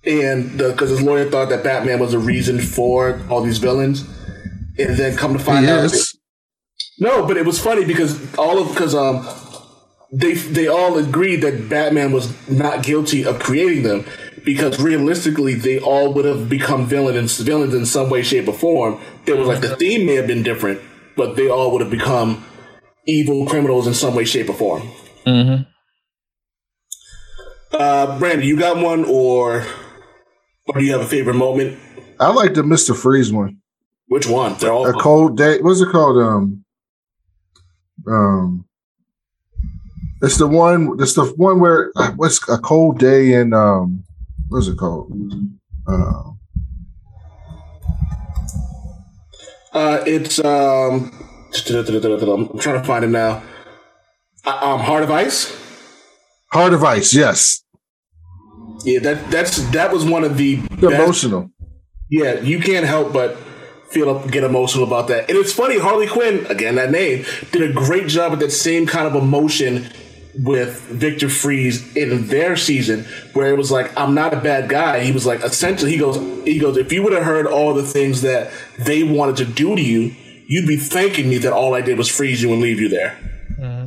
and 0.05 0.57
because 0.57 0.91
his 0.91 1.03
lawyer 1.03 1.29
thought 1.31 1.49
that 1.51 1.65
Batman 1.65 1.99
was 1.99 2.13
the 2.13 2.19
reason 2.19 2.61
for 2.61 3.21
all 3.29 3.43
these 3.43 3.59
villains, 3.59 4.03
and 4.79 4.97
then 4.97 5.17
come 5.17 5.33
to 5.33 5.39
find 5.39 5.67
out, 5.67 5.83
Yes. 5.83 6.17
no, 6.99 7.27
but 7.27 7.37
it 7.37 7.45
was 7.45 7.59
funny 7.59 7.85
because 7.85 8.35
all 8.37 8.59
of 8.59 8.69
because 8.69 8.95
um 8.95 9.27
they 10.13 10.35
they 10.35 10.69
all 10.69 10.97
agreed 10.97 11.37
that 11.43 11.69
Batman 11.69 12.13
was 12.13 12.33
not 12.49 12.83
guilty 12.83 13.25
of 13.25 13.39
creating 13.39 13.83
them 13.83 14.05
because 14.45 14.81
realistically 14.81 15.55
they 15.55 15.79
all 15.79 16.15
would 16.15 16.25
have 16.25 16.49
become 16.49 16.87
villains 16.87 17.39
villains 17.39 17.75
in 17.75 17.85
some 17.85 18.09
way, 18.09 18.23
shape, 18.23 18.49
or 18.49 18.55
form. 18.55 19.01
There 19.27 19.37
was 19.37 19.49
like 19.49 19.61
the 19.61 19.77
theme 19.77 20.07
may 20.07 20.15
have 20.15 20.27
been 20.27 20.43
different, 20.43 20.81
but 21.17 21.37
they 21.37 21.49
all 21.49 21.71
would 21.73 21.81
have 21.83 21.91
become 21.91 22.45
evil 23.07 23.47
criminals 23.47 23.87
in 23.87 23.95
some 23.95 24.15
way, 24.15 24.25
shape, 24.25 24.49
or 24.49 24.55
form. 24.55 24.83
Mm-hmm. 25.27 25.63
Uh, 27.73 28.19
Brandon, 28.19 28.47
you 28.47 28.57
got 28.57 28.79
one, 28.79 29.05
or 29.05 29.67
or 30.69 30.81
do 30.81 30.85
you 30.85 30.93
have 30.93 31.01
a 31.01 31.07
favorite 31.07 31.35
moment? 31.35 31.79
I 32.21 32.33
like 32.33 32.55
the 32.55 32.63
Mister 32.63 32.95
Freeze 32.95 33.33
one. 33.33 33.59
Which 34.07 34.27
one? 34.27 34.55
They're 34.59 34.73
all 34.73 34.87
A 34.87 34.93
cold 34.93 35.37
day. 35.37 35.61
What's 35.61 35.81
it 35.81 35.91
called? 35.91 36.17
Um, 36.17 36.65
um, 38.07 38.65
it's 40.23 40.39
the 40.39 40.47
one. 40.47 40.97
It's 41.01 41.15
the 41.15 41.25
one 41.37 41.61
where 41.61 41.93
what's 42.17 42.47
a 42.49 42.59
cold 42.59 42.99
day 42.99 43.35
in 43.35 43.53
um, 43.53 44.05
what's 44.49 44.67
it 44.67 44.79
called? 44.79 45.13
Uh, 45.87 46.23
Uh, 49.71 50.03
it's 50.07 50.39
um, 50.41 51.13
I'm 51.55 52.59
trying 52.59 52.81
to 52.81 52.85
find 52.85 53.05
it 53.05 53.09
now. 53.09 53.43
Uh, 54.45 54.59
um, 54.63 54.81
Heart 54.81 55.05
of 55.05 55.11
Ice. 55.11 55.55
Heart 56.51 56.73
of 56.73 56.83
Ice. 56.83 57.15
Yes, 57.15 57.63
Yeah, 58.85 59.01
that 59.01 59.31
that's 59.31 59.69
that 59.71 59.93
was 59.93 60.05
one 60.05 60.25
of 60.25 60.37
the 60.37 60.57
best- 60.57 60.83
emotional. 60.83 61.51
Yeah, 62.11 62.41
you 62.41 62.61
can't 62.61 62.87
help 62.87 63.13
but 63.13 63.37
feel 63.91 64.27
get 64.29 64.45
emotional 64.45 64.85
about 64.85 65.09
that. 65.09 65.29
And 65.29 65.39
it's 65.39 65.53
funny, 65.53 65.79
Harley 65.79 66.07
Quinn, 66.07 66.47
again 66.47 66.77
that 66.77 66.91
name, 66.91 67.25
did 67.53 67.71
a 67.71 67.73
great 67.73 68.09
job 68.09 68.33
with 68.33 68.41
that 68.41 68.51
same 68.51 68.87
kind 68.87 69.07
of 69.07 69.15
emotion 69.15 69.91
with 70.35 70.81
Victor 70.83 71.29
Freeze 71.29 71.97
in 71.97 72.29
their 72.29 72.57
season, 72.57 73.05
where 73.33 73.49
it 73.49 73.57
was 73.59 73.71
like, 73.71 73.91
I'm 73.99 74.15
not 74.15 74.33
a 74.33 74.37
bad 74.41 74.69
guy. 74.69 75.01
He 75.01 75.13
was 75.13 75.27
like 75.27 75.41
essentially 75.41 75.91
he 75.91 75.99
goes 75.99 76.17
he 76.45 76.59
goes, 76.59 76.77
if 76.77 76.93
you 76.93 77.03
would 77.03 77.13
have 77.13 77.25
heard 77.25 77.47
all 77.47 77.75
the 77.75 77.83
things 77.83 78.23
that 78.23 78.53
they 78.79 79.03
wanted 79.03 79.37
to 79.39 79.45
do 79.45 79.75
to 79.75 79.83
you, 79.83 80.15
you'd 80.47 80.69
be 80.69 80.77
thanking 80.77 81.29
me 81.29 81.39
that 81.39 81.53
all 81.53 81.75
I 81.75 81.81
did 81.81 81.99
was 81.99 82.09
freeze 82.09 82.43
you 82.43 82.53
and 82.53 82.63
leave 82.63 82.81
you 82.81 82.89
there. 82.89 83.19
Mm-hmm. 83.59 83.87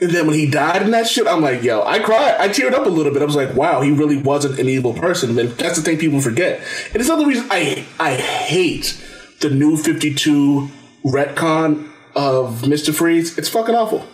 And 0.00 0.10
then 0.10 0.26
when 0.26 0.34
he 0.34 0.50
died 0.50 0.82
in 0.82 0.92
that 0.92 1.06
shit, 1.06 1.26
I'm 1.26 1.42
like, 1.42 1.62
yo, 1.62 1.82
I 1.82 1.98
cried. 1.98 2.36
I 2.38 2.48
teared 2.48 2.72
up 2.72 2.86
a 2.86 2.88
little 2.88 3.12
bit. 3.12 3.20
I 3.20 3.26
was 3.26 3.36
like, 3.36 3.54
wow, 3.54 3.82
he 3.82 3.90
really 3.90 4.16
wasn't 4.16 4.58
an 4.58 4.68
evil 4.68 4.94
person. 4.94 5.38
And 5.38 5.50
that's 5.50 5.76
the 5.76 5.82
thing 5.82 5.98
people 5.98 6.20
forget. 6.20 6.60
And 6.86 6.96
it's 6.96 7.08
another 7.08 7.26
reason 7.26 7.46
I 7.50 7.84
I 7.98 8.14
hate 8.14 8.98
the 9.40 9.50
new 9.50 9.76
52 9.76 10.70
retcon 11.04 11.90
of 12.16 12.62
Mr. 12.62 12.94
Freeze. 12.94 13.36
It's 13.36 13.48
fucking 13.48 13.74
awful. 13.74 14.06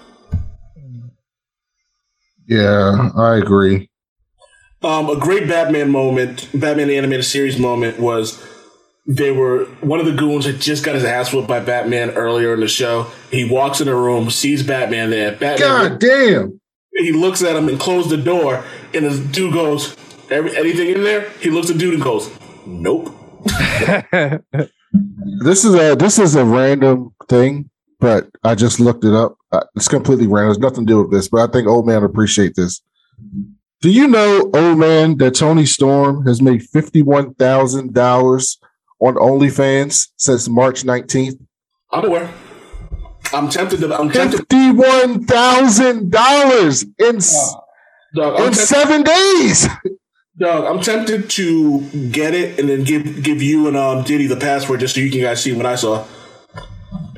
Yeah, 2.46 3.10
I 3.16 3.36
agree. 3.36 3.88
Um, 4.82 5.08
a 5.10 5.16
great 5.16 5.48
Batman 5.48 5.90
moment, 5.90 6.48
Batman 6.54 6.88
the 6.88 6.96
animated 6.96 7.24
series 7.24 7.58
moment 7.58 7.98
was 7.98 8.40
they 9.06 9.30
were 9.30 9.64
one 9.80 10.00
of 10.00 10.06
the 10.06 10.12
goons 10.12 10.46
had 10.46 10.60
just 10.60 10.84
got 10.84 10.94
his 10.94 11.04
ass 11.04 11.32
whooped 11.32 11.48
by 11.48 11.60
Batman 11.60 12.10
earlier 12.10 12.54
in 12.54 12.60
the 12.60 12.68
show. 12.68 13.10
He 13.30 13.48
walks 13.48 13.80
in 13.80 13.86
the 13.86 13.94
room, 13.94 14.30
sees 14.30 14.62
Batman 14.62 15.10
there. 15.10 15.32
Batman 15.32 15.58
God 15.58 16.00
damn. 16.00 16.60
he 16.92 17.12
looks 17.12 17.42
at 17.42 17.54
him 17.56 17.68
and 17.68 17.78
closes 17.78 18.10
the 18.10 18.16
door, 18.16 18.64
and 18.92 19.04
the 19.06 19.32
dude 19.32 19.52
goes, 19.52 19.96
Every, 20.28 20.56
anything 20.56 20.88
in 20.88 21.04
there? 21.04 21.30
He 21.40 21.50
looks 21.50 21.70
at 21.70 21.74
the 21.74 21.78
dude 21.78 21.94
and 21.94 22.02
goes, 22.02 22.30
Nope. 22.66 23.14
This 25.44 25.64
is 25.64 25.74
a 25.74 25.94
this 25.94 26.18
is 26.18 26.34
a 26.34 26.44
random 26.44 27.14
thing, 27.28 27.68
but 28.00 28.28
I 28.42 28.54
just 28.54 28.80
looked 28.80 29.04
it 29.04 29.12
up. 29.12 29.36
Uh, 29.52 29.64
It's 29.74 29.88
completely 29.88 30.26
random. 30.26 30.52
It's 30.52 30.60
nothing 30.60 30.86
to 30.86 30.92
do 30.92 31.02
with 31.02 31.10
this, 31.12 31.28
but 31.28 31.48
I 31.48 31.52
think 31.52 31.68
old 31.68 31.86
man 31.86 32.02
appreciate 32.02 32.54
this. 32.56 32.80
Do 33.82 33.90
you 33.90 34.08
know, 34.08 34.50
old 34.54 34.78
man, 34.78 35.18
that 35.18 35.34
Toni 35.34 35.66
Storm 35.66 36.26
has 36.26 36.40
made 36.40 36.62
fifty 36.62 37.02
one 37.02 37.34
thousand 37.34 37.92
dollars 37.92 38.58
on 39.00 39.14
OnlyFans 39.14 40.08
since 40.16 40.48
March 40.48 40.84
nineteenth? 40.84 41.40
I'm 41.90 42.04
aware. 42.04 42.32
I'm 43.32 43.48
tempted 43.48 43.80
to. 43.80 43.94
I'm 43.98 44.10
tempted. 44.10 44.38
Fifty 44.38 44.70
one 44.72 45.24
thousand 45.24 46.10
dollars 46.10 46.84
in 46.98 47.16
s- 47.16 47.54
Dog, 48.14 48.34
in 48.38 48.44
tempted, 48.44 48.54
seven 48.66 49.02
days. 49.02 49.66
Dog, 50.38 50.64
I'm 50.64 50.80
tempted 50.82 51.28
to 51.30 51.80
get 52.10 52.34
it 52.34 52.58
and 52.58 52.68
then 52.68 52.84
give 52.84 53.22
give 53.22 53.42
you 53.42 53.66
and 53.68 53.76
um 53.76 54.04
Diddy 54.04 54.26
the 54.26 54.36
password 54.36 54.80
just 54.80 54.94
so 54.94 55.00
you 55.00 55.10
can 55.10 55.20
guys 55.20 55.42
see 55.42 55.52
what 55.52 55.66
I 55.66 55.74
saw. 55.76 56.04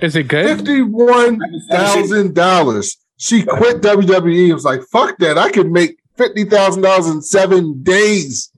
Is 0.01 0.15
it 0.17 0.29
good? 0.29 0.47
Fifty-one 0.59 1.41
thousand 1.71 2.35
dollars. 2.35 2.97
She 3.17 3.43
quit 3.43 3.81
WWE. 3.83 4.45
and 4.45 4.55
was 4.55 4.65
like, 4.65 4.83
"Fuck 4.93 5.19
that! 5.19 5.37
I 5.37 5.51
could 5.51 5.71
make 5.71 5.99
fifty 6.17 6.45
thousand 6.45 6.83
dollars 6.83 7.09
in 7.09 7.21
seven 7.21 7.83
days." 7.83 8.51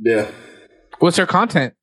Yeah. 0.00 0.30
What's 0.98 1.16
her 1.16 1.26
content? 1.26 1.74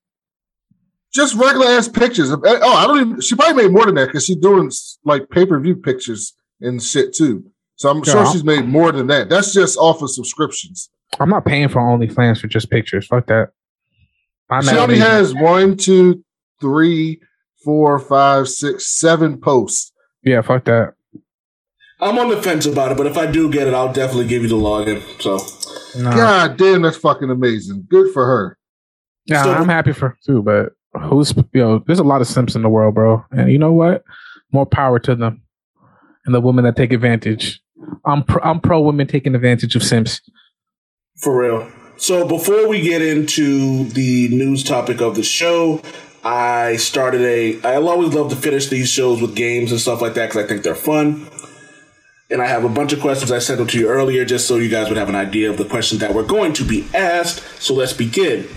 Just 1.16 1.36
regular 1.36 1.68
ass 1.68 1.88
pictures. 1.88 2.30
Of, 2.30 2.44
eh, 2.46 2.60
oh, 2.62 2.76
I 2.76 2.86
don't 2.86 3.00
even. 3.00 3.22
She 3.22 3.36
probably 3.36 3.64
made 3.64 3.72
more 3.72 3.86
than 3.86 3.96
that 3.96 4.08
because 4.08 4.26
she's 4.26 4.36
doing 4.36 4.70
like 5.06 5.30
pay 5.30 5.46
per 5.46 5.58
view 5.62 5.78
pictures 5.78 6.34
and 6.60 6.84
shit 6.84 7.14
too. 7.16 7.46
So 7.78 7.90
I'm 7.90 8.04
sure 8.04 8.30
she's 8.32 8.44
made 8.44 8.66
more 8.66 8.92
than 8.92 9.08
that. 9.08 9.30
That's 9.30 9.54
just 9.54 9.78
off 9.78 10.02
of 10.02 10.10
subscriptions. 10.10 10.90
I'm 11.18 11.30
not 11.30 11.46
paying 11.46 11.70
for 11.70 11.80
OnlyFans 11.82 12.42
for 12.42 12.48
just 12.48 12.70
pictures. 12.70 13.08
Fuck 13.08 13.28
that. 13.28 13.52
I'm 14.50 14.64
she 14.64 14.72
only 14.72 14.96
amazing. 14.96 15.02
has 15.02 15.34
one, 15.34 15.78
two, 15.78 16.24
three, 16.60 17.22
four, 17.64 17.98
five, 17.98 18.50
six, 18.50 18.86
seven 18.98 19.40
posts. 19.40 19.94
Yeah, 20.22 20.42
fuck 20.42 20.66
that. 20.66 20.96
I'm 22.02 22.18
on 22.20 22.30
the 22.30 22.42
fence 22.42 22.66
about 22.66 22.92
it, 22.92 22.98
but 22.98 23.08
if 23.08 23.18
I 23.18 23.26
do 23.26 23.50
get 23.50 23.68
it, 23.68 23.74
I'll 23.74 23.94
definitely 23.94 24.28
give 24.28 24.42
you 24.44 24.50
the 24.50 24.56
login. 24.56 25.02
So 25.22 25.38
No. 26.02 26.12
God 26.12 26.58
damn, 26.58 26.82
that's 26.82 26.98
fucking 26.98 27.30
amazing. 27.30 27.88
Good 27.90 28.14
for 28.14 28.26
her. 28.26 28.58
Yeah, 29.26 29.44
So- 29.44 29.54
I'm 29.54 29.70
happy 29.70 29.94
for 29.94 30.10
her 30.10 30.18
too, 30.26 30.42
but 30.44 30.74
who's 31.02 31.34
yo? 31.54 31.80
There's 31.80 32.00
a 32.00 32.04
lot 32.04 32.22
of 32.22 32.28
simps 32.28 32.56
in 32.56 32.62
the 32.62 32.70
world, 32.70 32.96
bro. 32.96 33.24
And 33.32 33.52
you 33.52 33.58
know 33.58 33.74
what? 33.74 34.04
More 34.52 34.66
power 34.66 35.00
to 35.00 35.16
them 35.16 35.42
and 36.26 36.34
the 36.34 36.42
women 36.42 36.66
that 36.66 36.76
take 36.76 36.92
advantage. 36.92 37.62
I'm 38.06 38.24
pro, 38.24 38.42
I'm 38.42 38.60
pro 38.60 38.82
women 38.82 39.08
taking 39.08 39.36
advantage 39.36 39.76
of 39.76 39.84
simps. 39.84 40.22
For 41.18 41.40
real. 41.40 41.72
So 41.98 42.28
before 42.28 42.68
we 42.68 42.82
get 42.82 43.02
into 43.02 43.86
the 43.86 44.28
news 44.30 44.64
topic 44.64 45.02
of 45.02 45.16
the 45.16 45.24
show, 45.24 45.82
I 46.24 46.76
started 46.78 47.22
a. 47.22 47.62
I'll 47.62 47.88
always 47.88 48.14
love 48.14 48.30
to 48.32 48.36
finish 48.36 48.68
these 48.68 48.90
shows 48.90 49.22
with 49.22 49.36
games 49.36 49.72
and 49.72 49.80
stuff 49.80 50.02
like 50.02 50.16
that 50.16 50.30
because 50.30 50.44
I 50.44 50.48
think 50.48 50.64
they're 50.64 50.76
fun. 50.76 51.28
And 52.32 52.42
I 52.42 52.48
have 52.48 52.64
a 52.64 52.70
bunch 52.70 52.92
of 52.92 53.00
questions 53.00 53.32
I 53.32 53.38
sent 53.38 53.60
them 53.60 53.68
to 53.68 53.80
you 53.80 53.88
earlier 53.88 54.26
just 54.26 54.48
so 54.48 54.58
you 54.58 54.68
guys 54.68 54.90
would 54.90 54.98
have 54.98 55.10
an 55.10 55.16
idea 55.16 55.50
of 55.52 55.58
the 55.58 55.66
questions 55.66 56.02
that 56.02 56.16
were 56.16 56.24
going 56.24 56.54
to 56.54 56.64
be 56.64 56.88
asked. 56.96 57.44
So 57.62 57.76
let's 57.76 57.94
begin. 57.94 58.48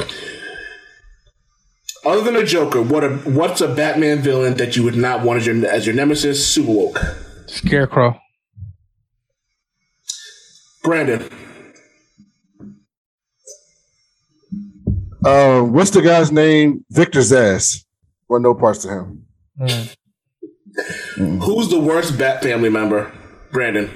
Other 2.09 2.23
than 2.23 2.37
a 2.37 2.45
Joker, 2.45 2.81
what 2.81 3.05
a, 3.05 3.11
what's 3.11 3.61
a 3.61 3.69
Batman 3.69 4.23
villain 4.23 4.55
that 4.55 4.77
you 4.77 4.83
would 4.83 4.97
not 4.97 5.23
want 5.23 5.41
as 5.41 5.47
your 5.47 5.67
as 5.67 5.85
your 5.85 5.95
nemesis? 5.95 6.49
Super 6.49 6.73
woke. 6.73 6.99
Scarecrow. 7.47 8.19
Brandon. 10.83 11.29
Uh, 15.23 15.61
what's 15.61 15.91
the 15.91 16.01
guy's 16.01 16.33
name? 16.33 16.83
Victor 16.89 17.21
Zsasz. 17.21 17.85
Well, 18.27 18.41
no 18.41 18.55
parts 18.55 18.85
to 18.85 18.89
him. 18.89 19.27
Who's 21.17 21.69
the 21.69 21.79
worst 21.79 22.19
Bat 22.19 22.43
family 22.43 22.71
member? 22.71 23.13
Brandon. 23.53 23.91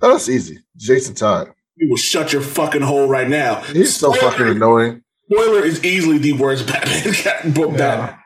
Oh, 0.00 0.12
that's 0.12 0.30
easy. 0.30 0.60
Jason 0.78 1.14
Todd. 1.14 1.52
You 1.76 1.90
will 1.90 1.98
shut 1.98 2.32
your 2.32 2.40
fucking 2.40 2.80
hole 2.80 3.08
right 3.08 3.28
now. 3.28 3.60
He's 3.60 3.94
so 3.94 4.14
fucking 4.14 4.46
annoying. 4.46 5.02
Spoiler 5.30 5.64
is 5.64 5.84
easily 5.84 6.18
the 6.18 6.32
worst 6.34 6.66
Batman 6.72 7.12
cat 7.14 7.54
book 7.54 7.76
down. 7.76 8.16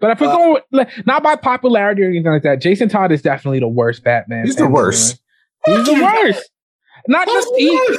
But 0.00 0.10
if 0.10 0.20
we're 0.20 0.26
Uh, 0.28 0.36
going 0.36 0.52
with, 0.54 0.62
like, 0.72 1.06
not 1.06 1.22
by 1.22 1.36
popularity 1.36 2.02
or 2.02 2.08
anything 2.08 2.30
like 2.30 2.42
that, 2.42 2.60
Jason 2.60 2.88
Todd 2.88 3.12
is 3.12 3.22
definitely 3.22 3.60
the 3.60 3.68
worst 3.68 4.04
Batman. 4.04 4.44
He's 4.44 4.56
the 4.56 4.68
worst. 4.68 5.18
He's 5.64 5.86
the 5.86 5.94
worst. 5.94 6.50
Not 7.08 7.26
just 7.26 7.48
he, 7.56 7.96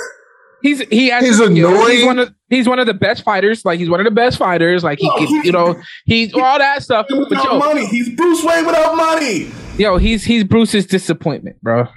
he's 0.62 0.80
he 0.90 1.08
has 1.10 1.24
He's 1.26 1.40
you 1.40 1.50
know, 1.64 1.70
annoying. 1.70 1.98
he's 1.98 2.06
one 2.06 2.20
of 2.20 2.34
he's 2.50 2.68
one 2.70 2.78
of 2.80 2.86
the 2.86 2.94
best 2.94 3.24
fighters. 3.24 3.64
Like 3.66 3.80
he's 3.80 3.90
one 3.90 4.00
of 4.00 4.04
the 4.06 4.12
best 4.12 4.38
fighters. 4.38 4.84
Like 4.84 5.00
he, 5.00 5.08
No, 5.08 5.16
can, 5.18 5.44
you 5.46 5.52
know, 5.52 5.82
he's 6.06 6.34
all 6.34 6.60
that 6.60 6.84
stuff. 6.84 7.08
But 7.10 7.18
Without 7.30 7.44
yo, 7.46 7.58
money, 7.60 7.86
he's 7.88 8.10
Bruce 8.16 8.44
Wayne 8.44 8.66
without 8.66 8.96
money. 8.96 9.50
yo, 9.78 9.98
he's 9.98 10.24
he's 10.24 10.44
Bruce's 10.44 10.86
disappointment, 10.86 11.62
bro. 11.62 11.88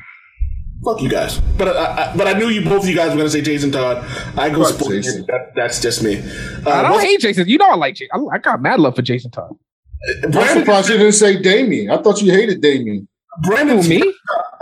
Fuck 0.85 1.03
you 1.03 1.11
guys. 1.11 1.39
But 1.59 1.77
I, 1.77 2.11
I, 2.13 2.17
but 2.17 2.27
I 2.27 2.33
knew 2.39 2.49
you 2.49 2.63
both 2.63 2.85
of 2.85 2.89
you 2.89 2.97
guys 2.97 3.11
were 3.11 3.17
gonna 3.19 3.29
say 3.31 3.43
Jason 3.43 3.71
Todd. 3.71 3.99
I 4.39 4.49
go 4.49 4.65
Fuck 4.65 4.75
spoiler. 4.81 4.97
Jason. 5.03 5.25
That, 5.29 5.53
that's 5.55 5.81
just 5.81 6.03
me. 6.03 6.19
I 6.67 6.71
Uh, 6.71 6.83
don't 6.89 7.01
hate 7.01 7.21
Jason. 7.21 7.47
You 7.49 7.59
know 7.59 7.69
I 7.69 7.75
like 7.77 7.97
Jason. 7.97 8.09
I, 8.15 8.37
I 8.37 8.39
got 8.39 8.63
mad 8.63 8.81
love 8.81 8.97
for 8.97 9.03
Jason 9.03 9.31
Todd. 9.31 9.55
I'm 10.25 10.31
Brandon, 10.31 10.59
surprised 10.61 10.89
you 10.89 10.97
didn't 10.97 11.13
say 11.13 11.41
Damian. 11.43 11.91
I 11.91 12.01
thought 12.01 12.23
you 12.23 12.33
hated 12.33 12.63
Damian. 12.63 13.07
Brandon, 13.43 13.87
me? 13.87 14.03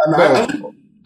I, 0.08 0.12
I, 0.16 0.48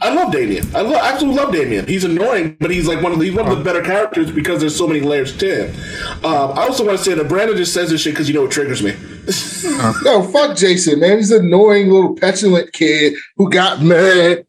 I 0.00 0.14
love 0.14 0.32
Damian. 0.32 0.64
I 0.74 0.80
lo- 0.80 0.98
absolutely 1.00 1.40
love 1.42 1.52
Damian. 1.52 1.86
He's 1.86 2.04
annoying, 2.04 2.56
but 2.58 2.70
he's 2.70 2.88
like 2.88 3.02
one 3.02 3.12
of 3.12 3.18
the, 3.18 3.26
he's 3.26 3.34
one 3.34 3.46
of 3.46 3.56
the 3.58 3.62
better 3.62 3.82
characters 3.82 4.32
because 4.32 4.60
there's 4.60 4.74
so 4.74 4.88
many 4.88 5.00
layers 5.00 5.36
to 5.36 5.66
him. 5.68 6.24
Um, 6.24 6.52
I 6.58 6.62
also 6.62 6.84
want 6.86 6.96
to 6.98 7.04
say 7.04 7.12
that 7.14 7.28
Brandon 7.28 7.56
just 7.56 7.74
says 7.74 7.90
this 7.90 8.00
shit 8.00 8.14
because 8.14 8.26
you 8.28 8.34
know 8.34 8.46
it 8.46 8.50
triggers 8.50 8.82
me. 8.82 8.94
No, 10.02 10.22
fuck 10.32 10.56
Jason, 10.56 10.98
man. 11.00 11.18
He's 11.18 11.30
an 11.30 11.46
annoying 11.46 11.90
little 11.90 12.16
petulant 12.16 12.72
kid 12.72 13.14
who 13.36 13.48
got 13.50 13.80
mad 13.82 14.44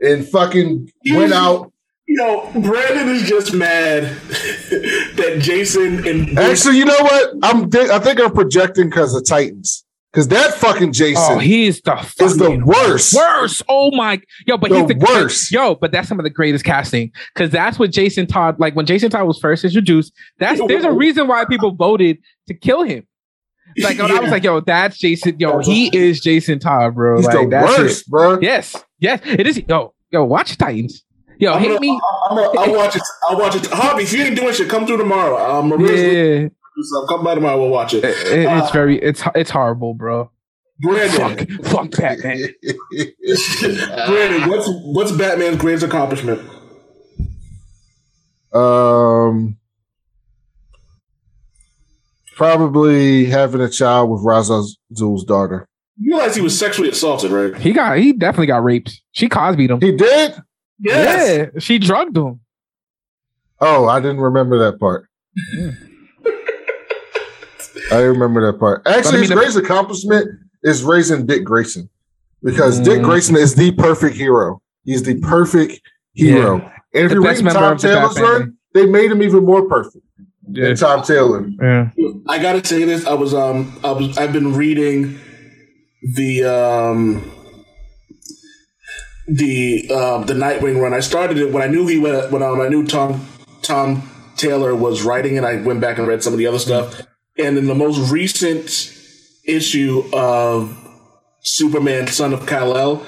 and 0.00 0.26
fucking 0.28 0.90
went 1.10 1.32
out. 1.32 1.72
You 2.06 2.16
know, 2.16 2.50
Brandon 2.60 3.08
is 3.14 3.28
just 3.28 3.54
mad 3.54 4.02
that 4.72 5.38
Jason 5.40 6.06
and 6.06 6.36
Actually, 6.38 6.78
you 6.78 6.84
know 6.84 6.98
what? 7.00 7.30
I'm. 7.42 7.64
I 7.90 7.98
think 8.00 8.20
I'm 8.20 8.32
projecting 8.32 8.88
because 8.88 9.14
of 9.14 9.24
Titans. 9.26 9.84
Because 10.12 10.26
that 10.28 10.54
fucking 10.54 10.92
Jason 10.92 11.36
Oh, 11.36 11.38
he 11.38 11.68
is 11.68 11.80
the 11.82 11.96
is 12.20 12.36
the 12.36 12.60
worst. 12.64 13.14
worst. 13.14 13.62
Oh 13.68 13.92
my, 13.92 14.20
yo, 14.44 14.56
but 14.58 14.70
The 14.70 14.78
he's 14.80 14.88
the 14.88 14.96
worst. 14.96 15.52
Yo, 15.52 15.76
but 15.76 15.92
that's 15.92 16.08
some 16.08 16.18
of 16.18 16.24
the 16.24 16.30
greatest 16.30 16.64
casting 16.64 17.12
because 17.32 17.50
that's 17.50 17.78
what 17.78 17.92
Jason 17.92 18.26
Todd 18.26 18.58
like 18.58 18.74
when 18.74 18.86
Jason 18.86 19.08
Todd 19.08 19.24
was 19.28 19.38
first 19.38 19.64
introduced. 19.64 20.12
That's 20.40 20.60
there's 20.66 20.82
a 20.84 20.90
reason 20.90 21.28
why 21.28 21.44
people 21.44 21.70
voted 21.76 22.18
to 22.48 22.54
kill 22.54 22.82
him. 22.82 23.06
Like 23.78 24.00
I 24.00 24.18
was 24.18 24.32
like, 24.32 24.42
yo, 24.42 24.58
that's 24.58 24.98
Jason. 24.98 25.38
Yo, 25.38 25.60
he 25.60 25.96
is 25.96 26.18
Jason 26.20 26.58
Todd, 26.58 26.96
bro. 26.96 27.18
He's 27.18 27.26
like 27.26 27.38
the 27.44 27.46
that's 27.48 27.78
worst, 27.78 28.00
it. 28.00 28.10
bro. 28.10 28.40
Yes, 28.40 28.74
yes, 29.00 29.20
it 29.24 29.46
is. 29.46 29.62
Yo, 29.68 29.94
yo, 30.10 30.24
watch 30.24 30.56
Titans. 30.56 31.04
Yo, 31.38 31.52
I'm 31.54 31.60
hit 31.60 31.68
gonna, 31.68 31.80
me. 31.80 32.00
I'm 32.30 32.36
gonna, 32.36 32.58
I'll 32.60 32.76
watch 32.76 32.96
it. 32.96 33.02
I'll 33.28 33.38
watch 33.38 33.56
it. 33.56 33.66
Hobby, 33.66 34.02
if 34.02 34.12
you 34.12 34.22
ain't 34.22 34.36
doing 34.36 34.52
shit, 34.54 34.68
come 34.68 34.86
through 34.86 34.98
tomorrow. 34.98 35.38
Um, 35.58 35.68
Maria's 35.70 36.42
Yeah, 36.44 36.48
so 36.84 37.06
come 37.06 37.24
by 37.24 37.34
tomorrow. 37.34 37.58
We'll 37.58 37.70
watch 37.70 37.94
it. 37.94 38.04
it- 38.04 38.10
it- 38.26 38.58
it's 38.58 38.70
very, 38.70 38.98
it's 39.00 39.22
it's 39.34 39.50
horrible, 39.50 39.94
bro. 39.94 40.30
Brandon, 40.82 41.58
Fuck, 41.62 41.66
fuck 41.66 41.90
Batman. 41.90 42.48
Brandon, 44.06 44.48
what's 44.50 44.68
what's 44.84 45.12
Batman's 45.12 45.56
greatest 45.58 45.84
accomplishment? 45.84 46.40
um, 48.52 49.56
probably 52.36 53.26
having 53.26 53.60
a 53.60 53.68
child 53.68 54.10
with 54.10 54.22
Ra's 54.24 54.50
al 54.50 54.66
Ghul's 54.94 55.24
daughter. 55.24 55.68
You 56.02 56.16
realize 56.16 56.34
he 56.34 56.40
was 56.40 56.58
sexually 56.58 56.88
assaulted, 56.88 57.30
right? 57.30 57.54
He 57.56 57.72
got, 57.72 57.98
he 57.98 58.12
definitely 58.14 58.46
got 58.46 58.64
raped. 58.64 59.00
She 59.12 59.28
Cosby'd 59.28 59.70
him. 59.70 59.80
He 59.80 59.92
did. 59.92 60.34
Yeah, 60.78 61.46
she 61.58 61.78
drugged 61.78 62.16
him. 62.16 62.40
Oh, 63.60 63.86
I 63.86 64.00
didn't 64.00 64.20
remember 64.20 64.58
that 64.60 64.80
part. 64.80 65.06
I 67.92 67.98
remember 67.98 68.50
that 68.50 68.58
part. 68.58 68.86
Actually, 68.86 69.12
mean, 69.12 69.20
his 69.20 69.28
the- 69.30 69.34
greatest 69.34 69.58
accomplishment 69.58 70.28
is 70.62 70.82
raising 70.82 71.26
Dick 71.26 71.44
Grayson 71.44 71.88
because 72.42 72.78
Dick 72.80 73.00
Mm. 73.00 73.04
Grayson 73.04 73.36
is 73.36 73.54
the 73.56 73.72
perfect 73.72 74.16
hero. 74.16 74.62
He's 74.84 75.02
the 75.02 75.18
perfect 75.20 75.80
hero. 76.14 76.56
And 76.94 77.04
if 77.04 77.08
The 77.10 77.16
you 77.16 77.22
best 77.22 77.38
read 77.38 77.44
member 77.44 77.60
Tom 77.60 77.72
of 77.74 77.80
the 77.80 77.88
Taylor's 77.88 78.14
Bat 78.14 78.22
run, 78.22 78.56
they 78.74 78.86
made 78.86 79.10
him 79.10 79.22
even 79.22 79.44
more 79.44 79.68
perfect 79.68 80.04
Yeah. 80.50 80.68
than 80.68 80.76
Tom 80.76 81.02
Taylor. 81.02 81.48
yeah. 81.60 81.90
I 82.28 82.38
gotta 82.38 82.64
say 82.64 82.84
this. 82.84 83.06
I 83.06 83.14
was 83.14 83.34
um 83.34 83.78
I 83.84 83.90
was 83.92 84.16
I've 84.18 84.32
been 84.32 84.54
reading 84.54 85.18
the 86.02 86.44
um 86.44 87.30
the 89.28 89.88
uh, 89.90 90.24
the 90.24 90.34
Nightwing 90.34 90.80
run. 90.80 90.92
I 90.92 91.00
started 91.00 91.38
it 91.38 91.52
when 91.52 91.62
I 91.62 91.66
knew 91.66 91.86
he 91.86 91.98
went 91.98 92.32
when 92.32 92.42
um, 92.42 92.60
I 92.60 92.68
knew 92.68 92.86
Tom 92.86 93.26
Tom 93.62 94.08
Taylor 94.36 94.74
was 94.74 95.02
writing 95.02 95.36
it. 95.36 95.44
I 95.44 95.56
went 95.56 95.80
back 95.80 95.98
and 95.98 96.06
read 96.06 96.22
some 96.22 96.32
of 96.32 96.38
the 96.38 96.46
other 96.46 96.58
stuff. 96.58 97.02
And 97.38 97.56
in 97.56 97.66
the 97.66 97.74
most 97.74 98.10
recent 98.10 98.96
issue 99.44 100.02
of 100.12 100.76
Superman, 101.42 102.06
Son 102.08 102.32
of 102.32 102.46
Kal 102.46 102.76
El, 102.76 103.06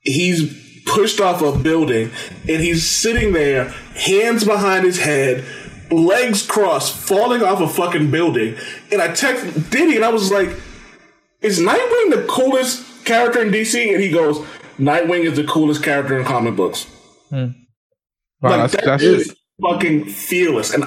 he's 0.00 0.82
pushed 0.86 1.20
off 1.20 1.42
a 1.42 1.56
building 1.58 2.10
and 2.48 2.62
he's 2.62 2.88
sitting 2.88 3.32
there, 3.32 3.68
hands 3.94 4.44
behind 4.44 4.84
his 4.84 4.98
head, 4.98 5.44
legs 5.90 6.46
crossed, 6.46 6.94
falling 6.94 7.42
off 7.42 7.60
a 7.60 7.68
fucking 7.68 8.10
building. 8.10 8.56
And 8.92 9.02
I 9.02 9.08
texted 9.08 9.70
Diddy 9.70 9.96
and 9.96 10.04
I 10.04 10.10
was 10.10 10.30
like, 10.30 10.50
is 11.44 11.60
Nightwing 11.60 12.10
the 12.10 12.26
coolest 12.28 13.04
character 13.04 13.42
in 13.42 13.52
DC? 13.52 13.92
And 13.92 14.02
he 14.02 14.10
goes, 14.10 14.38
Nightwing 14.78 15.24
is 15.24 15.36
the 15.36 15.44
coolest 15.44 15.82
character 15.82 16.18
in 16.18 16.24
comic 16.24 16.56
books. 16.56 16.86
Wow, 17.30 18.50
like 18.50 18.60
that's, 18.60 18.72
that 18.72 18.84
that's 18.84 19.02
is 19.02 19.36
fucking 19.62 20.06
fearless. 20.06 20.72
And 20.72 20.84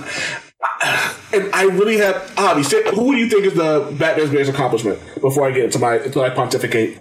and 1.34 1.54
I 1.54 1.64
really 1.64 1.98
have 1.98 2.34
Avi, 2.38 2.64
who 2.96 3.14
do 3.14 3.18
you 3.18 3.30
think 3.30 3.46
is 3.46 3.54
the 3.54 3.96
Batman's 3.98 4.30
greatest 4.30 4.52
accomplishment 4.52 5.00
before 5.22 5.48
I 5.48 5.52
get 5.52 5.66
into 5.66 5.80
my 5.80 5.96
until 5.96 6.24
I 6.24 6.30
pontificate? 6.30 7.00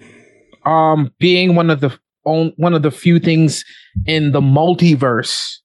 um 0.67 1.13
being 1.19 1.55
one 1.55 1.71
of 1.71 1.81
the 1.81 1.97
on, 2.25 2.53
one 2.57 2.75
of 2.75 2.83
the 2.83 2.91
few 2.91 3.19
things 3.19 3.65
in 4.05 4.33
the 4.33 4.41
multiverse 4.41 5.57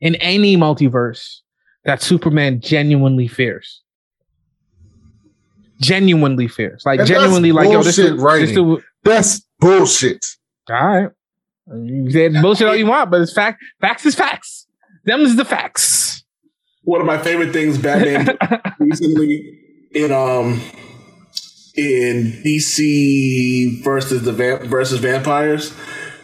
in 0.00 0.16
any 0.16 0.56
multiverse 0.56 1.36
that 1.84 2.02
Superman 2.02 2.60
genuinely 2.60 3.28
fears. 3.28 3.82
Genuinely 5.80 6.48
fears. 6.48 6.82
Like 6.84 7.00
And 7.00 7.08
genuinely 7.08 7.52
like 7.52 7.70
yo, 7.70 7.82
this 7.82 7.98
is, 7.98 8.10
bullshit 8.20 8.48
this 8.48 8.56
is 8.56 8.84
That's 9.02 9.46
bullshit. 9.58 10.26
all 10.68 10.76
right. 10.76 11.10
You 11.72 12.10
said 12.10 12.34
bullshit 12.42 12.66
all 12.66 12.76
you 12.76 12.86
want, 12.86 13.10
but 13.10 13.20
it's 13.20 13.32
fact. 13.32 13.62
Facts 13.80 14.04
is 14.04 14.14
facts. 14.14 14.66
Them's 15.04 15.36
the 15.36 15.44
facts. 15.44 16.24
One 16.82 17.00
of 17.00 17.06
my 17.06 17.18
favorite 17.18 17.52
things 17.52 17.78
Batman 17.78 18.36
recently 18.78 19.58
in 19.92 20.12
um 20.12 20.60
in 21.76 22.42
DC 22.44 23.82
versus 23.84 24.22
the 24.22 24.32
vamp 24.32 24.62
versus 24.62 24.98
vampires 24.98 25.74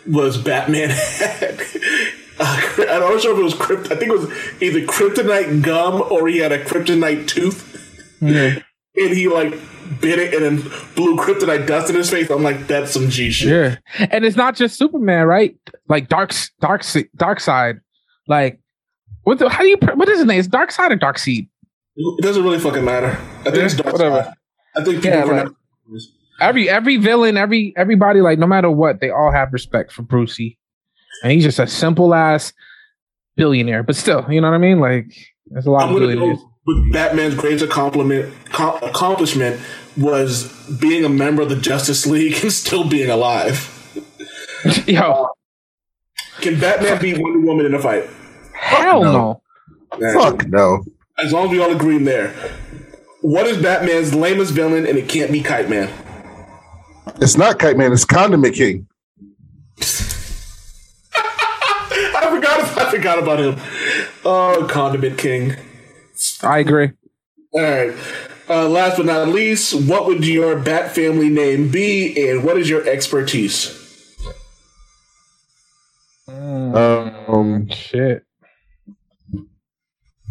was 0.07 0.37
Batman 0.39 0.91
had 1.19 1.61
uh, 2.39 2.61
I'm 2.79 3.01
not 3.01 3.21
sure 3.21 3.33
if 3.33 3.39
it 3.39 3.43
was 3.43 3.55
crypt. 3.55 3.91
I 3.91 3.97
think 3.97 4.11
it 4.13 4.19
was 4.19 4.31
either 4.61 4.81
kryptonite 4.81 5.63
gum 5.63 6.03
or 6.11 6.29
he 6.29 6.39
had 6.39 6.53
a 6.53 6.63
kryptonite 6.63 7.27
tooth, 7.29 8.21
and 8.97 9.11
he 9.15 9.29
like 9.29 9.55
bit 10.01 10.19
it 10.19 10.35
and 10.35 10.45
then 10.45 10.73
blew 10.95 11.17
kryptonite 11.17 11.67
dust 11.67 11.91
in 11.91 11.97
his 11.97 12.11
face. 12.11 12.31
I'm 12.31 12.43
like, 12.43 12.67
that's 12.67 12.93
some 12.93 13.09
G 13.09 13.31
shit. 13.31 13.49
Yeah, 13.99 14.07
and 14.11 14.25
it's 14.25 14.37
not 14.37 14.57
just 14.57 14.77
Superman, 14.79 15.27
right? 15.27 15.57
Like 15.89 16.09
Dark, 16.09 16.33
Dark, 16.61 16.83
Dark 17.17 17.41
Side. 17.41 17.81
Like, 18.27 18.61
what? 19.23 19.39
The, 19.39 19.49
how 19.49 19.63
do 19.63 19.69
you? 19.69 19.79
What 19.95 20.09
is 20.09 20.19
his 20.19 20.27
name? 20.27 20.39
It's 20.39 20.49
Dark 20.49 20.71
Side 20.71 20.93
or 20.93 20.97
Dark 20.97 21.19
Seed? 21.19 21.49
It 21.97 22.23
doesn't 22.23 22.43
really 22.43 22.59
fucking 22.59 22.85
matter. 22.85 23.19
I 23.41 23.51
think 23.51 23.65
it's 23.65 23.75
dark. 23.75 23.93
whatever. 23.93 24.25
Side. 24.25 24.35
I 24.77 24.85
think 24.85 25.03
people 25.03 25.35
Yeah, 25.35 25.49
Every 26.39 26.69
every 26.69 26.99
villain, 26.99 27.39
every 27.39 27.73
everybody, 27.77 28.21
like 28.21 28.39
no 28.39 28.47
matter 28.47 28.71
what, 28.71 29.01
they 29.01 29.09
all 29.11 29.33
have 29.33 29.53
respect 29.53 29.91
for 29.91 30.03
Brucey, 30.03 30.59
and 31.23 31.33
he's 31.33 31.45
just 31.45 31.59
a 31.59 31.67
simple 31.67 32.15
ass 32.15 32.53
billionaire. 33.37 33.83
But 33.83 33.97
still, 33.97 34.27
you 34.31 34.43
know 34.43 34.51
what 34.51 34.55
I 34.55 34.59
mean? 34.59 34.79
Like, 34.79 35.17
there's 35.47 35.65
a 35.65 35.71
lot 35.71 35.85
I'm 35.85 35.95
of 35.95 36.01
billionaires. 36.01 36.39
go 36.39 36.51
with 36.67 36.93
Batman's 36.93 37.35
greatest 37.35 37.65
accomplishment 37.65 38.35
com- 38.47 38.83
accomplishment 38.83 39.61
was 39.97 40.53
being 40.81 41.05
a 41.05 41.09
member 41.09 41.43
of 41.43 41.49
the 41.49 41.57
Justice 41.57 42.07
League 42.07 42.37
and 42.43 42.53
still 42.53 42.89
being 42.89 43.11
alive. 43.11 43.73
Yo, 44.87 45.01
uh, 45.01 45.27
Can 46.41 46.59
Batman 46.59 47.01
beat 47.01 47.19
Wonder 47.19 47.41
Woman 47.41 47.67
in 47.67 47.75
a 47.75 47.79
fight? 47.79 48.09
hell 48.53 49.03
no. 49.03 49.43
no. 49.99 50.13
Fuck 50.13 50.47
no. 50.49 50.83
As 51.19 51.33
long 51.33 51.47
as 51.47 51.51
we 51.53 51.61
all 51.61 51.71
agree 51.73 51.97
in 51.97 52.05
there. 52.05 52.35
What 53.23 53.47
is 53.47 53.61
Batman's 53.61 54.15
lamest 54.15 54.53
villain 54.53 54.87
and 54.87 54.99
it 54.99 55.09
can't 55.09 55.33
be 55.33 55.43
Kite 55.43 55.69
Man? 55.69 55.91
It's 57.21 57.37
not 57.37 57.59
Kite 57.59 57.77
Man. 57.77 57.93
It's 57.93 58.05
Condiment 58.05 58.55
King. 58.55 58.87
I 61.15 62.29
forgot 62.31 62.79
I 62.79 62.91
forgot 62.91 63.19
about 63.19 63.39
him. 63.41 63.57
Oh, 64.25 64.67
Condiment 64.71 65.19
King. 65.19 65.57
I 66.43 66.59
agree. 66.59 66.91
All 67.53 67.61
right. 67.61 67.95
Uh, 68.49 68.69
last 68.69 68.97
but 68.97 69.07
not 69.07 69.29
least, 69.29 69.75
what 69.89 70.07
would 70.07 70.25
your 70.27 70.57
Bat 70.57 70.95
family 70.95 71.29
name 71.29 71.69
be 71.69 72.29
and 72.31 72.45
what 72.45 72.57
is 72.59 72.69
your 72.71 72.87
expertise? 72.89 73.83
Um, 76.29 77.69
Shit. 77.71 78.25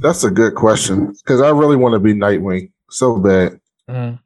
that's 0.01 0.23
a 0.23 0.29
good 0.31 0.55
question 0.55 1.07
because 1.23 1.41
I 1.41 1.49
really 1.49 1.75
want 1.77 1.93
to 1.93 1.99
be 1.99 2.13
Nightwing 2.13 2.71
so 2.89 3.17
bad, 3.17 3.59
Mm. 3.89 4.19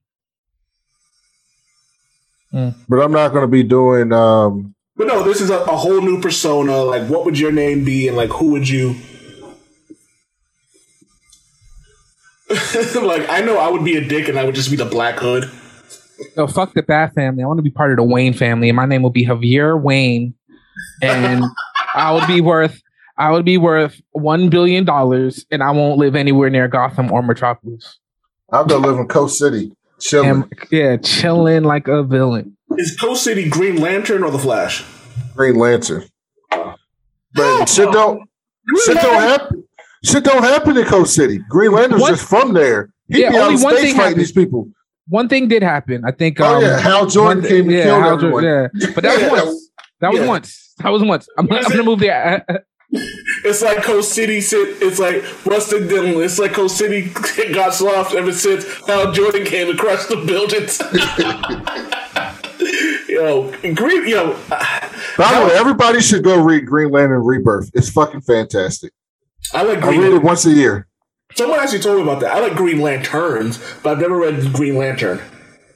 but 2.89 2.97
I'm 2.99 3.11
not 3.11 3.29
going 3.31 3.43
to 3.43 3.47
be 3.47 3.63
doing. 3.63 4.11
Um, 4.11 4.73
But 4.97 5.07
no, 5.07 5.23
this 5.23 5.39
is 5.41 5.49
a, 5.51 5.59
a 5.59 5.75
whole 5.77 6.01
new 6.01 6.19
persona. 6.19 6.77
Like, 6.83 7.07
what 7.07 7.23
would 7.25 7.37
your 7.39 7.51
name 7.51 7.85
be, 7.85 8.07
and 8.07 8.17
like, 8.17 8.29
who 8.31 8.51
would 8.51 8.67
you? 8.67 8.95
like, 13.01 13.29
I 13.29 13.41
know 13.41 13.57
I 13.57 13.69
would 13.69 13.83
be 13.83 13.95
a 13.95 14.05
dick, 14.05 14.27
and 14.27 14.39
I 14.39 14.43
would 14.43 14.55
just 14.55 14.69
be 14.69 14.75
the 14.75 14.85
Black 14.85 15.19
Hood. 15.19 15.49
No, 16.35 16.47
fuck 16.47 16.73
the 16.73 16.83
Bat 16.83 17.13
family. 17.13 17.43
I 17.43 17.47
want 17.47 17.59
to 17.59 17.63
be 17.63 17.69
part 17.69 17.91
of 17.91 17.97
the 17.97 18.03
Wayne 18.03 18.33
family, 18.33 18.69
and 18.69 18.75
my 18.75 18.85
name 18.85 19.03
will 19.03 19.09
be 19.09 19.25
Javier 19.25 19.79
Wayne, 19.79 20.33
and 21.01 21.43
I 21.95 22.11
would 22.13 22.27
be 22.27 22.41
worth. 22.41 22.81
I 23.17 23.31
would 23.31 23.45
be 23.45 23.57
worth 23.57 24.01
one 24.11 24.49
billion 24.49 24.85
dollars, 24.85 25.45
and 25.51 25.61
I 25.61 25.71
won't 25.71 25.97
live 25.97 26.15
anywhere 26.15 26.49
near 26.49 26.67
Gotham 26.67 27.11
or 27.11 27.21
Metropolis. 27.21 27.99
I'm 28.51 28.65
going 28.67 28.81
to 28.81 28.87
live 28.87 28.99
in 28.99 29.07
Coast 29.07 29.37
City, 29.37 29.71
chilling. 29.99 30.29
And 30.29 30.53
yeah, 30.71 30.97
chilling 30.97 31.63
like 31.63 31.87
a 31.87 32.03
villain. 32.03 32.57
Is 32.77 32.95
Coast 32.97 33.23
City 33.23 33.49
Green 33.49 33.77
Lantern 33.77 34.23
or 34.23 34.31
the 34.31 34.39
Flash? 34.39 34.85
Green 35.35 35.55
Lantern. 35.55 36.05
But 36.49 37.65
shit 37.65 37.91
don't 37.91 38.27
shit 38.85 38.97
don't 38.97 39.21
happen. 39.21 39.63
Shit 40.03 40.23
don't 40.23 40.43
happen 40.43 40.77
in 40.77 40.85
Coast 40.85 41.13
City. 41.13 41.39
Green 41.49 41.71
Lantern's 41.71 42.01
What? 42.01 42.11
just 42.11 42.27
from 42.29 42.53
there. 42.53 42.89
He 43.07 43.21
Yeah, 43.21 43.31
be 43.31 43.37
out 43.37 43.41
only 43.43 43.55
in 43.55 43.61
one 43.61 43.75
space 43.77 43.85
thing 43.91 43.97
fighting 43.97 44.17
these 44.17 44.31
people. 44.31 44.69
One 45.07 45.27
thing 45.27 45.47
did 45.47 45.63
happen. 45.63 46.03
I 46.05 46.11
think. 46.11 46.39
Oh 46.39 46.57
Um, 46.57 46.61
yeah, 46.63 46.79
Hal 46.79 47.07
Jordan 47.07 47.41
one- 47.41 47.49
came 47.49 47.61
and 47.63 47.71
yeah, 47.71 47.83
killed 47.83 48.01
Hal 48.03 48.13
everyone. 48.13 48.43
Jordan- 48.43 48.69
yeah. 48.75 48.87
But 48.95 49.03
that 49.03 49.13
was 49.13 49.21
Yeah. 49.23 49.31
once. 49.31 49.69
That 50.01 50.11
was 50.11 50.19
Yeah. 50.21 50.27
once. 50.27 50.73
That 50.83 50.89
was 50.89 51.03
once. 51.03 51.27
I'm, 51.37 51.51
I'm 51.51 51.63
gonna 51.63 51.83
move 51.83 51.99
there. 51.99 52.45
It's 53.45 53.61
like 53.61 53.83
Coast 53.83 54.13
City. 54.13 54.41
Sit. 54.41 54.77
It's 54.81 54.97
like 54.97 55.23
Rustin 55.45 55.87
Dillon. 55.87 56.23
It's 56.23 56.39
like 56.39 56.53
Coast 56.53 56.75
City 56.75 57.11
got 57.53 57.75
soft 57.75 58.15
ever 58.15 58.31
since 58.33 58.65
Hal 58.87 59.11
Jordan 59.11 59.45
came 59.45 59.69
and 59.69 59.77
crushed 59.77 60.09
the 60.09 60.15
buildings. 60.15 60.79
yo, 63.09 63.51
Green. 63.75 64.07
Yo, 64.07 64.33
By 65.17 65.39
the 65.39 65.45
way, 65.45 65.51
everybody 65.53 66.01
should 66.01 66.23
go 66.23 66.41
read 66.41 66.65
Green 66.65 66.89
Lantern 66.89 67.23
Rebirth. 67.23 67.69
It's 67.75 67.91
fucking 67.91 68.21
fantastic. 68.21 68.91
I 69.53 69.63
like 69.63 69.81
Green 69.81 69.99
I 69.99 70.03
read 70.03 70.13
it 70.13 70.23
once 70.23 70.45
a 70.45 70.51
year. 70.51 70.87
Someone 71.35 71.59
actually 71.59 71.79
told 71.79 71.97
me 71.97 72.03
about 72.03 72.21
that. 72.21 72.35
I 72.35 72.39
like 72.39 72.55
Green 72.55 72.81
Lanterns, 72.81 73.59
but 73.83 73.91
I've 73.91 73.99
never 73.99 74.17
read 74.17 74.51
Green 74.53 74.77
Lantern. 74.77 75.21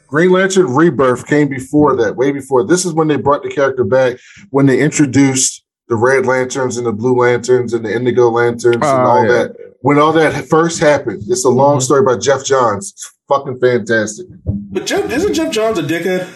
Green 0.08 0.32
Lantern 0.32 0.68
Rebirth 0.68 1.26
came 1.28 1.48
before 1.48 1.96
that, 1.96 2.16
way 2.16 2.32
before. 2.32 2.64
This 2.64 2.86
is 2.86 2.94
when 2.94 3.08
they 3.08 3.16
brought 3.16 3.44
the 3.44 3.50
character 3.50 3.84
back, 3.84 4.20
when 4.52 4.66
they 4.68 4.80
introduced 4.80 5.64
the 5.88 5.96
Red 5.96 6.26
Lanterns 6.26 6.78
and 6.78 6.86
the 6.86 6.92
Blue 6.92 7.16
Lanterns 7.16 7.74
and 7.74 7.86
the 7.86 7.94
Indigo 7.94 8.30
Lanterns 8.30 8.76
and 8.76 8.84
Oh, 8.84 8.88
all 8.90 9.26
yeah. 9.26 9.32
that. 9.32 9.56
When 9.82 10.00
all 10.00 10.14
that 10.14 10.46
first 10.46 10.80
happened, 10.80 11.24
it's 11.28 11.46
a 11.46 11.50
long 11.50 11.78
mm-hmm. 11.78 11.82
story 11.82 12.04
by 12.04 12.18
Geoff 12.18 12.46
Johns. 12.46 12.92
It's 12.92 13.12
fucking 13.28 13.60
fantastic. 13.60 14.28
But 14.46 14.86
Geoff, 14.86 15.12
isn't 15.12 15.34
Geoff 15.34 15.52
Johns 15.52 15.78
a 15.78 15.84
dickhead? 15.84 16.30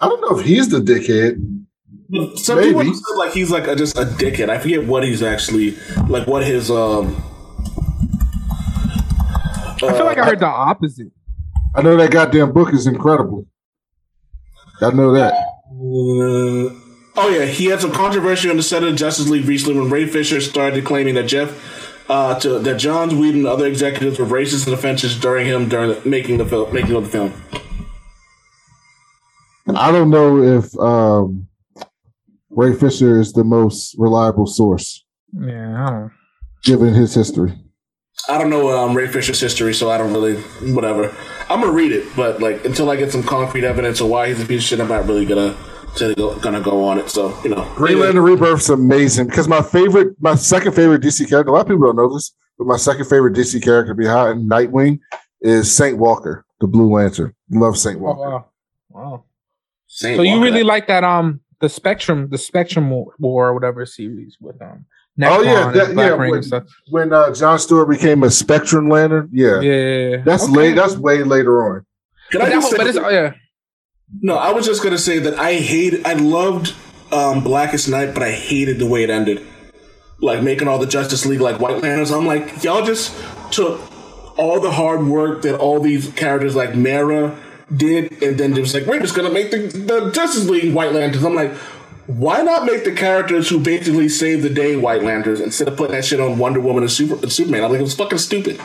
I 0.00 0.08
don't 0.08 0.20
know 0.20 0.38
if 0.38 0.44
he's 0.44 0.68
the 0.68 0.80
dickhead. 0.80 1.55
But 2.08 2.38
Some 2.38 2.60
Maybe. 2.60 2.74
people 2.74 2.94
said 2.94 3.16
like 3.16 3.32
he's 3.32 3.50
like 3.50 3.66
a, 3.66 3.76
just 3.76 3.96
a 3.96 4.04
dickhead. 4.04 4.48
I 4.48 4.58
forget 4.58 4.84
what 4.84 5.02
he's 5.02 5.22
actually 5.22 5.76
like. 6.08 6.26
What 6.26 6.44
his 6.44 6.70
um. 6.70 7.22
I 9.82 9.92
feel 9.92 10.04
like 10.04 10.18
I 10.18 10.24
heard 10.24 10.40
the 10.40 10.46
opposite. 10.46 11.08
I 11.74 11.82
know 11.82 11.96
that 11.96 12.10
goddamn 12.10 12.52
book 12.52 12.72
is 12.72 12.86
incredible. 12.86 13.46
I 14.80 14.90
know 14.90 15.12
that. 15.12 15.34
Uh, 15.34 16.74
oh 17.16 17.28
yeah, 17.28 17.44
he 17.44 17.66
had 17.66 17.80
some 17.80 17.92
controversy 17.92 18.48
on 18.48 18.56
the 18.56 18.62
set 18.62 18.82
of 18.82 18.94
Justice 18.96 19.28
League 19.28 19.44
recently 19.44 19.78
when 19.80 19.90
Ray 19.90 20.06
Fisher 20.06 20.40
started 20.40 20.84
claiming 20.84 21.14
that 21.16 21.24
Geoff, 21.24 22.10
uh, 22.10 22.38
to, 22.40 22.58
that 22.60 22.78
Joss 22.78 23.12
Whedon 23.12 23.40
and 23.40 23.46
other 23.46 23.66
executives 23.66 24.18
were 24.18 24.26
racist 24.26 24.66
and 24.66 24.74
offensive 24.74 25.20
during 25.20 25.46
him 25.46 25.68
during 25.68 25.90
the, 25.90 26.08
making 26.08 26.38
the 26.38 26.46
film, 26.46 26.72
making 26.72 26.94
of 26.94 27.04
the 27.04 27.10
film. 27.10 27.34
I 29.74 29.90
don't 29.90 30.10
know 30.10 30.42
if 30.42 30.78
um, 30.78 31.48
Ray 32.56 32.74
Fisher 32.74 33.20
is 33.20 33.32
the 33.32 33.44
most 33.44 33.94
reliable 33.98 34.46
source 34.46 35.04
Yeah, 35.32 35.86
I 35.86 35.90
don't. 35.90 36.12
given 36.64 36.94
his 36.94 37.14
history. 37.14 37.52
I 38.28 38.38
don't 38.38 38.48
know 38.50 38.70
um, 38.76 38.96
Ray 38.96 39.06
Fisher's 39.08 39.38
history, 39.40 39.74
so 39.74 39.90
I 39.90 39.98
don't 39.98 40.12
really 40.12 40.36
whatever. 40.74 41.14
I'm 41.50 41.60
gonna 41.60 41.72
read 41.72 41.92
it, 41.92 42.04
but 42.16 42.40
like 42.40 42.64
until 42.64 42.90
I 42.90 42.96
get 42.96 43.12
some 43.12 43.22
concrete 43.22 43.62
evidence 43.64 44.00
of 44.00 44.08
why 44.08 44.28
he's 44.28 44.42
a 44.42 44.46
piece 44.46 44.62
of 44.62 44.64
shit, 44.64 44.80
I'm 44.80 44.88
not 44.88 45.06
really 45.06 45.26
gonna 45.26 45.54
to 45.96 46.14
go, 46.14 46.34
gonna 46.40 46.60
go 46.62 46.82
on 46.84 46.98
it. 46.98 47.10
So 47.10 47.38
you 47.44 47.50
know, 47.50 47.70
Green 47.76 48.00
Lantern 48.00 48.24
Rebirth's 48.24 48.70
amazing 48.70 49.26
because 49.26 49.46
my 49.48 49.60
favorite, 49.62 50.16
my 50.20 50.34
second 50.34 50.72
favorite 50.72 51.02
DC 51.02 51.28
character, 51.28 51.50
a 51.50 51.52
lot 51.52 51.60
of 51.62 51.66
people 51.68 51.84
don't 51.86 51.96
know 51.96 52.12
this, 52.12 52.34
but 52.58 52.66
my 52.66 52.76
second 52.78 53.04
favorite 53.04 53.34
DC 53.34 53.62
character 53.62 53.92
behind 53.94 54.50
Nightwing 54.50 54.98
is 55.42 55.70
Saint 55.70 55.98
Walker, 55.98 56.44
the 56.60 56.66
Blue 56.66 56.90
Lantern. 56.90 57.34
Love 57.50 57.76
Saint 57.76 57.98
Oh, 57.98 58.00
Walker. 58.00 58.20
wow. 58.30 58.46
Wow. 58.90 59.24
Saint 59.88 60.16
So 60.16 60.22
you 60.22 60.42
really 60.42 60.62
like 60.64 60.86
that 60.88 61.04
um 61.04 61.40
the 61.60 61.68
Spectrum 61.68 62.28
the 62.30 62.38
Spectrum 62.38 62.90
War 62.90 63.14
or 63.20 63.54
whatever 63.54 63.86
series 63.86 64.36
with 64.40 64.60
um 64.62 64.84
Oh, 65.22 65.40
yeah, 65.40 65.70
that- 65.72 65.94
yeah, 65.96 66.08
Ring 66.10 66.30
when- 66.30 66.66
When 66.90 67.12
uh, 67.12 67.32
John 67.32 67.58
Stewart 67.58 67.88
became 67.88 68.22
a 68.22 68.30
Spectrum 68.30 68.90
Lantern, 68.90 69.30
yeah, 69.32 69.60
Yeah, 69.62 70.16
that's 70.22 70.44
Okay. 70.44 70.52
late. 70.52 70.74
That's 70.76 70.94
way 70.98 71.22
later 71.22 71.64
on. 71.64 71.86
Can 72.30 72.40
But, 72.40 72.42
I 72.42 72.50
that, 72.50 72.54
just 72.56 72.70
say, 72.70 72.76
but 72.76 72.86
it's 72.86 72.98
oh, 72.98 73.08
yeah. 73.08 73.32
no? 74.20 74.36
I 74.36 74.50
was 74.52 74.66
just 74.66 74.82
gonna 74.82 74.98
say 74.98 75.18
that 75.20 75.38
I 75.38 75.54
hate. 75.54 76.06
I 76.06 76.12
loved 76.14 76.74
um, 77.12 77.42
Blackest 77.42 77.88
Night, 77.88 78.12
but 78.12 78.22
I 78.22 78.30
hated 78.32 78.78
the 78.78 78.84
way 78.86 79.04
it 79.04 79.08
ended. 79.10 79.40
Like 80.20 80.42
making 80.42 80.68
all 80.68 80.78
the 80.78 80.86
Justice 80.86 81.24
League 81.24 81.40
like 81.40 81.60
White 81.60 81.80
Lanterns. 81.82 82.10
I'm 82.10 82.26
like, 82.26 82.62
y'all 82.62 82.84
just 82.84 83.14
took 83.50 83.80
all 84.38 84.60
the 84.60 84.70
hard 84.72 85.06
work 85.06 85.40
that 85.42 85.58
all 85.58 85.80
these 85.80 86.10
characters 86.12 86.54
like 86.54 86.74
Mara 86.74 87.34
did, 87.74 88.22
and 88.22 88.38
then 88.38 88.56
it 88.56 88.60
was 88.60 88.74
like 88.74 88.86
we're 88.86 89.00
just 89.00 89.14
gonna 89.16 89.30
make 89.30 89.50
the, 89.50 89.58
the 89.58 90.10
Justice 90.12 90.48
League 90.48 90.74
White 90.74 90.92
Lanterns. 90.92 91.24
I'm 91.24 91.34
like, 91.34 91.52
why 92.06 92.42
not 92.42 92.64
make 92.64 92.84
the 92.84 92.92
characters 92.92 93.48
who 93.48 93.58
basically 93.58 94.08
save 94.08 94.42
the 94.42 94.50
day 94.50 94.76
White 94.76 95.02
Lanterns 95.02 95.40
instead 95.40 95.68
of 95.68 95.76
putting 95.76 95.96
that 95.96 96.04
shit 96.04 96.20
on 96.20 96.38
Wonder 96.38 96.60
Woman 96.60 96.82
and, 96.84 96.92
Super, 96.92 97.14
and 97.14 97.32
Superman? 97.32 97.64
I'm 97.64 97.70
like, 97.70 97.80
it 97.80 97.82
was 97.84 97.96
fucking 97.96 98.18
stupid. 98.18 98.60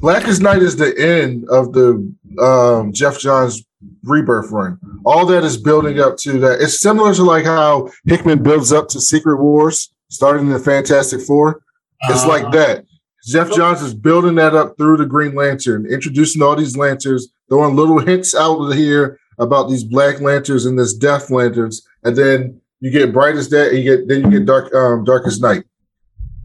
Blackest 0.00 0.40
Night 0.42 0.62
is 0.62 0.76
the 0.76 0.96
end 0.98 1.48
of 1.48 1.72
the 1.72 2.14
um, 2.40 2.92
Geoff 2.92 3.18
Johns 3.18 3.64
rebirth 4.04 4.50
run. 4.50 4.78
All 5.04 5.26
that 5.26 5.42
is 5.42 5.56
building 5.56 5.98
up 6.00 6.16
to 6.18 6.38
that. 6.40 6.60
It's 6.60 6.80
similar 6.80 7.14
to 7.14 7.22
like 7.24 7.44
how 7.44 7.90
Hickman 8.04 8.42
builds 8.42 8.72
up 8.72 8.88
to 8.90 9.00
Secret 9.00 9.38
Wars, 9.40 9.90
starting 10.10 10.46
in 10.46 10.52
the 10.52 10.58
Fantastic 10.58 11.20
Four. 11.22 11.62
It's 12.08 12.24
Uh, 12.24 12.28
like 12.28 12.52
that. 12.52 12.84
Geoff 13.26 13.52
Johns 13.52 13.82
is 13.82 13.94
building 13.94 14.36
that 14.36 14.54
up 14.54 14.76
through 14.76 14.98
the 14.98 15.06
Green 15.06 15.34
Lantern, 15.34 15.86
introducing 15.86 16.42
all 16.42 16.54
these 16.54 16.76
lanterns, 16.76 17.28
throwing 17.48 17.76
little 17.76 17.98
hints 17.98 18.34
out 18.34 18.72
here 18.72 19.18
about 19.38 19.68
these 19.68 19.84
Black 19.84 20.20
Lanterns 20.20 20.64
and 20.64 20.78
this 20.78 20.94
Death 20.94 21.30
Lanterns, 21.30 21.86
and 22.02 22.16
then 22.16 22.60
you 22.80 22.90
get 22.90 23.12
Brightest 23.12 23.50
Day, 23.50 23.68
and 23.68 23.78
you 23.78 23.84
get 23.84 24.08
then 24.08 24.24
you 24.24 24.38
get 24.38 24.46
Dark 24.46 24.74
um, 24.74 25.04
Darkest 25.04 25.40
Night, 25.40 25.64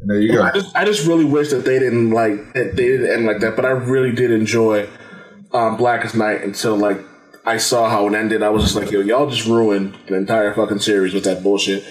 and 0.02 0.10
there 0.10 0.20
you 0.20 0.34
go. 0.34 0.44
I 0.44 0.52
just, 0.52 0.76
I 0.76 0.86
just 0.86 1.08
really 1.08 1.26
wish 1.26 1.50
that 1.50 1.66
they 1.66 1.80
didn't 1.80 2.12
like 2.12 2.54
that 2.54 2.76
they 2.76 2.88
didn't 2.88 3.10
end 3.12 3.26
like 3.26 3.40
that. 3.40 3.56
But 3.56 3.66
I 3.66 3.72
really 3.72 4.12
did 4.12 4.32
enjoy 4.32 4.88
um, 5.54 5.78
Blackest 5.78 6.16
Night 6.16 6.42
until 6.44 6.76
like 6.76 7.00
I 7.46 7.58
saw 7.58 7.90
how 7.90 8.08
it 8.08 8.14
ended. 8.14 8.44
I 8.44 8.50
was 8.50 8.64
just 8.64 8.76
like, 8.76 8.92
yo, 8.92 9.00
y'all 9.02 9.30
just 9.30 9.48
ruined 9.48 9.98
an 10.08 10.14
entire 10.14 10.54
fucking 10.54 10.80
series 10.80 11.14
with 11.14 11.24
that 11.24 11.44
bullshit. 11.44 11.84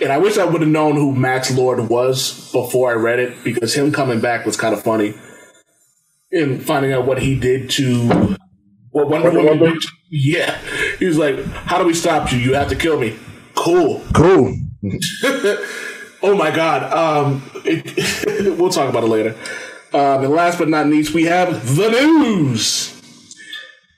And 0.00 0.12
I 0.12 0.18
wish 0.18 0.38
I 0.38 0.44
would 0.44 0.60
have 0.60 0.70
known 0.70 0.96
who 0.96 1.14
Max 1.14 1.50
Lord 1.56 1.88
was 1.88 2.50
before 2.50 2.90
I 2.90 2.94
read 2.94 3.20
it 3.20 3.44
because 3.44 3.74
him 3.74 3.92
coming 3.92 4.20
back 4.20 4.46
was 4.46 4.56
kind 4.56 4.74
of 4.74 4.82
funny. 4.82 5.14
And 6.32 6.64
finding 6.64 6.92
out 6.92 7.06
what 7.06 7.20
he 7.20 7.38
did 7.38 7.68
to 7.70 8.36
what 8.92 9.08
Wonder 9.08 9.30
Woman 9.30 9.58
did. 9.58 9.80
to- 9.82 9.88
Yeah, 10.10 10.58
he 10.98 11.06
was 11.06 11.18
like, 11.18 11.42
"How 11.44 11.78
do 11.78 11.84
we 11.86 11.94
stop 11.94 12.30
you? 12.32 12.38
You 12.38 12.54
have 12.54 12.68
to 12.68 12.76
kill 12.76 12.98
me." 13.00 13.16
Cool. 13.54 14.02
Cool. 14.14 14.56
Oh 16.24 16.36
my 16.36 16.52
god. 16.52 16.84
Um, 16.92 17.42
it, 17.64 18.56
we'll 18.56 18.70
talk 18.70 18.88
about 18.88 19.02
it 19.02 19.08
later. 19.08 19.34
Um, 19.92 20.22
and 20.24 20.28
last 20.32 20.56
but 20.56 20.68
not 20.68 20.86
least, 20.86 21.12
we 21.14 21.24
have 21.24 21.74
the 21.74 21.88
news. 21.90 22.94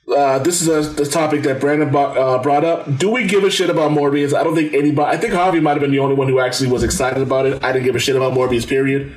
Uh, 0.07 0.39
this 0.39 0.59
is 0.59 0.67
a, 0.67 0.89
the 0.91 1.05
topic 1.05 1.43
that 1.43 1.59
Brandon 1.61 1.91
bo- 1.91 2.13
uh, 2.13 2.41
brought 2.41 2.63
up. 2.63 2.97
Do 2.97 3.11
we 3.11 3.27
give 3.27 3.43
a 3.43 3.51
shit 3.51 3.69
about 3.69 3.91
Morbius? 3.91 4.33
I 4.33 4.43
don't 4.43 4.55
think 4.55 4.73
anybody. 4.73 5.15
I 5.15 5.19
think 5.21 5.33
Harvey 5.35 5.59
might 5.59 5.73
have 5.73 5.81
been 5.81 5.91
the 5.91 5.99
only 5.99 6.15
one 6.15 6.27
who 6.27 6.39
actually 6.39 6.71
was 6.71 6.81
excited 6.81 7.21
about 7.21 7.45
it. 7.45 7.63
I 7.63 7.71
didn't 7.71 7.85
give 7.85 7.95
a 7.95 7.99
shit 7.99 8.15
about 8.15 8.33
Morbius. 8.33 8.67
Period. 8.67 9.13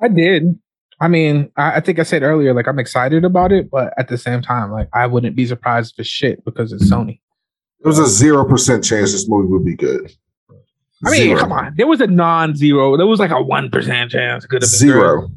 I 0.00 0.06
did. 0.06 0.60
I 1.00 1.08
mean, 1.08 1.50
I, 1.56 1.76
I 1.76 1.80
think 1.80 1.98
I 1.98 2.02
said 2.02 2.22
earlier, 2.22 2.54
like 2.54 2.66
I'm 2.68 2.78
excited 2.78 3.24
about 3.24 3.52
it, 3.52 3.70
but 3.70 3.92
at 3.98 4.08
the 4.08 4.16
same 4.16 4.42
time, 4.42 4.70
like 4.70 4.88
I 4.92 5.06
wouldn't 5.06 5.36
be 5.36 5.46
surprised 5.46 5.94
if 5.94 6.00
it's 6.00 6.08
shit 6.08 6.44
because 6.44 6.72
it's 6.72 6.90
Sony. 6.90 7.20
There 7.80 7.90
was 7.90 7.98
a 7.98 8.06
zero 8.08 8.44
percent 8.44 8.84
chance 8.84 9.12
this 9.12 9.28
movie 9.28 9.48
would 9.48 9.64
be 9.64 9.76
good. 9.76 10.10
I 11.04 11.10
mean, 11.10 11.20
Zero. 11.22 11.40
come 11.40 11.52
on. 11.52 11.74
There 11.76 11.86
was 11.86 12.00
a 12.00 12.06
non-zero. 12.06 12.96
There 12.96 13.06
was 13.06 13.20
like 13.20 13.30
a 13.30 13.40
one 13.40 13.70
percent 13.70 14.10
chance 14.10 14.46
could 14.46 14.62
have 14.62 14.70
been 14.70 14.88
good. 14.88 14.94
Zero. 14.94 15.28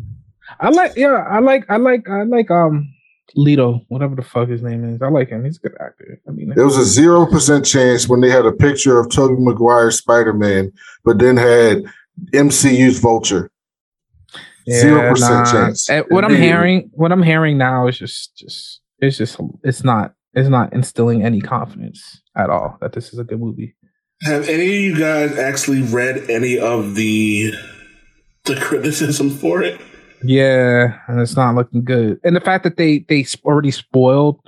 I 0.62 0.70
like, 0.70 0.96
yeah, 0.96 1.26
I 1.30 1.40
like, 1.40 1.66
I 1.70 1.78
like, 1.78 2.10
I 2.10 2.24
like, 2.24 2.50
um, 2.50 2.92
Leto, 3.36 3.82
whatever 3.90 4.16
the 4.16 4.24
fuck 4.24 4.50
his 4.50 4.64
name 4.64 4.84
is. 4.84 5.02
I 5.02 5.10
like 5.10 5.30
him. 5.30 5.46
He's 5.46 5.58
a 5.58 5.60
good 5.60 5.78
actor. 5.80 6.20
I 6.28 6.32
mean, 6.32 6.50
There 6.56 6.66
was 6.66 6.78
a 6.78 6.86
zero 6.86 7.26
percent 7.26 7.66
chance 7.66 8.08
when 8.08 8.22
they 8.22 8.30
had 8.30 8.46
a 8.46 8.52
picture 8.52 9.00
of 9.00 9.10
Tobey 9.10 9.36
Maguire 9.38 9.92
Spider 9.92 10.34
Man, 10.34 10.72
but 11.04 11.20
then 11.20 11.38
had 11.38 11.84
MCU's 12.34 13.00
Vulture. 13.00 13.52
Zero 14.70 15.10
percent 15.12 15.48
chance. 15.48 15.90
Eh, 15.90 16.02
What 16.10 16.24
I'm 16.26 16.36
hearing, 16.36 16.90
what 16.94 17.12
I'm 17.12 17.24
hearing 17.24 17.58
now 17.58 17.88
is 17.88 17.98
just, 17.98 18.36
just, 18.38 18.82
it's 19.00 19.18
just, 19.18 19.40
it's 19.64 19.84
not, 19.84 20.14
it's 20.34 20.50
not 20.50 20.72
instilling 20.74 21.24
any 21.24 21.42
confidence 21.42 22.22
at 22.36 22.50
all 22.50 22.78
that 22.82 22.94
this 22.94 23.12
is 23.14 23.20
a 23.20 23.24
good 23.24 23.40
movie. 23.40 23.76
Have 24.24 24.48
any 24.50 24.66
of 24.68 24.74
you 24.84 25.00
guys 25.00 25.38
actually 25.38 25.82
read 25.82 26.30
any 26.30 26.58
of 26.60 26.96
the 26.96 27.54
the 28.46 28.56
criticism 28.58 29.30
for 29.30 29.62
it? 29.64 29.80
Yeah, 30.24 31.00
and 31.08 31.22
it's 31.22 31.36
not 31.38 31.56
looking 31.56 31.84
good. 31.86 32.20
And 32.24 32.36
the 32.36 32.42
fact 32.42 32.64
that 32.66 32.76
they 32.78 33.00
they 33.08 33.26
already 33.46 33.72
spoiled 33.72 34.40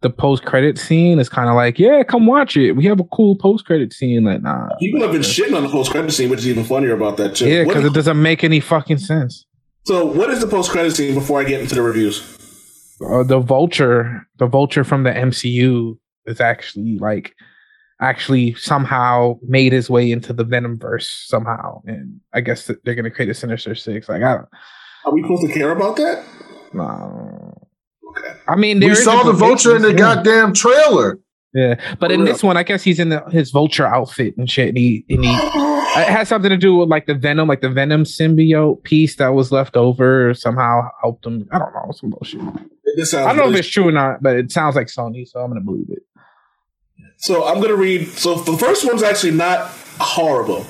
the 0.00 0.10
post 0.10 0.44
credit 0.44 0.76
scene 0.78 1.18
is 1.18 1.28
kind 1.28 1.48
of 1.48 1.54
like, 1.54 1.78
yeah, 1.78 2.02
come 2.02 2.26
watch 2.26 2.56
it. 2.56 2.72
We 2.72 2.84
have 2.86 3.00
a 3.00 3.04
cool 3.04 3.36
post 3.36 3.64
credit 3.64 3.92
scene. 3.92 4.24
Like, 4.24 4.42
nah, 4.42 4.68
People 4.80 5.00
have 5.02 5.12
been 5.12 5.22
shitting 5.22 5.56
on 5.56 5.62
the 5.62 5.68
post 5.70 5.92
credit 5.92 6.10
scene, 6.12 6.28
which 6.28 6.40
is 6.40 6.48
even 6.48 6.64
funnier 6.64 6.92
about 6.92 7.16
that 7.18 7.36
too. 7.36 7.48
yeah, 7.48 7.64
because 7.64 7.84
it 7.84 7.94
doesn't 7.94 8.20
make 8.20 8.42
any 8.44 8.60
fucking 8.60 8.98
sense. 8.98 9.46
So, 9.84 10.04
what 10.06 10.30
is 10.30 10.40
the 10.40 10.46
post 10.46 10.70
credit 10.70 10.94
scene 10.94 11.14
before 11.14 11.40
I 11.40 11.44
get 11.44 11.60
into 11.60 11.74
the 11.74 11.82
reviews? 11.82 12.22
Uh, 13.04 13.22
the 13.22 13.40
vulture, 13.40 14.26
the 14.38 14.46
vulture 14.46 14.84
from 14.84 15.02
the 15.02 15.10
MCU 15.10 15.98
is 16.26 16.40
actually 16.40 16.98
like 16.98 17.34
actually 18.00 18.54
somehow 18.54 19.38
made 19.42 19.72
his 19.72 19.90
way 19.90 20.10
into 20.10 20.32
the 20.32 20.44
Venom 20.44 20.78
verse 20.78 21.08
somehow, 21.26 21.82
and 21.86 22.20
I 22.32 22.40
guess 22.40 22.66
that 22.66 22.84
they're 22.84 22.94
gonna 22.94 23.10
create 23.10 23.30
a 23.30 23.34
Sinister 23.34 23.74
Six. 23.74 24.08
Like, 24.08 24.22
I 24.22 24.34
don't. 24.34 24.48
Are 25.04 25.12
we 25.12 25.22
supposed 25.22 25.46
to 25.46 25.52
care 25.52 25.70
about 25.70 25.96
that? 25.96 26.24
No. 26.72 27.68
Okay. 28.10 28.38
I 28.48 28.56
mean, 28.56 28.78
We 28.78 28.86
there 28.86 28.92
is 28.92 29.04
saw 29.04 29.22
the 29.22 29.32
Vulture 29.32 29.76
in 29.76 29.82
the 29.82 29.92
goddamn 29.92 30.54
trailer. 30.54 31.18
Yeah, 31.52 31.80
but 32.00 32.10
in 32.10 32.20
For 32.20 32.26
this 32.26 32.42
one, 32.42 32.56
I 32.56 32.64
guess 32.64 32.82
he's 32.82 32.98
in 32.98 33.10
the, 33.10 33.20
his 33.30 33.52
vulture 33.52 33.86
outfit 33.86 34.36
and 34.36 34.50
shit. 34.50 34.70
And 34.70 34.78
he, 34.78 35.04
and 35.08 35.24
he 35.24 35.30
it 35.96 36.08
has 36.08 36.28
something 36.28 36.50
to 36.50 36.56
do 36.56 36.76
with 36.76 36.88
like 36.88 37.06
the 37.06 37.14
venom, 37.14 37.48
like 37.48 37.60
the 37.60 37.70
venom 37.70 38.04
symbiote 38.04 38.82
piece 38.82 39.16
that 39.16 39.28
was 39.28 39.52
left 39.52 39.76
over 39.76 40.34
somehow 40.34 40.88
helped 41.00 41.24
them. 41.24 41.48
I 41.52 41.58
don't 41.58 41.72
know, 41.72 41.92
some 41.92 42.10
bullshit. 42.10 42.40
I 42.40 43.34
don't 43.34 43.36
know 43.36 43.50
if 43.50 43.58
it's 43.58 43.68
true 43.68 43.88
or 43.88 43.92
not, 43.92 44.22
but 44.22 44.36
it 44.36 44.52
sounds 44.52 44.76
like 44.76 44.86
Sony, 44.86 45.26
so 45.26 45.40
I'm 45.40 45.50
gonna 45.50 45.60
believe 45.60 45.90
it. 45.90 46.02
So 47.16 47.44
I'm 47.46 47.60
gonna 47.60 47.76
read. 47.76 48.08
So 48.08 48.34
the 48.36 48.56
first 48.56 48.86
one's 48.86 49.02
actually 49.02 49.32
not 49.32 49.70
horrible. 49.98 50.64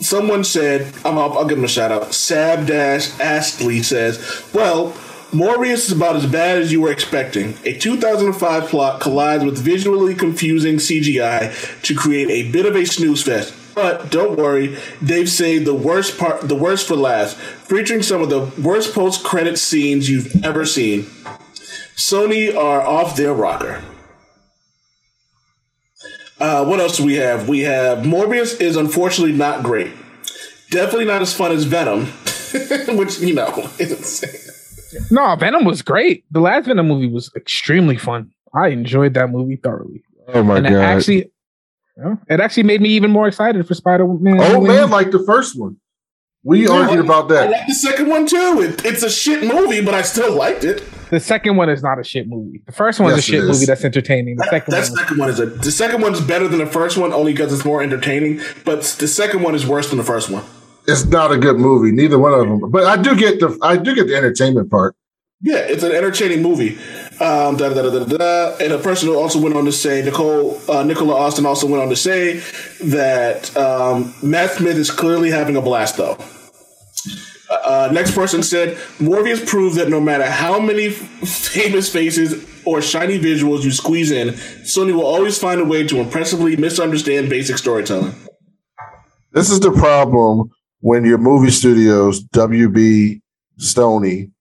Someone 0.00 0.44
said, 0.44 0.92
I'm, 1.04 1.16
I'll, 1.18 1.38
I'll 1.38 1.46
give 1.46 1.58
him 1.58 1.64
a 1.64 1.68
shout 1.68 1.90
out. 1.90 2.12
Sab 2.12 2.66
Dash 2.66 3.18
Astley 3.18 3.82
says, 3.82 4.18
"Well, 4.52 4.92
Morbius 5.30 5.86
is 5.86 5.92
about 5.92 6.16
as 6.16 6.26
bad 6.26 6.58
as 6.58 6.70
you 6.70 6.80
were 6.82 6.92
expecting. 6.92 7.54
A 7.64 7.76
2005 7.78 8.68
plot 8.68 9.00
collides 9.00 9.44
with 9.44 9.58
visually 9.58 10.14
confusing 10.14 10.76
CGI 10.76 11.82
to 11.82 11.94
create 11.94 12.28
a 12.30 12.50
bit 12.50 12.66
of 12.66 12.76
a 12.76 12.84
snooze 12.84 13.22
fest." 13.22 13.54
But 13.76 14.10
don't 14.10 14.38
worry, 14.38 14.76
they've 15.02 15.28
saved 15.28 15.66
the 15.66 15.74
worst 15.74 16.18
part, 16.18 16.40
the 16.48 16.54
worst 16.56 16.88
for 16.88 16.96
last, 16.96 17.36
featuring 17.36 18.02
some 18.02 18.22
of 18.22 18.30
the 18.30 18.50
worst 18.60 18.94
post-credit 18.94 19.58
scenes 19.58 20.08
you've 20.08 20.42
ever 20.42 20.64
seen. 20.64 21.02
Sony 21.94 22.56
are 22.56 22.80
off 22.80 23.16
their 23.16 23.34
rocker. 23.34 23.82
Uh, 26.40 26.64
what 26.64 26.80
else 26.80 26.96
do 26.96 27.04
we 27.04 27.16
have? 27.16 27.48
We 27.50 27.60
have 27.60 27.98
Morbius 27.98 28.58
is 28.60 28.76
unfortunately 28.76 29.32
not 29.36 29.62
great. 29.62 29.92
Definitely 30.70 31.04
not 31.04 31.20
as 31.20 31.34
fun 31.34 31.52
as 31.52 31.64
Venom, 31.64 32.06
which 32.96 33.20
you 33.20 33.34
know. 33.34 33.48
Is 33.78 35.06
No, 35.10 35.36
Venom 35.36 35.64
was 35.66 35.82
great. 35.82 36.24
The 36.30 36.40
last 36.40 36.66
Venom 36.66 36.88
movie 36.88 37.08
was 37.08 37.30
extremely 37.36 37.96
fun. 37.96 38.30
I 38.54 38.68
enjoyed 38.68 39.14
that 39.14 39.30
movie 39.30 39.56
thoroughly, 39.56 40.02
Oh 40.28 40.42
my 40.42 40.54
god. 40.60 40.64
and 40.66 40.74
it 40.74 40.78
actually, 40.78 41.30
yeah, 41.96 42.14
it 42.28 42.40
actually 42.40 42.62
made 42.64 42.80
me 42.80 42.90
even 42.90 43.10
more 43.10 43.26
excited 43.28 43.66
for 43.66 43.74
Spider 43.74 44.06
Man. 44.06 44.38
Oh 44.40 44.60
man, 44.60 44.90
like 44.90 45.10
the 45.10 45.22
first 45.24 45.58
one. 45.58 45.76
We 46.42 46.68
argued 46.68 47.04
about 47.04 47.28
that. 47.30 47.48
I 47.48 47.50
that. 47.50 47.50
like 47.58 47.66
the 47.66 47.74
second 47.74 48.08
one 48.08 48.26
too. 48.26 48.60
It, 48.62 48.84
it's 48.84 49.02
a 49.02 49.10
shit 49.10 49.42
movie, 49.42 49.84
but 49.84 49.94
I 49.94 50.02
still 50.02 50.32
liked 50.36 50.62
it. 50.62 50.84
the 51.10 51.18
second 51.18 51.56
one 51.56 51.68
is 51.68 51.82
not 51.82 51.98
a 51.98 52.04
shit 52.04 52.28
movie. 52.28 52.62
The 52.66 52.72
first 52.72 53.00
one's 53.00 53.16
Yes, 53.16 53.18
a 53.18 53.22
shit 53.22 53.40
is. 53.42 53.48
movie 53.48 53.66
that's 53.66 53.84
entertaining. 53.84 54.36
The 54.36 54.44
second 54.44 54.70
That 54.72 54.88
one, 54.88 54.96
second 54.96 55.18
one 55.18 55.28
is 55.30 55.40
a. 55.40 55.46
The 55.46 55.72
second 55.72 56.02
one's 56.02 56.20
better 56.20 56.46
than 56.46 56.60
the 56.60 56.66
first 56.66 56.98
one 56.98 57.12
only 57.12 57.32
because 57.32 57.52
it's 57.52 57.64
more 57.64 57.82
entertaining. 57.82 58.40
But 58.64 58.82
the 59.00 59.08
second 59.08 59.42
one 59.42 59.56
is 59.56 59.66
worse 59.66 59.88
than 59.88 59.98
the 59.98 60.04
first 60.04 60.30
one. 60.30 60.44
It's 60.86 61.04
not 61.06 61.32
a 61.32 61.36
good 61.36 61.56
movie, 61.56 61.90
neither 61.90 62.16
one 62.16 62.32
of 62.32 62.40
them. 62.46 62.70
But 62.70 62.84
I 62.84 62.96
do 63.02 63.16
get 63.16 63.40
the 63.40 63.58
I 63.60 63.76
do 63.76 63.92
get 63.94 64.06
the 64.06 64.14
entertainment 64.16 64.70
part. 64.70 64.94
Yeah, 65.42 65.56
it's 65.58 65.82
an 65.82 65.90
entertaining 65.92 66.42
movie. 66.42 66.78
Um, 67.18 67.56
da, 67.56 67.72
da, 67.72 67.82
da, 67.82 68.04
da, 68.04 68.04
da. 68.04 68.56
And 68.60 68.72
a 68.74 68.78
person 68.78 69.08
who 69.08 69.16
also 69.16 69.40
went 69.40 69.56
on 69.56 69.64
to 69.64 69.72
say, 69.72 70.02
Nicole 70.02 70.60
uh, 70.68 70.82
Nicola 70.82 71.14
Austin 71.14 71.46
also 71.46 71.66
went 71.66 71.82
on 71.82 71.88
to 71.88 71.96
say 71.96 72.42
that 72.84 73.56
um, 73.56 74.14
Matt 74.22 74.50
Smith 74.50 74.76
is 74.76 74.90
clearly 74.90 75.30
having 75.30 75.56
a 75.56 75.62
blast, 75.62 75.96
though. 75.96 76.18
Uh, 77.50 77.88
next 77.92 78.14
person 78.14 78.42
said, 78.42 78.76
Morbius 78.98 79.46
proved 79.46 79.76
that 79.76 79.88
no 79.88 80.00
matter 80.00 80.28
how 80.28 80.58
many 80.58 80.90
famous 80.90 81.90
faces 81.90 82.44
or 82.64 82.82
shiny 82.82 83.18
visuals 83.18 83.62
you 83.62 83.70
squeeze 83.70 84.10
in, 84.10 84.28
Sony 84.64 84.92
will 84.92 85.06
always 85.06 85.38
find 85.38 85.60
a 85.60 85.64
way 85.64 85.86
to 85.86 85.98
impressively 85.98 86.56
misunderstand 86.56 87.30
basic 87.30 87.56
storytelling. 87.56 88.14
This 89.32 89.50
is 89.50 89.60
the 89.60 89.72
problem 89.72 90.50
when 90.80 91.04
your 91.04 91.18
movie 91.18 91.50
studios, 91.50 92.24
WB, 92.28 93.20
Sony, 93.58 94.32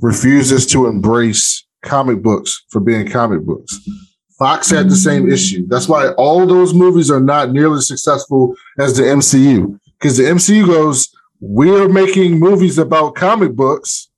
refuses 0.00 0.66
to 0.66 0.86
embrace 0.86 1.65
comic 1.82 2.22
books 2.22 2.64
for 2.70 2.80
being 2.80 3.08
comic 3.08 3.42
books. 3.42 3.80
Fox 4.38 4.68
had 4.70 4.90
the 4.90 4.96
same 4.96 5.30
issue. 5.30 5.66
That's 5.66 5.88
why 5.88 6.10
all 6.12 6.46
those 6.46 6.74
movies 6.74 7.10
are 7.10 7.20
not 7.20 7.52
nearly 7.52 7.80
successful 7.80 8.54
as 8.78 8.96
the 8.96 9.04
MCU. 9.04 9.78
Because 9.98 10.18
the 10.18 10.24
MCU 10.24 10.66
goes, 10.66 11.08
we're 11.40 11.88
making 11.88 12.38
movies 12.38 12.78
about 12.78 13.14
comic 13.14 13.52
books, 13.52 14.10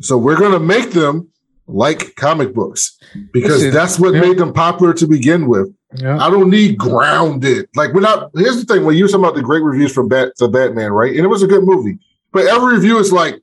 so 0.00 0.18
we're 0.18 0.36
going 0.36 0.52
to 0.52 0.60
make 0.60 0.90
them 0.90 1.30
like 1.66 2.14
comic 2.16 2.52
books 2.52 2.98
because 3.32 3.58
Listen, 3.58 3.72
that's 3.72 3.98
what 3.98 4.14
yeah. 4.14 4.20
made 4.20 4.38
them 4.38 4.52
popular 4.52 4.92
to 4.94 5.06
begin 5.06 5.46
with. 5.46 5.72
Yeah. 5.96 6.18
I 6.18 6.30
don't 6.30 6.50
need 6.50 6.78
grounded. 6.78 7.68
Like 7.74 7.92
we're 7.92 8.00
not. 8.00 8.30
Here's 8.34 8.64
the 8.64 8.72
thing: 8.72 8.84
when 8.84 8.96
you 8.96 9.04
were 9.04 9.08
talking 9.08 9.24
about 9.24 9.34
the 9.34 9.42
great 9.42 9.62
reviews 9.62 9.92
from 9.92 10.08
Bat 10.08 10.32
the 10.38 10.48
Batman, 10.48 10.92
right? 10.92 11.14
And 11.14 11.24
it 11.24 11.28
was 11.28 11.42
a 11.42 11.46
good 11.46 11.64
movie, 11.64 11.98
but 12.32 12.46
every 12.46 12.74
review 12.74 12.98
is 12.98 13.12
like, 13.12 13.40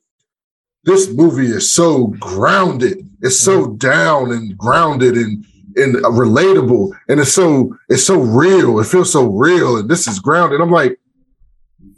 "This 0.87 1.11
movie 1.13 1.47
is 1.47 1.71
so 1.71 2.07
grounded. 2.19 3.07
It's 3.21 3.39
so 3.39 3.65
mm-hmm. 3.65 3.75
down 3.75 4.31
and 4.31 4.57
grounded 4.57 5.15
and 5.15 5.45
and 5.75 5.95
relatable, 5.97 6.89
and 7.07 7.19
it's 7.19 7.33
so 7.33 7.77
it's 7.89 8.03
so 8.03 8.19
real. 8.19 8.79
It 8.79 8.87
feels 8.87 9.11
so 9.11 9.27
real, 9.27 9.77
and 9.77 9.89
this 9.89 10.07
is 10.07 10.19
grounded." 10.19 10.61
I'm 10.61 10.71
like, 10.71 10.99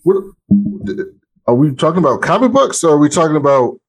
what? 0.04 0.24
Are 1.48 1.56
we 1.56 1.74
talking 1.74 2.00
about 2.00 2.22
comic 2.22 2.52
books, 2.52 2.84
or 2.84 2.96
are 2.96 2.98
we 2.98 3.10
talking 3.10 3.38
about 3.38 3.80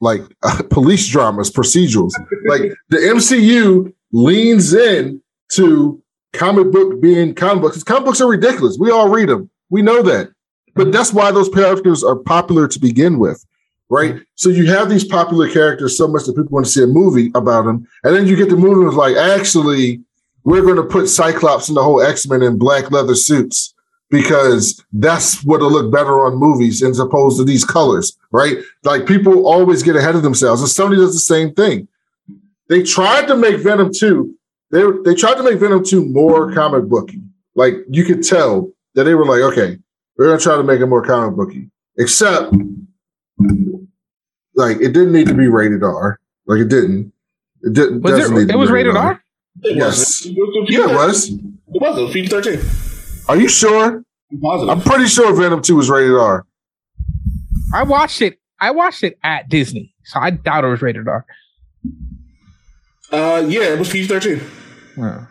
like 0.00 0.22
police 0.70 1.08
dramas, 1.08 1.50
procedurals? 1.50 2.12
like 2.46 2.72
the 2.88 2.98
MCU 2.98 3.92
leans 4.12 4.72
in 4.72 5.20
to 5.52 6.02
comic 6.32 6.70
book 6.70 7.00
being 7.00 7.34
comic 7.34 7.62
books. 7.62 7.82
Comic 7.82 8.06
books 8.06 8.20
are 8.20 8.28
ridiculous. 8.28 8.76
We 8.78 8.90
all 8.90 9.08
read 9.08 9.28
them. 9.28 9.50
We 9.70 9.82
know 9.82 10.02
that. 10.02 10.30
But 10.74 10.84
mm-hmm. 10.84 10.90
that's 10.92 11.12
why 11.12 11.32
those 11.32 11.48
characters 11.48 12.04
are 12.04 12.16
popular 12.16 12.68
to 12.68 12.78
begin 12.78 13.18
with, 13.18 13.44
right? 13.90 14.20
So 14.34 14.50
you 14.50 14.66
have 14.66 14.88
these 14.88 15.04
popular 15.04 15.48
characters 15.48 15.96
so 15.96 16.08
much 16.08 16.24
that 16.24 16.36
people 16.36 16.50
want 16.50 16.66
to 16.66 16.72
see 16.72 16.82
a 16.82 16.86
movie 16.86 17.30
about 17.34 17.64
them. 17.64 17.86
And 18.04 18.14
then 18.14 18.26
you 18.26 18.36
get 18.36 18.50
the 18.50 18.56
movie 18.56 18.86
it's 18.86 18.96
like, 18.96 19.16
actually, 19.16 20.00
we're 20.44 20.62
going 20.62 20.76
to 20.76 20.82
put 20.82 21.08
Cyclops 21.08 21.68
and 21.68 21.76
the 21.76 21.82
whole 21.82 22.02
X-Men 22.02 22.42
in 22.42 22.58
black 22.58 22.90
leather 22.90 23.14
suits 23.14 23.74
because 24.10 24.82
that's 24.92 25.44
what'll 25.44 25.70
look 25.70 25.92
better 25.92 26.24
on 26.24 26.36
movies 26.36 26.82
as 26.82 26.98
opposed 26.98 27.38
to 27.38 27.44
these 27.44 27.64
colors, 27.64 28.16
right? 28.30 28.58
Like 28.84 29.06
people 29.06 29.46
always 29.46 29.82
get 29.82 29.96
ahead 29.96 30.14
of 30.16 30.22
themselves. 30.22 30.62
And 30.62 30.70
Sony 30.70 30.96
does 30.96 31.12
the 31.12 31.20
same 31.20 31.52
thing. 31.54 31.88
They 32.68 32.82
tried 32.82 33.26
to 33.28 33.36
make 33.36 33.60
Venom 33.60 33.92
2. 33.92 34.34
They, 34.70 34.82
they 35.04 35.14
tried 35.14 35.34
to 35.34 35.42
make 35.42 35.58
Venom 35.58 35.84
2 35.84 36.06
more 36.06 36.52
comic 36.52 36.84
booky. 36.84 37.22
Like 37.54 37.74
you 37.90 38.04
could 38.04 38.22
tell 38.22 38.70
that 38.94 39.04
they 39.04 39.14
were 39.14 39.26
like, 39.26 39.40
okay, 39.52 39.78
we're 40.16 40.26
gonna 40.26 40.38
try 40.38 40.56
to 40.56 40.62
make 40.62 40.80
it 40.80 40.86
more 40.86 41.02
comic 41.02 41.36
booky. 41.36 41.70
Except 41.98 42.52
like 44.58 44.76
it 44.78 44.92
didn't 44.92 45.12
need 45.12 45.28
to 45.28 45.34
be 45.34 45.46
rated 45.48 45.82
R. 45.82 46.18
Like 46.46 46.60
it 46.60 46.68
didn't. 46.68 47.12
It 47.62 47.72
didn't 47.72 48.02
Was 48.02 48.12
doesn't 48.12 48.34
need 48.36 48.42
it? 48.42 48.46
to 48.46 48.50
It 48.50 48.56
be 48.56 48.58
was 48.58 48.70
rated 48.70 48.96
R. 48.96 49.22
It 49.62 49.76
Yes. 49.76 49.96
was. 49.98 50.26
It 50.26 50.70
Yeah, 50.70 50.90
it 50.90 50.94
was. 50.94 51.28
It 51.30 51.40
was. 51.68 51.98
It 51.98 52.02
was 52.02 52.12
PG 52.12 52.28
thirteen. 52.28 52.60
Are 53.28 53.36
you 53.36 53.48
sure? 53.48 54.02
I'm 54.30 54.40
positive. 54.40 54.68
I'm 54.70 54.80
pretty 54.82 55.06
sure 55.06 55.34
Venom 55.34 55.62
2 55.62 55.76
was 55.76 55.88
rated 55.90 56.14
R. 56.14 56.44
I 57.74 57.82
watched 57.82 58.20
it. 58.22 58.38
I 58.60 58.70
watched 58.72 59.02
it 59.04 59.18
at 59.22 59.48
Disney, 59.48 59.94
so 60.04 60.18
I 60.20 60.30
doubt 60.30 60.64
it 60.64 60.68
was 60.68 60.82
rated 60.82 61.06
R. 61.08 61.24
uh, 63.12 63.44
yeah, 63.48 63.72
it 63.72 63.78
was 63.78 63.88
PG 63.90 64.06
thirteen. 64.08 64.40
Yeah. 64.96 65.26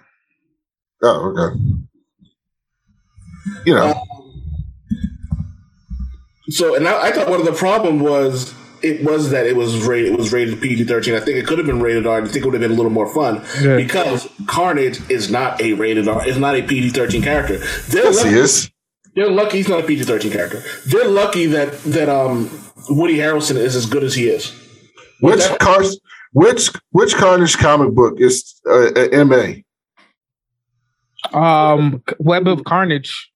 Oh, 1.04 1.34
okay. 1.38 1.60
You 3.66 3.76
know, 3.76 3.94
So, 6.50 6.76
and 6.76 6.88
I, 6.88 7.08
I 7.08 7.12
thought 7.12 7.30
one 7.30 7.40
of 7.40 7.46
the 7.46 7.52
problem 7.54 8.00
was 8.00 8.54
it 8.82 9.04
was 9.04 9.30
that 9.32 9.46
it 9.46 9.56
was 9.56 9.86
rated. 9.86 10.14
It 10.14 10.18
was 10.18 10.32
rated 10.34 10.62
PG 10.62 10.86
thirteen. 10.86 11.16
I 11.16 11.20
think 11.20 11.38
it 11.38 11.48
could 11.48 11.58
have 11.58 11.68
been 11.68 11.82
rated 11.82 12.06
R. 12.08 12.22
I 12.22 12.26
think 12.26 12.38
it 12.38 12.46
would 12.46 12.54
have 12.54 12.62
been 12.62 12.72
a 12.72 12.76
little 12.76 12.92
more 12.92 13.12
fun 13.14 13.44
Yeah. 13.62 13.76
because 13.78 14.28
Carnage 14.48 15.00
is 15.10 15.30
not 15.30 15.62
a 15.62 15.74
rated 15.74 16.08
R. 16.08 16.28
Is 16.28 16.38
not 16.38 16.56
a 16.56 16.62
PG 16.64 16.90
thirteen 16.92 17.22
character. 17.22 17.58
They're 17.90 18.06
yes, 18.06 18.18
lucky, 18.18 18.30
he 18.30 18.36
is. 18.36 18.72
They're 19.16 19.30
lucky 19.32 19.58
he's 19.58 19.70
not 19.70 19.80
a 19.80 19.84
PG 19.84 20.04
thirteen 20.04 20.32
character. 20.32 20.64
They're 20.86 21.08
lucky 21.10 21.46
that 21.48 21.74
that 21.84 22.10
um 22.10 22.50
Woody 22.90 23.18
Harrelson 23.18 23.56
is 23.58 23.76
as 23.76 23.86
good 23.86 24.04
as 24.04 24.14
he 24.16 24.30
is. 24.30 24.52
Which 25.22 25.40
that- 25.40 25.60
car, 25.60 25.84
which 26.34 26.70
which 26.92 27.16
Carnage 27.16 27.58
comic 27.58 27.94
book 27.94 28.16
is 28.20 28.60
uh, 28.70 28.92
uh, 28.96 29.26
MA? 29.26 29.54
Um, 31.34 32.04
Web 32.20 32.48
of 32.48 32.64
Carnage. 32.64 33.32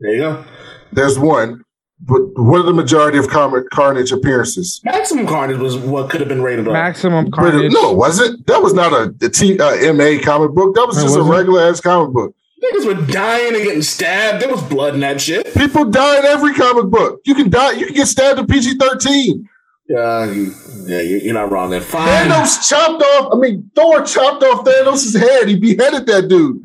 There 0.00 0.12
you 0.12 0.18
go. 0.18 0.44
There's 0.92 1.18
one, 1.18 1.64
but 2.00 2.20
what 2.36 2.60
are 2.60 2.64
the 2.64 2.72
majority 2.74 3.18
of 3.18 3.28
Carnage 3.28 4.12
appearances? 4.12 4.80
Maximum 4.84 5.26
Carnage 5.26 5.58
was 5.58 5.76
what 5.76 6.10
could 6.10 6.20
have 6.20 6.28
been 6.28 6.42
rated 6.42 6.66
R. 6.66 6.72
Maximum 6.74 7.26
But 7.30 7.46
it- 7.46 7.52
Carnage. 7.52 7.72
no, 7.72 7.92
it 7.92 7.96
wasn't. 7.96 8.46
That 8.46 8.62
was 8.62 8.74
not 8.74 8.92
a, 8.92 9.14
a 9.24 9.28
T, 9.30 9.58
uh, 9.58 9.92
MA 9.94 10.18
comic 10.22 10.50
book. 10.52 10.74
That 10.74 10.86
was 10.86 10.96
just 10.96 11.16
a 11.16 11.20
wasn't? 11.20 11.30
regular 11.36 11.62
ass 11.62 11.80
comic 11.80 12.12
book. 12.12 12.34
Niggas 12.62 12.86
were 12.86 13.06
dying 13.12 13.54
and 13.54 13.62
getting 13.64 13.82
stabbed. 13.82 14.42
There 14.42 14.48
was 14.50 14.62
blood 14.62 14.94
in 14.94 15.00
that 15.00 15.20
shit. 15.20 15.52
People 15.54 15.84
die 15.84 16.18
in 16.18 16.24
every 16.24 16.54
comic 16.54 16.86
book. 16.90 17.20
You 17.24 17.34
can 17.34 17.50
die. 17.50 17.72
You 17.72 17.86
can 17.86 17.94
get 17.94 18.06
stabbed 18.06 18.38
in 18.40 18.46
PG 18.46 18.76
thirteen. 18.78 19.48
Yeah, 19.88 20.24
you, 20.32 20.54
yeah, 20.86 21.00
you- 21.02 21.18
you're 21.18 21.34
not 21.34 21.50
wrong 21.52 21.68
there. 21.70 21.82
Fine. 21.82 22.30
Thanos 22.30 22.66
chopped 22.68 23.02
off. 23.02 23.34
I 23.34 23.36
mean, 23.36 23.70
Thor 23.74 24.02
chopped 24.02 24.42
off 24.42 24.64
Thanos' 24.64 25.18
head. 25.18 25.48
He 25.48 25.56
beheaded 25.56 26.06
that 26.06 26.28
dude. 26.28 26.62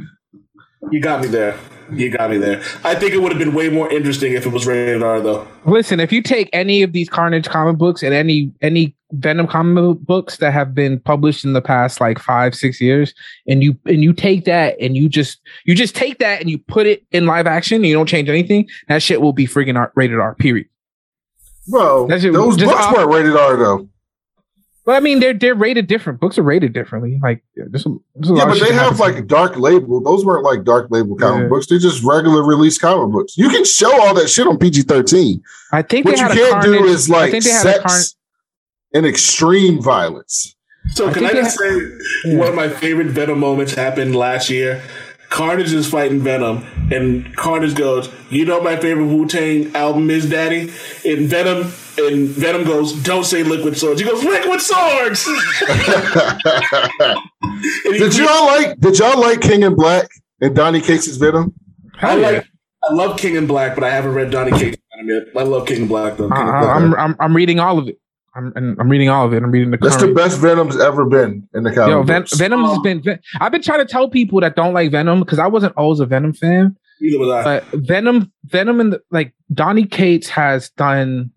You 0.89 1.01
got 1.01 1.21
me 1.21 1.27
there. 1.27 1.57
You 1.91 2.09
got 2.09 2.29
me 2.29 2.37
there. 2.37 2.61
I 2.83 2.95
think 2.95 3.13
it 3.13 3.21
would 3.21 3.31
have 3.31 3.39
been 3.39 3.53
way 3.53 3.69
more 3.69 3.91
interesting 3.91 4.33
if 4.33 4.45
it 4.45 4.49
was 4.49 4.67
rated 4.67 5.01
R, 5.03 5.19
though. 5.21 5.47
Listen, 5.65 5.99
if 5.99 6.11
you 6.11 6.21
take 6.21 6.49
any 6.53 6.83
of 6.83 6.93
these 6.93 7.09
Carnage 7.09 7.47
comic 7.47 7.77
books 7.77 8.03
and 8.03 8.13
any 8.13 8.51
any 8.61 8.95
Venom 9.11 9.47
comic 9.47 9.99
books 10.01 10.37
that 10.37 10.53
have 10.53 10.75
been 10.75 10.99
published 10.99 11.43
in 11.43 11.53
the 11.53 11.61
past 11.61 11.99
like 11.99 12.19
five 12.19 12.53
six 12.53 12.79
years, 12.79 13.13
and 13.47 13.63
you 13.63 13.75
and 13.85 14.03
you 14.03 14.13
take 14.13 14.45
that 14.45 14.75
and 14.79 14.95
you 14.95 15.09
just 15.09 15.39
you 15.65 15.73
just 15.73 15.95
take 15.95 16.19
that 16.19 16.39
and 16.39 16.49
you 16.49 16.59
put 16.59 16.85
it 16.85 17.03
in 17.11 17.25
live 17.25 17.47
action, 17.47 17.77
and 17.77 17.87
you 17.87 17.93
don't 17.95 18.07
change 18.07 18.29
anything, 18.29 18.67
that 18.87 19.01
shit 19.01 19.19
will 19.19 19.33
be 19.33 19.47
freaking 19.47 19.77
R, 19.77 19.91
rated 19.95 20.19
R. 20.19 20.35
Period. 20.35 20.67
Bro, 21.67 22.07
That's 22.07 22.23
it. 22.23 22.33
those 22.33 22.57
books 22.57 22.73
off- 22.73 22.95
weren't 22.95 23.11
rated 23.11 23.35
R 23.35 23.57
though. 23.57 23.88
But 24.89 24.95
I 24.95 25.01
mean, 25.01 25.19
they're 25.19 25.35
they're 25.35 25.53
rated 25.53 25.85
different. 25.85 26.19
Books 26.19 26.39
are 26.39 26.41
rated 26.41 26.73
differently. 26.73 27.19
Like 27.21 27.43
there's 27.55 27.85
a, 27.85 27.89
there's 28.15 28.31
a 28.31 28.33
Yeah, 28.33 28.45
lot 28.45 28.47
but 28.47 28.59
they 28.59 28.73
have 28.73 28.97
happens. 28.97 28.99
like 28.99 29.27
dark 29.27 29.55
label. 29.55 30.01
Those 30.01 30.25
weren't 30.25 30.43
like 30.43 30.63
dark 30.63 30.87
label 30.89 31.15
comic 31.15 31.43
Yeah. 31.43 31.47
books. 31.49 31.67
They're 31.67 31.77
just 31.77 32.03
regular 32.03 32.41
release 32.43 32.79
comic 32.79 33.11
books. 33.13 33.37
You 33.37 33.49
can 33.49 33.65
show 33.65 33.91
all 34.01 34.15
that 34.15 34.31
shit 34.31 34.47
on 34.47 34.57
PG 34.57 34.81
thirteen. 34.81 35.43
I 35.71 35.83
think 35.83 36.07
What 36.07 36.15
they 36.17 36.23
you 36.23 36.27
can't 36.29 36.63
Carnage. 36.63 36.79
do 36.79 36.85
is 36.85 37.07
like 37.07 37.29
think 37.33 37.43
they 37.43 37.51
had 37.51 37.67
a 37.67 37.73
Carnage. 37.81 37.91
sex 37.91 38.15
and 38.95 39.05
extreme 39.05 39.79
violence. 39.79 40.55
So 40.95 41.07
I 41.07 41.13
can 41.13 41.23
I 41.25 41.29
think 41.33 41.43
just 41.43 41.59
they 41.59 41.69
say 42.31 42.37
one 42.37 42.47
of 42.47 42.55
my 42.55 42.67
favorite 42.67 43.09
Venom 43.09 43.39
moments 43.39 43.75
happened 43.75 44.15
last 44.15 44.49
year? 44.49 44.81
Carnage 45.29 45.73
is 45.73 45.87
fighting 45.87 46.19
Venom, 46.19 46.65
and 46.91 47.35
Carnage 47.35 47.75
goes, 47.75 48.09
"You 48.29 48.45
know 48.45 48.61
my 48.61 48.75
favorite 48.77 49.05
Wu 49.05 49.27
Tang 49.27 49.75
album 49.75 50.09
is, 50.09 50.27
Daddy." 50.29 50.71
And 51.05 51.27
Venom 51.29 51.71
and 51.97 52.27
Venom 52.29 52.63
goes, 52.63 52.93
"Don't 52.93 53.25
say 53.25 53.43
Liquid 53.43 53.77
Swords." 53.77 54.01
He 54.01 54.07
goes, 54.07 54.23
"Liquid 54.23 54.61
Swords." 54.61 55.27
And 57.85 57.93
he- 57.93 57.99
Did 57.99 58.15
y'all 58.17 58.45
like? 58.45 58.79
Did 58.79 58.97
y'all 58.99 59.19
like 59.19 59.41
King 59.41 59.63
in 59.63 59.75
Black 59.75 60.09
and 60.41 60.55
Donny 60.55 60.79
Cates' 60.81 61.15
Venom? 61.17 61.53
I 62.01 62.15
yeah. 62.15 62.29
like. 62.29 62.45
I 62.89 62.93
love 62.93 63.19
King 63.19 63.35
in 63.35 63.45
Black, 63.47 63.75
but 63.75 63.83
I 63.83 63.89
haven't 63.89 64.13
read 64.13 64.31
Donny 64.31 64.51
Cates 64.51 64.77
Venom 64.95 65.09
yet. 65.09 65.35
I 65.35 65.43
love 65.43 65.67
King 65.67 65.81
in 65.83 65.87
Black 65.87 66.15
though. 66.17 66.29
Uh, 66.29 66.35
King 66.35 66.45
in 66.47 66.51
Black. 66.51 66.75
I'm, 66.75 66.95
I'm 66.95 67.15
I'm 67.19 67.35
reading 67.35 67.59
all 67.59 67.77
of 67.77 67.87
it. 67.89 67.99
I'm 68.35 68.53
and 68.55 68.79
I'm 68.79 68.89
reading 68.89 69.09
all 69.09 69.25
of 69.25 69.33
it. 69.33 69.43
I'm 69.43 69.51
reading 69.51 69.71
the 69.71 69.77
That's 69.77 69.97
the 69.97 70.13
best 70.13 70.39
Venom's 70.39 70.79
ever 70.79 71.05
been 71.05 71.47
in 71.53 71.63
the 71.63 71.73
comic 71.73 71.89
Yo, 71.89 72.03
Ven- 72.03 72.21
books. 72.21 72.37
Venom 72.37 72.63
has 72.63 72.77
oh. 72.77 72.81
been. 72.81 73.01
Ven- 73.01 73.19
I've 73.39 73.51
been 73.51 73.61
trying 73.61 73.79
to 73.79 73.91
tell 73.91 74.09
people 74.09 74.39
that 74.41 74.55
don't 74.55 74.73
like 74.73 74.91
Venom 74.91 75.19
because 75.19 75.39
I 75.39 75.47
wasn't 75.47 75.73
always 75.77 75.99
a 75.99 76.05
Venom 76.05 76.33
fan. 76.33 76.77
Neither 77.01 77.19
was 77.19 77.29
I. 77.29 77.43
But 77.43 77.65
Venom, 77.85 78.31
Venom, 78.45 78.79
and 78.79 78.93
the, 78.93 79.01
like 79.09 79.33
Donny 79.53 79.85
Cates 79.85 80.29
has 80.29 80.69
done, 80.71 81.31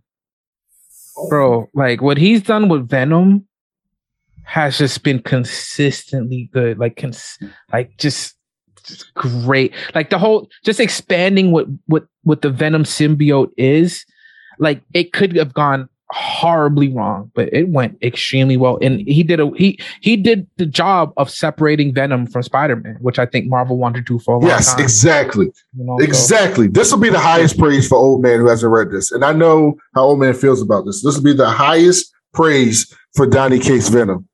bro. 1.28 1.69
Like 1.74 2.02
what 2.02 2.19
he's 2.19 2.43
done 2.43 2.69
with 2.69 2.89
Venom 2.89 3.47
has 4.44 4.78
just 4.78 5.02
been 5.02 5.20
consistently 5.20 6.51
good. 6.52 6.78
Like, 6.78 6.97
cons- 6.97 7.39
like 7.73 7.97
just, 7.97 8.35
just 8.85 9.14
great. 9.14 9.73
Like 9.94 10.10
the 10.10 10.19
whole, 10.19 10.48
just 10.64 10.81
expanding 10.81 11.52
what 11.52 11.66
what 11.86 12.06
what 12.23 12.43
the 12.43 12.51
Venom 12.51 12.85
symbiote 12.85 13.51
is. 13.56 14.05
Like 14.59 14.82
it 14.93 15.12
could 15.12 15.35
have 15.36 15.55
gone 15.55 15.89
horribly 16.12 16.89
wrong, 16.89 17.30
but 17.34 17.52
it 17.52 17.68
went 17.68 17.98
extremely 18.02 18.56
well. 18.56 18.78
And 18.82 19.01
he 19.01 19.22
did 19.22 19.40
a 19.40 19.51
he 19.56 19.78
he 20.01 20.16
did 20.16 20.47
the 20.59 20.66
job 20.66 21.12
of 21.16 21.30
separating 21.30 21.93
Venom 21.93 22.26
from 22.26 22.43
Spider 22.43 22.76
Man, 22.76 22.97
which 23.01 23.18
I 23.18 23.26
think 23.26 23.48
Marvel 23.48 23.78
wanted 23.78 24.06
to 24.06 24.14
do 24.14 24.18
for 24.18 24.34
a 24.34 24.39
long 24.39 24.48
yes, 24.48 24.72
time. 24.74 24.82
exactly. 24.84 25.47
you 25.47 25.84
know, 25.84 25.97
so- 25.98 26.05
Exactly. 26.05 26.68
This 26.68 26.93
will 26.93 27.01
be 27.01 27.10
the 27.10 27.18
highest 27.18 27.59
praise 27.59 27.89
for 27.89 27.97
old 27.97 28.22
man 28.22 28.39
who 28.40 28.48
hasn't 28.48 28.70
read 28.72 28.90
this. 28.90 29.10
And 29.10 29.24
I 29.24 29.32
know 29.32 29.74
how 29.94 30.02
old 30.02 30.20
man 30.20 30.34
feels 30.34 30.60
about 30.62 30.84
this. 30.84 31.02
This 31.02 31.16
will 31.16 31.24
be 31.24 31.32
the 31.34 31.51
highest 31.51 32.12
praise 32.32 32.94
for 33.14 33.26
Donny 33.26 33.59
Cates 33.59 33.89
Venom. 33.89 34.28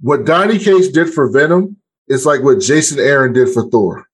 What 0.00 0.24
Donny 0.24 0.58
Cates 0.58 0.88
did 0.88 1.12
for 1.12 1.30
Venom 1.30 1.76
is 2.08 2.24
like 2.24 2.42
what 2.42 2.60
Jason 2.60 2.98
Aaron 2.98 3.32
did 3.32 3.48
for 3.50 3.68
Thor. 3.68 4.06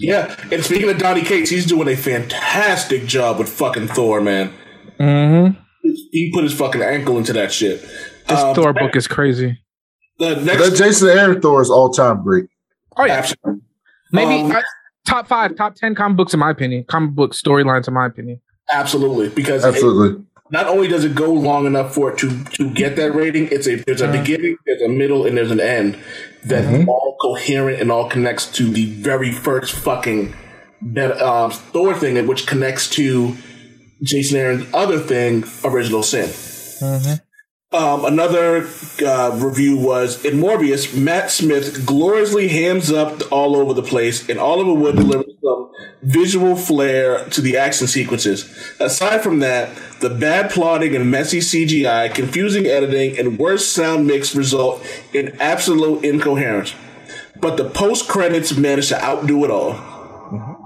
yeah, 0.00 0.34
and 0.50 0.64
speaking 0.64 0.90
of 0.90 0.98
Donny 0.98 1.22
Cates, 1.22 1.50
he's 1.50 1.64
doing 1.66 1.86
a 1.88 1.96
fantastic 1.96 3.06
job 3.06 3.38
with 3.38 3.48
fucking 3.48 3.88
Thor, 3.88 4.20
man. 4.20 4.52
Mm-hmm. 4.98 5.60
He 6.14 6.30
put 6.32 6.44
his 6.44 6.54
fucking 6.54 6.80
ankle 6.80 7.18
into 7.18 7.32
that 7.32 7.52
shit. 7.52 7.80
This 8.28 8.38
Um, 8.40 8.54
Thor 8.54 8.72
book 8.72 8.94
is 8.94 9.08
crazy. 9.08 9.58
The 10.20 10.36
That 10.36 10.44
next, 10.44 10.78
Jason 10.78 11.08
Aaron 11.08 11.40
Thor 11.40 11.60
is 11.60 11.68
all 11.70 11.90
time 11.90 12.22
great. 12.22 12.44
Oh 12.96 13.04
yeah, 13.04 13.14
absolutely. 13.14 13.62
maybe 14.12 14.44
Um, 14.44 14.52
uh, 14.52 14.60
top 15.04 15.26
five, 15.26 15.56
top 15.56 15.74
ten 15.74 15.96
comic 15.96 16.16
books 16.16 16.32
in 16.32 16.38
my 16.38 16.50
opinion. 16.50 16.84
Comic 16.84 17.16
book 17.16 17.32
storylines 17.32 17.88
in 17.88 17.94
my 17.94 18.06
opinion. 18.06 18.40
Absolutely, 18.70 19.28
because 19.30 19.64
it- 19.64 19.68
Absolutely. 19.74 20.24
not 20.52 20.68
only 20.68 20.86
does 20.86 21.04
it 21.04 21.16
go 21.16 21.32
long 21.32 21.66
enough 21.66 21.92
for 21.92 22.12
it 22.12 22.18
to 22.18 22.44
to 22.44 22.70
get 22.70 22.94
that 22.94 23.12
rating, 23.12 23.48
it's 23.50 23.66
a 23.66 23.74
there's 23.84 24.00
a 24.00 24.06
beginning, 24.06 24.56
there's 24.66 24.82
a 24.82 24.88
middle, 24.88 25.26
and 25.26 25.36
there's 25.36 25.50
an 25.50 25.58
end 25.60 25.98
that's 26.44 26.86
all 26.88 27.16
coherent 27.20 27.80
and 27.80 27.90
all 27.90 28.08
connects 28.08 28.46
to 28.52 28.70
the 28.70 28.84
very 28.86 29.32
first 29.32 29.74
fucking 29.74 30.32
that 30.80 31.20
uh, 31.20 31.48
Thor 31.50 31.92
thing, 31.92 32.24
which 32.28 32.46
connects 32.46 32.88
to 32.90 33.34
Jason 34.04 34.36
Aaron's 34.38 34.66
other 34.74 34.98
thing, 34.98 35.44
Original 35.64 36.02
Sin. 36.02 36.30
Um, 37.72 38.04
another 38.04 38.68
uh, 39.04 39.36
review 39.42 39.76
was 39.76 40.24
in 40.24 40.38
Morbius, 40.38 40.96
Matt 40.96 41.32
Smith 41.32 41.84
gloriously 41.84 42.46
hams 42.46 42.92
up 42.92 43.32
all 43.32 43.56
over 43.56 43.74
the 43.74 43.82
place, 43.82 44.28
and 44.28 44.38
Oliver 44.38 44.72
Wood 44.72 44.94
delivers 44.94 45.34
some 45.42 45.72
visual 46.02 46.54
flair 46.54 47.24
to 47.30 47.40
the 47.40 47.56
action 47.56 47.88
sequences. 47.88 48.44
Aside 48.78 49.22
from 49.22 49.40
that, 49.40 49.76
the 50.00 50.10
bad 50.10 50.52
plotting 50.52 50.94
and 50.94 51.10
messy 51.10 51.40
CGI, 51.40 52.14
confusing 52.14 52.66
editing, 52.66 53.18
and 53.18 53.40
worse 53.40 53.66
sound 53.66 54.06
mix 54.06 54.36
result 54.36 54.86
in 55.12 55.36
absolute 55.40 56.04
incoherence. 56.04 56.74
But 57.40 57.56
the 57.56 57.68
post 57.68 58.06
credits 58.08 58.56
managed 58.56 58.90
to 58.90 59.02
outdo 59.02 59.44
it 59.44 59.50
all. 59.50 60.63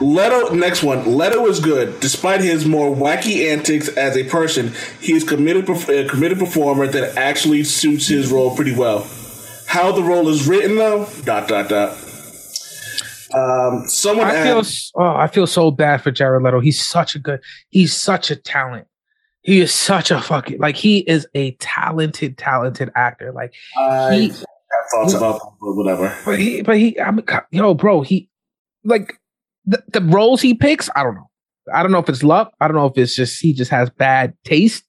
Leto, 0.00 0.54
next 0.54 0.82
one. 0.82 1.16
Leto 1.16 1.46
is 1.46 1.60
good, 1.60 2.00
despite 2.00 2.40
his 2.40 2.66
more 2.66 2.94
wacky 2.94 3.50
antics 3.50 3.88
as 3.88 4.16
a 4.16 4.24
person. 4.24 4.72
He 5.00 5.12
is 5.12 5.24
committed, 5.24 5.68
a 5.68 6.08
committed 6.08 6.38
performer 6.38 6.86
that 6.88 7.16
actually 7.16 7.64
suits 7.64 8.08
his 8.08 8.32
role 8.32 8.54
pretty 8.54 8.74
well. 8.74 9.06
How 9.66 9.92
the 9.92 10.02
role 10.02 10.28
is 10.28 10.46
written, 10.48 10.76
though, 10.76 11.08
dot 11.24 11.48
dot 11.48 11.68
dot. 11.68 11.96
Um, 13.34 13.88
someone 13.88 14.26
I 14.26 14.42
feel 14.42 14.62
oh, 14.96 15.16
I 15.16 15.26
feel 15.26 15.46
so 15.46 15.70
bad 15.70 16.02
for 16.02 16.10
Jared 16.10 16.42
Leto. 16.42 16.60
He's 16.60 16.80
such 16.80 17.14
a 17.14 17.18
good. 17.18 17.40
He's 17.70 17.94
such 17.94 18.30
a 18.30 18.36
talent. 18.36 18.86
He 19.42 19.60
is 19.60 19.72
such 19.72 20.10
a 20.10 20.20
fucking 20.20 20.58
like 20.58 20.76
he 20.76 20.98
is 20.98 21.26
a 21.34 21.52
talented, 21.52 22.36
talented 22.36 22.90
actor. 22.94 23.32
Like 23.32 23.54
I 23.78 24.14
he, 24.14 24.28
have 24.28 24.44
thoughts 24.92 25.14
about 25.14 25.40
whatever. 25.60 26.16
but 26.24 26.38
he, 26.38 26.62
but 26.62 26.76
he, 26.76 27.00
I'm 27.00 27.24
yo, 27.50 27.74
bro. 27.74 28.02
He 28.02 28.28
like 28.84 29.18
the, 29.66 29.82
the 29.92 30.00
roles 30.00 30.40
he 30.40 30.54
picks. 30.54 30.88
I 30.96 31.02
don't 31.02 31.14
know. 31.14 31.28
I 31.72 31.82
don't 31.82 31.92
know 31.92 31.98
if 32.00 32.08
it's 32.08 32.22
luck. 32.22 32.52
I 32.60 32.66
don't 32.68 32.76
know 32.76 32.86
if 32.86 32.98
it's 32.98 33.14
just 33.14 33.40
he 33.40 33.52
just 33.52 33.70
has 33.70 33.88
bad 33.90 34.34
taste. 34.44 34.84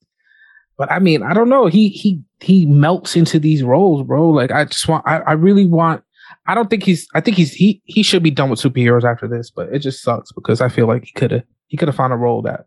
But 0.78 0.92
I 0.92 1.00
mean, 1.00 1.22
I 1.22 1.34
don't 1.34 1.50
know. 1.50 1.68
He 1.68 1.90
he 1.90 2.22
he 2.40 2.66
melts 2.66 3.16
into 3.16 3.40
these 3.40 3.62
roles, 3.64 4.06
bro. 4.08 4.30
Like 4.30 4.52
I 4.52 4.66
just 4.66 4.88
want. 4.88 5.06
I, 5.08 5.18
I 5.20 5.32
really 5.34 5.66
want. 5.66 6.04
I 6.48 6.56
don't 6.56 6.70
think 6.70 6.84
he's. 6.84 7.08
I 7.14 7.22
think 7.22 7.38
he's. 7.38 7.54
He 7.54 7.82
he 7.86 8.02
should 8.02 8.24
be 8.24 8.32
done 8.32 8.50
with 8.50 8.60
superheroes 8.60 9.04
after 9.04 9.28
this. 9.28 9.52
But 9.52 9.70
it 9.72 9.80
just 9.80 10.02
sucks 10.02 10.32
because 10.32 10.62
I 10.62 10.70
feel 10.70 10.88
like 10.88 11.04
he 11.04 11.12
could 11.14 11.32
have. 11.32 11.44
He 11.68 11.78
could 11.78 11.88
have 11.88 11.96
found 11.96 12.12
a 12.12 12.16
role 12.18 12.42
that 12.42 12.66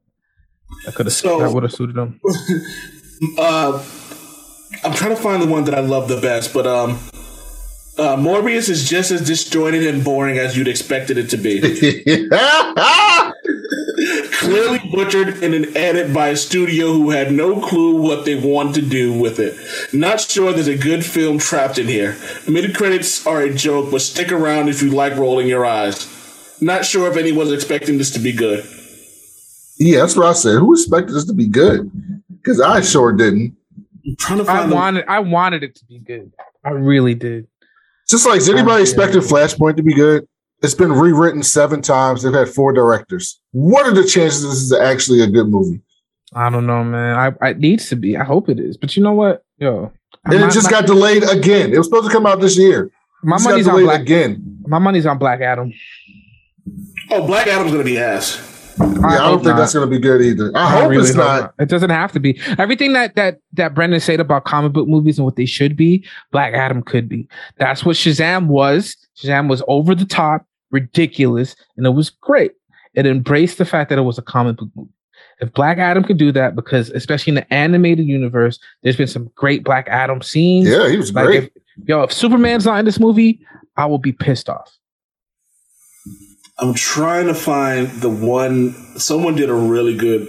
that 0.84 0.94
could 0.94 1.06
have 1.06 1.12
So- 1.12 1.40
that 1.40 1.50
would 1.52 1.62
have 1.64 1.72
suited 1.72 1.96
him. 1.96 2.20
Uh, 3.38 3.82
I'm 4.84 4.92
trying 4.92 5.16
to 5.16 5.16
find 5.16 5.40
the 5.40 5.46
one 5.46 5.64
that 5.64 5.74
I 5.74 5.80
love 5.80 6.06
the 6.06 6.20
best, 6.20 6.52
but 6.52 6.66
um, 6.66 6.98
uh, 7.98 8.16
Morbius 8.16 8.68
is 8.68 8.88
just 8.88 9.10
as 9.10 9.26
disjointed 9.26 9.86
and 9.86 10.04
boring 10.04 10.38
as 10.38 10.56
you'd 10.56 10.68
expected 10.68 11.18
it 11.18 11.30
to 11.30 11.36
be. 11.36 11.60
Clearly 14.38 14.78
butchered 14.92 15.42
and 15.42 15.54
an 15.54 15.76
edit 15.76 16.12
by 16.12 16.28
a 16.28 16.36
studio 16.36 16.92
who 16.92 17.10
had 17.10 17.32
no 17.32 17.60
clue 17.60 18.00
what 18.00 18.24
they 18.24 18.34
wanted 18.34 18.74
to 18.74 18.82
do 18.82 19.18
with 19.18 19.38
it. 19.38 19.56
Not 19.94 20.20
sure 20.20 20.52
there's 20.52 20.68
a 20.68 20.76
good 20.76 21.04
film 21.04 21.38
trapped 21.38 21.78
in 21.78 21.86
here. 21.86 22.16
Mid 22.46 22.74
credits 22.76 23.26
are 23.26 23.40
a 23.40 23.52
joke, 23.52 23.90
but 23.90 24.02
stick 24.02 24.30
around 24.30 24.68
if 24.68 24.82
you 24.82 24.90
like 24.90 25.16
rolling 25.16 25.48
your 25.48 25.64
eyes. 25.64 26.06
Not 26.60 26.84
sure 26.84 27.10
if 27.10 27.16
anyone's 27.16 27.52
expecting 27.52 27.98
this 27.98 28.10
to 28.12 28.18
be 28.18 28.32
good. 28.32 28.64
yeah, 29.78 30.00
that's 30.00 30.16
what 30.16 30.26
I 30.26 30.32
said. 30.34 30.58
Who 30.58 30.72
expected 30.74 31.14
this 31.14 31.24
to 31.26 31.34
be 31.34 31.48
good? 31.48 31.90
Because 32.30 32.60
I 32.60 32.82
sure 32.82 33.12
didn't. 33.12 33.56
I'm 34.06 34.16
trying 34.16 34.38
to 34.38 34.44
I 34.44 34.58
find 34.58 34.70
the 34.70 34.74
wanted. 34.74 35.04
I 35.08 35.18
wanted 35.20 35.62
it 35.64 35.74
to 35.76 35.84
be 35.86 35.98
good. 35.98 36.32
I 36.64 36.70
really 36.70 37.14
did. 37.14 37.48
Just 38.08 38.26
like 38.26 38.38
is 38.38 38.48
anybody 38.48 38.82
expecting 38.82 39.20
Flashpoint 39.20 39.76
to 39.76 39.82
be 39.82 39.94
good? 39.94 40.26
It's 40.62 40.74
been 40.74 40.92
rewritten 40.92 41.42
seven 41.42 41.82
times. 41.82 42.22
They've 42.22 42.32
had 42.32 42.48
four 42.48 42.72
directors. 42.72 43.40
What 43.52 43.86
are 43.86 43.92
the 43.92 44.04
chances 44.04 44.42
this 44.42 44.54
is 44.62 44.72
actually 44.72 45.20
a 45.22 45.26
good 45.26 45.48
movie? 45.48 45.82
I 46.34 46.50
don't 46.50 46.66
know, 46.66 46.82
man. 46.84 47.16
I 47.40 47.48
it 47.50 47.58
needs 47.58 47.88
to 47.90 47.96
be. 47.96 48.16
I 48.16 48.24
hope 48.24 48.48
it 48.48 48.58
is. 48.58 48.76
But 48.76 48.96
you 48.96 49.02
know 49.02 49.12
what, 49.12 49.44
yo, 49.58 49.92
And 50.24 50.40
my, 50.40 50.46
it 50.46 50.52
just 50.52 50.64
my, 50.64 50.70
got 50.70 50.86
delayed 50.86 51.22
again. 51.28 51.72
It 51.72 51.78
was 51.78 51.86
supposed 51.86 52.06
to 52.06 52.12
come 52.12 52.26
out 52.26 52.40
this 52.40 52.56
year. 52.58 52.90
my 53.22 53.36
It 53.36 53.38
just 53.38 53.48
money's 53.50 53.66
got 53.66 53.74
on 53.76 53.82
Black. 53.84 54.00
again. 54.00 54.58
My 54.66 54.78
money's 54.78 55.06
on 55.06 55.18
Black 55.18 55.40
Adam. 55.40 55.72
Oh, 57.10 57.26
Black 57.26 57.46
Adam's 57.46 57.70
gonna 57.72 57.84
be 57.84 57.98
ass. 57.98 58.36
Yeah, 58.78 59.06
I, 59.06 59.18
don't 59.18 59.42
think 59.42 59.56
that's 59.56 59.74
going 59.74 59.88
to 59.88 59.90
be 59.90 60.00
good 60.00 60.20
either. 60.22 60.50
I, 60.54 60.70
hope 60.70 60.90
really 60.90 61.08
it's 61.08 61.14
not. 61.16 61.54
It 61.58 61.68
doesn't 61.68 61.90
have 61.90 62.12
to 62.12 62.20
be. 62.20 62.38
Everything 62.58 62.92
that 62.92 63.14
that 63.16 63.38
that 63.54 63.74
Brendan 63.74 64.00
said 64.00 64.20
about 64.20 64.44
comic 64.44 64.72
book 64.72 64.88
movies 64.88 65.18
and 65.18 65.24
what 65.24 65.36
they 65.36 65.46
should 65.46 65.76
be, 65.76 66.04
Black 66.32 66.54
Adam 66.54 66.82
could 66.82 67.08
be. 67.08 67.28
That's 67.58 67.84
what 67.84 67.96
Shazam 67.96 68.46
was. 68.48 68.96
Shazam 69.16 69.48
was 69.48 69.62
over 69.68 69.94
the 69.94 70.04
top, 70.04 70.46
ridiculous, 70.70 71.56
and 71.76 71.86
it 71.86 71.90
was 71.90 72.10
great. 72.10 72.52
It 72.94 73.06
embraced 73.06 73.58
the 73.58 73.64
fact 73.64 73.90
that 73.90 73.98
it 73.98 74.02
was 74.02 74.18
a 74.18 74.22
comic 74.22 74.56
book 74.56 74.68
movie. 74.74 74.90
If 75.40 75.52
Black 75.52 75.78
Adam 75.78 76.02
could 76.02 76.16
do 76.16 76.32
that, 76.32 76.54
because 76.56 76.90
especially 76.90 77.32
in 77.32 77.34
the 77.36 77.52
animated 77.52 78.06
universe, 78.06 78.58
there's 78.82 78.96
been 78.96 79.06
some 79.06 79.30
great 79.34 79.64
Black 79.64 79.86
Adam 79.88 80.22
scenes. 80.22 80.68
Yeah, 80.68 80.88
he 80.88 80.96
was 80.96 81.12
Like 81.12 81.26
great. 81.26 81.44
if, 81.44 81.50
yo, 81.86 82.02
if 82.02 82.12
Superman's 82.12 82.64
not 82.64 82.78
in 82.78 82.86
this 82.86 82.98
movie, 82.98 83.44
I 83.76 83.84
will 83.84 83.98
be 83.98 84.12
pissed 84.12 84.48
off. 84.48 84.74
I'm 86.58 86.74
trying 86.74 87.26
to 87.26 87.34
find 87.34 87.88
the 88.00 88.08
one. 88.08 88.72
Someone 88.98 89.34
did 89.34 89.50
a 89.50 89.54
really 89.54 89.96
good. 89.96 90.26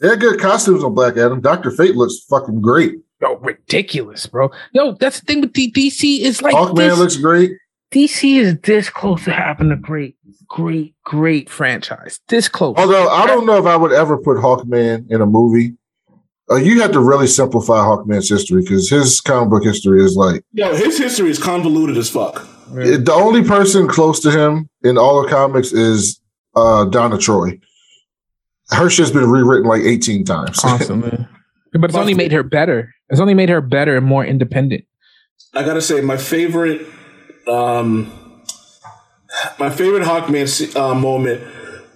They 0.00 0.08
had 0.08 0.20
good 0.20 0.38
costumes 0.40 0.84
on 0.84 0.94
Black 0.94 1.16
Adam. 1.16 1.40
Doctor 1.40 1.70
Fate 1.70 1.96
looks 1.96 2.18
fucking 2.30 2.60
great. 2.60 2.94
Yo, 3.20 3.34
ridiculous, 3.36 4.26
bro. 4.26 4.50
Yo, 4.72 4.92
that's 4.92 5.18
the 5.20 5.26
thing 5.26 5.40
with 5.40 5.52
D- 5.52 5.72
DC 5.72 6.20
is 6.20 6.40
like 6.40 6.54
Hawkman 6.54 6.76
this. 6.76 6.98
looks 6.98 7.16
great. 7.16 7.50
DC 7.90 8.38
is 8.38 8.58
this 8.60 8.90
close 8.90 9.24
to 9.24 9.32
having 9.32 9.72
a 9.72 9.76
great, 9.76 10.16
great, 10.46 10.94
great 11.04 11.50
franchise. 11.50 12.20
This 12.28 12.48
close. 12.48 12.76
Although 12.76 13.08
I 13.08 13.26
don't 13.26 13.44
know 13.46 13.56
if 13.58 13.66
I 13.66 13.74
would 13.76 13.92
ever 13.92 14.16
put 14.18 14.36
Hawkman 14.36 15.10
in 15.10 15.20
a 15.20 15.26
movie. 15.26 15.74
Uh, 16.50 16.54
you 16.56 16.80
have 16.80 16.92
to 16.92 17.00
really 17.00 17.26
simplify 17.26 17.78
Hawkman's 17.78 18.28
history 18.28 18.62
because 18.62 18.88
his 18.88 19.20
comic 19.20 19.50
book 19.50 19.64
history 19.64 20.02
is 20.02 20.16
like 20.16 20.42
Yo, 20.52 20.74
his 20.74 20.96
history 20.96 21.28
is 21.30 21.38
convoluted 21.38 21.96
as 21.98 22.08
fuck. 22.08 22.46
It- 22.76 23.04
the 23.04 23.12
only 23.12 23.42
person 23.44 23.88
close 23.88 24.20
to 24.20 24.30
him 24.30 24.68
in 24.82 24.98
all 24.98 25.22
the 25.22 25.28
comics 25.28 25.72
is 25.72 26.20
uh, 26.54 26.84
Donna 26.86 27.18
Troy. 27.18 27.58
Her 28.70 28.90
shit's 28.90 29.10
been 29.10 29.30
rewritten 29.30 29.66
like 29.68 29.82
18 29.82 30.24
times. 30.24 30.60
constantly. 30.60 31.26
but 31.72 31.84
it's 31.84 31.94
only 31.94 32.14
made 32.14 32.32
her 32.32 32.42
better. 32.42 32.94
It's 33.08 33.20
only 33.20 33.34
made 33.34 33.48
her 33.48 33.60
better 33.60 33.96
and 33.96 34.04
more 34.06 34.24
independent. 34.24 34.84
I 35.54 35.62
gotta 35.64 35.80
say, 35.80 36.00
my 36.02 36.16
favorite, 36.18 36.86
um, 37.46 38.12
my 39.58 39.70
favorite 39.70 40.02
Hawkman 40.02 40.76
uh, 40.76 40.94
moment 40.94 41.42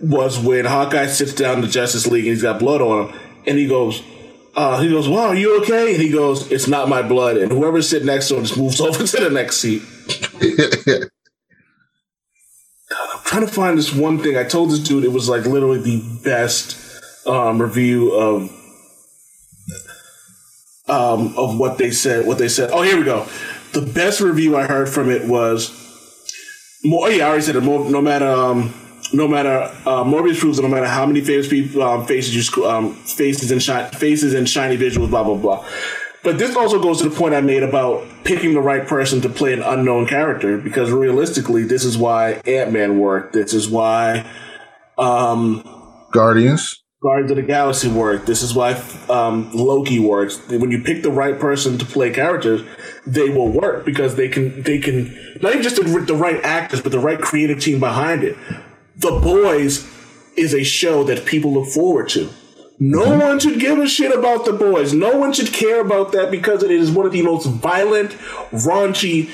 was 0.01 0.39
when 0.39 0.65
Hawkeye 0.65 1.07
sits 1.07 1.35
down 1.35 1.57
to 1.57 1.63
the 1.63 1.69
Justice 1.69 2.07
League 2.07 2.25
and 2.25 2.33
he's 2.35 2.43
got 2.43 2.59
blood 2.59 2.81
on 2.81 3.09
him, 3.09 3.21
and 3.47 3.59
he 3.59 3.67
goes, 3.67 4.03
uh, 4.55 4.81
he 4.81 4.89
goes, 4.91 5.09
"Wow, 5.09 5.29
are 5.29 5.35
you 5.35 5.61
okay?" 5.63 5.95
And 5.95 6.03
he 6.03 6.11
goes, 6.11 6.51
"It's 6.51 6.69
not 6.69 6.89
my 6.89 7.03
blood." 7.03 7.37
And 7.37 7.51
whoever's 7.51 7.89
sitting 7.89 8.07
next 8.07 8.29
to 8.29 8.37
him 8.37 8.45
just 8.45 8.59
moves 8.59 8.81
over 8.83 9.07
to 9.07 9.17
the 9.25 9.31
next 9.31 9.57
seat. 9.59 9.83
I'm 10.43 11.09
trying 13.25 13.47
to 13.47 13.53
find 13.53 13.79
this 13.79 13.95
one 13.95 14.19
thing. 14.19 14.37
I 14.37 14.45
told 14.45 14.71
this 14.71 14.81
dude 14.81 15.05
it 15.05 15.13
was 15.13 15.29
like 15.29 15.45
literally 15.47 15.81
the 15.81 16.03
best 16.25 16.77
um, 17.27 17.61
review 17.61 18.13
of 18.13 18.51
um, 20.89 21.35
of 21.37 21.59
what 21.59 21.79
they 21.79 21.91
said. 21.91 22.27
What 22.27 22.39
they 22.39 22.49
said. 22.49 22.71
Oh, 22.73 22.83
here 22.83 22.99
we 22.99 23.05
go. 23.05 23.27
The 23.73 23.83
best 23.83 24.21
review 24.21 24.57
I 24.57 24.67
heard 24.67 24.89
from 24.89 25.11
it 25.11 25.27
was 25.27 25.71
more. 26.85 27.11
Yeah, 27.11 27.27
I 27.27 27.29
already 27.29 27.43
said 27.43 27.57
it. 27.57 27.63
More, 27.63 27.89
no 27.91 28.03
matter. 28.03 28.29
Um, 28.29 28.75
no 29.15 29.29
matter 29.29 29.51
uh, 29.85 30.05
Morbius 30.05 30.39
proves 30.39 30.57
that 30.57 30.63
no 30.63 30.69
matter 30.69 30.87
how 30.87 31.05
many 31.05 31.21
famous 31.21 31.47
people 31.47 31.83
um, 31.83 32.07
faces 32.07 32.35
you 32.35 32.67
um, 32.67 32.95
faces 32.95 33.51
and 33.51 33.63
shi- 33.63 33.99
faces 33.99 34.33
and 34.33 34.49
shiny 34.49 34.79
visuals, 34.79 35.11
blah 35.11 35.23
blah 35.23 35.37
blah. 35.37 35.67
But 36.23 36.39
this 36.39 36.55
also 36.55 36.81
goes 36.81 37.03
to 37.03 37.09
the 37.09 37.17
point 37.17 37.35
I 37.35 37.41
made 37.41 37.65
about 37.65 38.07
picking 38.23 38.55
the 38.55 38.61
right 38.61 38.87
person 38.87 39.21
to 39.23 39.29
play 39.29 39.53
an 39.53 39.63
unknown 39.63 40.07
character 40.07 40.57
because 40.57 40.91
realistically, 40.91 41.65
this 41.65 41.85
is 41.85 41.99
why 41.99 42.41
Ant 42.47 42.73
Man 42.73 42.99
worked. 42.99 43.33
This 43.33 43.53
is 43.53 43.69
why 43.69 44.25
um, 44.99 45.63
Guardians. 46.13 46.83
Guardians 47.03 47.33
of 47.33 47.37
the 47.39 47.43
Galaxy 47.43 47.89
worked. 47.89 48.27
This 48.27 48.43
is 48.43 48.55
why 48.55 48.75
um, 49.11 49.51
Loki 49.53 49.99
works. 49.99 50.41
When 50.49 50.71
you 50.71 50.83
pick 50.83 51.03
the 51.03 51.11
right 51.11 51.39
person 51.39 51.77
to 51.79 51.85
play 51.85 52.13
characters, 52.13 52.63
they 53.05 53.29
will 53.29 53.49
work 53.49 53.85
because 53.85 54.15
they 54.15 54.29
can 54.29 54.63
they 54.63 54.79
can 54.79 55.13
not 55.43 55.51
even 55.53 55.63
just 55.63 55.75
the, 55.75 56.05
the 56.07 56.15
right 56.15 56.41
actors, 56.45 56.81
but 56.81 56.93
the 56.93 57.01
right 57.01 57.21
creative 57.21 57.59
team 57.59 57.81
behind 57.81 58.23
it. 58.23 58.37
The 58.95 59.11
Boys 59.11 59.91
is 60.37 60.55
a 60.55 60.63
show 60.63 61.03
that 61.05 61.27
people 61.27 61.53
look 61.53 61.69
forward 61.69 62.09
to. 62.11 62.31
No 62.79 63.05
mm-hmm. 63.05 63.21
one 63.21 63.39
should 63.39 63.61
give 63.61 63.79
a 63.79 63.87
shit 63.87 64.17
about 64.17 64.45
the 64.45 64.53
boys. 64.53 64.93
No 64.93 65.17
one 65.17 65.33
should 65.33 65.53
care 65.53 65.81
about 65.81 66.13
that 66.13 66.31
because 66.31 66.63
it 66.63 66.71
is 66.71 66.91
one 66.91 67.07
of 67.07 67.13
the 67.13 67.23
most 67.23 67.47
violent, 67.47 68.11
raunchy, 68.51 69.31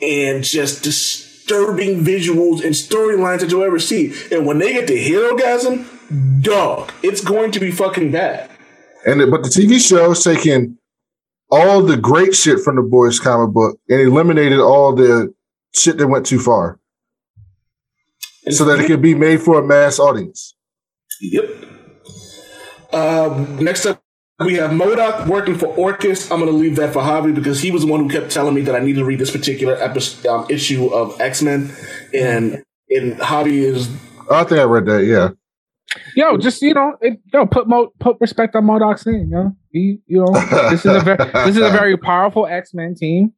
and 0.00 0.44
just 0.44 0.82
disturbing 0.82 2.04
visuals 2.04 2.64
and 2.64 2.74
storylines 2.74 3.40
that 3.40 3.50
you'll 3.50 3.64
ever 3.64 3.78
see. 3.78 4.14
And 4.30 4.46
when 4.46 4.58
they 4.58 4.72
get 4.72 4.86
to 4.88 4.94
Herogasm, 4.94 6.42
dog, 6.42 6.92
it's 7.02 7.22
going 7.22 7.50
to 7.52 7.60
be 7.60 7.70
fucking 7.70 8.12
bad. 8.12 8.50
And 9.04 9.18
but 9.30 9.42
the 9.42 9.48
TV 9.48 9.80
show 9.80 10.12
is 10.12 10.22
taking 10.22 10.78
all 11.50 11.82
the 11.82 11.96
great 11.96 12.34
shit 12.34 12.60
from 12.60 12.76
the 12.76 12.82
boys 12.82 13.18
comic 13.18 13.52
book 13.52 13.78
and 13.88 14.00
eliminated 14.00 14.60
all 14.60 14.94
the 14.94 15.34
shit 15.74 15.98
that 15.98 16.06
went 16.06 16.26
too 16.26 16.38
far, 16.38 16.78
so 18.50 18.64
that 18.64 18.78
it 18.80 18.86
could 18.86 19.02
be 19.02 19.14
made 19.14 19.40
for 19.40 19.58
a 19.58 19.66
mass 19.66 19.98
audience. 19.98 20.54
Yep. 21.20 21.71
Uh, 22.92 23.46
next 23.60 23.86
up, 23.86 24.02
we 24.44 24.54
have 24.54 24.70
MODOK 24.70 25.26
working 25.28 25.56
for 25.56 25.68
Orchis. 25.76 26.30
I'm 26.30 26.40
going 26.40 26.50
to 26.50 26.56
leave 26.56 26.76
that 26.76 26.92
for 26.92 27.00
Javi 27.00 27.34
because 27.34 27.60
he 27.60 27.70
was 27.70 27.82
the 27.82 27.88
one 27.88 28.00
who 28.00 28.08
kept 28.08 28.30
telling 28.30 28.54
me 28.54 28.62
that 28.62 28.74
I 28.74 28.80
need 28.80 28.96
to 28.96 29.04
read 29.04 29.18
this 29.18 29.30
particular 29.30 29.74
episode, 29.76 30.26
um, 30.28 30.46
issue 30.48 30.86
of 30.88 31.20
X 31.20 31.42
Men, 31.42 31.70
and 32.12 32.62
and 32.90 33.16
Javi 33.18 33.62
is 33.62 33.88
I 34.30 34.44
think 34.44 34.60
I 34.60 34.64
read 34.64 34.86
that. 34.86 35.04
Yeah, 35.04 35.30
Yo, 36.16 36.36
just 36.36 36.62
you 36.62 36.74
know, 36.74 36.96
it, 37.00 37.20
yo, 37.32 37.46
put 37.46 37.68
Mo, 37.68 37.92
put 37.98 38.16
respect 38.20 38.54
on 38.56 38.64
MODOK's 38.64 39.06
name. 39.06 39.30
Yo, 39.30 39.54
he, 39.70 39.98
you 40.06 40.24
know, 40.24 40.32
this 40.70 40.84
is 40.84 40.94
a 40.94 41.00
very 41.00 41.16
this 41.16 41.56
is 41.56 41.62
a 41.62 41.70
very 41.70 41.96
powerful 41.98 42.46
X 42.46 42.72
Men 42.72 42.94
team, 42.94 43.32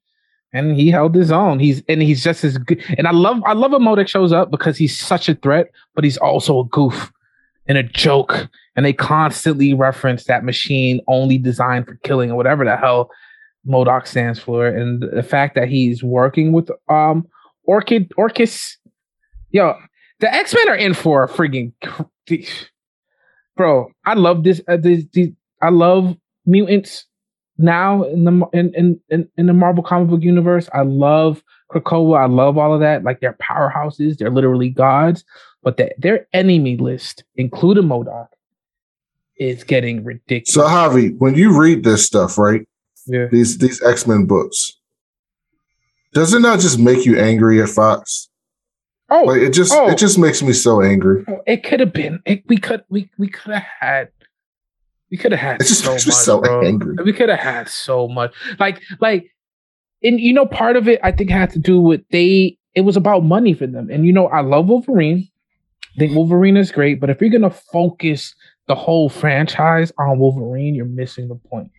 and 0.52 0.76
he 0.76 0.90
held 0.90 1.14
his 1.14 1.32
own. 1.32 1.58
He's 1.58 1.82
and 1.88 2.02
he's 2.02 2.22
just 2.22 2.44
as 2.44 2.58
good. 2.58 2.82
And 2.96 3.06
I 3.06 3.12
love 3.12 3.42
I 3.46 3.52
love 3.54 3.72
when 3.72 3.82
MODOK 3.82 4.08
shows 4.08 4.32
up 4.32 4.50
because 4.50 4.76
he's 4.76 4.98
such 4.98 5.28
a 5.28 5.34
threat, 5.34 5.66
but 5.94 6.04
he's 6.04 6.16
also 6.16 6.60
a 6.60 6.64
goof 6.66 7.12
and 7.66 7.78
a 7.78 7.82
joke. 7.82 8.48
And 8.76 8.84
they 8.84 8.92
constantly 8.92 9.72
reference 9.72 10.24
that 10.24 10.44
machine 10.44 11.00
only 11.06 11.38
designed 11.38 11.86
for 11.86 11.94
killing 12.02 12.30
or 12.30 12.36
whatever 12.36 12.64
the 12.64 12.76
hell 12.76 13.10
MODOK 13.66 14.06
stands 14.06 14.38
for. 14.38 14.66
And 14.66 15.02
the 15.02 15.22
fact 15.22 15.54
that 15.54 15.68
he's 15.68 16.02
working 16.02 16.52
with 16.52 16.70
um 16.88 17.26
Orchid 17.64 18.12
Orchis, 18.18 18.76
yo, 19.50 19.74
the 20.20 20.32
X 20.32 20.54
Men 20.54 20.68
are 20.68 20.76
in 20.76 20.94
for 20.94 21.24
a 21.24 21.28
freaking 21.28 21.72
bro. 23.56 23.90
I 24.04 24.14
love 24.14 24.44
this. 24.44 24.60
Uh, 24.68 24.76
this, 24.76 25.04
this 25.12 25.28
I 25.62 25.70
love 25.70 26.16
mutants 26.46 27.06
now 27.56 28.02
in 28.04 28.24
the 28.24 28.46
in, 28.52 29.00
in 29.08 29.28
in 29.36 29.46
the 29.46 29.52
Marvel 29.52 29.82
comic 29.82 30.08
book 30.08 30.22
universe. 30.22 30.68
I 30.72 30.82
love 30.82 31.42
Krakoa. 31.72 32.18
I 32.18 32.26
love 32.26 32.58
all 32.58 32.74
of 32.74 32.80
that. 32.80 33.04
Like 33.04 33.20
they're 33.20 33.38
powerhouses. 33.40 34.18
They're 34.18 34.30
literally 34.30 34.68
gods. 34.68 35.24
But 35.62 35.78
the, 35.78 35.92
their 35.96 36.26
enemy 36.34 36.76
list, 36.76 37.24
including 37.36 37.84
MODOK, 37.84 38.26
is 39.38 39.64
getting 39.64 40.04
ridiculous. 40.04 40.54
So 40.54 40.62
Javi, 40.62 41.14
when 41.18 41.34
you 41.34 41.58
read 41.58 41.84
this 41.84 42.06
stuff, 42.06 42.38
right? 42.38 42.66
yeah. 43.06 43.26
These 43.30 43.58
these 43.58 43.82
X 43.82 44.06
Men 44.06 44.26
books, 44.26 44.72
does 46.12 46.32
it 46.32 46.40
not 46.40 46.60
just 46.60 46.78
make 46.78 47.04
you 47.04 47.18
angry 47.18 47.60
at 47.62 47.68
Fox? 47.68 48.28
Oh, 49.10 49.22
Like 49.24 49.42
it 49.42 49.50
just 49.50 49.72
oh. 49.72 49.88
it 49.88 49.98
just 49.98 50.18
makes 50.18 50.42
me 50.42 50.52
so 50.52 50.80
angry. 50.80 51.24
Oh, 51.28 51.42
it 51.46 51.62
could 51.62 51.80
have 51.80 51.92
been. 51.92 52.20
It, 52.24 52.44
we 52.48 52.56
could 52.56 52.84
we 52.88 53.10
we 53.18 53.28
could 53.28 53.52
have 53.52 53.66
had. 53.80 54.08
We 55.10 55.18
could 55.18 55.32
have 55.32 55.40
had 55.40 55.60
It 55.60 55.66
just 55.66 55.84
so 55.84 55.92
makes 55.92 56.06
me 56.06 56.10
much, 56.10 56.16
so 56.18 56.40
bro. 56.40 56.66
angry. 56.66 56.96
We 57.04 57.12
could 57.12 57.28
have 57.28 57.38
had 57.38 57.68
so 57.68 58.08
much. 58.08 58.32
Like 58.58 58.80
like, 59.00 59.30
and 60.02 60.18
you 60.18 60.32
know, 60.32 60.46
part 60.46 60.76
of 60.76 60.88
it 60.88 60.98
I 61.02 61.12
think 61.12 61.30
had 61.30 61.50
to 61.50 61.58
do 61.58 61.80
with 61.80 62.00
they. 62.10 62.56
It 62.74 62.80
was 62.80 62.96
about 62.96 63.22
money 63.24 63.54
for 63.54 63.66
them, 63.68 63.90
and 63.90 64.06
you 64.06 64.12
know, 64.12 64.26
I 64.28 64.40
love 64.40 64.66
Wolverine. 64.66 65.28
I 65.94 65.98
think 65.98 66.16
Wolverine 66.16 66.56
is 66.56 66.72
great, 66.72 66.98
but 67.00 67.10
if 67.10 67.20
you're 67.20 67.30
gonna 67.30 67.50
focus 67.50 68.34
the 68.68 68.74
whole 68.74 69.08
franchise 69.08 69.92
on 69.98 70.18
Wolverine, 70.18 70.74
you're 70.74 70.86
missing 70.86 71.28
the 71.28 71.34
point. 71.34 71.70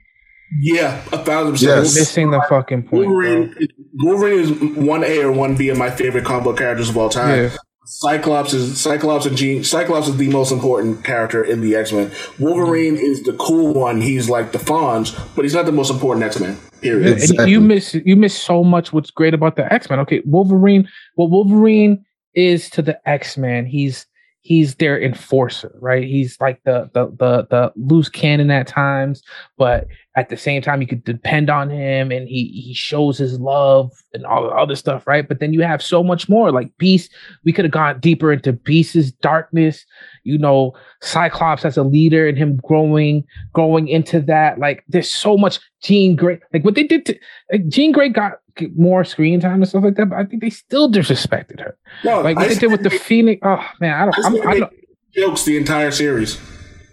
yeah 0.59 1.03
a 1.11 1.17
thousand 1.23 1.53
percent. 1.53 1.83
Yes. 1.83 1.95
Missing 1.95 2.31
the 2.31 2.41
fucking 2.49 2.83
point. 2.83 3.07
bro. 3.07 3.09
Wolverine, 3.09 3.67
Wolverine 3.95 4.39
is 4.39 4.51
one 4.77 5.03
A 5.03 5.19
or 5.21 5.31
one 5.31 5.55
B 5.55 5.69
of 5.69 5.77
my 5.77 5.89
favorite 5.89 6.25
comic 6.25 6.43
book 6.43 6.57
characters 6.57 6.89
of 6.89 6.97
all 6.97 7.09
time. 7.09 7.43
Yeah. 7.43 7.49
Cyclops 7.87 8.51
is 8.53 8.81
Cyclops 8.81 9.27
and 9.27 9.37
Jean. 9.37 9.63
Cyclops 9.63 10.07
is 10.07 10.17
the 10.17 10.29
most 10.29 10.51
important 10.51 11.03
character 11.03 11.43
in 11.43 11.61
the 11.61 11.75
X 11.75 11.91
Men. 11.91 12.11
Wolverine 12.39 12.95
is 12.95 13.23
the 13.23 13.33
cool 13.33 13.73
one. 13.73 14.01
He's 14.01 14.27
like 14.27 14.51
the 14.51 14.57
Fonz, 14.57 15.15
but 15.35 15.45
he's 15.45 15.53
not 15.53 15.67
the 15.67 15.71
most 15.71 15.91
important 15.91 16.25
X 16.25 16.39
Men. 16.39 16.57
Period. 16.81 17.13
Exactly. 17.13 17.43
And 17.43 17.51
you 17.51 17.61
miss 17.61 17.93
you 17.93 18.15
miss 18.15 18.35
so 18.35 18.63
much 18.63 18.91
what's 18.91 19.11
great 19.11 19.33
about 19.35 19.55
the 19.55 19.71
X-Men. 19.71 19.99
Okay, 19.99 20.21
Wolverine, 20.25 20.87
what 21.15 21.29
Wolverine 21.29 22.03
is 22.33 22.69
to 22.71 22.81
the 22.81 22.99
X-Men, 23.07 23.65
he's 23.65 24.07
he's 24.45 24.75
their 24.75 25.01
enforcer, 25.01 25.75
right? 25.81 26.03
He's 26.03 26.39
like 26.39 26.61
the 26.65 26.87
the 26.93 27.07
the 27.07 27.47
the 27.49 27.73
loose 27.75 28.09
cannon 28.09 28.51
at 28.51 28.67
times, 28.67 29.23
but 29.57 29.87
at 30.15 30.29
the 30.29 30.37
same 30.37 30.61
time 30.61 30.81
you 30.81 30.87
could 30.87 31.03
depend 31.03 31.49
on 31.49 31.69
him 31.69 32.11
and 32.11 32.27
he 32.27 32.47
he 32.65 32.73
shows 32.73 33.17
his 33.17 33.39
love 33.39 33.91
and 34.13 34.25
all 34.25 34.43
the 34.43 34.49
other 34.49 34.75
stuff, 34.75 35.05
right? 35.05 35.27
But 35.27 35.39
then 35.39 35.51
you 35.51 35.61
have 35.61 35.81
so 35.83 36.01
much 36.03 36.29
more 36.29 36.51
like 36.51 36.75
Beast. 36.77 37.11
We 37.43 37.51
could 37.51 37.65
have 37.65 37.71
gone 37.71 37.99
deeper 37.99 38.31
into 38.31 38.53
Beast's 38.53 39.11
darkness, 39.11 39.85
you 40.23 40.37
know, 40.37 40.73
Cyclops 41.01 41.65
as 41.65 41.75
a 41.77 41.83
leader 41.83 42.27
and 42.27 42.37
him 42.37 42.57
growing 42.57 43.25
growing 43.53 43.87
into 43.87 44.21
that. 44.21 44.57
Like 44.57 44.83
there's 44.87 45.09
so 45.13 45.37
much 45.37 45.59
Jean 45.83 46.15
Grey, 46.15 46.39
like 46.53 46.63
what 46.63 46.75
they 46.75 46.83
did 46.83 47.05
to 47.07 47.19
like 47.51 47.67
Jean 47.67 47.91
Grey 47.91 48.09
got 48.09 48.39
more 48.77 49.03
screen 49.03 49.41
time 49.41 49.55
and 49.55 49.67
stuff 49.67 49.83
like 49.83 49.95
that, 49.95 50.09
but 50.09 50.17
I 50.17 50.23
think 50.23 50.41
they 50.41 50.49
still 50.49 50.89
disrespected 50.89 51.59
her. 51.59 51.77
No, 52.05 52.21
Like 52.21 52.37
what 52.37 52.45
I 52.45 52.47
they 52.53 52.55
did 52.55 52.71
with 52.71 52.83
the 52.83 52.89
Phoenix. 52.89 53.41
Oh 53.43 53.63
man, 53.81 53.93
I 53.93 54.01
I 54.01 54.05
don't. 54.05 54.25
I'm, 54.25 54.47
I 54.47 54.59
don't 54.59 54.73
jokes 55.13 55.43
the 55.43 55.57
entire 55.57 55.91
series. 55.91 56.39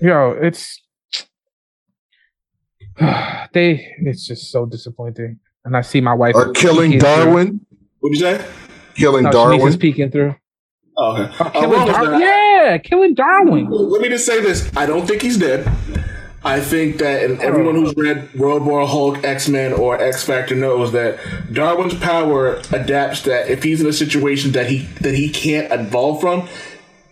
yo, 0.01 0.33
it's 0.41 0.82
they. 3.53 3.95
It's 4.01 4.27
just 4.27 4.51
so 4.51 4.67
disappointing. 4.67 5.39
And 5.65 5.77
I 5.77 5.81
see 5.83 6.01
my 6.01 6.15
wife 6.15 6.35
are 6.35 6.51
killing 6.53 6.93
peeking 6.93 7.01
through. 7.01 7.25
Darwin, 7.25 7.61
What'd 8.01 8.19
you 8.19 8.25
say? 8.25 8.45
killing 8.95 9.25
No, 9.25 9.31
Shanice 9.31 9.55
is 9.55 9.61
Darwin. 9.61 9.79
peeking 9.79 10.11
through. 10.11 10.35
Oh, 10.97 11.23
okay. 11.23 11.33
Oh, 11.41 11.45
Uh, 11.45 11.51
killing 11.53 11.71
what 11.71 11.87
was 11.87 11.97
Darwin. 11.97 12.21
Yeah, 12.21 12.79
killing 12.79 13.15
Darwin. 13.15 13.67
Let 13.71 14.03
me 14.03 14.09
just 14.09 14.27
say 14.27 14.41
this: 14.43 14.71
I 14.77 14.87
don't 14.87 15.07
think 15.07 15.23
he's 15.23 15.39
dead. 15.39 15.71
I 16.45 16.59
think 16.59 16.99
that, 16.99 17.23
and 17.25 17.41
everyone 17.41 17.77
who's 17.77 17.95
read 17.97 18.35
World 18.35 18.65
War 18.67 18.85
Hulk, 18.87 19.23
X 19.23 19.49
Men, 19.49 19.73
or 19.73 19.97
X 20.01 20.25
Factor 20.25 20.57
knows 20.57 20.91
that 20.91 21.19
Darwin's 21.53 21.95
power 21.95 22.61
adapts. 22.73 23.23
That 23.23 23.49
if 23.49 23.63
he's 23.63 23.81
in 23.81 23.87
a 23.87 23.93
situation 23.93 24.51
that 24.53 24.67
he 24.67 24.79
that 25.01 25.15
he 25.15 25.29
can't 25.31 25.73
evolve 25.73 26.21
from, 26.21 26.49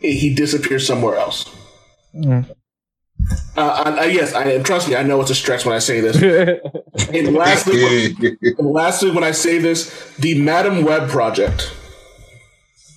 he 0.01 0.35
disappears 0.35 0.85
somewhere 0.87 1.15
else. 1.17 1.45
Mm. 2.15 2.51
Uh, 3.57 3.83
I, 3.85 3.91
I, 3.91 4.05
yes, 4.07 4.33
I, 4.33 4.45
and 4.45 4.65
trust 4.65 4.89
me, 4.89 4.97
I 4.97 5.03
know 5.03 5.21
it's 5.21 5.31
a 5.31 5.35
stretch 5.35 5.67
when 5.67 5.75
I 5.75 5.81
say 5.81 6.01
this. 6.01 6.17
and 7.09 7.35
lastly, 7.35 8.15
and 8.59 8.71
lastly, 8.73 9.11
when 9.11 9.25
I 9.25 9.33
say 9.33 9.59
this, 9.59 10.15
the 10.17 10.41
Madame 10.41 10.85
Web 10.85 11.09
project. 11.11 11.75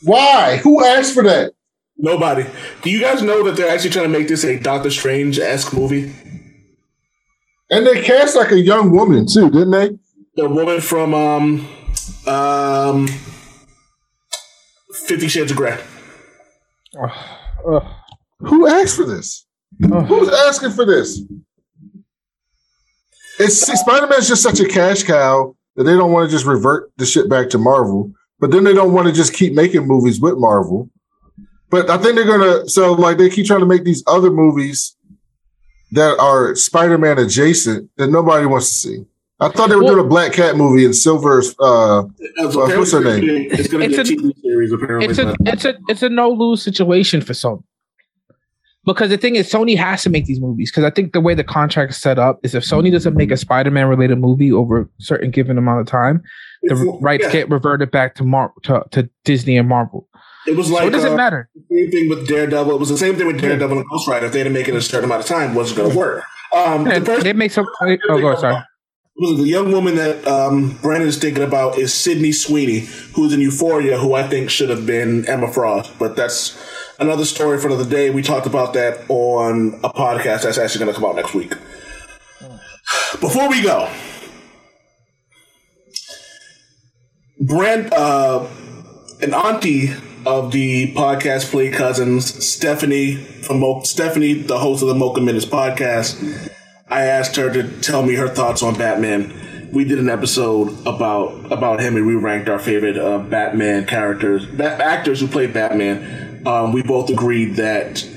Why? 0.04 0.58
Who 0.58 0.84
asked 0.86 1.14
for 1.14 1.24
that? 1.24 1.54
Nobody. 1.98 2.46
Do 2.82 2.90
you 2.90 3.00
guys 3.00 3.22
know 3.22 3.44
that 3.44 3.56
they're 3.56 3.70
actually 3.70 3.92
trying 3.92 4.12
to 4.12 4.18
make 4.20 4.28
this 4.28 4.44
a 4.44 4.60
Doctor 4.60 4.90
Strange 4.90 5.40
esque 5.40 5.74
movie? 5.74 6.14
And 7.70 7.88
they 7.88 8.02
cast 8.02 8.36
like 8.36 8.52
a 8.52 8.60
young 8.60 8.92
woman 8.92 9.26
too, 9.26 9.50
didn't 9.50 9.72
they? 9.72 9.90
The 10.36 10.50
woman 10.50 10.82
from 10.82 11.14
um 11.14 11.68
um 12.28 13.08
Fifty 14.94 15.28
Shades 15.28 15.52
of 15.52 15.58
Grey. 15.58 15.80
Ugh. 17.68 17.84
Who 18.40 18.68
asked 18.68 18.96
for 18.96 19.06
this? 19.06 19.46
Ugh. 19.92 20.06
Who's 20.08 20.30
asking 20.30 20.72
for 20.72 20.86
this? 20.86 21.22
It's 23.40 23.58
Spider 23.80 24.08
Man's 24.08 24.28
just 24.28 24.44
such 24.44 24.60
a 24.60 24.68
cash 24.68 25.04
cow 25.04 25.56
that 25.76 25.84
they 25.86 25.94
don't 25.96 26.12
want 26.12 26.30
to 26.30 26.32
just 26.36 26.46
revert 26.46 26.92
the 26.98 27.06
shit 27.06 27.30
back 27.30 27.50
to 27.50 27.58
Marvel, 27.58 28.12
but 28.40 28.52
then 28.52 28.64
they 28.64 28.74
don't 28.74 28.94
want 28.94 29.08
to 29.08 29.14
just 29.14 29.34
keep 29.34 29.54
making 29.54 29.88
movies 29.88 30.20
with 30.22 30.36
Marvel. 30.38 30.90
But 31.72 31.90
I 31.90 31.98
think 31.98 32.16
they're 32.16 32.26
gonna 32.28 32.70
so 32.70 32.94
like 32.94 33.18
they 33.18 33.30
keep 33.30 33.48
trying 33.48 33.62
to 33.62 33.66
make 33.66 33.84
these 33.84 34.04
other 34.06 34.30
movies 34.30 34.96
that 35.94 36.20
are 36.20 36.54
Spider 36.56 37.00
Man 37.00 37.18
adjacent 37.18 37.90
that 37.98 38.08
nobody 38.12 38.46
wants 38.46 38.68
to 38.70 38.74
see. 38.76 39.06
I 39.40 39.50
thought 39.50 39.70
they 39.70 39.76
were 39.76 39.84
Well- 39.84 39.96
doing 39.96 40.06
a 40.06 40.10
Black 40.10 40.34
Cat 40.34 40.56
movie 40.56 40.86
and 40.86 40.96
Silver's 40.96 41.56
uh 41.60 42.02
Uh, 42.02 42.06
what's 42.38 42.92
her 42.92 43.00
apparently 43.00 43.48
It's 43.48 43.68
going 43.68 43.90
to 43.90 43.90
be 43.90 43.96
a 43.98 44.02
a- 44.02 44.04
TV 44.04 44.42
series. 44.42 44.72
Apparently, 44.72 45.10
it's 45.10 45.18
a 45.18 45.36
it's 45.46 45.66
a 45.66 45.74
it's 45.90 46.04
a 46.04 46.10
no 46.10 46.30
lose 46.30 46.62
situation 46.62 47.22
for 47.22 47.34
Sony. 47.34 47.64
Because 48.86 49.10
the 49.10 49.18
thing 49.18 49.36
is, 49.38 49.50
Sony 49.52 49.78
has 49.78 50.04
to 50.04 50.10
make 50.10 50.26
these 50.26 50.42
movies. 50.42 50.70
Because 50.72 50.84
I 50.84 50.90
think 50.90 51.14
the 51.14 51.22
way 51.22 51.34
the 51.34 51.44
contract 51.44 51.92
is 51.92 51.98
set 52.02 52.20
up 52.20 52.40
is 52.44 52.54
if 52.54 52.64
Sony 52.64 52.92
doesn't 52.92 53.16
make 53.16 53.32
a 53.32 53.38
Spider-Man 53.38 53.88
related 53.88 54.18
movie 54.20 54.52
over 54.52 54.82
a 54.82 54.88
certain 55.00 55.32
given 55.32 55.58
amount 55.58 55.80
of 55.82 55.88
time, 55.88 56.22
the 56.64 56.76
It's- 56.76 56.98
rights 57.02 57.24
yeah. 57.26 57.32
get 57.32 57.50
reverted 57.50 57.92
back 57.92 58.16
to 58.16 58.24
Mar 58.24 58.52
to, 58.64 58.84
to 58.92 59.10
Disney 59.24 59.58
and 59.58 59.70
Marvel. 59.70 60.08
It 60.46 60.58
was 60.58 60.68
so 60.68 60.74
like 60.74 60.88
it 60.88 60.90
doesn't 60.90 61.14
uh, 61.14 61.16
matter. 61.16 61.50
same 61.72 61.90
thing 61.92 62.10
with 62.10 62.28
Daredevil. 62.28 62.74
It 62.76 62.80
was 62.80 62.90
the 62.90 62.98
same 62.98 63.16
thing 63.16 63.28
with 63.28 63.40
Daredevil 63.40 63.78
and 63.78 63.90
Ghost 63.90 64.08
Rider. 64.10 64.26
If 64.26 64.34
they 64.34 64.40
didn't 64.40 64.52
make 64.54 64.68
it 64.68 64.72
in 64.72 64.78
a 64.78 64.82
certain 64.82 65.06
amount 65.06 65.22
of 65.22 65.28
time, 65.28 65.52
it 65.52 65.56
wasn't 65.56 65.78
going 65.78 65.92
to 65.92 65.98
work. 65.98 66.24
Um, 66.54 66.84
the 66.84 66.96
And 66.96 67.06
person- 67.06 67.24
they 67.24 67.32
make 67.34 67.52
some. 67.54 67.66
Oh, 67.82 68.20
go 68.20 68.36
sorry. 68.36 68.62
was 69.16 69.38
the 69.38 69.48
young 69.48 69.72
woman 69.72 69.96
that 69.96 70.28
um, 70.28 70.78
Brandon 70.82 71.08
is 71.08 71.18
thinking 71.18 71.44
about 71.44 71.78
is 71.78 71.94
Sydney 71.94 72.34
Sweeney, 72.34 72.80
who's 73.16 73.32
in 73.32 73.40
Euphoria, 73.40 73.98
who 73.98 74.14
I 74.16 74.28
think 74.28 74.50
should 74.50 74.70
have 74.70 74.86
been 74.86 75.26
Emma 75.30 75.50
Frost. 75.50 75.98
But 75.98 76.18
that's 76.18 76.58
another 77.00 77.26
story 77.26 77.58
for 77.60 77.68
another 77.68 77.90
day. 77.90 78.10
We 78.10 78.22
talked 78.22 78.46
about 78.48 78.74
that 78.74 79.06
on 79.10 79.80
a 79.84 79.90
podcast 79.90 80.44
that's 80.44 80.58
actually 80.58 80.86
going 80.86 80.94
to 80.94 81.00
come 81.00 81.10
out 81.10 81.16
next 81.16 81.34
week. 81.34 81.54
Before 83.20 83.50
we 83.50 83.62
go, 83.62 83.90
Brand, 87.40 87.94
uh, 87.94 88.48
an 89.22 89.34
auntie 89.34 89.92
of 90.26 90.52
the 90.52 90.94
podcast 90.94 91.52
Play 91.52 91.70
Cousins, 91.70 92.46
Stephanie 92.46 93.16
from 93.16 93.60
Mo- 93.60 93.82
Stephanie, 93.84 94.34
the 94.34 94.60
host 94.60 94.82
of 94.82 94.88
the 94.88 94.96
Mocha 94.96 95.22
Minutes 95.22 95.46
podcast, 95.46 96.52
I 96.90 97.04
asked 97.04 97.36
her 97.36 97.52
to 97.52 97.82
tell 97.82 98.04
me 98.04 98.16
her 98.16 98.28
thoughts 98.28 98.64
on 98.64 98.76
Batman. 98.76 99.70
We 99.74 99.84
did 99.84 100.00
an 100.00 100.10
episode 100.10 100.70
about 100.86 101.52
about 101.52 101.80
him, 101.82 101.96
and 101.98 102.06
we 102.06 102.16
ranked 102.16 102.48
our 102.48 102.60
favorite 102.60 102.98
uh, 102.98 103.18
Batman 103.20 103.86
characters, 103.88 104.46
ba- 104.46 104.84
actors 104.84 105.20
who 105.20 105.28
played 105.28 105.54
Batman. 105.54 106.33
Um, 106.46 106.74
we 106.74 106.84
both 106.84 107.10
agreed 107.10 107.56
that 107.56 108.08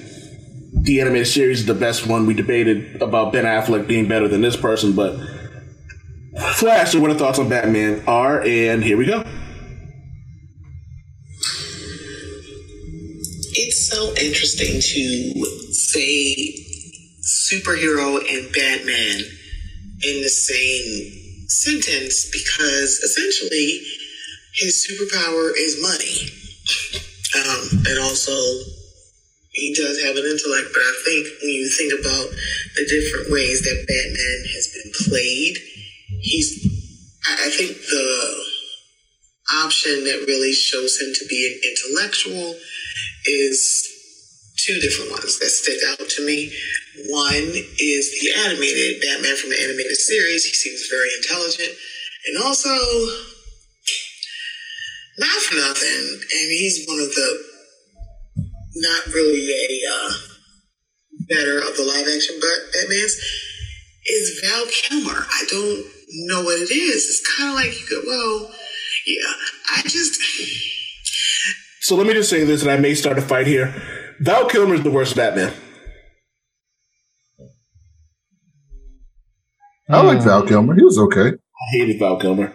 the 0.73 1.01
animated 1.01 1.29
series 1.29 1.61
is 1.61 1.67
the 1.67 1.75
best 1.75 2.07
one. 2.07 2.27
We 2.27 2.35
debated 2.35 3.01
about 3.01 3.33
Ben 3.33 3.45
Affleck 3.45 3.87
being 3.87 4.09
better 4.09 4.29
than 4.29 4.41
this 4.41 4.57
person, 4.57 4.95
but 4.95 5.19
Flash, 6.55 6.95
what 6.95 7.11
our 7.11 7.17
thoughts 7.17 7.39
on 7.39 7.49
Batman 7.49 8.03
are, 8.07 8.43
and 8.43 8.85
here 8.85 8.97
we 8.97 9.07
go. 9.07 9.25
It's 13.59 13.89
so 13.91 14.13
interesting 14.21 14.81
to 14.81 15.45
say 15.73 16.67
superhero 17.23 18.19
and 18.19 18.53
Batman 18.53 19.21
in 20.03 20.23
the 20.23 20.29
same 20.29 21.49
sentence 21.49 22.31
because 22.31 22.99
essentially 22.99 23.81
his 24.55 24.87
superpower 24.87 25.53
is 25.57 25.81
money. 25.81 27.03
Um, 27.37 27.85
and 27.87 27.99
also, 28.01 28.33
he 29.53 29.75
does 29.75 30.01
have 30.03 30.17
an 30.17 30.25
intellect, 30.25 30.69
but 30.73 30.81
I 30.81 30.95
think 31.05 31.27
when 31.43 31.51
you 31.53 31.69
think 31.69 31.93
about 32.01 32.29
the 32.77 32.85
different 32.89 33.33
ways 33.33 33.63
that 33.63 33.85
Batman 33.89 34.41
has 34.53 34.67
been 34.73 34.93
played, 35.09 35.57
he's, 36.21 36.65
I 37.29 37.47
I 37.47 37.51
think 37.51 37.77
the 37.77 38.47
option 39.65 40.05
that 40.05 40.25
really 40.27 40.53
shows 40.53 41.01
him 41.01 41.13
to 41.15 41.27
be 41.29 41.41
an 41.47 41.61
intellectual 41.71 42.57
is 43.27 43.93
two 44.57 44.79
different 44.81 45.11
ones 45.13 45.39
that 45.39 45.51
stick 45.51 45.79
out 45.89 46.09
to 46.09 46.27
me. 46.27 46.53
One 47.09 47.53
is 47.79 48.05
the 48.21 48.33
animated 48.47 49.01
Batman 49.01 49.37
from 49.37 49.51
the 49.51 49.61
animated 49.63 49.97
series. 49.97 50.45
He 50.45 50.53
seems 50.53 50.89
very 50.89 51.09
intelligent. 51.23 51.77
And 52.27 52.43
also, 52.43 52.73
not 55.19 55.43
for 55.43 55.55
nothing, 55.57 56.21
and 56.21 56.51
he's 56.51 56.85
one 56.87 56.99
of 57.01 57.15
the 57.15 57.45
not 58.77 59.07
really 59.07 59.49
a 59.51 59.91
uh, 59.91 60.13
better 61.29 61.59
of 61.59 61.77
the 61.77 61.83
live 61.83 62.07
action 62.15 62.37
Bat- 62.41 62.75
Batmans, 62.75 63.17
is 64.07 64.41
Val 64.45 64.67
Kilmer. 64.67 65.27
I 65.29 65.45
don't 65.49 65.85
know 66.29 66.43
what 66.43 66.61
it 66.61 66.71
is. 66.71 67.07
It's 67.07 67.37
kind 67.37 67.51
of 67.51 67.57
like 67.57 67.73
you 67.81 67.87
go, 67.91 68.03
well, 68.07 68.55
yeah, 69.07 69.33
I 69.77 69.83
just. 69.83 70.21
So 71.81 71.97
let 71.97 72.07
me 72.07 72.15
just 72.15 72.31
say 72.31 72.45
this, 72.45 72.63
and 72.63 72.71
I 72.71 72.77
may 72.77 72.95
start 72.95 73.19
a 73.19 73.23
fight 73.23 73.47
here. 73.47 73.75
Val 74.21 74.47
Kilmer 74.47 74.75
is 74.75 74.83
the 74.83 74.91
worst 74.91 75.17
Batman. 75.17 75.53
I 79.89 80.03
like 80.03 80.23
Val 80.23 80.45
Kilmer. 80.45 80.75
He 80.75 80.83
was 80.83 80.99
okay. 80.99 81.29
I 81.29 81.71
hated 81.71 81.99
Val 82.01 82.19
Kilmer. 82.19 82.53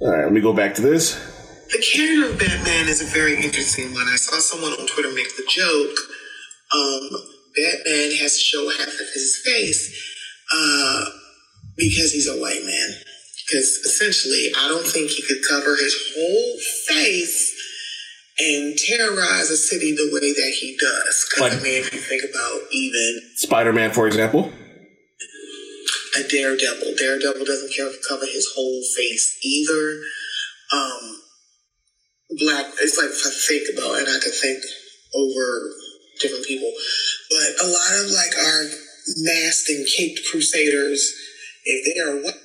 All 0.00 0.10
right, 0.10 0.24
let 0.24 0.32
me 0.32 0.42
go 0.42 0.52
back 0.52 0.74
to 0.74 0.82
this. 0.82 1.35
The 1.70 1.82
character 1.92 2.32
of 2.32 2.38
Batman 2.38 2.88
is 2.88 3.02
a 3.02 3.06
very 3.06 3.34
interesting 3.42 3.92
one. 3.92 4.06
I 4.08 4.16
saw 4.16 4.38
someone 4.38 4.72
on 4.72 4.86
Twitter 4.86 5.10
make 5.12 5.34
the 5.36 5.44
joke. 5.48 5.96
Um, 6.72 7.20
Batman 7.56 8.16
has 8.22 8.34
to 8.34 8.40
show 8.42 8.70
half 8.70 8.88
of 8.88 9.08
his 9.12 9.40
face 9.44 9.90
uh, 10.52 11.04
because 11.76 12.12
he's 12.12 12.28
a 12.28 12.38
white 12.40 12.62
man. 12.64 12.90
Because 13.46 13.66
essentially, 13.84 14.50
I 14.56 14.68
don't 14.68 14.86
think 14.86 15.10
he 15.10 15.22
could 15.22 15.42
cover 15.48 15.76
his 15.76 15.94
whole 16.14 16.58
face 16.88 17.52
and 18.38 18.76
terrorize 18.78 19.50
a 19.50 19.56
city 19.56 19.92
the 19.92 20.10
way 20.12 20.32
that 20.32 20.54
he 20.60 20.76
does. 20.78 21.26
Because 21.28 21.40
Like- 21.40 21.52
I 21.60 21.62
mean, 21.62 21.80
if 21.82 21.92
you 21.92 22.00
think 22.00 22.22
about 22.30 22.60
even 22.72 23.20
Spider 23.36 23.72
Man, 23.72 23.92
for 23.92 24.06
example. 24.06 24.52
a 26.16 26.22
Daredevil. 26.22 26.94
Daredevil 26.96 27.44
doesn't 27.44 27.72
care 27.74 27.86
to 27.90 27.98
cover 28.08 28.26
his 28.26 28.48
whole 28.54 28.82
face 28.96 29.38
either. 29.42 30.00
Um, 30.72 31.15
Black, 32.30 32.66
it's 32.82 32.98
like 32.98 33.10
if 33.10 33.22
I 33.22 33.30
think 33.30 33.78
about 33.78 33.94
it, 33.96 34.08
and 34.08 34.16
I 34.16 34.20
could 34.20 34.34
think 34.34 34.58
over 35.14 35.70
different 36.20 36.44
people, 36.44 36.72
but 37.30 37.64
a 37.64 37.68
lot 37.68 37.92
of 38.02 38.10
like 38.10 38.34
our 38.36 38.64
masked 39.22 39.68
and 39.70 39.86
caped 39.86 40.20
crusaders, 40.30 41.14
if 41.64 41.84
they 41.86 42.00
are 42.00 42.22
white, 42.22 42.40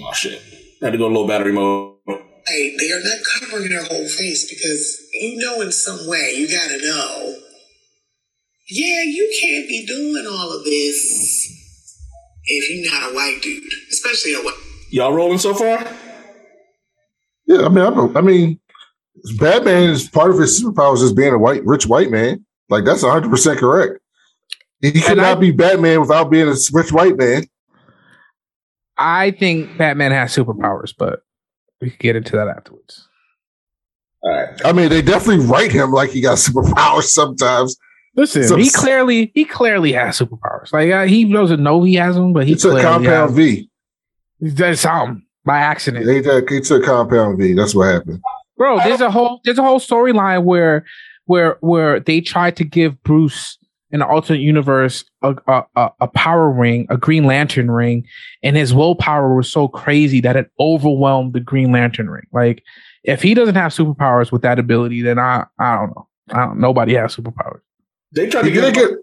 Oh 0.00 0.12
shit! 0.12 0.40
I 0.80 0.86
had 0.86 0.92
to 0.92 0.98
go 0.98 1.06
low 1.08 1.26
battery 1.26 1.52
mode. 1.52 1.96
Hey, 2.46 2.76
they 2.78 2.90
are 2.90 3.02
not 3.04 3.18
covering 3.38 3.68
their 3.68 3.84
whole 3.84 4.08
face 4.08 4.48
because 4.48 5.06
you 5.12 5.36
know 5.36 5.60
in 5.60 5.70
some 5.70 6.08
way 6.08 6.34
you 6.34 6.48
gotta 6.48 6.78
know. 6.78 7.36
Yeah, 8.70 9.02
you 9.02 9.38
can't 9.40 9.68
be 9.68 9.84
doing 9.86 10.26
all 10.26 10.56
of 10.56 10.64
this 10.64 11.46
if 12.44 12.70
you're 12.70 12.90
not 12.90 13.12
a 13.12 13.14
white 13.14 13.40
dude, 13.42 13.62
especially 13.90 14.34
a 14.34 14.38
white. 14.38 14.56
Y'all 14.90 15.12
rolling 15.12 15.38
so 15.38 15.52
far? 15.52 15.86
Yeah, 17.60 17.66
I 17.66 17.68
mean, 17.68 17.84
a, 17.84 18.18
I 18.18 18.20
mean, 18.20 18.60
Batman 19.38 19.90
is 19.90 20.08
part 20.08 20.30
of 20.30 20.38
his 20.38 20.62
superpowers 20.62 21.02
is 21.02 21.12
being 21.12 21.32
a 21.32 21.38
white, 21.38 21.64
rich 21.64 21.86
white 21.86 22.10
man. 22.10 22.44
Like 22.68 22.84
that's 22.84 23.02
100 23.02 23.28
percent 23.30 23.58
correct. 23.58 23.98
He 24.80 24.92
could 24.92 25.12
And 25.18 25.20
I- 25.20 25.34
be 25.34 25.50
Batman 25.52 26.00
without 26.00 26.30
being 26.30 26.48
a 26.48 26.54
rich 26.72 26.92
white 26.92 27.16
man. 27.16 27.44
I 28.98 29.30
think 29.32 29.76
Batman 29.78 30.12
has 30.12 30.34
superpowers, 30.34 30.92
but 30.96 31.20
we 31.80 31.90
can 31.90 31.96
get 32.00 32.16
into 32.16 32.36
that 32.36 32.48
afterwards. 32.48 33.08
All 34.22 34.30
right. 34.30 34.60
I 34.64 34.72
mean, 34.72 34.88
they 34.90 35.02
definitely 35.02 35.44
write 35.46 35.72
him 35.72 35.90
like 35.92 36.10
he 36.10 36.20
got 36.20 36.38
superpowers 36.38 37.04
sometimes. 37.04 37.76
Listen, 38.16 38.44
So- 38.44 38.56
he 38.56 38.70
clearly 38.70 39.30
he 39.34 39.44
clearly 39.44 39.92
has 39.92 40.18
superpowers. 40.18 40.72
Like 40.72 40.90
uh, 40.90 41.04
he 41.06 41.24
doesn't 41.30 41.62
know 41.62 41.82
he 41.84 41.94
has 41.94 42.14
them, 42.16 42.32
but 42.32 42.46
he 42.46 42.54
took 42.54 42.72
clearly 42.72 42.82
Compound 42.82 43.34
V. 43.34 43.68
He 44.40 44.50
does 44.50 44.80
something 44.80 45.24
by 45.44 45.58
accident. 45.58 46.08
He 46.08 46.22
took, 46.22 46.48
he 46.50 46.60
took 46.60 46.84
Compound 46.84 47.38
V. 47.38 47.52
That's 47.54 47.74
what 47.74 47.88
happened. 47.92 48.20
Bro, 48.56 48.78
there's 48.78 49.00
a 49.00 49.10
whole 49.10 49.40
there's 49.44 49.58
a 49.58 49.62
whole 49.62 49.80
storyline 49.80 50.44
where 50.44 50.84
where 51.26 51.56
where 51.60 52.00
they 52.00 52.20
tried 52.20 52.56
to 52.56 52.64
give 52.64 53.02
Bruce 53.02 53.58
in 53.90 54.00
an 54.00 54.08
alternate 54.08 54.40
universe 54.40 55.04
a, 55.22 55.34
a 55.46 55.64
a 55.76 55.90
a 56.02 56.08
power 56.08 56.50
ring, 56.50 56.86
a 56.88 56.96
Green 56.96 57.24
Lantern 57.24 57.70
ring, 57.70 58.06
and 58.42 58.56
his 58.56 58.72
willpower 58.72 59.34
was 59.34 59.50
so 59.50 59.68
crazy 59.68 60.20
that 60.20 60.36
it 60.36 60.50
overwhelmed 60.60 61.32
the 61.32 61.40
Green 61.40 61.72
Lantern 61.72 62.08
ring. 62.08 62.26
Like 62.32 62.62
if 63.04 63.22
he 63.22 63.34
doesn't 63.34 63.54
have 63.56 63.72
superpowers 63.72 64.30
with 64.30 64.42
that 64.42 64.58
ability, 64.58 65.02
then 65.02 65.18
I 65.18 65.46
I 65.58 65.76
don't 65.76 65.90
know. 65.96 66.08
I 66.30 66.46
don't, 66.46 66.58
nobody 66.60 66.94
has 66.94 67.16
superpowers. 67.16 67.60
They 68.12 68.28
tried 68.28 68.44
He 68.44 68.52
to 68.52 68.60
did 68.60 68.74
get. 68.74 68.90
get 68.90 68.98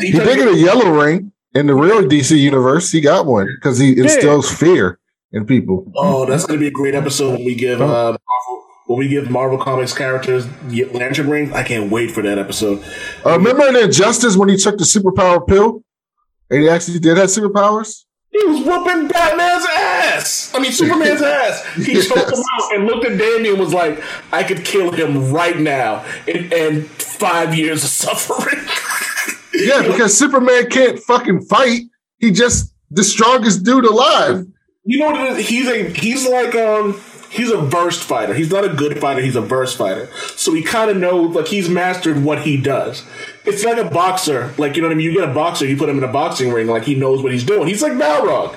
he 0.00 0.06
he 0.06 0.12
tried 0.12 0.24
did 0.24 0.38
to 0.38 0.44
get 0.46 0.54
a 0.54 0.58
yellow 0.58 0.90
ring 0.90 1.32
in 1.54 1.66
the 1.66 1.74
real 1.74 2.02
DC 2.02 2.36
universe. 2.38 2.90
He 2.90 3.00
got 3.00 3.26
one 3.26 3.46
because 3.56 3.78
he 3.78 3.98
instills 3.98 4.50
fear 4.52 4.98
in 5.32 5.46
people. 5.46 5.90
Oh, 5.94 6.26
that's 6.26 6.44
going 6.46 6.58
to 6.58 6.62
be 6.62 6.68
a 6.68 6.72
great 6.72 6.94
episode 6.94 7.32
when 7.32 7.44
we 7.44 7.54
give 7.54 7.80
uh, 7.80 7.84
Marvel, 7.86 8.64
when 8.86 8.98
we 8.98 9.08
give 9.08 9.30
Marvel 9.30 9.58
Comics 9.58 9.92
characters 9.96 10.46
the 10.64 10.84
lantern 10.86 11.28
rings. 11.30 11.52
I 11.52 11.62
can't 11.62 11.90
wait 11.90 12.10
for 12.10 12.22
that 12.22 12.38
episode. 12.38 12.82
Uh, 13.24 13.36
remember 13.38 13.66
in 13.68 13.76
Injustice 13.76 14.36
when 14.36 14.48
he 14.48 14.56
took 14.56 14.78
the 14.78 14.84
superpower 14.84 15.46
pill 15.46 15.82
and 16.50 16.62
he 16.62 16.68
actually 16.68 16.98
did 16.98 17.16
have 17.16 17.28
superpowers? 17.28 18.04
He 18.32 18.44
was 18.46 18.64
whooping 18.64 19.08
Batman's 19.08 19.66
ass. 19.76 20.52
I 20.54 20.60
mean, 20.60 20.70
Superman's 20.70 21.20
ass. 21.22 21.64
He 21.74 21.94
Yes. 21.94 22.06
choked 22.14 22.30
him 22.32 22.38
out 22.38 22.74
and 22.74 22.84
looked 22.86 23.04
at 23.04 23.18
Damian 23.18 23.54
and 23.54 23.60
was 23.60 23.74
like, 23.74 24.00
"I 24.32 24.44
could 24.44 24.64
kill 24.64 24.92
him 24.92 25.32
right 25.32 25.58
now," 25.58 26.04
and, 26.28 26.52
and 26.52 26.86
five 26.86 27.56
years 27.56 27.82
of 27.82 27.90
suffering. 27.90 28.64
Yeah, 29.52 29.82
because 29.82 30.16
Superman 30.16 30.70
can't 30.70 30.98
fucking 31.00 31.42
fight. 31.46 31.82
He 32.18 32.30
just 32.30 32.72
the 32.92 33.02
strongest 33.02 33.64
dude 33.64 33.84
alive. 33.84 34.46
You 34.84 34.98
know 34.98 35.10
what 35.10 35.20
it 35.20 35.38
is? 35.38 35.48
He's 35.48 35.68
a 35.68 35.90
he's 35.90 36.28
like 36.28 36.54
um 36.54 37.00
he's 37.30 37.50
a 37.50 37.58
versed 37.58 38.02
fighter. 38.02 38.34
He's 38.34 38.50
not 38.50 38.64
a 38.64 38.70
good 38.70 38.98
fighter. 38.98 39.20
He's 39.20 39.36
a 39.36 39.40
versed 39.40 39.76
fighter. 39.76 40.08
So 40.36 40.54
he 40.54 40.62
kind 40.62 40.90
of 40.90 40.96
knows 40.96 41.34
like 41.34 41.48
he's 41.48 41.68
mastered 41.68 42.24
what 42.24 42.42
he 42.42 42.56
does. 42.56 43.04
It's 43.44 43.64
like 43.64 43.78
a 43.78 43.88
boxer. 43.88 44.52
Like 44.58 44.76
you 44.76 44.82
know 44.82 44.88
what 44.88 44.94
I 44.94 44.96
mean. 44.96 45.06
You 45.06 45.18
get 45.18 45.28
a 45.28 45.34
boxer, 45.34 45.66
you 45.66 45.76
put 45.76 45.88
him 45.88 45.98
in 45.98 46.04
a 46.04 46.12
boxing 46.12 46.52
ring. 46.52 46.66
Like 46.66 46.84
he 46.84 46.94
knows 46.94 47.22
what 47.22 47.32
he's 47.32 47.44
doing. 47.44 47.68
He's 47.68 47.82
like 47.82 47.92
Balrog. 47.92 48.56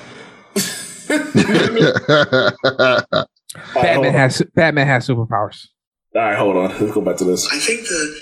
Batman 3.74 4.14
has 4.14 4.42
Batman 4.54 4.86
has 4.86 5.06
superpowers. 5.06 5.68
All 6.14 6.22
right, 6.22 6.36
hold 6.36 6.56
on. 6.56 6.70
Let's 6.80 6.92
go 6.92 7.00
back 7.00 7.16
to 7.16 7.24
this. 7.24 7.46
I 7.52 7.58
think 7.58 7.82
the 7.82 8.20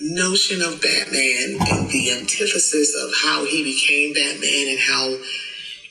notion 0.00 0.62
of 0.62 0.80
Batman 0.80 1.58
and 1.70 1.90
the 1.90 2.12
antithesis 2.12 2.94
of 2.94 3.10
how 3.22 3.44
he 3.44 3.62
became 3.62 4.14
Batman 4.14 4.68
and 4.68 4.78
how 4.80 5.14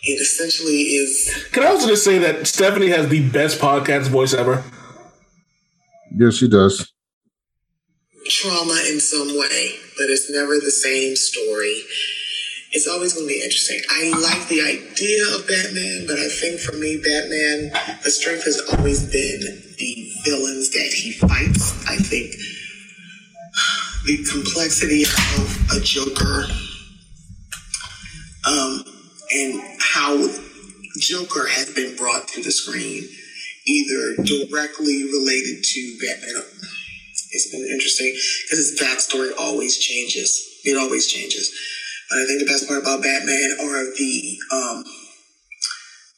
it 0.03 0.19
essentially 0.21 0.81
is 0.81 1.47
Can 1.51 1.63
I 1.63 1.67
also 1.67 1.88
just 1.88 2.03
say 2.03 2.17
that 2.19 2.45
Stephanie 2.47 2.89
has 2.89 3.07
the 3.09 3.27
best 3.30 3.59
podcast 3.59 4.07
voice 4.09 4.34
ever? 4.34 4.63
yes, 6.17 6.35
she 6.35 6.47
does. 6.47 6.91
trauma 8.27 8.80
in 8.89 8.99
some 8.99 9.27
way, 9.38 9.75
but 9.97 10.09
it's 10.09 10.30
never 10.30 10.55
the 10.55 10.71
same 10.71 11.15
story. 11.15 11.81
It's 12.75 12.88
always 12.88 13.13
going 13.13 13.27
to 13.27 13.34
be 13.34 13.41
interesting. 13.43 13.80
I 13.89 14.09
like 14.17 14.47
the 14.47 14.61
idea 14.61 15.23
of 15.35 15.47
Batman, 15.47 16.05
but 16.07 16.17
I 16.19 16.27
think 16.27 16.59
for 16.59 16.73
me, 16.73 16.97
Batman, 16.97 17.69
the 18.03 18.09
strength 18.09 18.45
has 18.45 18.59
always 18.73 19.03
been 19.03 19.39
the 19.77 20.11
villains 20.25 20.71
that 20.71 20.91
he 20.95 21.11
fights. 21.13 21.85
I 21.88 21.97
think 21.97 22.34
the 24.05 24.25
complexity 24.31 25.03
of 25.03 25.77
a 25.77 25.80
Joker 25.81 26.45
um, 28.49 28.84
and 29.34 29.61
how 29.80 30.27
Joker 30.99 31.47
has 31.47 31.73
been 31.73 31.95
brought 31.95 32.27
to 32.30 32.43
the 32.43 32.51
screen, 32.51 33.07
either 33.65 34.23
directly 34.23 35.03
related 35.05 35.64
to 35.64 35.97
Batman. 35.99 36.43
It's 37.31 37.49
been 37.51 37.65
interesting 37.65 38.14
because 38.14 38.60
his 38.60 38.80
backstory 38.80 39.31
always 39.39 39.77
changes. 39.77 40.61
It 40.64 40.77
always 40.77 41.07
changes. 41.07 41.51
But 42.10 42.19
I 42.19 42.26
think 42.26 42.39
the 42.39 42.51
best 42.51 42.68
part 42.68 42.81
about 42.81 43.01
Batman 43.01 43.57
are 43.60 43.84
the 43.97 44.38
um, 44.51 44.84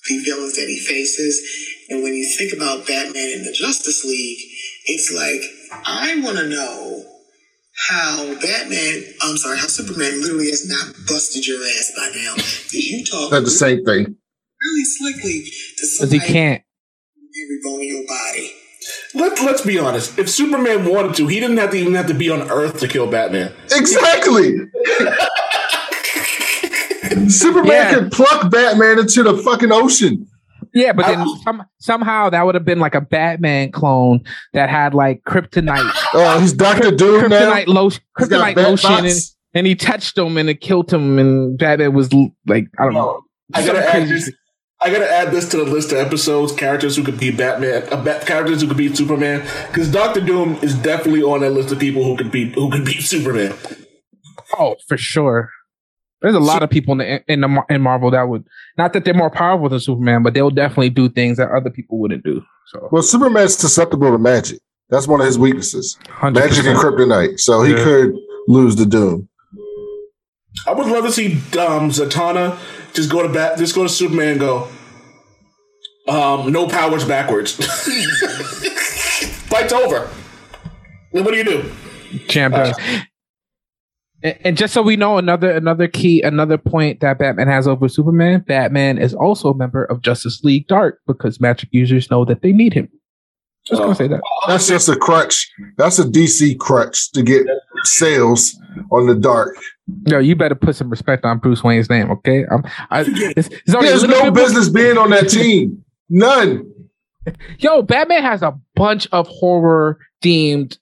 the 0.10 0.18
villains 0.26 0.56
that 0.56 0.68
he 0.68 0.80
faces. 0.80 1.42
And 1.90 2.04
when 2.04 2.14
you 2.14 2.26
think 2.38 2.54
about 2.54 2.88
Batman 2.88 3.30
in 3.34 3.44
the 3.44 3.54
Justice 3.54 4.04
League, 4.04 4.40
it's 4.86 5.12
like 5.14 5.42
I 5.86 6.20
want 6.22 6.38
to 6.38 6.50
know 6.50 6.95
how 7.90 8.34
Batman, 8.42 9.04
I'm 9.22 9.38
sorry, 9.38 9.58
how 9.58 9.68
Superman 9.68 10.22
literally 10.22 10.50
has 10.50 10.68
not 10.68 10.96
busted 11.08 11.46
your 11.46 11.62
ass 11.62 11.92
by 11.96 12.10
now. 12.16 12.36
Did 12.70 12.84
you 12.84 13.04
talk 13.06 13.32
That's 13.32 13.46
the 13.46 13.52
same 13.52 13.84
thing. 13.86 14.06
really 14.06 14.86
slickly 14.86 15.44
to 15.44 15.52
Because 15.76 15.98
somebody 15.98 16.20
he 16.20 16.34
can't. 16.34 16.64
every 17.44 17.60
bone 17.64 17.82
in 17.82 17.88
your 17.88 18.08
body? 18.08 18.52
Let, 19.14 19.40
let's 19.44 19.62
be 19.62 19.80
honest. 19.80 20.18
If 20.20 20.30
Superman 20.30 20.86
wanted 20.86 21.16
to, 21.16 21.28
he 21.28 21.40
didn't 21.40 21.58
have 21.58 21.72
to 21.72 21.78
even 21.78 21.96
have 21.96 22.08
to 22.08 22.14
be 22.14 22.30
on 22.30 22.50
Earth 22.52 22.80
to 22.82 22.88
kill 22.88 23.08
Batman. 23.10 23.52
Exactly. 23.72 24.58
Superman 27.30 27.72
Yeah. 27.72 27.94
can 27.94 28.10
pluck 28.10 28.52
Batman 28.52 29.00
into 29.00 29.24
the 29.24 29.38
fucking 29.38 29.72
ocean. 29.72 30.28
Yeah, 30.76 30.92
but 30.92 31.08
then 31.08 31.22
I- 31.22 31.38
some, 31.44 31.64
somehow 31.80 32.30
that 32.30 32.46
would 32.46 32.54
have 32.54 32.66
been 32.66 32.80
like 32.80 32.94
a 32.96 33.02
Batman 33.02 33.72
clone 33.72 34.22
that 34.54 34.70
had 34.70 34.94
like 34.94 35.24
kryptonite, 35.24 35.90
Oh, 36.14 36.40
he's 36.40 36.54
Doctor 36.54 36.92
Doom 36.92 37.30
now. 37.30 37.50
kryptonite 37.50 37.68
lotion, 37.68 38.04
He's 38.20 38.28
kryptonite 38.28 38.56
lotion, 38.58 39.06
and, 39.06 39.18
and 39.54 39.66
he 39.68 39.74
touched 39.76 40.18
him 40.18 40.38
and 40.38 40.50
it 40.50 40.62
killed 40.62 40.92
him, 40.92 41.18
and 41.18 41.58
Batman 41.58 41.94
was 41.94 42.14
like, 42.46 42.68
I 42.78 42.84
don't 42.84 42.94
know. 42.94 43.24
I 43.54 43.66
gotta 43.66 43.80
add 43.96 44.08
this. 44.10 44.32
I 44.82 44.90
gotta 44.92 45.10
add 45.10 45.32
this 45.32 45.48
to 45.50 45.58
the 45.58 45.64
list 45.64 45.92
of 45.94 45.98
episodes. 46.00 46.52
Characters 46.52 46.96
who 46.98 47.04
could 47.04 47.18
beat 47.20 47.38
Batman. 47.38 47.84
Uh, 47.92 48.04
bat, 48.04 48.26
characters 48.28 48.62
who 48.62 48.68
could 48.68 48.76
beat 48.78 48.98
Superman. 48.98 49.42
Because 49.68 49.90
Doctor 49.90 50.20
Doom 50.20 50.56
is 50.62 50.76
definitely 50.76 51.24
on 51.24 51.40
that 51.42 51.52
list 51.52 51.72
of 51.72 51.80
people 51.80 52.04
who 52.04 52.18
could 52.18 52.32
beat 52.32 52.54
who 52.56 52.70
could 52.70 52.84
beat 52.86 53.02
Superman. 53.02 53.54
Oh, 54.60 54.76
for 54.88 54.98
sure. 54.98 55.50
There's 56.26 56.34
a 56.34 56.40
lot 56.40 56.64
of 56.64 56.72
people 56.72 56.94
in 56.94 56.98
the, 56.98 57.32
in 57.32 57.42
the 57.42 57.64
in 57.70 57.84
Marvel 57.84 58.10
that 58.10 58.24
would 58.28 58.48
not 58.80 58.94
that 58.94 59.06
they're 59.06 59.14
more 59.14 59.30
powerful 59.30 59.70
than 59.70 59.80
Superman, 59.80 60.24
but 60.24 60.34
they'll 60.34 60.50
definitely 60.50 60.90
do 60.90 61.08
things 61.08 61.38
that 61.38 61.52
other 61.52 61.70
people 61.70 62.00
wouldn't 62.00 62.24
do. 62.24 62.44
So, 62.74 62.90
Well, 62.92 63.04
Superman's 63.04 63.56
susceptible 63.56 64.10
to 64.12 64.18
magic. 64.18 64.60
That's 64.90 65.08
one 65.08 65.20
of 65.22 65.28
his 65.28 65.38
weaknesses. 65.38 66.00
100%. 66.06 66.34
Magic 66.34 66.66
and 66.66 66.80
kryptonite. 66.80 67.40
So 67.40 67.62
he 67.62 67.74
Yeah. 67.74 67.84
could 67.84 68.16
lose 68.48 68.76
the 68.76 68.88
Doom. 68.88 69.30
I 70.66 70.72
would 70.74 70.88
love 70.88 71.06
to 71.06 71.12
see 71.12 71.34
um, 71.60 71.92
Zatanna 71.92 72.58
just 72.96 73.12
go 73.12 73.22
to 73.22 73.30
bat, 73.32 73.60
just 73.60 73.76
go 73.76 73.84
to 73.84 73.90
Superman 73.90 74.30
and 74.30 74.40
go, 74.40 74.68
um, 76.08 76.52
no 76.52 76.68
powers 76.68 77.06
backwards. 77.06 77.52
Fight's 79.48 79.74
over. 79.74 80.10
Then 81.14 81.24
what 81.24 81.34
do 81.34 81.38
you 81.38 81.44
do? 81.44 81.72
champ 82.28 82.56
does. 82.56 82.76
And, 82.80 83.08
and 84.26 84.58
just 84.58 84.74
so 84.74 84.82
we 84.82 84.96
know, 84.96 85.18
another 85.18 85.52
another 85.52 85.88
key, 85.88 86.22
another 86.22 86.58
point 86.58 87.00
that 87.02 87.20
Batman 87.20 87.48
has 87.48 87.68
over 87.68 87.88
Superman, 87.88 88.44
Batman 88.48 88.98
is 88.98 89.14
also 89.14 89.52
a 89.52 89.56
member 89.56 89.86
of 89.86 90.02
Justice 90.02 90.44
League 90.44 90.68
Dark 90.68 91.00
because 91.06 91.40
magic 91.40 91.70
users 91.72 92.10
know 92.10 92.26
that 92.26 92.42
they 92.42 92.52
need 92.52 92.74
him. 92.74 92.90
Just 93.66 93.82
gonna 93.82 93.92
oh. 93.92 93.96
say 93.96 94.08
that. 94.08 94.22
That's 94.48 94.68
just 94.68 94.90
a 94.90 94.96
crutch. 94.96 95.50
That's 95.78 96.00
a 96.00 96.04
DC 96.04 96.58
crutch 96.60 97.12
to 97.12 97.24
get 97.24 97.46
sales 97.84 98.58
on 98.92 99.08
the 99.08 99.16
dark. 99.16 99.56
No, 100.08 100.20
you 100.20 100.36
better 100.36 100.56
put 100.56 100.76
some 100.76 100.90
respect 100.90 101.26
on 101.26 101.40
Bruce 101.40 101.64
Wayne's 101.64 101.90
name, 101.90 102.10
okay? 102.12 102.46
I'm, 102.52 102.64
I, 102.90 103.02
it's, 103.08 103.48
it's 103.48 103.62
He 103.68 103.76
only 103.76 103.90
a 103.90 103.92
has 103.92 104.02
little 104.02 104.18
no 104.18 104.24
more- 104.24 104.32
business 104.32 104.70
being 104.70 104.98
on 104.98 105.10
that 105.12 105.30
team. 105.30 105.84
None. 106.10 106.72
Yo, 107.60 107.82
Batman 107.82 108.22
has 108.22 108.42
a 108.42 108.58
bunch 108.76 109.08
of 109.12 109.28
horror 109.28 110.00
themed 110.24 110.78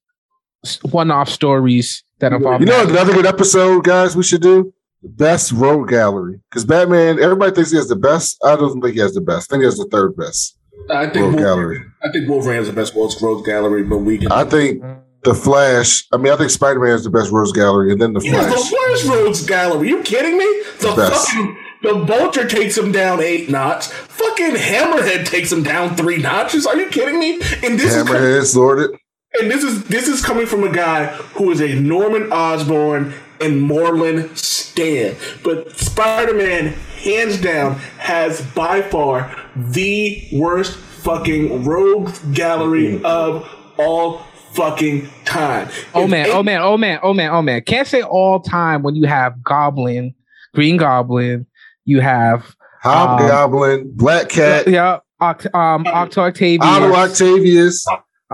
one-off 0.83 1.29
stories 1.29 2.03
that 2.23 2.33
involve. 2.33 2.61
You 2.61 2.65
know 2.67 2.77
magic. 2.79 2.91
another 2.91 3.13
good 3.13 3.25
episode, 3.25 3.83
guys, 3.83 4.15
we 4.15 4.23
should 4.23 4.41
do? 4.41 4.73
The 5.01 5.09
best 5.09 5.51
rogue 5.51 5.89
gallery. 5.89 6.39
Because 6.49 6.65
Batman, 6.65 7.19
everybody 7.21 7.53
thinks 7.53 7.71
he 7.71 7.77
has 7.77 7.87
the 7.89 7.95
best. 7.95 8.37
I 8.43 8.55
don't 8.55 8.81
think 8.81 8.93
he 8.95 8.99
has 9.01 9.13
the 9.13 9.21
best. 9.21 9.51
I 9.51 9.55
think 9.55 9.61
he 9.61 9.65
has 9.65 9.77
the 9.77 9.87
third 9.91 10.15
best 10.15 10.57
I 10.89 11.03
think 11.09 11.15
road 11.15 11.21
Wolverine, 11.35 11.43
gallery. 11.43 11.79
I 12.03 12.11
think 12.11 12.29
Wolverine 12.29 12.57
has 12.57 12.67
the 12.67 12.73
best 12.73 12.95
world's 12.95 13.15
growth 13.15 13.45
gallery, 13.45 13.83
but 13.83 13.97
we 13.97 14.17
can. 14.17 14.31
I 14.31 14.43
think 14.45 14.81
the 15.23 15.33
Flash. 15.35 16.05
I 16.11 16.17
mean, 16.17 16.31
I 16.33 16.37
think 16.37 16.49
Spider 16.51 16.79
Man 16.79 16.89
has 16.91 17.03
the 17.03 17.09
best 17.09 17.31
rogues 17.31 17.51
gallery, 17.51 17.91
and 17.91 18.01
then 18.01 18.13
the 18.13 18.21
Yeah, 18.21 18.43
the 18.43 18.51
Flash. 18.53 18.69
Flash 18.69 19.05
Rogues 19.05 19.45
Gallery. 19.45 19.89
You 19.89 20.01
kidding 20.03 20.37
me? 20.37 20.45
The 20.79 20.93
Best. 20.95 21.27
fucking 21.29 21.57
the 21.83 21.93
Vulture 22.05 22.47
takes 22.47 22.77
him 22.77 22.91
down 22.93 23.21
eight 23.21 23.49
knots. 23.49 23.87
Fucking 23.91 24.55
Hammerhead 24.55 25.25
takes 25.25 25.51
him 25.51 25.63
down 25.63 25.95
three 25.97 26.17
notches. 26.17 26.65
Are 26.65 26.77
you 26.77 26.87
kidding 26.89 27.19
me? 27.19 27.33
And 27.61 27.77
this 27.79 27.93
is 27.95 28.03
com- 28.03 28.15
Hammerhead, 28.15 28.55
Lorded. 28.55 28.91
And 29.39 29.49
this 29.49 29.63
is 29.63 29.83
this 29.85 30.07
is 30.07 30.23
coming 30.23 30.45
from 30.45 30.63
a 30.63 30.71
guy 30.71 31.05
who 31.35 31.51
is 31.51 31.61
a 31.61 31.75
Norman 31.75 32.31
Osborn 32.31 33.13
and 33.41 33.61
Moreland 33.61 34.37
stan. 34.37 35.15
But 35.43 35.77
Spider-Man, 35.77 36.67
hands 37.03 37.41
down, 37.41 37.75
has 37.97 38.41
by 38.53 38.81
far 38.81 39.35
the 39.55 40.27
worst 40.33 40.75
fucking 40.77 41.65
rogue 41.65 42.11
gallery 42.33 43.03
of 43.03 43.49
all 43.77 44.19
fucking 44.53 45.09
time. 45.25 45.67
Oh 45.93 46.07
man, 46.07 46.27
oh 46.29 46.43
man, 46.43 46.61
oh 46.61 46.77
man, 46.77 46.99
oh 47.01 47.13
man, 47.13 47.31
oh 47.31 47.41
man. 47.41 47.61
Can't 47.61 47.87
say 47.87 48.01
all 48.01 48.39
time 48.39 48.83
when 48.83 48.95
you 48.95 49.05
have 49.07 49.43
Goblin, 49.43 50.13
Green 50.53 50.77
Goblin, 50.77 51.45
you 51.85 51.99
have 52.01 52.55
Hobgoblin, 52.83 53.91
Black 53.95 54.29
Cat, 54.29 54.67
yeah, 54.67 54.99
Oct- 55.21 55.53
um, 55.55 55.85
Octo 55.87 56.21
Octavius. 56.21 56.65
Otto 56.65 56.93
Octavius, 56.93 57.85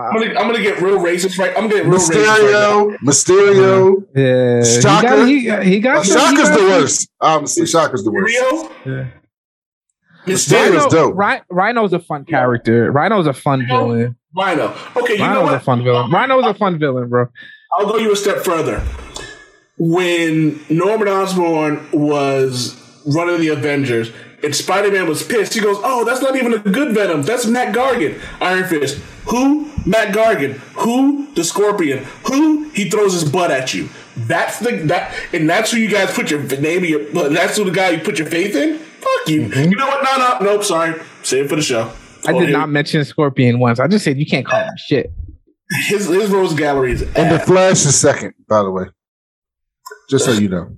I'm 0.08 0.14
gonna, 0.22 0.40
I'm 0.40 0.48
gonna 0.48 0.62
get 0.62 0.82
real 0.82 1.00
racist 1.00 1.38
right. 1.38 1.50
I'm 1.58 1.68
gonna 1.70 1.76
get 1.84 1.86
real 1.86 2.00
racist 2.00 2.26
right 2.28 2.52
now. 2.52 2.98
Mysterio, 3.06 4.06
Mysterio. 4.06 4.06
Yeah, 4.16 4.76
he 4.76 4.82
Shocker? 4.82 5.08
got, 5.08 5.64
he, 5.64 5.72
he 5.72 5.80
got 5.80 5.98
Uh, 5.98 6.04
some- 6.04 6.36
he 6.36 6.42
got 6.42 6.50
the 6.52 6.58
some- 6.58 6.68
worst. 6.70 7.10
Obviously, 7.22 7.66
Shocker's 7.66 8.04
the 8.04 8.12
worst. 8.12 8.34
Rio, 8.36 8.72
Yeah. 8.86 9.06
Mysterio, 10.26 10.70
Rhino's 10.72 10.92
dope. 10.92 11.16
Rhino, 11.16 11.44
Rhino's 11.50 11.94
a 11.94 12.00
fun 12.00 12.26
character. 12.26 12.92
Rhino's 12.92 13.26
a 13.28 13.34
fun 13.34 13.66
villain. 13.68 14.16
Rhino. 14.36 14.74
Okay, 14.96 15.14
you 15.14 15.20
know 15.20 15.26
Rhino's 15.26 15.44
what? 15.44 15.54
a 15.56 15.60
fun 15.62 15.84
villain. 15.84 16.12
Rhino's 16.12 16.46
a 16.46 16.54
fun 16.54 16.78
villain, 16.78 17.10
bro. 17.10 17.28
I'll 17.78 17.86
go 17.88 17.98
you 17.98 18.12
a 18.12 18.16
step 18.16 18.44
further. 18.44 18.82
When 19.78 20.60
Norman 20.70 21.08
Osborn 21.08 21.88
was 21.94 22.76
running 23.08 23.40
the 23.40 23.48
Avengers 23.50 24.12
and 24.44 24.56
Spider 24.56 24.92
Man 24.92 25.08
was 25.08 25.24
pissed, 25.24 25.54
he 25.54 25.62
goes, 25.62 25.78
Oh, 25.84 26.04
that's 26.06 26.22
not 26.22 26.36
even 26.36 26.54
a 26.54 26.60
good 26.60 26.94
Venom. 26.94 27.24
That's 27.24 27.46
Mac 27.46 27.74
Gargan. 27.74 28.20
Iron 28.42 28.64
Fist. 28.68 28.98
Who? 29.28 29.70
Mac 29.86 30.10
Gargan. 30.10 30.54
Who? 30.84 31.32
The 31.36 31.44
Scorpion. 31.44 32.06
Who? 32.28 32.70
He 32.70 32.90
throws 32.90 33.14
his 33.14 33.30
butt 33.30 33.52
at 33.52 33.74
you. 33.74 33.90
That's 34.16 34.60
the 34.60 34.72
that, 34.88 35.14
and 35.34 35.50
that's 35.50 35.72
who 35.72 35.78
you 35.78 35.90
guys 35.90 36.14
put 36.14 36.30
your 36.32 36.42
name. 36.42 36.84
of 36.84 36.90
Your, 36.90 37.30
that's 37.30 37.58
who 37.58 37.64
the 37.64 37.72
guy 37.72 37.90
you 37.92 38.00
put 38.00 38.18
your 38.20 38.28
faith 38.28 38.56
in. 38.56 38.78
Fuck 38.78 39.28
you. 39.28 39.42
Mm-hmm. 39.44 39.72
You 39.72 39.78
know 39.78 39.88
what? 39.88 40.04
No, 40.04 40.40
no, 40.46 40.54
nope. 40.56 40.64
Sorry. 40.64 41.00
Save 41.24 41.46
it 41.46 41.48
for 41.50 41.56
the 41.56 41.62
show. 41.62 41.92
I 42.28 42.34
Oh, 42.34 42.40
did 42.42 42.50
not 42.52 42.68
mention 42.70 43.04
Scorpion 43.06 43.60
once. 43.60 43.80
I 43.80 43.88
just 43.88 44.04
said 44.04 44.18
you 44.18 44.26
can't 44.26 44.46
call 44.46 44.60
him 44.62 44.74
shit. 44.78 45.12
His 45.88 46.08
his 46.08 46.30
rogues 46.30 46.54
gallery 46.54 46.92
is. 46.94 47.02
And 47.02 47.32
the. 47.32 47.40
Flash 47.40 47.86
is 47.86 47.98
second, 47.98 48.34
by 48.48 48.62
the 48.64 48.72
way. 48.72 48.86
Just 50.10 50.26
so 50.26 50.32
you 50.32 50.50
know. 50.50 50.76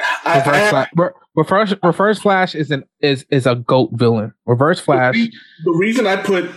I- 0.00 0.16
I 0.24 0.38
Reverse, 0.38 0.56
have- 0.56 0.70
Flash, 0.70 0.90
re- 0.96 1.08
reverse, 1.34 1.74
reverse 1.82 2.18
Flash 2.20 2.54
is 2.54 2.70
an 2.70 2.84
is 3.00 3.24
is 3.30 3.46
a 3.46 3.54
goat 3.56 3.90
villain. 3.92 4.32
Reverse 4.46 4.80
Flash. 4.80 5.16
The 5.64 5.72
reason 5.72 6.06
I 6.06 6.16
put 6.16 6.50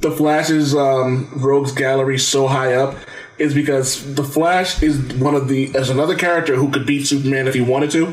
the 0.00 0.10
Flash's 0.10 0.74
um, 0.74 1.30
Rogues 1.36 1.72
Gallery 1.72 2.18
so 2.18 2.46
high 2.46 2.74
up 2.74 2.96
is 3.38 3.54
because 3.54 4.14
the 4.14 4.24
Flash 4.24 4.82
is 4.82 4.98
one 5.14 5.34
of 5.34 5.48
the 5.48 5.74
as 5.74 5.90
another 5.90 6.14
character 6.16 6.56
who 6.56 6.70
could 6.70 6.86
beat 6.86 7.06
Superman 7.06 7.48
if 7.48 7.54
he 7.54 7.60
wanted 7.60 7.90
to, 7.92 8.12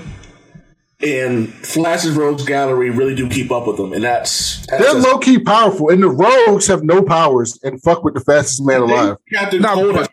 and 1.05 1.49
Flash's 1.53 2.15
Rogues 2.15 2.43
Gallery 2.45 2.89
really 2.89 3.15
do 3.15 3.29
keep 3.29 3.51
up 3.51 3.67
with 3.67 3.77
them, 3.77 3.93
and 3.93 4.03
that's, 4.03 4.65
that's 4.67 4.83
They're 4.83 5.01
low 5.01 5.17
key 5.19 5.39
powerful, 5.39 5.89
and 5.89 6.01
the 6.01 6.09
rogues 6.09 6.67
have 6.67 6.83
no 6.83 7.03
powers 7.03 7.59
and 7.63 7.81
fuck 7.83 8.03
with 8.03 8.13
the 8.13 8.19
fastest 8.21 8.63
man 8.63 8.81
alive. 8.81 9.17
Captain 9.31 9.61
No, 9.61 9.73
Cold 9.75 9.93
but- 9.95 9.99
has 9.99 10.09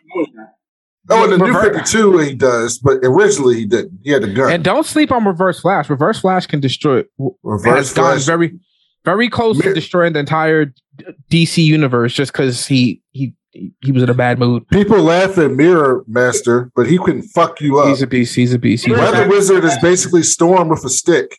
powers. 1.09 1.21
Oh, 1.21 1.33
in 1.33 1.39
the 1.39 1.45
new 1.45 1.53
Revert- 1.53 1.75
52, 1.75 2.17
he 2.19 2.33
does, 2.35 2.77
but 2.79 2.97
originally 3.03 3.55
he 3.55 3.65
didn't. 3.65 3.99
He 4.03 4.11
had 4.11 4.23
a 4.23 4.33
gun. 4.33 4.51
And 4.51 4.63
don't 4.63 4.85
sleep 4.85 5.11
on 5.11 5.25
Reverse 5.25 5.59
Flash. 5.59 5.89
Reverse 5.89 6.19
Flash 6.19 6.47
can 6.47 6.59
destroy. 6.59 7.03
Reverse 7.43 7.75
has 7.75 7.93
gotten 7.93 8.17
Flash. 8.17 8.25
very, 8.25 8.59
very 9.05 9.29
close 9.29 9.57
Mir- 9.57 9.69
to 9.69 9.73
destroying 9.73 10.13
the 10.13 10.19
entire 10.19 10.73
DC 11.31 11.63
universe 11.63 12.13
just 12.13 12.31
because 12.33 12.65
he 12.67 13.01
he 13.11 13.33
he 13.81 13.91
was 13.91 14.03
in 14.03 14.09
a 14.09 14.13
bad 14.13 14.37
mood. 14.39 14.67
People 14.69 15.01
laugh 15.01 15.37
at 15.37 15.51
Mirror 15.51 16.03
Master, 16.07 16.71
but 16.75 16.87
he 16.87 16.97
can 16.99 17.21
fuck 17.21 17.59
you 17.61 17.79
up. 17.79 17.87
He's 17.89 18.01
a 18.01 18.07
beast. 18.07 18.35
He's 18.35 18.53
a 18.53 18.59
beast. 18.59 18.85
He's 18.85 18.95
Weather 18.95 19.25
beast. 19.25 19.29
Wizard 19.49 19.63
is 19.65 19.77
basically 19.81 20.23
Storm 20.23 20.69
with 20.69 20.83
a 20.85 20.89
stick. 20.89 21.35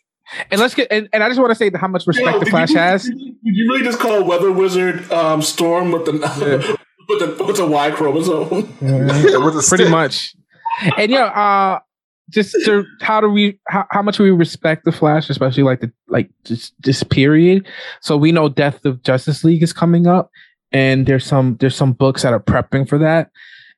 And 0.49 0.59
let's 0.61 0.73
get 0.73 0.87
and, 0.91 1.09
and 1.13 1.23
I 1.23 1.27
just 1.29 1.39
want 1.39 1.51
to 1.51 1.55
say 1.55 1.69
how 1.75 1.87
much 1.87 2.07
respect 2.07 2.33
Yo, 2.33 2.39
the 2.39 2.45
Flash 2.47 2.69
you- 2.71 2.77
has. 2.77 3.03
Did 3.03 3.19
you, 3.19 3.25
did 3.43 3.55
you 3.55 3.69
really 3.71 3.83
just 3.83 3.99
call 3.99 4.23
Weather 4.23 4.51
Wizard 4.51 5.09
um, 5.11 5.41
Storm 5.41 5.91
with 5.91 6.05
the 6.05 6.77
with 7.07 7.19
the 7.19 7.43
with 7.43 7.57
the 7.57 7.65
Y 7.65 7.91
chromosome? 7.91 8.49
with 8.81 9.55
a 9.55 9.65
pretty 9.67 9.89
much. 9.89 10.35
And 10.97 11.11
yeah, 11.11 11.25
uh, 11.25 11.79
just 12.29 12.55
to, 12.65 12.85
how 13.01 13.21
do 13.21 13.29
we 13.29 13.59
how, 13.67 13.85
how 13.91 14.01
much 14.01 14.19
we 14.19 14.31
respect 14.31 14.85
the 14.85 14.91
Flash, 14.91 15.29
especially 15.29 15.63
like 15.63 15.81
the 15.81 15.91
like 16.07 16.29
just 16.43 16.73
this 16.81 17.03
period. 17.03 17.67
So 18.01 18.17
we 18.17 18.31
know 18.31 18.49
Death 18.49 18.85
of 18.85 19.03
Justice 19.03 19.43
League 19.43 19.63
is 19.63 19.73
coming 19.73 20.07
up, 20.07 20.31
and 20.71 21.05
there's 21.05 21.25
some 21.25 21.57
there's 21.59 21.75
some 21.75 21.93
books 21.93 22.23
that 22.23 22.33
are 22.33 22.39
prepping 22.39 22.87
for 22.87 22.97
that. 22.97 23.29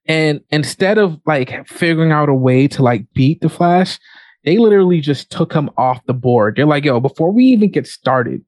And 0.06 0.42
instead 0.50 0.98
of 0.98 1.20
like 1.26 1.68
figuring 1.68 2.12
out 2.12 2.30
a 2.30 2.34
way 2.34 2.68
to 2.70 2.84
like 2.84 3.06
beat 3.14 3.42
the 3.42 3.50
Flash, 3.50 4.00
they 4.44 4.58
literally 4.58 5.02
just 5.02 5.32
took 5.32 5.54
him 5.54 5.70
off 5.78 6.06
the 6.06 6.14
board. 6.14 6.56
They're 6.56 6.66
like, 6.66 6.86
yo, 6.86 7.00
before 7.00 7.32
we 7.32 7.46
even 7.46 7.72
get 7.72 7.88
started, 7.88 8.44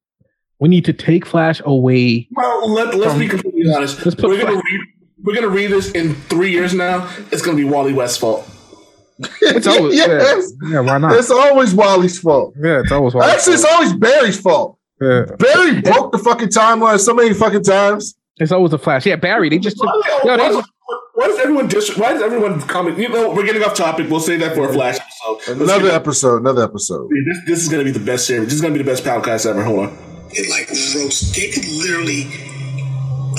we 0.59 0.69
need 0.69 0.85
to 0.85 0.93
take 0.93 1.25
Flash 1.25 1.61
away. 1.65 2.27
Well, 2.31 2.71
let, 2.71 2.93
let's 2.95 3.11
From- 3.11 3.19
be 3.19 3.27
completely 3.27 3.73
honest. 3.73 4.03
Let's 4.05 4.15
put 4.15 4.29
We're 4.29 4.41
gonna 4.41 4.55
read. 4.55 4.81
We're 5.23 5.35
gonna 5.35 5.49
read 5.49 5.71
this 5.71 5.91
in 5.91 6.13
three 6.15 6.51
years 6.51 6.73
now. 6.73 7.09
It's 7.31 7.41
gonna 7.41 7.57
be 7.57 7.63
Wally 7.63 7.93
West's 7.93 8.17
fault. 8.17 8.47
It's 9.41 9.65
always, 9.67 9.95
yes. 9.95 10.51
yeah, 10.63 10.69
yeah, 10.73 10.79
why 10.81 10.97
not? 10.97 11.13
It's 11.15 11.31
always 11.31 11.73
Wally's 11.73 12.19
fault. 12.19 12.53
yeah, 12.61 12.81
it's 12.81 12.91
always 12.91 13.15
Actually, 13.15 13.53
it's 13.55 13.65
always 13.65 13.93
Barry's 13.93 14.39
fault. 14.39 14.77
yeah. 15.01 15.25
Barry 15.39 15.81
broke 15.81 16.11
the 16.11 16.19
fucking 16.19 16.49
timeline 16.49 16.99
so 16.99 17.13
many 17.13 17.33
fucking 17.33 17.63
times. 17.63 18.15
It's 18.37 18.51
always 18.51 18.73
a 18.73 18.77
Flash. 18.77 19.05
Yeah, 19.05 19.15
Barry. 19.15 19.47
They 19.49 19.57
just 19.57 19.77
took, 19.77 19.85
Why, 19.87 20.01
yo, 20.05 20.17
why, 20.27 20.37
they 20.37 20.43
does- 20.43 20.55
just, 20.57 20.69
why 21.15 21.27
does 21.27 21.39
everyone 21.39 21.67
dis- 21.69 21.97
Why 21.97 22.11
does 22.13 22.21
everyone 22.21 22.61
comment? 22.63 22.97
You 22.99 23.07
know, 23.09 23.31
we're 23.33 23.45
getting 23.45 23.63
off 23.63 23.73
topic. 23.73 24.09
We'll 24.09 24.19
save 24.19 24.41
that 24.41 24.53
for 24.53 24.69
a 24.69 24.73
flash 24.73 24.97
episode. 24.99 25.57
Let's 25.59 25.71
Another 25.71 25.89
episode. 25.91 26.41
Another 26.41 26.63
episode. 26.63 27.09
This, 27.25 27.37
this 27.47 27.63
is 27.63 27.69
gonna 27.69 27.85
be 27.85 27.91
the 27.91 27.99
best 28.01 28.27
series. 28.27 28.45
This 28.47 28.55
is 28.55 28.61
gonna 28.61 28.73
be 28.73 28.83
the 28.83 28.91
best 28.91 29.03
podcast 29.05 29.45
ever. 29.49 29.63
Hold 29.63 29.79
on. 29.79 30.14
It 30.35 30.49
like 30.49 30.69
roast. 30.95 31.35
They 31.35 31.49
could 31.49 31.67
literally 31.67 32.25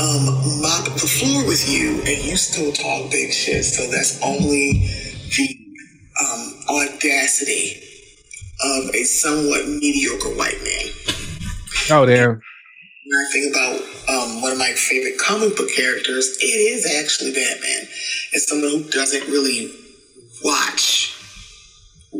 um, 0.00 0.60
mop 0.60 0.84
the 0.96 1.08
floor 1.08 1.46
with 1.46 1.68
you, 1.68 2.00
and 2.04 2.24
you 2.24 2.36
still 2.36 2.72
talk 2.72 3.10
big 3.10 3.32
shit. 3.32 3.64
So 3.64 3.86
that's 3.90 4.20
only 4.22 4.88
the 5.36 5.58
um, 6.20 6.54
audacity 6.68 7.82
of 8.62 8.94
a 8.94 9.04
somewhat 9.04 9.68
mediocre 9.68 10.30
white 10.30 10.60
man. 10.62 10.86
oh 11.90 12.06
damn. 12.06 12.40
When 13.08 13.20
I 13.20 13.30
think 13.32 13.54
about 13.54 13.80
um, 14.08 14.42
one 14.42 14.52
of 14.52 14.58
my 14.58 14.72
favorite 14.72 15.18
comic 15.18 15.56
book 15.56 15.70
characters, 15.70 16.36
it 16.40 16.44
is 16.44 16.86
actually 16.98 17.32
Batman. 17.32 17.88
As 18.34 18.48
someone 18.48 18.70
who 18.70 18.90
doesn't 18.90 19.28
really 19.28 19.72
watch, 20.42 21.15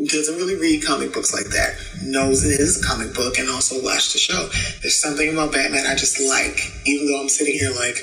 doesn't 0.05 0.35
really 0.35 0.55
read 0.55 0.85
comic 0.85 1.13
books 1.13 1.33
like 1.33 1.47
that, 1.47 1.75
knows 2.03 2.43
it 2.45 2.59
is 2.59 2.81
a 2.81 2.85
comic 2.85 3.13
book 3.13 3.37
and 3.39 3.49
also 3.49 3.81
watched 3.83 4.13
the 4.13 4.19
show. 4.19 4.49
There's 4.81 5.01
something 5.01 5.31
about 5.31 5.51
Batman 5.51 5.85
I 5.87 5.95
just 5.95 6.19
like, 6.19 6.59
even 6.85 7.07
though 7.07 7.21
I'm 7.21 7.29
sitting 7.29 7.53
here 7.55 7.71
like, 7.71 7.97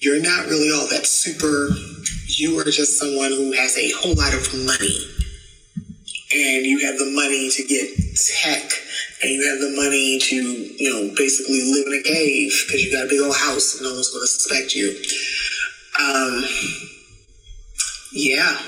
you're 0.00 0.20
not 0.20 0.46
really 0.46 0.70
all 0.70 0.86
that 0.88 1.06
super. 1.06 1.70
You 2.26 2.58
are 2.58 2.64
just 2.64 2.98
someone 2.98 3.30
who 3.30 3.52
has 3.52 3.76
a 3.78 3.90
whole 3.96 4.14
lot 4.14 4.34
of 4.34 4.52
money. 4.66 4.98
And 6.34 6.66
you 6.66 6.80
have 6.84 6.98
the 6.98 7.10
money 7.14 7.48
to 7.48 7.62
get 7.64 7.88
tech 8.42 8.70
and 9.22 9.30
you 9.30 9.48
have 9.48 9.60
the 9.60 9.76
money 9.76 10.18
to, 10.18 10.36
you 10.36 10.92
know, 10.92 11.14
basically 11.16 11.62
live 11.62 11.86
in 11.86 11.94
a 11.94 12.02
cave 12.02 12.52
because 12.66 12.84
you 12.84 12.92
got 12.92 13.06
a 13.06 13.08
big 13.08 13.20
old 13.20 13.36
house 13.36 13.76
and 13.76 13.84
no 13.84 13.94
one's 13.94 14.10
going 14.10 14.22
to 14.22 14.26
suspect 14.26 14.74
you. 14.74 14.90
Um, 16.00 16.44
yeah, 18.12 18.58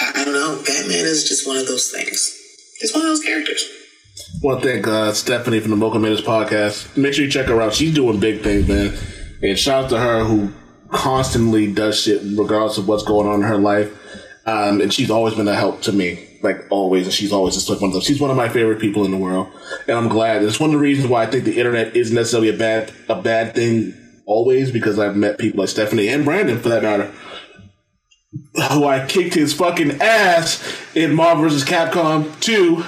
I, 0.00 0.12
I 0.16 0.24
don't 0.24 0.34
know. 0.34 0.56
Batman 0.56 1.04
is 1.04 1.28
just 1.28 1.46
one 1.46 1.56
of 1.56 1.66
those 1.66 1.90
things. 1.90 2.34
It's 2.80 2.94
one 2.94 3.02
of 3.02 3.08
those 3.08 3.22
characters. 3.22 3.64
want 4.42 4.62
to 4.62 4.68
thank 4.68 4.86
uh, 4.86 5.12
Stephanie 5.12 5.60
from 5.60 5.70
the 5.70 5.76
Mocha 5.76 5.98
Minutes 5.98 6.22
podcast. 6.22 6.96
Make 6.96 7.14
sure 7.14 7.24
you 7.24 7.30
check 7.30 7.46
her 7.46 7.60
out. 7.60 7.74
She's 7.74 7.94
doing 7.94 8.20
big 8.20 8.42
things, 8.42 8.68
man. 8.68 8.96
And 9.42 9.58
shout 9.58 9.84
out 9.84 9.90
to 9.90 9.98
her 9.98 10.24
who 10.24 10.52
constantly 10.90 11.72
does 11.72 12.00
shit 12.00 12.22
regardless 12.36 12.78
of 12.78 12.88
what's 12.88 13.02
going 13.04 13.26
on 13.28 13.36
in 13.36 13.48
her 13.48 13.58
life. 13.58 13.92
Um, 14.46 14.80
and 14.80 14.92
she's 14.92 15.10
always 15.10 15.34
been 15.34 15.48
a 15.48 15.54
help 15.54 15.82
to 15.82 15.92
me, 15.92 16.38
like 16.42 16.64
always. 16.70 17.04
And 17.04 17.12
she's 17.12 17.32
always 17.32 17.54
just 17.54 17.68
like 17.68 17.80
one 17.80 17.90
of 17.90 17.94
those. 17.94 18.04
She's 18.04 18.20
one 18.20 18.30
of 18.30 18.36
my 18.36 18.48
favorite 18.48 18.80
people 18.80 19.04
in 19.04 19.10
the 19.10 19.18
world, 19.18 19.48
and 19.86 19.98
I'm 19.98 20.08
glad. 20.08 20.42
It's 20.42 20.58
one 20.58 20.70
of 20.70 20.72
the 20.74 20.78
reasons 20.78 21.08
why 21.08 21.24
I 21.24 21.26
think 21.26 21.44
the 21.44 21.58
internet 21.58 21.94
isn't 21.94 22.14
necessarily 22.14 22.48
a 22.48 22.56
bad 22.56 22.90
a 23.10 23.20
bad 23.20 23.54
thing 23.54 23.92
always 24.24 24.70
because 24.70 24.98
I've 24.98 25.16
met 25.16 25.38
people 25.38 25.60
like 25.60 25.68
Stephanie 25.68 26.08
and 26.08 26.24
Brandon 26.24 26.58
for 26.60 26.70
that 26.70 26.82
matter 26.82 27.12
who 28.72 28.84
I 28.84 29.06
kicked 29.06 29.34
his 29.34 29.52
fucking 29.54 30.00
ass 30.02 30.62
in 30.94 31.14
Marvel 31.14 31.44
vs. 31.44 31.64
Capcom 31.64 32.38
2. 32.40 32.84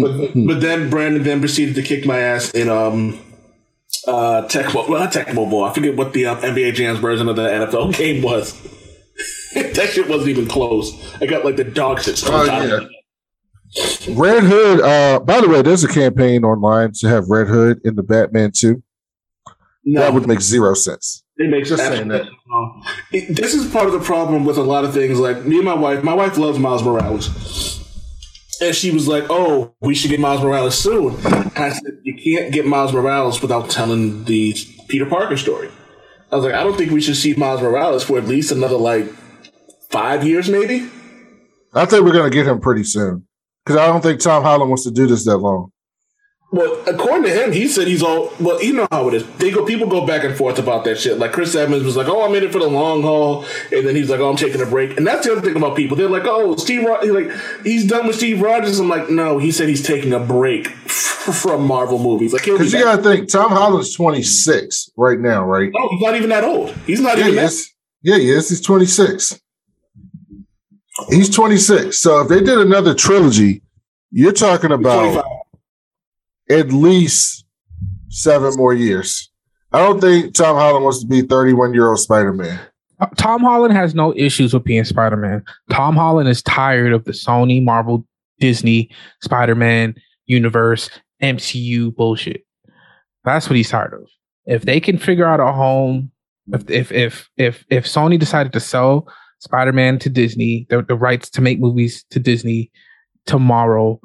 But, 0.00 0.32
but 0.46 0.60
then 0.60 0.90
Brandon 0.90 1.22
then 1.22 1.40
proceeded 1.40 1.74
to 1.76 1.82
kick 1.82 2.06
my 2.06 2.18
ass 2.18 2.50
in 2.52 2.68
um 2.68 3.18
uh 4.08 4.42
Tecmo 4.48 4.88
well 4.88 5.00
not 5.00 5.12
Tecmo 5.12 5.48
Bowl. 5.48 5.64
I 5.64 5.72
forget 5.72 5.96
what 5.96 6.12
the 6.12 6.26
um, 6.26 6.38
NBA 6.38 6.74
Jams 6.74 6.98
version 6.98 7.28
of 7.28 7.36
the 7.36 7.48
NFL 7.48 7.94
game 7.98 8.22
was. 8.22 8.52
that 9.54 9.90
shit 9.90 10.08
wasn't 10.08 10.30
even 10.30 10.46
close. 10.48 10.92
I 11.20 11.26
got 11.26 11.44
like 11.44 11.56
the 11.56 11.64
dog 11.64 12.00
shit 12.02 12.20
Oh, 12.26 12.44
stuff. 12.44 12.68
yeah. 12.68 14.14
Red 14.14 14.42
Hood. 14.44 14.80
Uh, 14.80 15.20
by 15.20 15.40
the 15.40 15.48
way, 15.48 15.62
there's 15.62 15.84
a 15.84 15.88
campaign 15.88 16.44
online 16.44 16.92
to 17.00 17.08
have 17.08 17.28
Red 17.28 17.48
Hood 17.48 17.80
in 17.84 17.96
the 17.96 18.02
Batman 18.02 18.52
2. 18.54 18.82
No, 19.84 20.00
That 20.00 20.14
would 20.14 20.26
make 20.26 20.40
zero 20.40 20.74
sense. 20.74 21.22
It 21.38 21.50
makes 21.50 21.68
Just 21.68 21.82
absolute- 21.82 21.98
saying 21.98 22.08
that. 22.08 22.26
It- 23.12 23.36
this 23.36 23.54
is 23.54 23.70
part 23.70 23.86
of 23.86 23.92
the 23.92 23.98
problem 24.00 24.44
with 24.44 24.56
a 24.56 24.62
lot 24.62 24.84
of 24.84 24.94
things. 24.94 25.18
Like 25.18 25.44
me 25.44 25.56
and 25.56 25.64
my 25.64 25.74
wife, 25.74 26.02
my 26.02 26.14
wife 26.14 26.38
loves 26.38 26.58
Miles 26.58 26.82
Morales, 26.82 27.28
and 28.60 28.74
she 28.74 28.90
was 28.90 29.06
like, 29.06 29.24
"Oh, 29.28 29.72
we 29.82 29.94
should 29.94 30.10
get 30.10 30.18
Miles 30.20 30.42
Morales 30.42 30.76
soon." 30.78 31.14
And 31.24 31.52
I 31.56 31.70
said, 31.70 31.98
"You 32.04 32.14
can't 32.14 32.52
get 32.52 32.66
Miles 32.66 32.92
Morales 32.92 33.42
without 33.42 33.68
telling 33.68 34.24
the 34.24 34.54
Peter 34.88 35.04
Parker 35.06 35.36
story." 35.36 35.68
I 36.32 36.36
was 36.36 36.44
like, 36.44 36.54
"I 36.54 36.64
don't 36.64 36.76
think 36.76 36.90
we 36.90 37.00
should 37.02 37.16
see 37.16 37.34
Miles 37.34 37.60
Morales 37.60 38.02
for 38.02 38.16
at 38.18 38.26
least 38.26 38.50
another 38.50 38.76
like 38.76 39.06
five 39.90 40.26
years, 40.26 40.48
maybe." 40.48 40.88
I 41.74 41.84
think 41.84 42.04
we're 42.04 42.12
going 42.12 42.30
to 42.30 42.34
get 42.34 42.46
him 42.46 42.60
pretty 42.60 42.84
soon 42.84 43.26
because 43.64 43.78
I 43.78 43.86
don't 43.88 44.00
think 44.00 44.20
Tom 44.20 44.42
Holland 44.42 44.70
wants 44.70 44.84
to 44.84 44.90
do 44.90 45.06
this 45.06 45.24
that 45.26 45.36
long. 45.36 45.70
Well, 46.52 46.80
according 46.86 47.24
to 47.24 47.30
him, 47.30 47.52
he 47.52 47.66
said 47.66 47.88
he's 47.88 48.02
all. 48.02 48.32
Well, 48.38 48.62
you 48.62 48.72
know 48.72 48.86
how 48.92 49.08
it 49.08 49.14
is. 49.14 49.26
They 49.36 49.50
go. 49.50 49.64
People 49.64 49.88
go 49.88 50.06
back 50.06 50.22
and 50.24 50.34
forth 50.34 50.58
about 50.58 50.84
that 50.84 50.98
shit. 50.98 51.18
Like 51.18 51.32
Chris 51.32 51.54
Evans 51.56 51.82
was 51.82 51.96
like, 51.96 52.06
"Oh, 52.08 52.24
I'm 52.24 52.34
in 52.36 52.44
it 52.44 52.52
for 52.52 52.60
the 52.60 52.68
long 52.68 53.02
haul," 53.02 53.44
and 53.72 53.86
then 53.86 53.96
he's 53.96 54.08
like, 54.08 54.20
"Oh, 54.20 54.30
I'm 54.30 54.36
taking 54.36 54.62
a 54.62 54.66
break." 54.66 54.96
And 54.96 55.06
that's 55.06 55.26
the 55.26 55.32
other 55.32 55.40
thing 55.42 55.56
about 55.56 55.76
people. 55.76 55.96
They're 55.96 56.08
like, 56.08 56.22
"Oh, 56.24 56.54
Steve, 56.56 56.84
Ro-, 56.84 57.00
he's 57.02 57.10
like, 57.10 57.30
he's 57.64 57.84
done 57.86 58.06
with 58.06 58.16
Steve 58.16 58.40
Rogers." 58.40 58.78
I'm 58.78 58.88
like, 58.88 59.10
"No, 59.10 59.38
he 59.38 59.50
said 59.50 59.68
he's 59.68 59.82
taking 59.84 60.12
a 60.12 60.20
break 60.20 60.68
from 60.68 61.66
Marvel 61.66 61.98
movies." 61.98 62.32
Like, 62.32 62.44
be 62.44 62.52
Because 62.52 62.72
you 62.72 62.84
got 62.84 62.96
to 62.96 63.02
think, 63.02 63.28
Tom 63.28 63.50
Holland's 63.50 63.94
26 63.94 64.90
right 64.96 65.18
now, 65.18 65.44
right? 65.44 65.70
oh, 65.76 65.88
he's 65.90 66.00
not 66.00 66.14
even 66.14 66.30
that 66.30 66.44
old. 66.44 66.70
He's 66.86 67.00
not 67.00 67.18
Yeah, 67.18 67.26
even 67.28 67.44
is. 67.44 67.72
Yeah, 68.02 68.18
he 68.18 68.30
is. 68.30 68.48
He's 68.48 68.60
26. 68.60 69.40
He's 71.10 71.28
26. 71.28 71.98
So 71.98 72.20
if 72.20 72.28
they 72.28 72.40
did 72.40 72.58
another 72.58 72.94
trilogy, 72.94 73.62
you're 74.12 74.32
talking 74.32 74.70
about 74.72 75.12
25. 75.12 75.24
At 76.50 76.72
least 76.72 77.44
seven 78.08 78.54
more 78.56 78.74
years. 78.74 79.30
I 79.72 79.78
don't 79.80 80.00
think 80.00 80.34
Tom 80.34 80.56
Holland 80.56 80.84
wants 80.84 81.00
to 81.00 81.06
be 81.06 81.22
31 81.22 81.74
year 81.74 81.88
old 81.88 81.98
Spider 81.98 82.32
Man. 82.32 82.58
Uh, 82.98 83.06
Tom 83.16 83.42
Holland 83.42 83.74
has 83.74 83.94
no 83.94 84.14
issues 84.16 84.54
with 84.54 84.64
being 84.64 84.84
Spider 84.84 85.16
Man. 85.16 85.44
Tom 85.70 85.96
Holland 85.96 86.28
is 86.28 86.42
tired 86.42 86.92
of 86.92 87.04
the 87.04 87.12
Sony, 87.12 87.62
Marvel, 87.62 88.06
Disney, 88.38 88.90
Spider 89.20 89.54
Man 89.54 89.94
universe, 90.26 90.90
MCU 91.22 91.94
bullshit. 91.94 92.44
That's 93.24 93.48
what 93.48 93.56
he's 93.56 93.70
tired 93.70 93.94
of. 93.94 94.08
If 94.44 94.62
they 94.62 94.80
can 94.80 94.98
figure 94.98 95.26
out 95.26 95.40
a 95.40 95.52
home, 95.52 96.10
if 96.52 96.70
if 96.70 96.92
if 96.92 97.30
if 97.36 97.64
if 97.70 97.84
Sony 97.86 98.18
decided 98.18 98.52
to 98.52 98.60
sell 98.60 99.08
Spider 99.40 99.72
Man 99.72 99.98
to 100.00 100.08
Disney, 100.08 100.66
the, 100.70 100.82
the 100.82 100.94
rights 100.94 101.28
to 101.30 101.40
make 101.40 101.58
movies 101.58 102.04
to 102.10 102.20
Disney 102.20 102.70
tomorrow, 103.26 104.00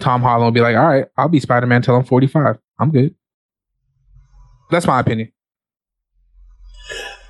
Tom 0.00 0.22
Holland 0.22 0.44
will 0.44 0.52
be 0.52 0.60
like, 0.60 0.76
all 0.76 0.86
right, 0.86 1.06
I'll 1.16 1.28
be 1.28 1.40
Spider 1.40 1.66
Man 1.66 1.82
till 1.82 1.96
I'm 1.96 2.04
45. 2.04 2.58
I'm 2.78 2.90
good. 2.90 3.14
That's 4.70 4.86
my 4.86 5.00
opinion. 5.00 5.32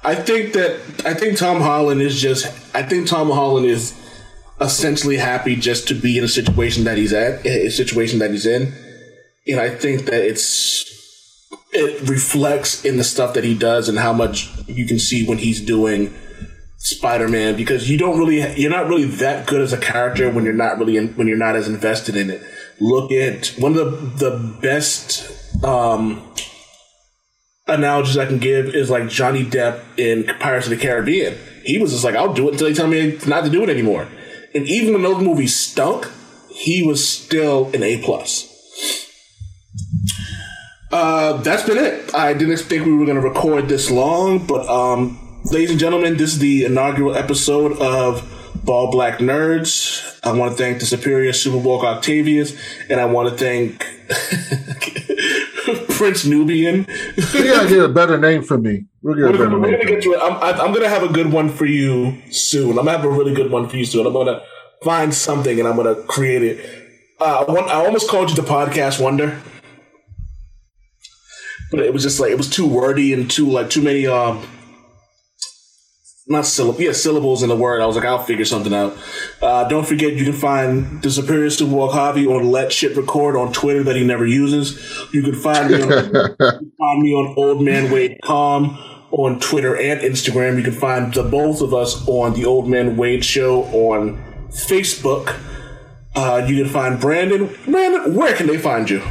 I 0.05 0.15
think 0.15 0.53
that 0.53 0.81
I 1.05 1.15
think 1.15 1.37
Tom 1.37 1.61
Holland 1.61 2.01
is 2.01 2.21
just. 2.21 2.47
I 2.75 2.83
think 2.83 3.09
Tom 3.09 3.29
Holland 3.29 3.67
is 3.67 3.95
essentially 4.61 5.17
happy 5.17 5.57
just 5.57 5.89
to 5.89 5.95
be 5.95 6.17
in 6.17 6.25
a 6.25 6.29
situation 6.29 6.85
that 6.85 6.97
he's 6.97 7.13
at, 7.13 7.45
a 7.45 7.71
situation 7.71 8.21
that 8.21 8.31
he's 8.31 8.47
in, 8.47 8.73
and 9.49 9.61
I 9.61 9.69
think 9.69 10.07
that 10.07 10.25
it's 10.25 10.85
it 11.73 12.09
reflects 12.09 12.85
in 12.85 12.97
the 12.97 13.05
stuff 13.05 13.35
that 13.35 13.45
he 13.45 13.55
does 13.55 13.89
and 13.89 13.99
how 13.99 14.13
much 14.13 14.51
you 14.67 14.87
can 14.87 14.99
see 14.99 15.27
when 15.27 15.39
he's 15.39 15.61
doing 15.61 16.15
Spider-Man 16.79 17.57
because 17.57 17.91
you 17.91 17.99
don't 17.99 18.19
really 18.19 18.41
you're 18.55 18.71
not 18.71 18.87
really 18.87 19.07
that 19.07 19.47
good 19.47 19.61
as 19.61 19.73
a 19.73 19.79
character 19.79 20.31
when 20.31 20.45
you're 20.45 20.55
not 20.55 20.79
really 20.79 20.97
in, 20.97 21.09
when 21.17 21.27
you're 21.27 21.37
not 21.37 21.57
as 21.57 21.69
invested 21.69 22.17
in 22.17 22.31
it. 22.31 22.43
Look 22.81 23.11
at 23.13 23.49
one 23.59 23.77
of 23.77 24.19
the 24.19 24.31
the 24.31 24.59
best 24.61 25.65
um 25.65 26.23
analogies 27.67 28.17
I 28.17 28.27
can 28.27 28.39
give 28.39 28.75
is 28.75 28.91
like 28.91 29.09
Johnny 29.09 29.45
Depp 29.45 29.83
in 29.99 30.25
Pirates 30.39 30.67
of 30.67 30.71
the 30.71 30.77
Caribbean. 30.77 31.37
He 31.65 31.79
was 31.79 31.93
just 31.93 32.05
like, 32.05 32.15
I'll 32.15 32.33
do 32.33 32.49
it 32.49 32.53
until 32.53 32.69
they 32.69 32.75
tell 32.75 32.87
me 32.87 33.19
not 33.27 33.45
to 33.45 33.51
do 33.51 33.63
it 33.63 33.71
anymore. 33.71 34.07
And 34.55 34.67
even 34.69 34.95
when 34.95 35.03
those 35.03 35.23
movies 35.23 35.57
stunk, 35.57 36.09
he 36.51 36.83
was 36.83 37.07
still 37.07 37.71
an 37.75 37.83
A 37.83 38.03
plus. 38.03 38.53
Uh, 40.93 41.43
that's 41.43 41.65
been 41.65 41.79
it. 41.79 42.15
I 42.15 42.33
didn't 42.33 42.59
think 42.59 42.87
we 42.87 42.95
were 42.95 43.05
going 43.05 43.21
to 43.21 43.29
record 43.29 43.69
this 43.69 43.91
long, 43.91 44.47
but 44.47 44.67
um, 44.69 45.43
ladies 45.47 45.71
and 45.71 45.81
gentlemen, 45.81 46.17
this 46.17 46.35
is 46.35 46.39
the 46.39 46.65
inaugural 46.65 47.15
episode 47.15 47.77
of 47.79 48.23
Bald 48.67 48.91
Black 48.91 49.19
Nerds. 49.21 50.19
I 50.25 50.33
want 50.33 50.51
to 50.51 50.59
thank 50.59 50.81
the 50.81 50.87
Superior 50.87 51.31
Superwalk 51.31 51.85
Octavius, 51.85 52.57
and 52.91 53.01
I 53.01 53.05
want 53.05 53.31
to 53.31 53.37
thank 53.37 53.87
Prince 55.91 56.27
Nubian. 56.27 56.87
You 57.17 57.45
gotta 57.45 57.69
get 57.69 57.85
a 57.85 57.89
better 57.89 58.19
name 58.19 58.43
for 58.43 58.59
me. 58.59 58.87
We'll 59.03 59.15
get 59.15 59.25
a 59.25 59.31
We're 59.31 59.39
gonna, 59.39 59.59
we're 59.59 59.71
gonna 59.71 59.85
get 59.85 60.03
to 60.03 60.13
it. 60.15 60.21
I'm, 60.21 60.61
I'm 60.61 60.73
gonna 60.75 60.89
have 60.89 61.05
a 61.05 61.13
good 61.13 61.33
one 61.33 61.49
for 61.49 61.65
you 61.65 62.21
soon. 62.33 62.71
I'm 62.71 62.85
gonna 62.85 62.91
have 62.91 63.05
a 63.05 63.09
really 63.09 63.33
good 63.35 63.53
one 63.53 63.69
for 63.69 63.77
you 63.77 63.85
soon. 63.85 64.05
I'm 64.05 64.13
gonna 64.13 64.43
find 64.83 65.15
something 65.15 65.61
and 65.61 65.69
I'm 65.69 65.77
gonna 65.77 65.95
create 66.03 66.43
it. 66.43 66.89
Uh, 67.21 67.45
one, 67.45 67.65
I 67.65 67.75
almost 67.85 68.11
called 68.11 68.31
you 68.31 68.37
the 68.37 68.43
podcast 68.43 69.01
wonder, 69.01 69.41
but 71.71 71.81
it 71.81 71.93
was 71.93 72.03
just 72.03 72.19
like 72.19 72.33
it 72.33 72.37
was 72.37 72.51
too 72.51 72.67
wordy 72.67 73.13
and 73.13 73.31
too 73.31 73.49
like 73.49 73.71
too 73.71 73.83
many 73.83 74.09
um 74.09 74.45
not 76.29 76.45
syllables, 76.45 76.81
yeah, 76.81 76.93
syllables 76.93 77.43
in 77.43 77.49
the 77.49 77.57
word. 77.57 77.81
I 77.81 77.87
was 77.87 77.97
like, 77.97 78.05
I'll 78.05 78.23
figure 78.23 78.45
something 78.45 78.75
out. 78.75 78.97
Uh, 79.41 79.69
don't 79.69 79.87
forget, 79.87 80.15
you 80.15 80.25
can 80.25 80.33
find 80.33 81.01
the 81.03 81.11
Superior 81.11 81.49
Superwalk 81.49 81.93
Hobby 81.93 82.27
on 82.27 82.51
Let 82.51 82.73
Shit 82.73 82.97
Record 82.97 83.37
on 83.37 83.53
Twitter 83.53 83.85
that 83.85 83.97
he 83.97 84.05
never 84.05 84.27
uses. 84.27 84.77
You 85.13 85.23
can 85.23 85.35
find 85.35 85.71
me 85.71 85.83
on 85.83 85.89
find 86.39 87.03
me 87.03 87.13
on 87.13 87.35
Old 87.37 87.63
Man 87.63 87.93
Wade 87.93 88.19
Com 88.23 88.77
on 89.13 89.39
Twitter 89.39 89.77
and 89.77 90.01
Instagram. 90.01 90.57
You 90.57 90.65
can 90.65 90.73
find 90.73 91.15
the 91.15 91.23
both 91.23 91.61
of 91.61 91.73
us 91.73 92.07
on 92.09 92.35
the 92.35 92.45
Old 92.45 92.69
Man 92.69 92.97
Wade 92.97 93.25
Show 93.25 93.63
on 93.65 94.17
Facebook. 94.51 95.39
Uh, 96.17 96.45
you 96.47 96.63
can 96.63 96.73
find 96.73 97.01
Brandon. 97.01 97.55
Brandon, 97.67 98.15
where 98.15 98.35
can 98.35 98.47
they 98.49 98.59
find 98.59 98.91
you? 98.91 99.03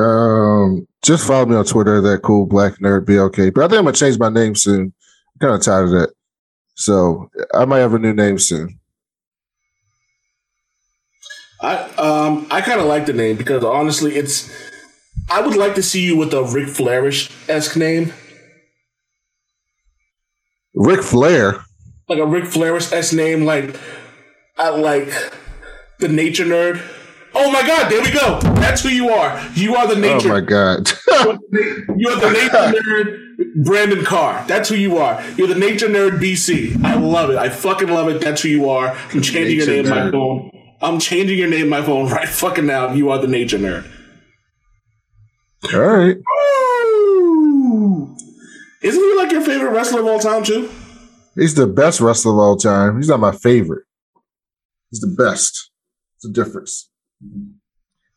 Um, 0.00 0.86
just 1.02 1.26
follow 1.26 1.46
me 1.46 1.56
on 1.56 1.64
Twitter, 1.64 2.00
that 2.00 2.22
cool 2.22 2.46
black 2.46 2.78
nerd 2.78 3.04
BLK. 3.04 3.52
But 3.52 3.64
I 3.64 3.68
think 3.68 3.78
I'm 3.78 3.84
gonna 3.84 3.92
change 3.92 4.18
my 4.18 4.28
name 4.28 4.54
soon. 4.54 4.94
Kind 5.40 5.54
of 5.54 5.62
tired 5.62 5.84
of 5.84 5.90
that. 5.90 6.10
So 6.74 7.30
I 7.54 7.64
might 7.64 7.78
have 7.78 7.94
a 7.94 7.98
new 7.98 8.12
name 8.12 8.38
soon. 8.38 8.78
I 11.60 11.76
um 11.96 12.46
I 12.50 12.60
kind 12.60 12.80
of 12.80 12.86
like 12.86 13.06
the 13.06 13.12
name 13.12 13.36
because 13.36 13.64
honestly, 13.64 14.14
it's. 14.16 14.50
I 15.30 15.42
would 15.42 15.56
like 15.56 15.74
to 15.74 15.82
see 15.82 16.04
you 16.04 16.16
with 16.16 16.32
a 16.32 16.42
Ric 16.42 16.68
Flairish 16.68 17.30
esque 17.48 17.76
name, 17.76 18.12
Ric 20.74 21.02
Flair. 21.02 21.64
like 22.08 22.18
a 22.18 22.26
Ric 22.26 22.44
Flairish 22.44 22.92
esque 22.92 23.12
name, 23.14 23.44
like 23.44 23.78
I 24.56 24.70
like 24.70 25.10
the 25.98 26.08
Nature 26.08 26.44
Nerd. 26.44 26.80
Oh 27.40 27.52
my 27.52 27.64
God! 27.64 27.88
There 27.90 28.02
we 28.02 28.10
go. 28.10 28.40
That's 28.60 28.82
who 28.82 28.88
you 28.88 29.10
are. 29.10 29.40
You 29.54 29.76
are 29.76 29.86
the 29.86 29.94
oh 29.94 30.00
nature. 30.00 30.28
Oh 30.28 30.32
my 30.32 30.40
god. 30.40 30.90
You're 31.96 32.16
the 32.16 32.30
Nature 32.32 32.80
Nerd, 32.82 33.64
Brandon 33.64 34.04
Carr. 34.04 34.44
That's 34.46 34.68
who 34.68 34.74
you 34.74 34.98
are. 34.98 35.22
You're 35.36 35.46
the 35.46 35.54
Nature 35.54 35.88
Nerd 35.88 36.18
BC. 36.20 36.84
I 36.84 36.94
love 36.96 37.30
it. 37.30 37.36
I 37.36 37.48
fucking 37.48 37.88
love 37.88 38.08
it. 38.08 38.20
That's 38.20 38.42
who 38.42 38.48
you 38.48 38.68
are. 38.68 38.96
I'm 39.12 39.22
changing 39.22 39.58
your 39.58 39.66
name 39.66 39.88
my 39.88 40.10
phone. 40.10 40.50
I'm 40.80 40.98
changing 40.98 41.38
your 41.38 41.48
name 41.48 41.68
my 41.68 41.80
phone 41.82 42.08
right 42.10 42.28
fucking 42.28 42.66
now. 42.66 42.92
You 42.92 43.10
are 43.10 43.18
the 43.18 43.28
Nature 43.28 43.58
Nerd. 43.58 43.88
All 45.72 45.80
right. 45.80 46.16
Isn't 48.82 49.02
he 49.02 49.16
like 49.16 49.32
your 49.32 49.42
favorite 49.42 49.70
wrestler 49.70 50.00
of 50.00 50.06
all 50.06 50.20
time 50.20 50.44
too? 50.44 50.70
He's 51.34 51.54
the 51.54 51.66
best 51.66 52.00
wrestler 52.00 52.32
of 52.32 52.38
all 52.38 52.56
time. 52.56 52.96
He's 52.96 53.08
not 53.08 53.20
my 53.20 53.32
favorite. 53.32 53.84
He's 54.90 55.00
the 55.00 55.14
best. 55.16 55.70
It's 56.16 56.26
a 56.26 56.32
difference. 56.32 56.90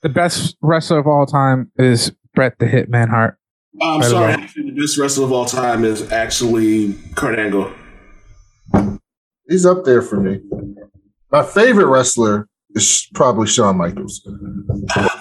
The 0.02 0.10
best 0.10 0.58
wrestler 0.62 1.00
of 1.00 1.08
all 1.08 1.26
time 1.26 1.72
is 1.78 2.12
Bret 2.34 2.58
the 2.60 2.66
Hitman 2.66 3.10
Hart. 3.10 3.38
I'm 3.82 4.00
Right 4.02 4.10
sorry. 4.10 4.34
about. 4.34 4.44
Actually, 4.44 4.72
the 4.72 4.82
best 4.82 4.98
wrestler 4.98 5.26
of 5.26 5.32
all 5.32 5.46
time 5.46 5.86
is 5.86 6.12
actually 6.12 6.94
Kurt 7.16 7.38
Angle. 7.40 7.72
He's 9.48 9.66
up 9.66 9.84
there 9.86 10.02
for 10.02 10.20
me. 10.20 10.40
My 11.32 11.44
favorite 11.44 11.88
wrestler 11.88 12.48
is 12.72 13.08
probably 13.14 13.48
Shawn 13.48 13.78
Michaels, 13.78 14.22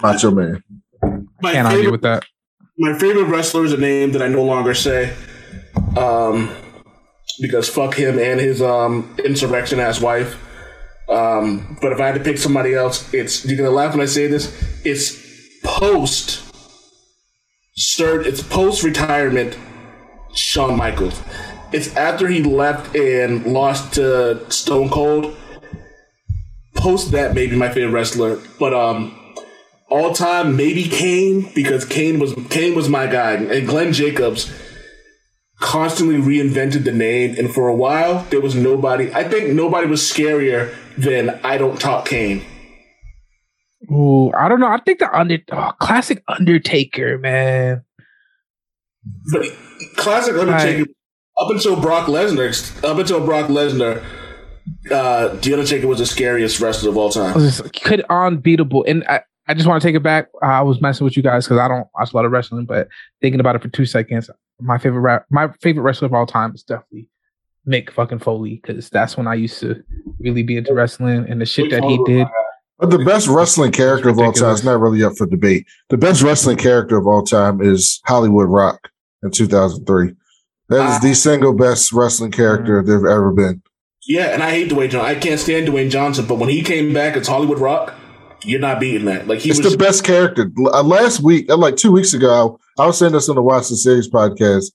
Macho 0.03 0.31
Man. 0.31 0.63
My 1.43 1.53
Can't 1.53 1.69
argue 1.69 1.91
with 1.91 2.03
that. 2.03 2.25
my 2.79 2.97
favorite 2.99 3.25
wrestler 3.25 3.65
is 3.65 3.73
a 3.73 3.77
name 3.77 4.13
that 4.13 4.23
I 4.23 4.29
no 4.29 4.43
longer 4.45 4.75
say, 4.75 5.15
um, 5.97 6.51
because 7.41 7.69
fuck 7.69 7.95
him 7.95 8.19
and 8.19 8.39
his 8.41 8.61
um 8.63 9.15
insurrection 9.25 9.81
ass 9.81 10.01
wife. 10.01 10.39
Um, 11.11 11.77
but 11.83 11.93
if 11.93 12.01
I 12.01 12.07
had 12.07 12.15
to 12.15 12.21
pick 12.21 12.39
somebody 12.39 12.75
else, 12.75 13.13
it's 13.13 13.45
you're 13.45 13.57
gonna 13.57 13.71
laugh 13.71 13.93
when 13.93 14.01
I 14.01 14.07
say 14.07 14.27
this. 14.29 14.53
It's 14.85 15.21
post, 15.65 16.43
sir. 17.75 18.21
It's 18.23 18.43
post 18.43 18.83
retirement. 18.83 19.57
Shawn 20.35 20.77
Michaels. 20.77 21.21
It's 21.73 21.95
after 21.97 22.29
he 22.29 22.43
left 22.43 22.95
and 22.97 23.47
lost 23.47 23.95
to 23.95 24.51
Stone 24.51 24.91
Cold. 24.91 25.37
Post 26.75 27.13
that, 27.13 27.35
maybe 27.35 27.57
my 27.57 27.69
favorite 27.69 27.93
wrestler, 27.93 28.41
but 28.59 28.73
um, 28.73 29.35
all 29.91 30.13
time 30.15 30.57
maybe 30.57 30.85
Kane 30.85 31.51
because 31.55 31.85
Kane 31.85 32.19
was 32.19 32.35
Kane 32.49 32.75
was 32.75 32.89
my 32.89 33.07
guy, 33.07 33.33
and 33.33 33.67
Glenn 33.67 33.93
Jacobs 33.93 34.51
constantly 35.61 36.17
reinvented 36.17 36.85
the 36.85 36.93
name, 36.93 37.37
and 37.39 37.53
for 37.53 37.69
a 37.69 37.75
while 37.75 38.25
there 38.31 38.41
was 38.41 38.55
nobody. 38.55 39.13
I 39.15 39.25
think 39.25 39.55
nobody 39.55 39.87
was 39.87 40.01
scarier 40.01 40.75
than 40.97 41.39
I 41.45 41.59
don't 41.59 41.81
talk 41.81 42.07
Kane. 42.07 42.45
Ooh, 43.91 44.33
I 44.33 44.49
don't 44.49 44.61
know. 44.61 44.69
I 44.69 44.79
think 44.79 44.99
the 44.99 45.17
under 45.17 45.39
oh, 45.53 45.73
classic 45.79 46.23
Undertaker, 46.29 47.19
man. 47.19 47.85
But 49.33 49.47
classic 49.97 50.35
Undertaker 50.37 50.91
up 51.41 51.51
until 51.51 51.81
Brock 51.81 52.07
Lesnar, 52.07 52.85
up 52.85 52.99
until 52.99 53.25
Brock 53.25 53.49
Lesnar, 53.49 54.05
uh, 54.91 55.29
the 55.29 55.53
Undertaker 55.53 55.87
was 55.87 55.99
the 55.99 56.07
scariest 56.07 56.61
wrestler 56.61 56.91
of 56.91 56.97
all 56.97 57.11
time. 57.11 57.35
could 57.83 58.05
unbeatable. 58.11 58.85
And 58.87 59.05
I, 59.09 59.23
I 59.49 59.55
just 59.55 59.67
want 59.67 59.83
to 59.83 59.89
take 59.89 59.97
it 59.97 60.03
back. 60.03 60.29
I 60.43 60.63
was 60.63 60.81
messing 60.81 61.05
with 61.05 61.17
you 61.17 61.23
guys 61.23 61.47
because 61.47 61.59
I 61.59 61.69
don't 61.69 61.89
watch 61.95 62.13
a 62.13 62.17
lot 62.17 62.25
of 62.25 62.33
wrestling, 62.33 62.67
but 62.67 62.89
thinking 63.21 63.41
about 63.41 63.57
it 63.57 63.63
for 63.63 63.69
two 63.69 63.87
seconds, 63.87 64.31
my 64.61 64.79
favorite 64.79 65.01
rap, 65.01 65.27
my 65.31 65.49
favorite 65.61 65.83
wrestler 65.83 66.07
of 66.07 66.15
all 66.15 66.27
time 66.27 66.55
is 66.55 66.63
definitely 66.63 67.09
Mick 67.67 67.91
fucking 67.91 68.21
Foley 68.21 68.61
because 68.63 68.91
that's 68.91 69.17
when 69.17 69.27
I 69.27 69.35
used 69.35 69.61
to 69.61 69.83
really 70.19 70.43
be 70.43 70.57
into 70.57 70.75
wrestling 70.75 71.27
and 71.29 71.41
the 71.41 71.47
shit 71.47 71.71
that 71.71 71.85
he 71.85 72.03
did. 72.05 72.27
But 72.79 72.91
the 72.91 73.05
best 73.05 73.29
wrestling 73.29 73.73
character 73.73 74.09
of 74.09 74.19
all 74.19 74.33
time 74.33 74.55
is 74.55 74.65
not 74.65 74.81
really 74.81 75.05
up 75.05 75.17
for 75.17 75.27
debate. 75.27 75.67
The 75.91 75.99
best 75.99 76.23
wrestling 76.23 76.57
character 76.57 76.97
of 76.97 77.07
all 77.07 77.23
time 77.23 77.61
is 77.61 78.01
Hollywood 78.07 78.49
Rock 78.49 78.91
in 79.23 79.31
2003. 79.31 80.15
That 80.71 80.95
is 80.95 81.01
the 81.01 81.11
ah. 81.11 81.15
single 81.15 81.53
best 81.53 81.93
wrestling 81.93 82.31
character 82.31 82.83
mm. 82.83 82.87
there've 82.87 83.05
ever 83.05 83.33
been. 83.33 83.63
Yeah, 84.07 84.33
and 84.33 84.43
I 84.43 84.51
hate 84.51 84.71
Dwayne 84.71 84.89
Johnson. 84.89 85.15
I 85.15 85.15
can't 85.15 85.39
stand 85.39 85.69
Dwayne 85.69 85.91
Johnson, 85.91 86.27
but 86.27 86.37
when 86.37 86.49
he 86.49 86.63
came 86.63 86.95
back 86.95 87.17
it's 87.17 87.29
Hollywood 87.29 87.59
Rock, 87.59 87.95
you're 88.45 88.61
not 88.61 88.81
beating 88.81 89.05
that. 89.07 89.27
Like 89.27 89.41
he 89.41 89.51
It's 89.51 89.63
was 89.63 89.73
the 89.73 89.79
best 89.79 90.05
character. 90.05 90.51
Uh, 90.59 90.83
last 90.83 91.21
week, 91.21 91.51
uh, 91.51 91.57
like 91.57 91.77
two 91.77 91.93
weeks 91.93 92.15
ago, 92.15 92.59
I 92.79 92.87
was 92.87 92.99
saying 92.99 93.13
this 93.13 93.29
on 93.29 93.37
the 93.37 93.43
Why 93.43 93.61
So 93.61 93.75
Serious 93.75 94.09
podcast. 94.09 94.67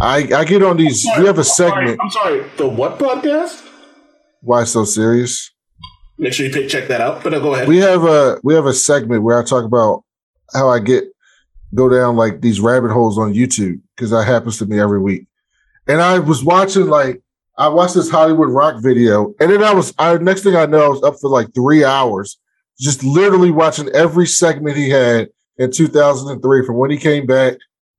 I, 0.00 0.28
I 0.34 0.44
get 0.44 0.62
on 0.62 0.78
these. 0.78 1.06
We 1.18 1.26
have 1.26 1.36
a 1.36 1.40
I'm 1.40 1.44
sorry, 1.44 1.86
segment. 1.86 2.00
I'm 2.02 2.10
sorry. 2.10 2.44
The 2.56 2.68
what 2.68 2.98
podcast? 2.98 3.68
Why 4.40 4.64
so 4.64 4.84
serious? 4.84 5.50
Make 6.18 6.32
sure 6.32 6.46
you 6.46 6.52
pick, 6.52 6.68
check 6.68 6.88
that 6.88 7.00
out. 7.00 7.22
But 7.22 7.34
uh, 7.34 7.40
go 7.40 7.54
ahead. 7.54 7.68
we 7.68 7.78
have 7.78 8.04
a 8.04 8.38
we 8.42 8.54
have 8.54 8.66
a 8.66 8.72
segment 8.72 9.22
where 9.22 9.38
I 9.38 9.44
talk 9.44 9.64
about 9.64 10.04
how 10.52 10.68
I 10.68 10.78
get 10.78 11.04
go 11.74 11.88
down 11.88 12.16
like 12.16 12.40
these 12.40 12.60
rabbit 12.60 12.90
holes 12.90 13.18
on 13.18 13.34
YouTube 13.34 13.80
because 13.96 14.10
that 14.10 14.24
happens 14.24 14.58
to 14.58 14.66
me 14.66 14.78
every 14.80 15.00
week. 15.00 15.26
And 15.88 16.00
I 16.00 16.18
was 16.18 16.44
watching 16.44 16.86
like 16.86 17.22
I 17.58 17.68
watched 17.68 17.94
this 17.94 18.10
Hollywood 18.10 18.48
Rock 18.48 18.82
video, 18.82 19.34
and 19.40 19.50
then 19.50 19.62
I 19.62 19.74
was 19.74 19.92
I 19.98 20.16
next 20.18 20.42
thing 20.42 20.56
I 20.56 20.66
know 20.66 20.84
I 20.84 20.88
was 20.88 21.02
up 21.02 21.16
for 21.20 21.28
like 21.28 21.52
three 21.54 21.84
hours, 21.84 22.38
just 22.82 23.04
literally 23.04 23.52
watching 23.52 23.88
every 23.90 24.26
segment 24.26 24.76
he 24.76 24.90
had 24.90 25.28
in 25.56 25.70
2003 25.70 26.66
from 26.66 26.76
when 26.76 26.90
he 26.90 26.96
came 26.96 27.26
back 27.26 27.54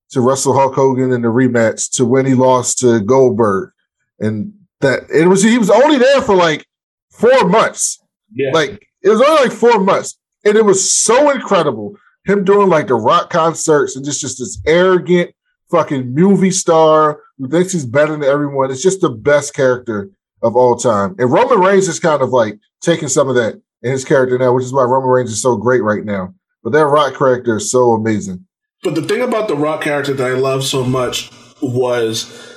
to 0.10 0.22
wrestle 0.22 0.54
Hulk 0.54 0.76
Hogan 0.76 1.12
in 1.12 1.22
the 1.22 1.30
rematch 1.30 1.90
to 1.94 2.06
when 2.06 2.26
he 2.26 2.34
lost 2.34 2.80
to 2.80 3.00
Goldberg, 3.00 3.72
and 4.20 4.54
that 4.82 5.04
it 5.10 5.28
was 5.28 5.42
he 5.42 5.58
was 5.58 5.70
only 5.70 5.98
there 5.98 6.22
for 6.22 6.36
like 6.36 6.66
four 7.12 7.48
months. 7.48 8.00
yeah. 8.34 8.52
Like 8.54 8.86
it 9.02 9.10
was 9.10 9.22
only 9.22 9.44
like 9.44 9.58
four 9.58 9.80
months, 9.80 10.20
and 10.44 10.58
it 10.58 10.66
was 10.66 10.94
so 10.94 11.32
incredible. 11.32 11.96
Him 12.26 12.44
doing 12.44 12.70
like 12.70 12.88
the 12.88 12.96
rock 12.96 13.30
concerts 13.30 13.96
and 13.96 14.06
just 14.06 14.22
just 14.22 14.40
this 14.40 14.62
arrogant 14.68 15.32
fucking 15.72 16.14
movie 16.14 16.52
star 16.52 17.22
who 17.38 17.48
thinks 17.48 17.72
he's 17.72 17.86
better 17.86 18.12
than 18.12 18.24
everyone. 18.24 18.70
It's 18.70 18.84
just 18.84 19.02
the 19.02 19.10
best 19.10 19.54
character 19.54 20.10
of 20.42 20.56
all 20.56 20.76
time. 20.76 21.16
And 21.18 21.32
Roman 21.32 21.60
Reigns 21.60 21.88
is 21.88 22.00
kind 22.00 22.22
of 22.22 22.30
like 22.30 22.60
taking 22.82 23.08
some 23.08 23.30
of 23.30 23.36
that 23.36 23.62
in 23.84 23.92
his 23.92 24.06
character 24.06 24.38
now, 24.38 24.54
which 24.54 24.66
is 24.66 24.74
why 24.74 24.84
Roman 24.84 25.10
Reigns 25.10 25.32
is 25.32 25.42
so 25.42 25.58
great 25.58 25.84
right 25.84 26.04
now. 26.04 26.34
But 26.64 26.72
that 26.74 26.86
rock 26.86 27.18
character 27.18 27.58
is 27.58 27.70
so 27.70 27.92
amazing. 27.92 28.46
But 28.84 28.96
the 28.96 29.02
thing 29.02 29.22
about 29.22 29.48
the 29.48 29.56
Rock 29.56 29.82
character 29.82 30.14
that 30.14 30.30
I 30.30 30.34
love 30.34 30.66
so 30.66 30.84
much 30.84 31.32
was 31.62 32.50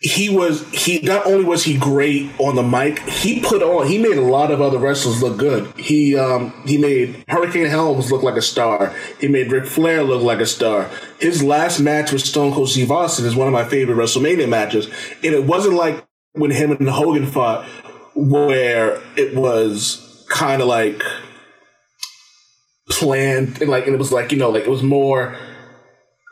he 0.00 0.34
was 0.34 0.66
he 0.70 0.98
not 1.00 1.26
only 1.26 1.44
was 1.44 1.62
he 1.62 1.76
great 1.76 2.30
on 2.40 2.56
the 2.56 2.62
mic, 2.62 2.98
he 3.00 3.40
put 3.40 3.62
on 3.62 3.86
he 3.86 3.98
made 3.98 4.16
a 4.16 4.22
lot 4.22 4.50
of 4.50 4.62
other 4.62 4.78
wrestlers 4.78 5.22
look 5.22 5.36
good. 5.36 5.70
He 5.76 6.16
um 6.16 6.54
he 6.66 6.78
made 6.78 7.22
Hurricane 7.28 7.66
Helms 7.66 8.10
look 8.10 8.22
like 8.22 8.36
a 8.36 8.42
star. 8.42 8.94
He 9.20 9.28
made 9.28 9.52
Ric 9.52 9.66
Flair 9.66 10.02
look 10.02 10.22
like 10.22 10.40
a 10.40 10.46
star. 10.46 10.90
His 11.20 11.42
last 11.42 11.80
match 11.80 12.12
with 12.12 12.22
Stone 12.22 12.54
Cold 12.54 12.70
Steve 12.70 12.90
Austin 12.90 13.26
is 13.26 13.36
one 13.36 13.46
of 13.46 13.52
my 13.52 13.64
favorite 13.64 13.96
WrestleMania 13.96 14.48
matches, 14.48 14.86
and 15.22 15.34
it 15.34 15.44
wasn't 15.44 15.74
like 15.74 16.04
when 16.32 16.50
him 16.50 16.72
and 16.72 16.88
Hogan 16.88 17.26
fought 17.26 17.68
where 18.14 19.00
it 19.16 19.34
was 19.36 20.01
kind 20.32 20.62
of 20.62 20.68
like 20.68 21.02
planned 22.88 23.60
and 23.60 23.70
like 23.70 23.86
and 23.86 23.94
it 23.94 23.98
was 23.98 24.10
like 24.10 24.32
you 24.32 24.38
know 24.38 24.50
like 24.50 24.64
it 24.64 24.70
was 24.70 24.82
more 24.82 25.36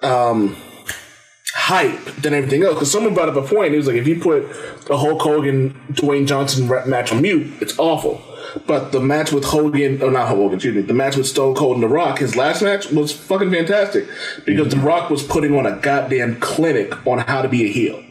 um 0.03 0.57
hype 1.53 2.05
than 2.17 2.35
everything 2.35 2.63
else. 2.63 2.75
Because 2.75 2.91
someone 2.91 3.15
brought 3.15 3.29
up 3.29 3.37
a 3.37 3.47
point 3.47 3.75
it 3.75 3.77
was 3.77 3.87
like 3.87 3.97
if 3.97 4.09
you 4.09 4.19
put 4.19 4.49
the 4.87 4.97
Hulk 4.97 5.21
Hogan 5.21 5.79
Dwayne 5.93 6.27
Johnson 6.27 6.67
rap 6.69 6.87
match 6.87 7.13
on 7.13 7.23
mute 7.23 7.53
it's 7.61 7.79
awful. 7.79 8.23
But 8.67 8.91
the 8.91 9.01
match 9.01 9.31
with 9.31 9.45
Hogan 9.45 10.03
or 10.03 10.11
not 10.11 10.29
Hogan 10.29 10.55
excuse 10.55 10.75
me 10.75 10.83
the 10.83 10.95
match 10.95 11.17
with 11.17 11.27
Stone 11.27 11.55
Cold 11.55 11.75
and 11.75 11.83
The 11.83 11.89
Rock 11.89 12.19
his 12.19 12.37
last 12.37 12.63
match 12.63 12.91
was 12.91 13.13
fucking 13.13 13.51
fantastic. 13.51 14.07
Because 14.47 14.73
The 14.73 14.79
Rock 14.79 15.11
was 15.11 15.23
putting 15.23 15.55
on 15.55 15.67
a 15.67 15.77
goddamn 15.77 16.41
clinic 16.41 17.07
on 17.07 17.19
how 17.19 17.43
to 17.43 17.49
be 17.49 17.65
a 17.65 17.69
heel. 17.69 18.03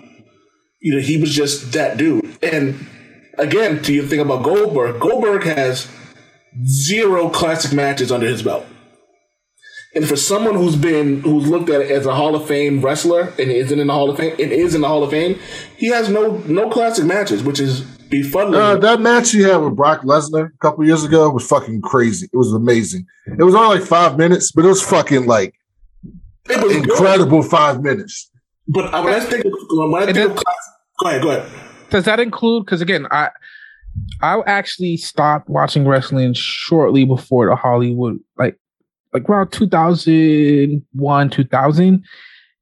You 0.80 0.96
know 0.96 1.02
he 1.02 1.20
was 1.20 1.34
just 1.34 1.74
that 1.74 1.98
dude. 1.98 2.38
And 2.44 2.88
again 3.40 3.82
to 3.84 3.94
you 3.94 4.06
think 4.06 4.22
about 4.22 4.44
Goldberg 4.44 5.00
Goldberg 5.00 5.44
has 5.44 5.88
zero 6.66 7.30
classic 7.30 7.74
matches 7.74 8.12
under 8.12 8.28
his 8.28 8.44
belt. 8.44 8.66
And 9.96 10.08
for 10.08 10.16
someone 10.16 10.54
who's 10.54 10.76
been 10.76 11.22
who's 11.22 11.48
looked 11.48 11.70
at 11.70 11.82
it 11.82 11.90
as 11.90 12.06
a 12.06 12.14
Hall 12.14 12.36
of 12.36 12.48
Fame 12.48 12.80
wrestler 12.82 13.34
and 13.40 13.52
isn't 13.52 13.80
in 13.80 13.88
the 13.88 13.94
Hall 13.94 14.10
of 14.10 14.18
Fame 14.18 14.34
and 14.34 14.52
is 14.52 14.76
in 14.76 14.82
the 14.82 14.88
Hall 14.88 15.04
of 15.04 15.10
Fame, 15.10 15.40
he 15.78 15.88
has 15.88 16.10
no 16.10 16.38
no 16.46 16.70
classic 16.70 17.06
matches, 17.06 17.42
which 17.42 17.60
is 17.60 17.82
befuddling. 17.82 18.56
Uh, 18.60 18.78
that 18.78 19.02
match 19.02 19.32
he 19.32 19.42
had 19.42 19.58
with 19.58 19.76
Brock 19.76 20.02
Lesnar 20.02 20.54
a 20.54 20.58
couple 20.60 20.86
years 20.86 21.04
ago 21.04 21.30
was 21.32 21.48
fucking 21.48 21.82
crazy. 21.82 22.30
It 22.32 22.38
was 22.38 22.54
amazing. 22.54 23.08
It 23.26 23.44
was 23.44 23.56
only 23.56 23.80
like 23.80 23.88
five 23.88 24.16
minutes, 24.18 24.52
but 24.52 24.64
it 24.64 24.68
was 24.68 24.84
fucking 24.84 25.26
like 25.26 25.56
it 26.50 26.64
was 26.64 26.76
incredible 26.76 27.42
good. 27.42 27.50
five 27.50 27.82
minutes. 27.82 28.30
But 28.68 28.94
when 29.04 29.14
I 29.14 29.20
think 29.20 29.46
of, 29.46 29.54
when 29.72 30.04
I 30.04 30.14
think 30.14 30.30
of 30.30 30.36
classic, 30.36 30.74
go 31.00 31.08
ahead, 31.08 31.22
go 31.24 31.30
ahead. 31.32 31.69
Does 31.90 32.06
that 32.06 32.20
include? 32.20 32.66
Because 32.66 32.82
again, 32.82 33.08
I 33.12 33.30
I 34.22 34.42
actually 34.46 34.98
stopped 34.98 35.50
watching 35.50 35.88
wrestling 35.88 36.34
shortly 36.34 37.06
before 37.06 37.48
the 37.48 37.56
Hollywood, 37.56 38.20
like 38.38 38.58
like 39.14 39.28
around 39.30 39.52
2001, 39.52 41.30
2000. 41.30 42.06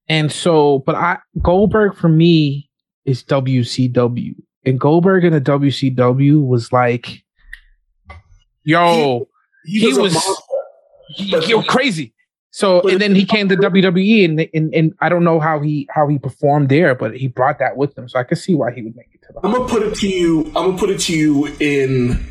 And 0.10 0.32
so, 0.32 0.80
but 0.80 0.96
I 0.96 1.18
Goldberg 1.42 1.96
for 1.96 2.10
me 2.10 2.70
is 3.06 3.24
WCW. 3.24 4.36
And 4.66 4.80
Goldberg 4.80 5.24
in 5.24 5.34
the 5.34 5.42
WCW 5.42 6.46
was 6.46 6.72
like, 6.72 7.24
yo, 8.64 9.28
he, 9.66 9.80
he, 9.80 9.92
he 9.92 9.98
was, 9.98 10.14
was 10.14 10.42
he, 11.10 11.36
yo, 11.48 11.62
crazy. 11.64 12.14
So 12.52 12.82
and 12.88 13.00
then 13.00 13.14
he 13.14 13.26
came 13.26 13.50
to 13.50 13.56
WWE 13.56 14.26
and, 14.26 14.50
and 14.54 14.74
and 14.74 14.94
I 15.00 15.10
don't 15.10 15.24
know 15.24 15.40
how 15.40 15.60
he 15.60 15.88
how 15.92 16.08
he 16.08 16.18
performed 16.18 16.70
there, 16.70 16.96
but 16.96 17.16
he 17.16 17.28
brought 17.28 17.60
that 17.60 17.78
with 17.78 17.98
him. 17.98 18.10
So 18.10 18.18
I 18.20 18.24
could 18.24 18.38
see 18.38 18.56
why 18.56 18.72
he 18.74 18.82
would 18.82 18.96
make 18.96 19.08
it 19.14 19.17
to 19.17 19.17
the 19.17 19.17
I'm 19.44 19.52
gonna 19.52 19.68
put 19.68 19.84
it 19.84 19.96
to 19.96 20.08
you, 20.08 20.46
I'm 20.48 20.54
gonna 20.54 20.78
put 20.78 20.90
it 20.90 21.00
to 21.02 21.16
you 21.16 21.48
in 21.60 22.26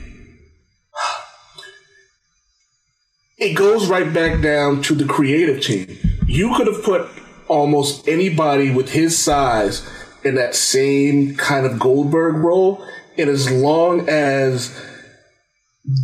it 3.38 3.54
goes 3.54 3.88
right 3.88 4.12
back 4.12 4.40
down 4.40 4.82
to 4.82 4.94
the 4.94 5.04
creative 5.04 5.62
team. 5.62 5.98
You 6.26 6.54
could 6.54 6.66
have 6.66 6.82
put 6.82 7.08
almost 7.48 8.08
anybody 8.08 8.70
with 8.70 8.90
his 8.90 9.16
size 9.16 9.88
in 10.24 10.34
that 10.36 10.54
same 10.54 11.36
kind 11.36 11.66
of 11.66 11.78
Goldberg 11.78 12.36
role, 12.36 12.84
and 13.18 13.28
as 13.28 13.50
long 13.50 14.08
as 14.08 14.74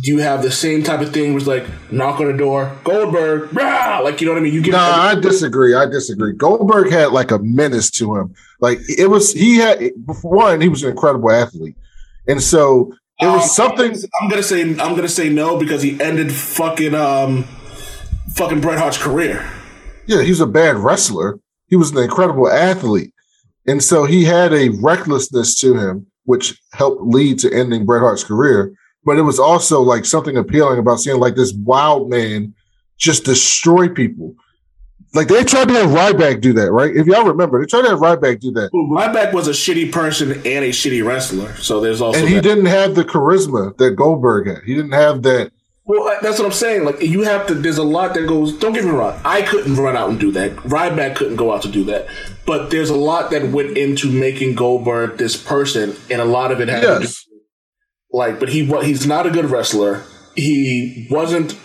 you 0.01 0.19
have 0.19 0.41
the 0.41 0.51
same 0.51 0.81
type 0.83 1.01
of 1.01 1.13
thing 1.13 1.33
was 1.33 1.45
like 1.45 1.65
knock 1.91 2.19
on 2.19 2.27
the 2.27 2.37
door, 2.37 2.77
Goldberg, 2.83 3.53
rah! 3.53 3.99
like 3.99 4.21
you 4.21 4.27
know 4.27 4.33
what 4.33 4.39
I 4.39 4.43
mean. 4.43 4.53
You 4.53 4.61
get 4.61 4.71
no, 4.71 4.79
I 4.79 5.15
disagree. 5.15 5.75
I 5.75 5.85
disagree. 5.85 6.33
Goldberg 6.33 6.91
had 6.91 7.11
like 7.11 7.31
a 7.31 7.39
menace 7.39 7.91
to 7.91 8.15
him. 8.15 8.33
Like 8.59 8.79
it 8.87 9.09
was, 9.09 9.33
he 9.33 9.57
had 9.57 9.91
one, 10.21 10.61
he 10.61 10.69
was 10.69 10.83
an 10.83 10.91
incredible 10.91 11.31
athlete, 11.31 11.75
and 12.27 12.41
so 12.41 12.93
it 13.19 13.27
was 13.27 13.43
um, 13.43 13.49
something. 13.49 14.09
I'm 14.21 14.29
gonna 14.29 14.43
say 14.43 14.61
I'm 14.61 14.95
gonna 14.95 15.09
say 15.09 15.29
no 15.29 15.57
because 15.57 15.81
he 15.81 15.99
ended 15.99 16.31
fucking 16.31 16.95
um 16.95 17.43
fucking 18.35 18.61
Bret 18.61 18.79
Hart's 18.79 18.97
career. 18.97 19.49
Yeah, 20.05 20.21
he 20.21 20.29
was 20.29 20.39
a 20.39 20.47
bad 20.47 20.77
wrestler. 20.77 21.39
He 21.67 21.75
was 21.75 21.91
an 21.91 21.97
incredible 21.97 22.49
athlete, 22.49 23.11
and 23.67 23.83
so 23.83 24.05
he 24.05 24.23
had 24.23 24.53
a 24.53 24.69
recklessness 24.69 25.59
to 25.59 25.75
him, 25.75 26.07
which 26.23 26.57
helped 26.71 27.01
lead 27.01 27.39
to 27.39 27.53
ending 27.53 27.85
Bret 27.85 28.01
Hart's 28.01 28.23
career 28.23 28.73
but 29.05 29.17
it 29.17 29.21
was 29.23 29.39
also 29.39 29.81
like 29.81 30.05
something 30.05 30.37
appealing 30.37 30.79
about 30.79 30.99
seeing 30.99 31.19
like 31.19 31.35
this 31.35 31.53
wild 31.53 32.09
man 32.09 32.53
just 32.97 33.25
destroy 33.25 33.89
people. 33.89 34.35
Like 35.13 35.27
they 35.27 35.43
tried 35.43 35.67
to 35.67 35.73
have 35.75 35.89
Ryback 35.89 36.41
do 36.41 36.53
that, 36.53 36.71
right? 36.71 36.95
If 36.95 37.05
y'all 37.05 37.25
remember, 37.25 37.61
they 37.61 37.67
tried 37.67 37.83
to 37.83 37.89
have 37.89 37.99
Ryback 37.99 38.39
do 38.39 38.51
that. 38.53 38.71
Well, 38.73 38.85
Ryback 38.85 39.31
was 39.31 39.47
a 39.47 39.51
shitty 39.51 39.91
person 39.91 40.31
and 40.31 40.65
a 40.65 40.69
shitty 40.69 41.05
wrestler, 41.05 41.55
so 41.57 41.79
there's 41.81 42.01
also 42.01 42.19
and 42.19 42.27
he 42.27 42.35
that. 42.35 42.41
didn't 42.41 42.65
have 42.65 42.95
the 42.95 43.03
charisma 43.03 43.77
that 43.77 43.91
Goldberg 43.91 44.47
had. 44.47 44.63
He 44.65 44.73
didn't 44.73 44.93
have 44.93 45.21
that. 45.23 45.51
Well, 45.85 46.07
uh, 46.07 46.19
that's 46.21 46.39
what 46.39 46.45
I'm 46.45 46.51
saying. 46.51 46.85
Like 46.85 47.01
you 47.01 47.23
have 47.23 47.45
to. 47.47 47.53
There's 47.53 47.77
a 47.77 47.83
lot 47.83 48.15
that 48.15 48.25
goes. 48.25 48.57
Don't 48.57 48.73
get 48.73 48.85
me 48.85 48.91
wrong. 48.91 49.19
I 49.23 49.43
couldn't 49.43 49.75
run 49.75 49.95
out 49.95 50.09
and 50.09 50.19
do 50.19 50.31
that. 50.31 50.55
Ryback 50.55 51.15
couldn't 51.15 51.35
go 51.35 51.53
out 51.53 51.61
to 51.63 51.69
do 51.69 51.83
that. 51.85 52.07
But 52.47 52.71
there's 52.71 52.89
a 52.89 52.95
lot 52.95 53.29
that 53.31 53.51
went 53.51 53.77
into 53.77 54.11
making 54.11 54.55
Goldberg 54.55 55.17
this 55.17 55.37
person, 55.37 55.95
and 56.09 56.21
a 56.21 56.25
lot 56.25 56.51
of 56.51 56.59
it 56.59 56.69
had 56.69 56.81
yes. 56.81 57.23
to 57.23 57.29
do 57.29 57.32
like, 58.13 58.39
but 58.39 58.49
he 58.49 58.65
he's 58.65 59.07
not 59.07 59.25
a 59.25 59.31
good 59.31 59.49
wrestler. 59.49 60.03
He 60.35 61.07
wasn't 61.09 61.57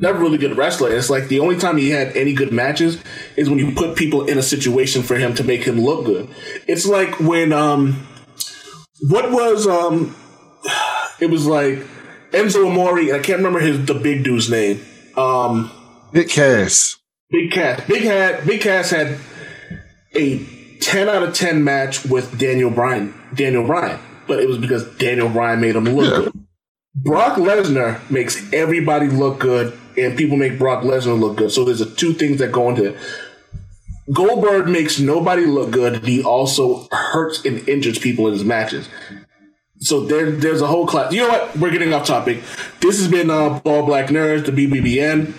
never 0.00 0.18
really 0.20 0.38
good 0.38 0.56
wrestler. 0.56 0.94
It's 0.94 1.10
like 1.10 1.28
the 1.28 1.40
only 1.40 1.58
time 1.58 1.76
he 1.76 1.90
had 1.90 2.16
any 2.16 2.32
good 2.32 2.52
matches 2.52 3.02
is 3.36 3.50
when 3.50 3.58
you 3.58 3.72
put 3.72 3.96
people 3.96 4.26
in 4.26 4.38
a 4.38 4.42
situation 4.42 5.02
for 5.02 5.16
him 5.16 5.34
to 5.34 5.44
make 5.44 5.64
him 5.64 5.80
look 5.80 6.06
good. 6.06 6.28
It's 6.68 6.86
like 6.86 7.18
when 7.18 7.52
um, 7.52 8.06
what 9.08 9.32
was 9.32 9.66
um, 9.66 10.14
it 11.20 11.28
was 11.28 11.46
like 11.46 11.80
Enzo 12.30 12.68
Amore. 12.68 13.12
I 13.12 13.18
can't 13.18 13.38
remember 13.38 13.58
his 13.58 13.84
the 13.84 13.94
big 13.94 14.22
dude's 14.22 14.48
name. 14.48 14.80
Um, 15.16 15.72
Big 16.12 16.28
Cass. 16.28 16.96
Big 17.30 17.50
Cass. 17.50 17.84
Big 17.88 18.02
had 18.02 18.46
Big 18.46 18.60
Cass 18.60 18.90
had 18.90 19.18
a 20.14 20.44
ten 20.80 21.08
out 21.08 21.24
of 21.24 21.34
ten 21.34 21.64
match 21.64 22.04
with 22.04 22.38
Daniel 22.38 22.70
Bryan. 22.70 23.12
Daniel 23.34 23.66
Bryan 23.66 24.00
but 24.30 24.38
it 24.38 24.46
was 24.46 24.58
because 24.58 24.84
Daniel 24.94 25.28
Bryan 25.28 25.60
made 25.60 25.74
him 25.74 25.86
look 25.86 26.08
yeah. 26.08 26.30
good. 26.30 26.46
Brock 26.94 27.36
Lesnar 27.36 28.08
makes 28.08 28.40
everybody 28.52 29.08
look 29.08 29.40
good, 29.40 29.76
and 29.98 30.16
people 30.16 30.36
make 30.36 30.56
Brock 30.56 30.84
Lesnar 30.84 31.18
look 31.18 31.36
good. 31.36 31.50
So 31.50 31.64
there's 31.64 31.80
a 31.80 31.90
two 31.96 32.12
things 32.12 32.38
that 32.38 32.52
go 32.52 32.68
into 32.68 32.94
it. 32.94 32.96
Goldberg 34.12 34.68
makes 34.68 35.00
nobody 35.00 35.46
look 35.46 35.72
good. 35.72 36.04
He 36.04 36.22
also 36.22 36.86
hurts 36.92 37.44
and 37.44 37.68
injures 37.68 37.98
people 37.98 38.28
in 38.28 38.34
his 38.34 38.44
matches. 38.44 38.88
So 39.80 40.04
there, 40.04 40.30
there's 40.30 40.60
a 40.60 40.68
whole 40.68 40.86
class. 40.86 41.12
You 41.12 41.22
know 41.22 41.28
what? 41.28 41.56
We're 41.56 41.72
getting 41.72 41.92
off 41.92 42.06
topic. 42.06 42.40
This 42.80 42.98
has 42.98 43.08
been 43.08 43.30
uh, 43.30 43.58
Bald 43.58 43.86
Black 43.86 44.10
Nerds, 44.10 44.46
the 44.46 44.52
BBBN. 44.52 45.34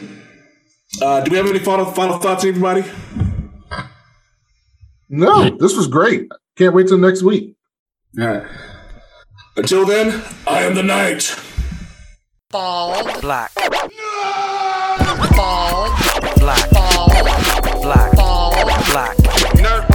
Uh, 1.01 1.21
do 1.21 1.31
we 1.31 1.37
have 1.37 1.47
any 1.47 1.59
final 1.59 1.85
final 1.85 2.17
thoughts, 2.17 2.43
everybody? 2.43 2.83
No, 5.07 5.49
this 5.49 5.77
was 5.77 5.87
great. 5.87 6.29
Can't 6.57 6.75
wait 6.75 6.89
till 6.89 6.97
next 6.97 7.23
week. 7.23 7.55
All 8.19 8.27
right. 8.27 8.70
Until 9.57 9.85
then, 9.85 10.23
I 10.47 10.63
am 10.63 10.75
the 10.75 10.83
knight. 10.83 11.35
Bald 12.51 13.21
black. 13.21 13.51
Bald 15.35 15.91
black. 16.37 16.69
Bald 16.71 17.11
black. 17.81 18.15
Bald 18.15 18.55
black. 18.85 19.17
Nerd. 19.57 19.87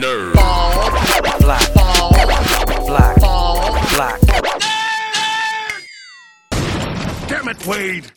Nerd. 0.00 0.34
Bald 0.34 1.40
black. 1.40 1.74
Bald 1.74 2.86
black. 2.86 3.20
Bald 3.20 3.74
black. 3.94 4.20
Damn 7.28 7.48
it, 7.48 7.66
Wade. 7.66 8.10